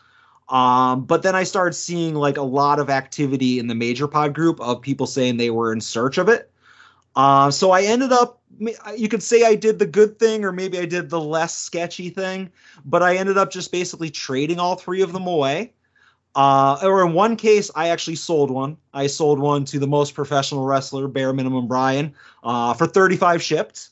Um, 0.50 1.04
but 1.04 1.24
then 1.24 1.36
I 1.36 1.44
started 1.44 1.74
seeing 1.74 2.16
like 2.16 2.38
a 2.38 2.42
lot 2.42 2.80
of 2.80 2.90
activity 2.90 3.60
in 3.60 3.68
the 3.68 3.76
major 3.76 4.08
pod 4.08 4.34
group 4.34 4.62
of 4.62 4.82
people 4.82 5.06
saying 5.06 5.38
they 5.38 5.50
were 5.50 5.74
in 5.74 5.82
search 5.82 6.18
of 6.18 6.30
it. 6.30 6.50
Uh, 7.18 7.50
so 7.50 7.72
I 7.72 7.82
ended 7.82 8.12
up, 8.14 8.40
you 8.96 9.10
could 9.10 9.24
say 9.24 9.44
I 9.44 9.56
did 9.56 9.80
the 9.80 9.88
good 9.88 10.20
thing, 10.20 10.46
or 10.46 10.52
maybe 10.52 10.78
I 10.78 10.86
did 10.86 11.10
the 11.10 11.20
less 11.20 11.56
sketchy 11.56 12.12
thing, 12.12 12.52
but 12.86 13.02
I 13.02 13.18
ended 13.18 13.38
up 13.38 13.52
just 13.52 13.72
basically 13.72 14.12
trading 14.12 14.60
all 14.60 14.76
three 14.76 15.02
of 15.02 15.14
them 15.14 15.26
away. 15.28 15.74
Uh, 16.38 16.78
or 16.84 17.04
in 17.04 17.14
one 17.14 17.36
case, 17.36 17.72
I 17.74 17.90
actually 17.90 18.16
sold 18.16 18.52
one. 18.52 18.78
I 18.94 19.08
sold 19.08 19.40
one 19.40 19.66
to 19.66 19.80
the 19.80 19.88
most 19.88 20.14
professional 20.14 20.66
wrestler, 20.66 21.08
Bare 21.08 21.34
Minimum 21.34 21.68
Brian, 21.68 22.14
uh, 22.44 22.76
for 22.76 22.86
35 22.86 23.42
shipped, 23.42 23.90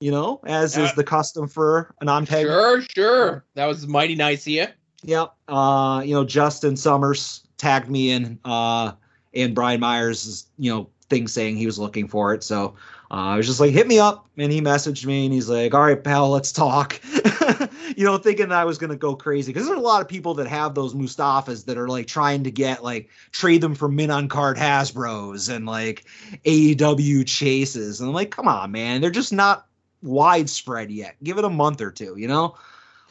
you 0.00 0.10
know, 0.10 0.40
as 0.46 0.76
is 0.76 0.90
Uh, 0.90 0.94
the 0.96 1.04
custom 1.04 1.46
for 1.46 1.94
a 2.00 2.04
non 2.04 2.26
peg 2.26 2.44
Sure, 2.44 2.82
sure. 2.82 3.44
That 3.54 3.66
was 3.66 3.86
mighty 3.86 4.16
nice 4.16 4.42
of 4.42 4.48
you. 4.48 4.66
Yep. 5.04 5.32
Uh, 5.46 6.02
you 6.04 6.12
know, 6.12 6.24
Justin 6.24 6.76
Summers 6.76 7.42
tagged 7.56 7.88
me 7.88 8.10
in 8.10 8.40
uh 8.44 8.90
in 9.32 9.54
Brian 9.54 9.78
Myers' 9.78 10.46
you 10.58 10.74
know 10.74 10.90
thing 11.08 11.28
saying 11.28 11.56
he 11.56 11.66
was 11.66 11.78
looking 11.78 12.08
for 12.08 12.34
it. 12.34 12.42
So 12.42 12.74
uh, 13.12 13.14
I 13.14 13.36
was 13.36 13.46
just 13.46 13.60
like, 13.60 13.70
hit 13.70 13.86
me 13.86 14.00
up, 14.00 14.26
and 14.36 14.50
he 14.50 14.60
messaged 14.60 15.06
me, 15.06 15.26
and 15.26 15.32
he's 15.32 15.48
like, 15.48 15.72
all 15.72 15.82
right, 15.82 16.02
pal, 16.02 16.30
let's 16.30 16.50
talk. 16.50 17.00
you 17.96 18.04
know, 18.04 18.18
thinking 18.18 18.50
that 18.50 18.58
I 18.58 18.64
was 18.64 18.76
gonna 18.76 18.94
go 18.94 19.16
crazy 19.16 19.52
because 19.52 19.66
there's 19.66 19.78
a 19.78 19.82
lot 19.82 20.02
of 20.02 20.08
people 20.08 20.34
that 20.34 20.46
have 20.46 20.74
those 20.74 20.92
Mustafas 20.92 21.64
that 21.64 21.78
are 21.78 21.88
like 21.88 22.06
trying 22.06 22.44
to 22.44 22.50
get 22.50 22.84
like 22.84 23.08
trade 23.32 23.62
them 23.62 23.74
for 23.74 23.88
min 23.88 24.10
on 24.10 24.28
card 24.28 24.58
Hasbro's 24.58 25.48
and 25.48 25.64
like 25.64 26.04
AEW 26.44 27.26
chases, 27.26 28.00
and 28.00 28.08
I'm 28.08 28.14
like, 28.14 28.30
come 28.30 28.48
on, 28.48 28.70
man, 28.70 29.00
they're 29.00 29.10
just 29.10 29.32
not 29.32 29.66
widespread 30.02 30.90
yet. 30.90 31.16
Give 31.24 31.38
it 31.38 31.44
a 31.46 31.50
month 31.50 31.80
or 31.80 31.90
two, 31.90 32.16
you 32.18 32.28
know. 32.28 32.56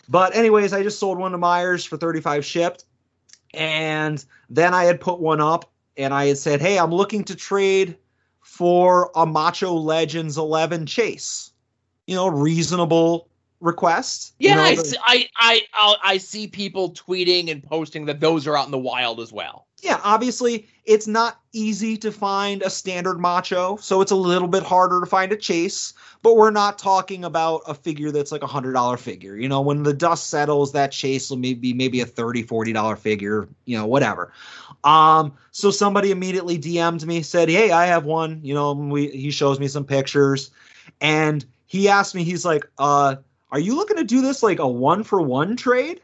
But 0.07 0.35
anyways, 0.35 0.71
I 0.71 0.83
just 0.83 0.99
sold 0.99 1.17
one 1.17 1.31
to 1.31 1.37
Myers 1.39 1.83
for 1.83 1.97
35 1.97 2.45
shipped. 2.45 2.85
And 3.55 4.23
then 4.51 4.75
I 4.75 4.83
had 4.83 5.01
put 5.01 5.19
one 5.19 5.41
up 5.41 5.71
and 5.97 6.13
I 6.13 6.27
had 6.27 6.37
said, 6.37 6.61
"Hey, 6.61 6.77
I'm 6.77 6.93
looking 6.93 7.23
to 7.23 7.35
trade 7.35 7.97
for 8.41 9.09
a 9.15 9.25
Macho 9.25 9.73
Legends 9.73 10.37
11 10.37 10.85
chase." 10.85 11.51
You 12.05 12.15
know, 12.15 12.27
reasonable 12.27 13.29
request. 13.65 14.33
Yeah, 14.39 14.59
I, 14.61 14.75
the- 14.75 14.85
see, 14.85 14.97
I, 15.05 15.27
I, 15.37 15.61
I'll, 15.73 15.97
I 16.03 16.17
see 16.17 16.47
people 16.47 16.91
tweeting 16.91 17.51
and 17.51 17.61
posting 17.63 18.05
that 18.05 18.19
those 18.19 18.47
are 18.47 18.57
out 18.57 18.65
in 18.65 18.71
the 18.71 18.77
wild 18.77 19.19
as 19.19 19.31
well. 19.33 19.67
yeah, 19.81 19.99
obviously 20.03 20.67
it's 20.85 21.07
not 21.07 21.39
easy 21.51 21.97
to 21.97 22.11
find 22.11 22.61
a 22.61 22.69
standard 22.69 23.19
macho, 23.19 23.75
so 23.77 24.01
it's 24.01 24.11
a 24.11 24.15
little 24.15 24.47
bit 24.47 24.61
harder 24.63 24.99
to 24.99 25.05
find 25.05 25.31
a 25.31 25.35
chase. 25.37 25.93
But 26.21 26.37
we're 26.37 26.51
not 26.51 26.79
talking 26.79 27.23
about 27.23 27.61
a 27.67 27.73
figure 27.73 28.11
that's 28.11 28.31
like 28.31 28.41
a 28.43 28.47
hundred 28.47 28.73
dollar 28.73 28.97
figure. 28.97 29.35
You 29.35 29.47
know, 29.49 29.61
when 29.61 29.83
the 29.83 29.93
dust 29.93 30.29
settles, 30.29 30.71
that 30.71 30.91
chase 30.91 31.29
will 31.29 31.37
maybe 31.37 31.73
maybe 31.73 32.01
a 32.01 32.05
30 32.05 32.43
40 32.43 32.73
dollar 32.73 32.95
figure. 32.95 33.47
You 33.65 33.77
know, 33.77 33.85
whatever. 33.85 34.31
Um, 34.83 35.33
so 35.51 35.71
somebody 35.71 36.11
immediately 36.11 36.57
DM'd 36.57 37.05
me, 37.05 37.21
said, 37.21 37.49
"Hey, 37.49 37.71
I 37.71 37.85
have 37.85 38.05
one." 38.05 38.39
You 38.43 38.53
know, 38.53 38.73
we 38.73 39.09
he 39.09 39.31
shows 39.31 39.59
me 39.59 39.67
some 39.67 39.85
pictures, 39.85 40.51
and 41.01 41.45
he 41.67 41.89
asked 41.89 42.13
me, 42.15 42.23
he's 42.23 42.45
like, 42.45 42.65
"Uh, 42.77 43.15
are 43.51 43.59
you 43.59 43.75
looking 43.75 43.97
to 43.97 44.03
do 44.03 44.21
this 44.21 44.43
like 44.43 44.59
a 44.59 44.67
one 44.67 45.03
for 45.03 45.21
one 45.21 45.55
trade?" 45.55 46.01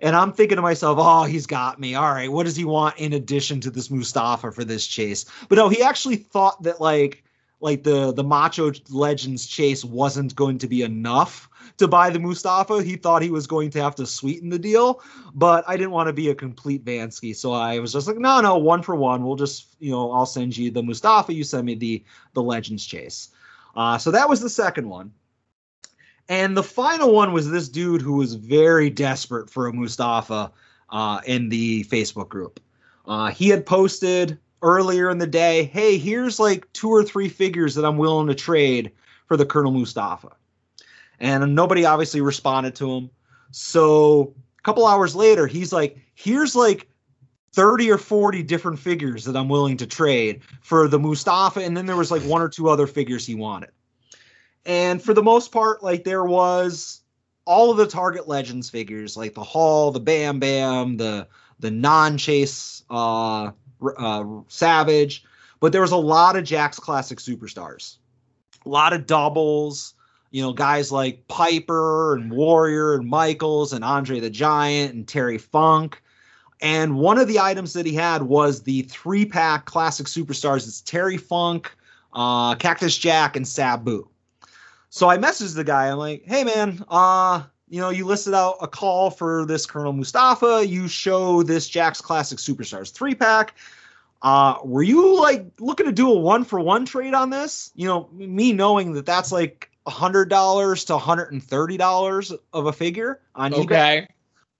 And 0.00 0.16
I'm 0.16 0.32
thinking 0.32 0.56
to 0.56 0.62
myself, 0.62 0.98
oh, 1.00 1.24
he's 1.24 1.46
got 1.46 1.78
me. 1.78 1.94
All 1.94 2.10
right, 2.10 2.30
what 2.30 2.44
does 2.44 2.56
he 2.56 2.64
want 2.64 2.98
in 2.98 3.12
addition 3.12 3.60
to 3.60 3.70
this 3.70 3.90
Mustafa 3.90 4.50
for 4.50 4.64
this 4.64 4.86
chase? 4.86 5.24
But 5.48 5.58
no, 5.58 5.68
he 5.68 5.82
actually 5.82 6.16
thought 6.16 6.62
that 6.64 6.80
like 6.80 7.24
like 7.60 7.84
the 7.84 8.12
the 8.12 8.24
Macho 8.24 8.72
Legends 8.90 9.46
chase 9.46 9.84
wasn't 9.84 10.34
going 10.34 10.58
to 10.58 10.68
be 10.68 10.82
enough 10.82 11.48
to 11.78 11.86
buy 11.86 12.10
the 12.10 12.18
Mustafa. 12.18 12.82
He 12.82 12.96
thought 12.96 13.22
he 13.22 13.30
was 13.30 13.46
going 13.46 13.70
to 13.70 13.82
have 13.82 13.94
to 13.94 14.06
sweeten 14.06 14.48
the 14.48 14.58
deal, 14.58 15.00
but 15.34 15.64
I 15.68 15.76
didn't 15.76 15.92
want 15.92 16.08
to 16.08 16.12
be 16.12 16.28
a 16.28 16.34
complete 16.34 16.84
Vansky, 16.84 17.34
so 17.34 17.52
I 17.52 17.78
was 17.78 17.92
just 17.92 18.08
like, 18.08 18.18
no, 18.18 18.40
no, 18.40 18.58
one 18.58 18.82
for 18.82 18.96
one. 18.96 19.24
We'll 19.24 19.36
just 19.36 19.76
you 19.78 19.92
know 19.92 20.10
I'll 20.10 20.26
send 20.26 20.56
you 20.56 20.70
the 20.70 20.82
Mustafa. 20.82 21.32
You 21.32 21.44
send 21.44 21.64
me 21.64 21.76
the 21.76 22.04
the 22.34 22.42
Legends 22.42 22.84
chase. 22.84 23.28
Uh, 23.74 23.96
so 23.96 24.10
that 24.10 24.28
was 24.28 24.40
the 24.40 24.50
second 24.50 24.88
one. 24.88 25.12
And 26.32 26.56
the 26.56 26.62
final 26.62 27.12
one 27.12 27.34
was 27.34 27.50
this 27.50 27.68
dude 27.68 28.00
who 28.00 28.14
was 28.14 28.36
very 28.36 28.88
desperate 28.88 29.50
for 29.50 29.66
a 29.66 29.72
Mustafa 29.74 30.50
uh, 30.88 31.20
in 31.26 31.50
the 31.50 31.84
Facebook 31.84 32.30
group. 32.30 32.58
Uh, 33.04 33.30
he 33.30 33.50
had 33.50 33.66
posted 33.66 34.38
earlier 34.62 35.10
in 35.10 35.18
the 35.18 35.26
day, 35.26 35.64
hey, 35.64 35.98
here's 35.98 36.40
like 36.40 36.72
two 36.72 36.88
or 36.88 37.04
three 37.04 37.28
figures 37.28 37.74
that 37.74 37.84
I'm 37.84 37.98
willing 37.98 38.28
to 38.28 38.34
trade 38.34 38.92
for 39.26 39.36
the 39.36 39.44
Colonel 39.44 39.72
Mustafa. 39.72 40.30
And 41.20 41.54
nobody 41.54 41.84
obviously 41.84 42.22
responded 42.22 42.74
to 42.76 42.90
him. 42.90 43.10
So 43.50 44.34
a 44.58 44.62
couple 44.62 44.86
hours 44.86 45.14
later, 45.14 45.46
he's 45.46 45.70
like, 45.70 45.98
here's 46.14 46.56
like 46.56 46.88
30 47.52 47.90
or 47.90 47.98
40 47.98 48.42
different 48.42 48.78
figures 48.78 49.26
that 49.26 49.36
I'm 49.36 49.50
willing 49.50 49.76
to 49.76 49.86
trade 49.86 50.40
for 50.62 50.88
the 50.88 50.98
Mustafa. 50.98 51.60
And 51.60 51.76
then 51.76 51.84
there 51.84 51.94
was 51.94 52.10
like 52.10 52.22
one 52.22 52.40
or 52.40 52.48
two 52.48 52.70
other 52.70 52.86
figures 52.86 53.26
he 53.26 53.34
wanted. 53.34 53.68
And 54.64 55.02
for 55.02 55.14
the 55.14 55.22
most 55.22 55.52
part, 55.52 55.82
like 55.82 56.04
there 56.04 56.24
was 56.24 57.00
all 57.44 57.70
of 57.70 57.76
the 57.76 57.86
Target 57.86 58.28
Legends 58.28 58.70
figures, 58.70 59.16
like 59.16 59.34
the 59.34 59.42
Hall, 59.42 59.90
the 59.90 60.00
Bam 60.00 60.38
Bam, 60.38 60.96
the 60.96 61.26
the 61.58 61.70
non-chase 61.70 62.82
uh, 62.90 63.50
uh, 63.98 64.24
Savage, 64.48 65.24
but 65.60 65.72
there 65.72 65.80
was 65.80 65.92
a 65.92 65.96
lot 65.96 66.36
of 66.36 66.44
Jakks 66.44 66.80
Classic 66.80 67.18
superstars, 67.18 67.96
a 68.64 68.68
lot 68.68 68.92
of 68.92 69.06
doubles. 69.06 69.94
You 70.30 70.40
know, 70.40 70.54
guys 70.54 70.90
like 70.90 71.28
Piper 71.28 72.16
and 72.16 72.32
Warrior 72.32 72.94
and 72.94 73.06
Michaels 73.06 73.74
and 73.74 73.84
Andre 73.84 74.18
the 74.18 74.30
Giant 74.30 74.94
and 74.94 75.06
Terry 75.06 75.36
Funk. 75.36 76.02
And 76.62 76.96
one 76.96 77.18
of 77.18 77.28
the 77.28 77.38
items 77.38 77.74
that 77.74 77.84
he 77.84 77.94
had 77.94 78.22
was 78.22 78.62
the 78.62 78.82
three 78.82 79.26
pack 79.26 79.66
classic 79.66 80.06
superstars. 80.06 80.66
It's 80.66 80.80
Terry 80.80 81.18
Funk, 81.18 81.70
uh, 82.14 82.54
Cactus 82.54 82.96
Jack, 82.96 83.36
and 83.36 83.46
Sabu. 83.46 84.08
So 84.94 85.08
I 85.08 85.16
messaged 85.16 85.54
the 85.54 85.64
guy. 85.64 85.90
I'm 85.90 85.96
like, 85.96 86.22
hey 86.26 86.44
man, 86.44 86.84
uh, 86.90 87.44
you 87.70 87.80
know, 87.80 87.88
you 87.88 88.04
listed 88.04 88.34
out 88.34 88.58
a 88.60 88.68
call 88.68 89.10
for 89.10 89.46
this 89.46 89.64
Colonel 89.64 89.94
Mustafa. 89.94 90.66
You 90.66 90.86
show 90.86 91.42
this 91.42 91.70
Jakks 91.70 92.02
Classic 92.02 92.36
Superstars 92.36 92.92
three 92.92 93.14
pack. 93.14 93.54
Uh, 94.20 94.58
were 94.62 94.82
you 94.82 95.18
like 95.18 95.46
looking 95.58 95.86
to 95.86 95.92
do 95.92 96.10
a 96.10 96.18
one 96.18 96.44
for 96.44 96.60
one 96.60 96.84
trade 96.84 97.14
on 97.14 97.30
this? 97.30 97.72
You 97.74 97.88
know, 97.88 98.10
me 98.12 98.52
knowing 98.52 98.92
that 98.92 99.06
that's 99.06 99.32
like 99.32 99.70
hundred 99.86 100.28
dollars 100.28 100.84
to 100.84 100.98
hundred 100.98 101.32
and 101.32 101.42
thirty 101.42 101.78
dollars 101.78 102.30
of 102.52 102.66
a 102.66 102.72
figure 102.72 103.18
on 103.34 103.52
eBay. 103.52 103.64
Okay. 103.64 104.08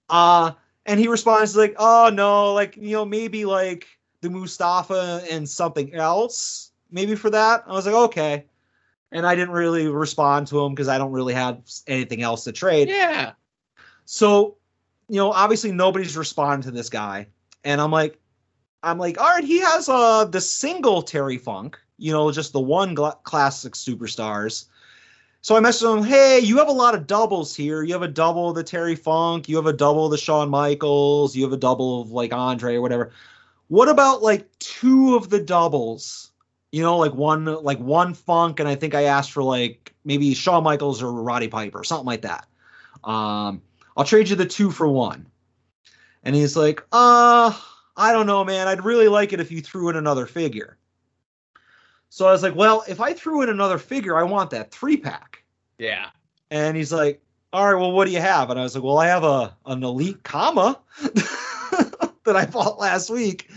Uh, 0.08 0.52
and 0.86 0.98
he 0.98 1.08
responds 1.08 1.54
like, 1.54 1.74
"Oh 1.76 2.10
no, 2.10 2.54
like 2.54 2.78
you 2.78 2.92
know 2.92 3.04
maybe 3.04 3.44
like 3.44 3.86
the 4.22 4.30
Mustafa 4.30 5.24
and 5.30 5.46
something 5.46 5.92
else, 5.92 6.70
maybe 6.90 7.16
for 7.16 7.28
that." 7.28 7.64
I 7.66 7.72
was 7.72 7.84
like, 7.84 7.94
"Okay," 7.94 8.46
and 9.12 9.26
I 9.26 9.36
didn't 9.36 9.54
really 9.54 9.86
respond 9.86 10.48
to 10.48 10.64
him 10.64 10.74
because 10.74 10.88
I 10.88 10.98
don't 10.98 11.12
really 11.12 11.34
have 11.34 11.60
anything 11.86 12.22
else 12.22 12.44
to 12.44 12.52
trade. 12.52 12.88
Yeah. 12.88 13.32
So, 14.06 14.56
you 15.08 15.16
know, 15.16 15.30
obviously 15.30 15.70
nobody's 15.70 16.16
responded 16.16 16.66
to 16.66 16.72
this 16.72 16.88
guy, 16.88 17.28
and 17.62 17.80
I'm 17.80 17.92
like, 17.92 18.18
I'm 18.82 18.98
like, 18.98 19.20
all 19.20 19.28
right, 19.28 19.44
he 19.44 19.60
has 19.60 19.88
uh 19.88 20.24
the 20.24 20.40
single 20.40 21.02
Terry 21.02 21.38
Funk, 21.38 21.78
you 21.98 22.10
know, 22.10 22.32
just 22.32 22.52
the 22.52 22.60
one 22.60 22.94
gla- 22.94 23.18
classic 23.22 23.74
superstars. 23.74 24.64
So 25.42 25.56
I 25.56 25.60
messaged 25.60 25.98
him, 25.98 26.04
hey, 26.04 26.38
you 26.38 26.58
have 26.58 26.68
a 26.68 26.72
lot 26.72 26.94
of 26.94 27.08
doubles 27.08 27.54
here. 27.54 27.82
You 27.82 27.92
have 27.94 28.02
a 28.02 28.08
double 28.08 28.50
of 28.50 28.54
the 28.54 28.62
Terry 28.62 28.94
Funk, 28.94 29.48
you 29.48 29.56
have 29.56 29.66
a 29.66 29.72
double 29.72 30.06
of 30.06 30.12
the 30.12 30.18
Shawn 30.18 30.48
Michaels, 30.48 31.36
you 31.36 31.42
have 31.44 31.52
a 31.52 31.56
double 31.56 32.02
of 32.02 32.10
like 32.10 32.32
Andre 32.32 32.76
or 32.76 32.80
whatever. 32.80 33.12
What 33.68 33.88
about 33.88 34.22
like 34.22 34.48
two 34.58 35.16
of 35.16 35.30
the 35.30 35.40
doubles? 35.40 36.31
You 36.72 36.82
know, 36.82 36.96
like 36.96 37.14
one 37.14 37.44
like 37.44 37.78
one 37.78 38.14
Funk, 38.14 38.58
and 38.58 38.68
I 38.68 38.74
think 38.74 38.94
I 38.94 39.04
asked 39.04 39.32
for 39.32 39.42
like 39.42 39.94
maybe 40.04 40.34
Shawn 40.34 40.64
Michaels 40.64 41.02
or 41.02 41.12
Roddy 41.12 41.48
Piper, 41.48 41.84
something 41.84 42.06
like 42.06 42.22
that. 42.22 42.46
Um, 43.04 43.62
I'll 43.96 44.04
trade 44.04 44.28
you 44.28 44.36
the 44.36 44.46
two 44.46 44.70
for 44.70 44.88
one. 44.88 45.26
And 46.24 46.34
he's 46.34 46.56
like, 46.56 46.80
uh, 46.92 47.52
I 47.96 48.12
don't 48.12 48.26
know, 48.26 48.44
man. 48.44 48.68
I'd 48.68 48.84
really 48.84 49.08
like 49.08 49.32
it 49.32 49.40
if 49.40 49.50
you 49.50 49.60
threw 49.60 49.88
in 49.88 49.96
another 49.96 50.26
figure. 50.26 50.78
So 52.08 52.26
I 52.26 52.32
was 52.32 52.42
like, 52.42 52.54
well, 52.54 52.84
if 52.88 53.00
I 53.00 53.12
threw 53.12 53.42
in 53.42 53.48
another 53.48 53.78
figure, 53.78 54.16
I 54.16 54.22
want 54.22 54.50
that 54.50 54.70
three 54.70 54.96
pack. 54.96 55.42
Yeah. 55.78 56.10
And 56.50 56.76
he's 56.76 56.92
like, 56.92 57.22
all 57.52 57.66
right, 57.66 57.80
well, 57.80 57.92
what 57.92 58.06
do 58.06 58.12
you 58.12 58.20
have? 58.20 58.50
And 58.50 58.58
I 58.58 58.62
was 58.62 58.74
like, 58.74 58.84
well, 58.84 58.98
I 58.98 59.06
have 59.08 59.24
a 59.24 59.56
an 59.66 59.82
elite 59.82 60.22
comma 60.22 60.80
that 61.00 62.36
I 62.36 62.46
bought 62.46 62.78
last 62.78 63.10
week. 63.10 63.50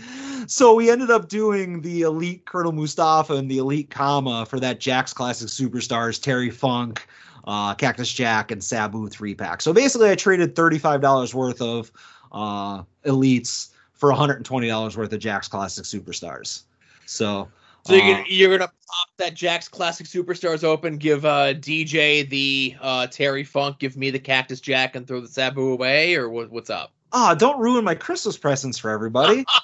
So 0.48 0.74
we 0.74 0.90
ended 0.90 1.10
up 1.10 1.28
doing 1.28 1.80
the 1.80 2.02
elite 2.02 2.46
Colonel 2.46 2.72
Mustafa 2.72 3.34
and 3.34 3.50
the 3.50 3.58
elite 3.58 3.90
comma 3.90 4.46
for 4.46 4.60
that 4.60 4.80
Jakks 4.80 5.14
Classic 5.14 5.48
Superstars, 5.48 6.20
Terry 6.20 6.50
Funk, 6.50 7.06
uh, 7.46 7.74
Cactus 7.74 8.12
Jack, 8.12 8.50
and 8.50 8.62
Sabu 8.62 9.08
three 9.08 9.34
pack. 9.34 9.60
So 9.62 9.72
basically, 9.72 10.10
I 10.10 10.14
traded 10.14 10.54
$35 10.54 11.34
worth 11.34 11.60
of 11.60 11.92
uh, 12.32 12.82
elites 13.04 13.70
for 13.92 14.10
$120 14.12 14.96
worth 14.96 15.12
of 15.12 15.20
Jakks 15.20 15.48
Classic 15.48 15.84
Superstars. 15.84 16.62
So, 17.06 17.48
So 17.84 17.94
you're 17.94 18.04
uh, 18.04 18.12
gonna, 18.12 18.24
you're 18.28 18.58
gonna 18.58 18.68
pop 18.68 19.08
that 19.18 19.34
Jakks 19.34 19.70
Classic 19.70 20.06
Superstars 20.06 20.64
open, 20.64 20.96
give 20.96 21.24
uh, 21.24 21.54
DJ 21.54 22.28
the 22.28 22.76
uh, 22.80 23.06
Terry 23.06 23.44
Funk, 23.44 23.78
give 23.78 23.96
me 23.96 24.10
the 24.10 24.18
Cactus 24.18 24.60
Jack, 24.60 24.96
and 24.96 25.06
throw 25.06 25.20
the 25.20 25.28
Sabu 25.28 25.72
away, 25.72 26.14
or 26.16 26.28
what, 26.28 26.50
what's 26.50 26.70
up? 26.70 26.92
ah, 27.16 27.34
don't 27.34 27.58
ruin 27.58 27.84
my 27.84 27.94
Christmas 27.94 28.36
presents 28.36 28.78
for 28.78 28.90
everybody. 28.90 29.44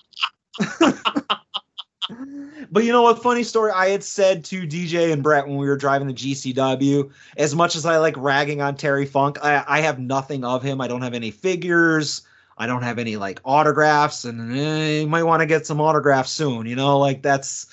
but 2.70 2.84
you 2.84 2.92
know 2.92 3.02
what? 3.02 3.22
Funny 3.22 3.42
story. 3.42 3.70
I 3.72 3.88
had 3.88 4.04
said 4.04 4.44
to 4.46 4.66
DJ 4.66 5.12
and 5.12 5.22
Brett 5.22 5.46
when 5.46 5.56
we 5.56 5.66
were 5.66 5.76
driving 5.76 6.08
the 6.08 6.14
GCW, 6.14 7.10
as 7.36 7.54
much 7.54 7.76
as 7.76 7.86
I 7.86 7.98
like 7.98 8.16
ragging 8.16 8.60
on 8.60 8.76
Terry 8.76 9.06
Funk, 9.06 9.38
I, 9.42 9.64
I 9.66 9.80
have 9.80 9.98
nothing 9.98 10.44
of 10.44 10.62
him. 10.62 10.80
I 10.80 10.88
don't 10.88 11.02
have 11.02 11.14
any 11.14 11.30
figures. 11.30 12.22
I 12.58 12.66
don't 12.66 12.82
have 12.82 12.98
any 12.98 13.16
like 13.16 13.40
autographs, 13.44 14.24
and 14.24 14.56
eh, 14.56 15.00
you 15.00 15.06
might 15.08 15.22
want 15.22 15.40
to 15.40 15.46
get 15.46 15.66
some 15.66 15.80
autographs 15.80 16.30
soon. 16.30 16.66
You 16.66 16.76
know, 16.76 16.98
like 16.98 17.22
that's. 17.22 17.66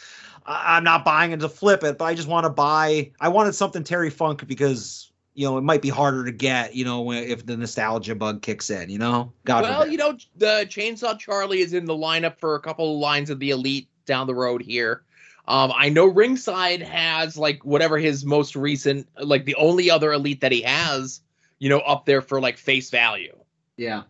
I- 0.46 0.78
I'm 0.78 0.84
not 0.84 1.06
buying 1.06 1.32
it 1.32 1.42
to 1.42 1.50
flip 1.50 1.84
it, 1.84 1.98
but 1.98 2.06
I 2.06 2.16
just 2.16 2.28
want 2.28 2.46
to 2.46 2.50
buy. 2.50 3.12
I 3.20 3.28
wanted 3.30 3.54
something 3.56 3.84
Terry 3.84 4.10
Funk 4.10 4.48
because 4.48 5.09
you 5.40 5.46
know 5.46 5.58
it 5.58 5.62
might 5.62 5.82
be 5.82 5.88
harder 5.88 6.26
to 6.26 6.34
get. 6.34 6.76
You 6.76 6.84
know, 6.84 7.14
if 7.14 7.46
the 7.46 7.56
nostalgia 7.56 8.14
bug 8.14 8.42
kicks 8.42 8.70
in. 8.70 8.90
You 8.90 8.98
know, 8.98 9.32
God 9.46 9.64
well, 9.64 9.80
forbid. 9.80 9.92
you 9.94 9.98
know, 9.98 10.18
the 10.36 10.66
Chainsaw 10.68 11.18
Charlie 11.18 11.62
is 11.62 11.74
in 11.74 11.86
the 11.86 11.96
lineup 11.96 12.38
for 12.38 12.56
a 12.56 12.60
couple 12.60 12.96
of 12.96 13.00
lines 13.00 13.30
of 13.30 13.40
the 13.40 13.52
Elite 13.52 13.88
down 14.06 14.28
the 14.28 14.36
road 14.36 14.62
here. 14.62 15.04
Um, 15.48 15.72
I 15.74 15.88
know 15.88 16.08
Ringside 16.08 16.82
has 16.82 17.38
like 17.38 17.64
whatever 17.64 17.98
his 17.98 18.26
most 18.26 18.54
recent, 18.58 19.08
like 19.18 19.46
the 19.46 19.56
only 19.56 19.90
other 19.90 20.12
Elite 20.12 20.42
that 20.42 20.52
he 20.52 20.62
has, 20.64 21.22
you 21.58 21.70
know, 21.70 21.80
up 21.80 22.06
there 22.06 22.22
for 22.22 22.42
like 22.42 22.58
face 22.58 22.90
value. 22.90 23.38
yeah. 23.78 24.04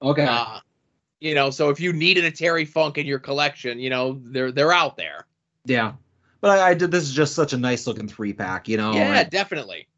Okay. 0.00 0.26
Uh, 0.28 0.60
you 1.20 1.34
know, 1.34 1.50
so 1.50 1.70
if 1.70 1.80
you 1.80 1.92
needed 1.92 2.24
a 2.24 2.30
Terry 2.30 2.64
Funk 2.64 2.98
in 2.98 3.06
your 3.06 3.18
collection, 3.18 3.80
you 3.80 3.90
know, 3.90 4.20
they're 4.22 4.52
they're 4.52 4.72
out 4.72 4.96
there. 4.96 5.26
Yeah. 5.64 5.94
But 6.40 6.58
I, 6.60 6.70
I 6.70 6.74
did 6.74 6.92
this 6.92 7.02
is 7.02 7.12
just 7.12 7.34
such 7.34 7.52
a 7.52 7.58
nice 7.58 7.88
looking 7.88 8.06
three 8.06 8.32
pack, 8.32 8.68
you 8.68 8.76
know. 8.76 8.92
yeah, 8.92 9.20
and- 9.20 9.30
definitely. 9.30 9.88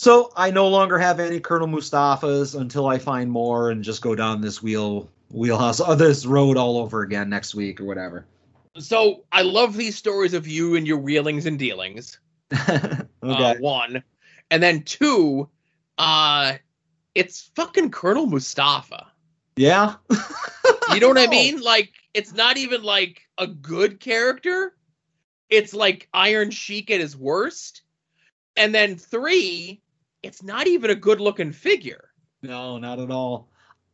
So 0.00 0.32
I 0.34 0.50
no 0.50 0.68
longer 0.68 0.98
have 0.98 1.20
any 1.20 1.40
Colonel 1.40 1.68
Mustafas 1.68 2.58
until 2.58 2.86
I 2.86 2.96
find 2.96 3.30
more 3.30 3.70
and 3.70 3.84
just 3.84 4.00
go 4.00 4.14
down 4.14 4.40
this 4.40 4.62
wheel 4.62 5.10
wheelhouse 5.28 5.78
uh, 5.78 5.94
this 5.96 6.24
road 6.24 6.56
all 6.56 6.78
over 6.78 7.02
again 7.02 7.28
next 7.28 7.54
week 7.54 7.82
or 7.82 7.84
whatever. 7.84 8.24
So 8.78 9.24
I 9.30 9.42
love 9.42 9.76
these 9.76 9.98
stories 9.98 10.32
of 10.32 10.48
you 10.48 10.76
and 10.76 10.86
your 10.86 10.96
wheelings 10.96 11.44
and 11.44 11.58
dealings. 11.58 12.18
okay. 12.54 13.04
uh, 13.22 13.56
one, 13.56 14.02
and 14.50 14.62
then 14.62 14.84
two, 14.84 15.50
uh, 15.98 16.54
it's 17.14 17.50
fucking 17.54 17.90
Colonel 17.90 18.24
Mustafa. 18.24 19.06
yeah. 19.56 19.96
You 20.94 21.00
know 21.00 21.08
what 21.08 21.18
I 21.18 21.26
mean? 21.30 21.60
Like, 21.60 21.92
it's 22.14 22.32
not 22.32 22.56
even 22.56 22.82
like 22.82 23.20
a 23.36 23.46
good 23.46 24.00
character. 24.00 24.74
It's 25.50 25.74
like 25.74 26.08
Iron 26.14 26.52
Sheik 26.52 26.90
at 26.90 27.00
his 27.00 27.14
worst. 27.14 27.82
And 28.56 28.74
then 28.74 28.96
three, 28.96 29.82
it's 30.22 30.42
not 30.42 30.66
even 30.66 30.90
a 30.90 30.94
good 30.94 31.20
looking 31.20 31.52
figure. 31.52 32.10
No, 32.42 32.78
not 32.78 32.98
at 32.98 33.10
all. 33.10 33.48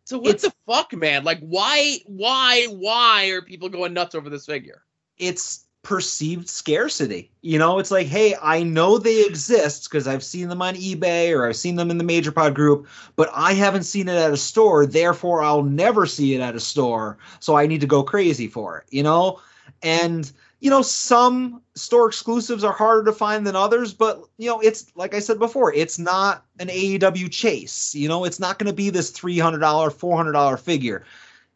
So 0.05 0.19
what 0.19 0.35
It's- 0.37 0.43
the 0.43 0.53
fuck, 0.73 0.93
man? 0.93 1.25
Like, 1.25 1.41
why, 1.41 1.99
why, 2.07 2.67
why 2.67 3.27
are 3.27 3.43
people 3.43 3.69
going 3.69 3.93
nuts 3.93 4.15
over 4.15 4.31
this 4.31 4.47
figure? 4.47 4.83
It's 5.19 5.65
perceived 5.83 6.49
scarcity. 6.49 7.31
You 7.43 7.59
know, 7.59 7.79
it's 7.79 7.91
like, 7.93 8.07
hey, 8.09 8.35
I 8.43 8.63
know 8.63 8.99
they 8.99 9.25
exist 9.25 9.85
because 9.85 10.09
I've 10.09 10.25
seen 10.25 10.49
them 10.49 10.61
on 10.63 10.75
eBay 10.75 11.37
or 11.37 11.47
I've 11.49 11.57
seen 11.57 11.77
them 11.77 11.91
in 11.91 11.99
the 11.99 12.05
Major 12.05 12.33
Pod 12.33 12.55
group, 12.55 12.89
but 13.15 13.31
I 13.33 13.53
haven't 13.53 13.85
seen 13.85 14.09
it 14.09 14.17
at 14.17 14.33
a 14.33 14.37
store. 14.37 14.85
Therefore, 14.85 15.43
I'll 15.43 15.63
never 15.63 16.05
see 16.07 16.35
it 16.35 16.41
at 16.41 16.57
a 16.57 16.61
store. 16.61 17.19
So 17.41 17.57
I 17.57 17.67
need 17.67 17.81
to 17.81 17.87
go 17.87 18.03
crazy 18.03 18.49
for 18.49 18.79
it, 18.79 18.85
you 18.91 19.03
know? 19.05 19.41
And, 19.83 20.31
you 20.61 20.71
know, 20.71 20.83
some 20.83 21.63
store 21.75 22.09
exclusives 22.09 22.65
are 22.65 22.73
harder 22.73 23.05
to 23.05 23.13
find 23.13 23.47
than 23.47 23.57
others, 23.57 23.93
but, 23.93 24.23
you 24.39 24.49
know, 24.49 24.61
it's 24.61 24.91
like 24.97 25.15
I 25.15 25.19
said 25.19 25.39
before, 25.39 25.73
it's 25.75 25.99
not 25.99 26.45
an 26.59 26.69
AEW 26.69 27.31
chase. 27.31 27.95
You 27.95 28.09
know, 28.09 28.25
it's 28.25 28.41
not 28.41 28.59
going 28.59 28.69
to 28.69 28.75
be 28.75 28.91
this 28.91 29.13
$300, 29.13 29.61
$400 29.61 30.61
figure. 30.61 31.05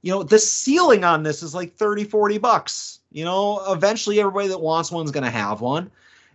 You 0.02 0.12
know, 0.12 0.22
the 0.22 0.38
ceiling 0.38 1.04
on 1.04 1.22
this 1.22 1.42
is 1.42 1.54
like 1.54 1.74
30, 1.74 2.04
40 2.04 2.38
bucks 2.38 3.00
you 3.12 3.24
know, 3.24 3.60
eventually 3.72 4.20
everybody 4.20 4.48
that 4.48 4.60
wants 4.60 4.92
one's 4.92 5.10
going 5.10 5.24
to 5.24 5.30
have 5.30 5.60
one. 5.60 5.90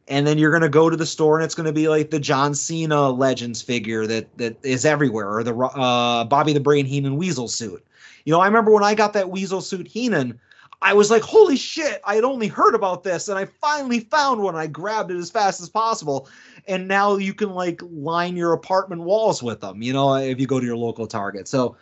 And 0.08 0.28
then 0.28 0.38
you're 0.38 0.52
going 0.52 0.62
to 0.62 0.70
go 0.70 0.90
to 0.90 0.98
the 0.98 1.06
store 1.06 1.38
and 1.38 1.44
it's 1.44 1.56
going 1.56 1.66
to 1.66 1.74
be 1.74 1.88
like 1.88 2.12
the 2.12 2.20
John 2.20 2.54
Cena 2.54 3.10
Legends 3.10 3.62
figure 3.62 4.06
that 4.06 4.38
that 4.38 4.64
is 4.64 4.86
everywhere 4.86 5.38
or 5.38 5.44
the 5.44 5.56
uh, 5.58 6.26
Bobby 6.26 6.54
the 6.54 6.60
Brain 6.60 6.86
Heenan 6.86 7.18
Weasel 7.18 7.48
suit. 7.48 7.84
You 8.24 8.34
know, 8.34 8.40
I 8.40 8.46
remember 8.46 8.72
when 8.72 8.84
I 8.84 8.94
got 8.94 9.14
that 9.14 9.32
Weasel 9.32 9.62
suit 9.62 9.88
Heenan, 9.88 10.40
I 10.81 10.93
was 10.93 11.10
like, 11.10 11.22
holy 11.22 11.57
shit, 11.57 12.02
I 12.03 12.15
had 12.15 12.23
only 12.23 12.47
heard 12.47 12.76
about 12.76 13.03
this 13.03 13.27
and 13.30 13.38
I 13.38 13.45
finally 13.45 14.02
found 14.02 14.41
one. 14.41 14.56
I 14.56 14.68
grabbed 14.68 15.11
it 15.11 15.18
as 15.18 15.31
fast 15.31 15.61
as 15.61 15.69
possible. 15.69 16.30
And 16.68 16.88
now 16.88 17.18
you 17.18 17.34
can 17.34 17.52
like 17.52 17.81
line 17.84 18.35
your 18.35 18.53
apartment 18.53 19.02
walls 19.02 19.41
with 19.41 19.61
them, 19.61 19.81
you 19.81 19.93
know, 19.93 20.15
if 20.15 20.39
you 20.39 20.47
go 20.47 20.60
to 20.60 20.65
your 20.65 20.77
local 20.77 21.07
Target. 21.07 21.47
So 21.47 21.77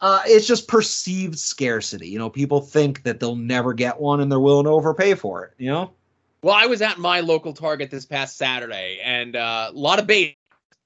uh, 0.00 0.22
it's 0.26 0.46
just 0.46 0.68
perceived 0.68 1.38
scarcity. 1.38 2.08
You 2.08 2.18
know, 2.18 2.28
people 2.28 2.60
think 2.60 3.02
that 3.04 3.20
they'll 3.20 3.36
never 3.36 3.72
get 3.72 3.98
one 3.98 4.20
and 4.20 4.30
they're 4.30 4.40
willing 4.40 4.64
to 4.64 4.70
overpay 4.70 5.14
for 5.14 5.44
it. 5.44 5.54
You 5.56 5.70
know. 5.70 5.92
Well, 6.42 6.54
I 6.54 6.66
was 6.66 6.82
at 6.82 6.98
my 6.98 7.20
local 7.20 7.54
Target 7.54 7.90
this 7.90 8.04
past 8.04 8.36
Saturday, 8.36 9.00
and 9.02 9.34
uh, 9.34 9.70
a 9.70 9.72
lot 9.72 9.98
of 9.98 10.06
basics. 10.06 10.36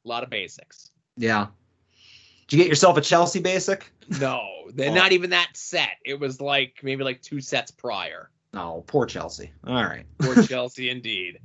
A 0.05 0.09
lot 0.09 0.22
of 0.22 0.30
basics. 0.30 0.92
Yeah. 1.16 1.48
Did 2.49 2.57
you 2.57 2.62
get 2.65 2.69
yourself 2.69 2.97
a 2.97 3.01
Chelsea 3.03 3.41
basic? 3.41 3.93
No, 4.20 4.43
they're 4.75 4.91
oh. 4.91 4.95
not 4.95 5.12
even 5.12 5.31
that 5.31 5.51
set. 5.55 5.97
It 6.05 6.19
was 6.19 6.41
like 6.41 6.81
maybe 6.83 7.05
like 7.05 7.23
two 7.23 7.41
sets 7.41 7.70
prior. 7.70 8.31
Oh, 8.55 8.83
poor 8.87 9.07
Chelsea. 9.07 9.53
All 9.66 9.75
right. 9.75 10.07
Poor 10.19 10.43
Chelsea 10.43 10.89
indeed. 10.89 11.39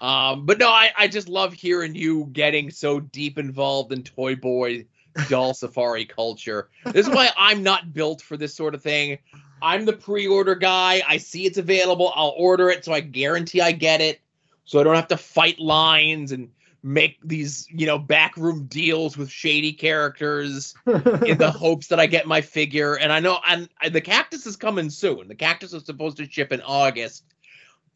Um, 0.00 0.46
but 0.46 0.58
no, 0.58 0.70
I, 0.70 0.90
I 0.96 1.06
just 1.06 1.28
love 1.28 1.52
hearing 1.52 1.94
you 1.94 2.24
getting 2.32 2.70
so 2.70 3.00
deep 3.00 3.36
involved 3.38 3.92
in 3.92 4.02
Toy 4.02 4.34
Boy 4.34 4.86
doll 5.28 5.52
safari 5.52 6.06
culture. 6.06 6.70
This 6.86 7.06
is 7.06 7.14
why 7.14 7.30
I'm 7.36 7.62
not 7.62 7.92
built 7.92 8.22
for 8.22 8.38
this 8.38 8.54
sort 8.54 8.74
of 8.74 8.82
thing. 8.82 9.18
I'm 9.60 9.84
the 9.84 9.92
pre-order 9.92 10.54
guy. 10.54 11.02
I 11.06 11.18
see 11.18 11.44
it's 11.44 11.58
available. 11.58 12.12
I'll 12.14 12.34
order 12.36 12.70
it 12.70 12.84
so 12.84 12.92
I 12.92 13.00
guarantee 13.00 13.60
I 13.60 13.72
get 13.72 14.00
it. 14.00 14.20
So 14.64 14.80
I 14.80 14.84
don't 14.84 14.94
have 14.94 15.08
to 15.08 15.16
fight 15.16 15.58
lines 15.58 16.32
and 16.32 16.50
make 16.82 17.18
these, 17.24 17.66
you 17.70 17.86
know, 17.86 17.98
backroom 17.98 18.66
deals 18.66 19.16
with 19.16 19.30
shady 19.30 19.72
characters 19.72 20.74
in 20.86 21.38
the 21.38 21.50
hopes 21.56 21.88
that 21.88 21.98
I 21.98 22.06
get 22.06 22.26
my 22.26 22.40
figure. 22.40 22.94
And 22.94 23.12
I 23.12 23.20
know 23.20 23.38
and 23.46 23.68
the 23.90 24.00
cactus 24.00 24.46
is 24.46 24.56
coming 24.56 24.90
soon. 24.90 25.28
The 25.28 25.34
cactus 25.34 25.72
is 25.72 25.84
supposed 25.84 26.18
to 26.18 26.30
ship 26.30 26.52
in 26.52 26.62
August. 26.62 27.24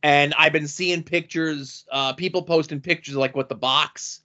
And 0.03 0.35
I've 0.37 0.53
been 0.53 0.67
seeing 0.67 1.05
pictures, 1.05 1.85
uh, 1.93 2.13
people 2.15 2.43
posting 2.43 2.81
pictures 2.81 3.15
like 3.15 3.37
what 3.37 3.49
the 3.49 3.55
box 3.55 4.21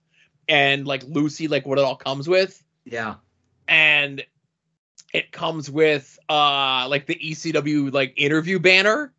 and 0.49 0.87
like 0.87 1.03
Lucy, 1.03 1.47
like 1.47 1.65
what 1.67 1.77
it 1.77 1.83
all 1.83 1.95
comes 1.95 2.27
with. 2.27 2.63
Yeah. 2.83 3.15
And 3.67 4.25
it 5.13 5.31
comes 5.31 5.69
with 5.69 6.17
uh 6.29 6.87
like 6.89 7.05
the 7.05 7.15
ECW 7.15 7.93
like 7.93 8.13
interview 8.17 8.59
banner. 8.59 9.13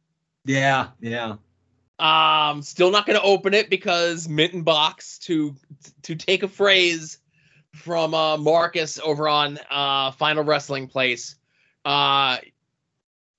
Yeah, 0.44 0.88
yeah. 1.00 1.36
Um 1.98 2.62
still 2.62 2.90
not 2.90 3.06
going 3.06 3.18
to 3.18 3.24
open 3.24 3.54
it 3.54 3.70
because 3.70 4.28
Mint 4.28 4.52
and 4.52 4.64
Box 4.64 5.18
to 5.20 5.54
to 6.02 6.14
take 6.14 6.42
a 6.42 6.48
phrase 6.48 7.18
from 7.74 8.14
uh 8.14 8.36
Marcus 8.36 8.98
over 8.98 9.28
on 9.28 9.58
uh 9.70 10.12
Final 10.12 10.44
Wrestling 10.44 10.88
Place. 10.88 11.36
Uh 11.84 12.38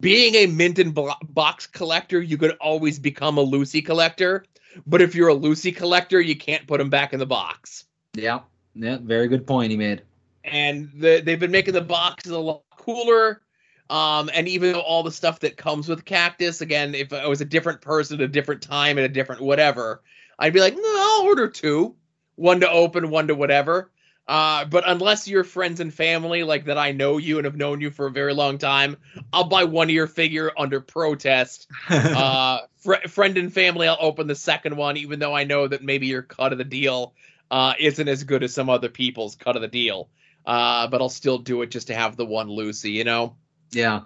being 0.01 0.35
a 0.35 0.45
mint 0.45 0.79
and 0.79 0.97
box 1.23 1.67
collector, 1.67 2.21
you 2.21 2.37
could 2.37 2.55
always 2.61 2.99
become 2.99 3.37
a 3.37 3.41
Lucy 3.41 3.81
collector. 3.81 4.45
But 4.87 5.01
if 5.01 5.13
you're 5.13 5.27
a 5.27 5.33
Lucy 5.33 5.73
collector, 5.73 6.21
you 6.21 6.37
can't 6.37 6.65
put 6.67 6.77
them 6.77 6.89
back 6.89 7.11
in 7.11 7.19
the 7.19 7.25
box. 7.25 7.83
Yeah, 8.13 8.39
yeah, 8.75 8.97
very 9.01 9.27
good 9.27 9.45
point 9.45 9.71
he 9.71 9.77
made 9.77 10.03
and 10.43 10.91
the, 10.95 11.21
they've 11.23 11.39
been 11.39 11.51
making 11.51 11.73
the 11.73 11.81
boxes 11.81 12.31
a 12.31 12.39
lot 12.39 12.63
cooler. 12.77 13.41
Um, 13.89 14.29
and 14.33 14.47
even 14.47 14.75
all 14.75 15.03
the 15.03 15.11
stuff 15.11 15.39
that 15.39 15.57
comes 15.57 15.87
with 15.89 16.05
Cactus, 16.05 16.61
again, 16.61 16.93
if 16.93 17.11
I 17.11 17.27
was 17.27 17.41
a 17.41 17.45
different 17.45 17.81
person 17.81 18.19
at 18.19 18.23
a 18.23 18.27
different 18.27 18.61
time 18.61 18.97
at 18.97 19.03
a 19.03 19.09
different 19.09 19.41
whatever, 19.41 20.01
I'd 20.37 20.53
be 20.53 20.59
like, 20.59 20.75
no, 20.75 20.81
I'll 20.83 21.25
order 21.25 21.47
two, 21.47 21.95
one 22.35 22.59
to 22.59 22.69
open, 22.69 23.09
one 23.09 23.27
to 23.27 23.35
whatever. 23.35 23.91
Uh, 24.27 24.65
but 24.65 24.83
unless 24.85 25.27
you're 25.27 25.43
friends 25.43 25.79
and 25.79 25.91
family, 25.91 26.43
like 26.43 26.65
that, 26.65 26.77
I 26.77 26.91
know 26.91 27.17
you 27.17 27.37
and 27.39 27.45
have 27.45 27.55
known 27.55 27.81
you 27.81 27.89
for 27.89 28.05
a 28.05 28.11
very 28.11 28.33
long 28.33 28.59
time, 28.59 28.95
I'll 29.33 29.49
buy 29.49 29.63
one 29.63 29.89
of 29.89 29.93
your 29.93 30.05
figure 30.05 30.51
under 30.55 30.79
protest. 30.79 31.67
uh, 31.89 32.59
fr- 32.77 33.07
friend 33.07 33.37
and 33.39 33.51
family, 33.51 33.87
I'll 33.87 33.97
open 33.99 34.27
the 34.27 34.35
second 34.35 34.77
one, 34.77 34.97
even 34.97 35.17
though 35.17 35.35
I 35.35 35.45
know 35.45 35.67
that 35.67 35.83
maybe 35.83 36.05
your 36.05 36.21
cut 36.21 36.51
of 36.51 36.59
the 36.59 36.63
deal 36.63 37.15
uh, 37.49 37.73
isn't 37.79 38.07
as 38.07 38.23
good 38.23 38.43
as 38.43 38.53
some 38.53 38.69
other 38.69 38.89
people's 38.89 39.35
cut 39.35 39.55
of 39.55 39.63
the 39.63 39.67
deal 39.67 40.09
uh, 40.45 40.87
but 40.87 41.01
I'll 41.01 41.09
still 41.09 41.37
do 41.37 41.61
it 41.61 41.71
just 41.71 41.87
to 41.87 41.95
have 41.95 42.15
the 42.15 42.25
one 42.25 42.49
Lucy, 42.49 42.91
you 42.91 43.03
know? 43.03 43.35
Yeah. 43.71 44.01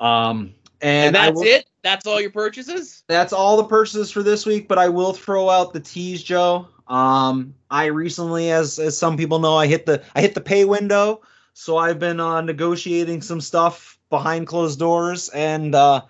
Um, 0.00 0.54
and, 0.80 1.08
and 1.08 1.14
that's 1.14 1.34
will, 1.34 1.42
it. 1.42 1.66
That's 1.82 2.06
all 2.06 2.20
your 2.20 2.30
purchases. 2.30 3.02
That's 3.08 3.32
all 3.32 3.56
the 3.56 3.64
purchases 3.64 4.10
for 4.10 4.22
this 4.22 4.46
week. 4.46 4.68
But 4.68 4.78
I 4.78 4.88
will 4.88 5.12
throw 5.12 5.48
out 5.48 5.72
the 5.72 5.80
tease, 5.80 6.22
Joe. 6.22 6.68
Um, 6.88 7.54
I 7.70 7.86
recently, 7.86 8.50
as 8.50 8.78
as 8.78 8.96
some 8.96 9.16
people 9.16 9.38
know, 9.38 9.56
I 9.56 9.66
hit 9.66 9.86
the 9.86 10.02
I 10.14 10.20
hit 10.20 10.34
the 10.34 10.40
pay 10.40 10.64
window, 10.64 11.22
so 11.52 11.76
I've 11.76 11.98
been 11.98 12.20
uh, 12.20 12.40
negotiating 12.40 13.22
some 13.22 13.40
stuff 13.40 13.98
behind 14.10 14.46
closed 14.46 14.78
doors, 14.78 15.28
and 15.30 15.74
uh, 15.74 16.00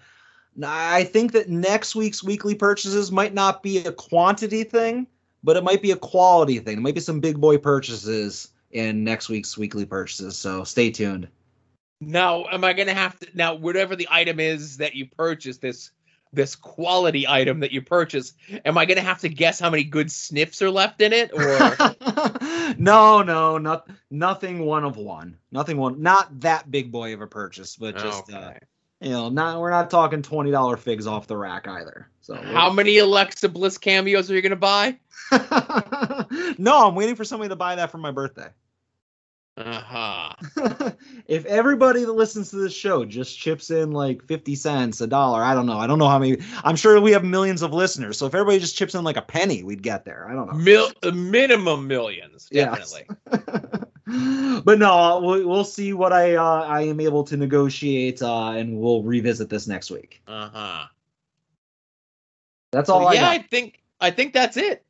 I 0.65 1.05
think 1.05 1.33
that 1.33 1.49
next 1.49 1.97
week's 1.97 2.23
weekly 2.23 2.55
purchases 2.55 3.11
might 3.11 3.35
not 3.35 3.63
be 3.63 3.79
a 3.79 3.93
quantity 3.93 4.65
thing, 4.65 5.07
but 5.43 5.57
it 5.57 5.65
might 5.65 5.83
be 5.83 5.91
a 5.91 5.97
quality 5.97 6.59
thing. 6.61 6.79
It 6.79 6.81
might 6.81 6.95
be 6.95 7.01
some 7.01 7.21
big 7.21 7.41
boy 7.41 7.59
purchases 7.59 8.49
in 8.71 9.03
next 9.03 9.29
week's 9.29 9.59
weekly 9.59 9.85
purchases. 9.85 10.37
So 10.37 10.63
stay 10.63 10.91
tuned. 10.91 11.29
Now, 12.01 12.47
am 12.47 12.65
I 12.65 12.73
going 12.73 12.89
to 12.89 12.95
have 12.95 13.19
to 13.21 13.29
now 13.35 13.55
whatever 13.55 13.97
the 13.97 14.09
item 14.11 14.39
is 14.41 14.77
that 14.79 14.95
you 14.95 15.07
purchase 15.07 15.59
this 15.59 15.91
this 16.33 16.55
quality 16.57 17.27
item 17.27 17.61
that 17.61 17.73
you 17.73 17.83
purchase, 17.83 18.35
am 18.65 18.77
I 18.77 18.85
going 18.85 18.99
to 18.99 19.05
have 19.05 19.21
to 19.21 19.29
guess 19.29 19.59
how 19.59 19.71
many 19.71 19.85
good 19.85 20.13
sniffs 20.13 20.61
are 20.61 20.71
left 20.71 21.01
in 21.01 21.13
it 21.13 21.33
or 21.33 22.75
No, 22.79 23.23
no, 23.23 23.59
not 23.59 23.89
nothing 24.11 24.61
one 24.61 24.85
of 24.85 24.97
one. 24.97 25.39
Nothing 25.51 25.79
one 25.79 26.03
not 26.03 26.41
that 26.41 26.71
big 26.71 26.93
boy 26.93 27.15
of 27.15 27.21
a 27.21 27.27
purchase, 27.27 27.77
but 27.77 27.97
just 27.97 28.33
uh, 28.33 28.37
okay. 28.37 28.47
uh, 28.47 28.53
you 29.01 29.11
know, 29.11 29.29
not 29.29 29.61
we're 29.61 29.71
not 29.71 29.91
talking 29.91 30.23
twenty 30.23 30.51
dollar 30.51 30.77
figs 30.77 31.07
off 31.07 31.27
the 31.27 31.37
rack 31.37 31.67
either. 31.67 32.09
So 32.21 32.35
how 32.35 32.71
many 32.71 32.99
Alexa 32.99 33.49
Bliss 33.49 33.79
cameos 33.79 34.31
are 34.31 34.35
you 34.35 34.43
gonna 34.43 34.57
buy? 34.57 34.99
no, 36.59 36.87
I'm 36.87 36.95
waiting 36.95 37.15
for 37.15 37.25
somebody 37.25 37.49
to 37.49 37.57
buy 37.57 37.77
that 37.77 37.91
for 37.91 37.99
my 37.99 38.11
birthday. 38.11 38.49
Uh-huh. 39.59 40.33
if 41.27 41.45
everybody 41.47 42.05
that 42.05 42.13
listens 42.13 42.51
to 42.51 42.57
this 42.57 42.73
show 42.73 43.05
just 43.05 43.37
chips 43.37 43.73
in 43.73 43.91
like 43.91 44.25
50 44.25 44.55
cents, 44.55 45.01
a 45.01 45.07
dollar, 45.09 45.43
I 45.43 45.53
don't 45.53 45.67
know. 45.67 45.79
I 45.79 45.89
don't 45.89 45.99
know 45.99 46.09
how 46.09 46.21
many. 46.21 46.39
I'm 46.63 46.77
sure 46.77 47.01
we 47.01 47.11
have 47.11 47.25
millions 47.25 47.63
of 47.63 47.73
listeners. 47.73 48.17
So 48.17 48.27
if 48.27 48.35
everybody 48.37 48.61
just 48.61 48.77
chips 48.77 48.95
in 48.95 49.03
like 49.03 49.17
a 49.17 49.23
penny, 49.23 49.65
we'd 49.65 49.83
get 49.83 50.05
there. 50.05 50.29
I 50.31 50.35
don't 50.35 50.47
know. 50.47 50.53
Mil- 50.53 51.13
minimum 51.13 51.89
millions, 51.89 52.49
definitely. 52.49 53.07
Yes. 53.33 53.43
but 54.65 54.79
no, 54.79 55.21
we'll, 55.25 55.49
we'll 55.49 55.65
see 55.65 55.93
what 55.93 56.13
I 56.13 56.37
uh, 56.37 56.63
I 56.63 56.83
am 56.83 57.01
able 57.01 57.25
to 57.25 57.37
negotiate, 57.37 58.23
uh, 58.23 58.51
and 58.51 58.79
we'll 58.79 59.03
revisit 59.03 59.49
this 59.51 59.67
next 59.67 59.91
week. 59.91 60.23
Uh 60.29 60.51
huh. 60.51 60.85
That's 62.71 62.89
all. 62.89 63.09
I 63.09 63.15
yeah, 63.15 63.21
got. 63.21 63.31
I 63.33 63.39
think 63.39 63.81
I 64.01 64.13
think 64.13 64.35
that's 64.35 64.57
it. 64.57 64.85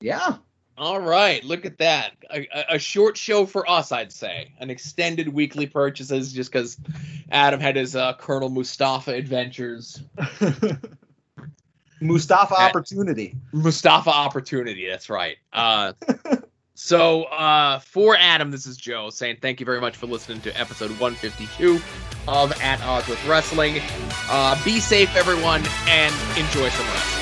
Yeah. 0.00 0.36
All 0.82 0.98
right, 0.98 1.44
look 1.44 1.64
at 1.64 1.78
that. 1.78 2.14
A, 2.28 2.48
a, 2.70 2.78
short 2.80 3.16
show 3.16 3.46
for 3.46 3.70
us, 3.70 3.92
I'd 3.92 4.10
say. 4.10 4.52
An 4.58 4.68
extended 4.68 5.28
weekly 5.28 5.64
purchases 5.64 6.32
just 6.32 6.50
because 6.50 6.76
Adam 7.30 7.60
had 7.60 7.76
his 7.76 7.94
uh, 7.94 8.14
Colonel 8.14 8.48
Mustafa 8.48 9.12
adventures. 9.12 10.02
Mustafa 12.00 12.60
opportunity. 12.60 13.36
Mustafa 13.52 14.10
opportunity, 14.10 14.88
that's 14.88 15.08
right. 15.08 15.36
Uh, 15.52 15.92
so 16.74 17.24
uh, 17.26 17.78
for 17.78 18.16
Adam, 18.18 18.50
this 18.50 18.66
is 18.66 18.76
Joe 18.76 19.08
saying 19.08 19.36
thank 19.40 19.60
you 19.60 19.66
very 19.66 19.80
much 19.80 19.96
for 19.96 20.08
listening 20.08 20.40
to 20.40 20.60
episode 20.60 20.90
152 20.98 21.80
of 22.26 22.60
At 22.60 22.82
Odds 22.82 23.06
with 23.06 23.24
Wrestling. 23.28 23.80
Uh, 24.28 24.60
be 24.64 24.80
safe, 24.80 25.14
everyone, 25.14 25.62
and 25.86 26.12
enjoy 26.36 26.68
some 26.70 26.86
wrestling. 26.86 27.21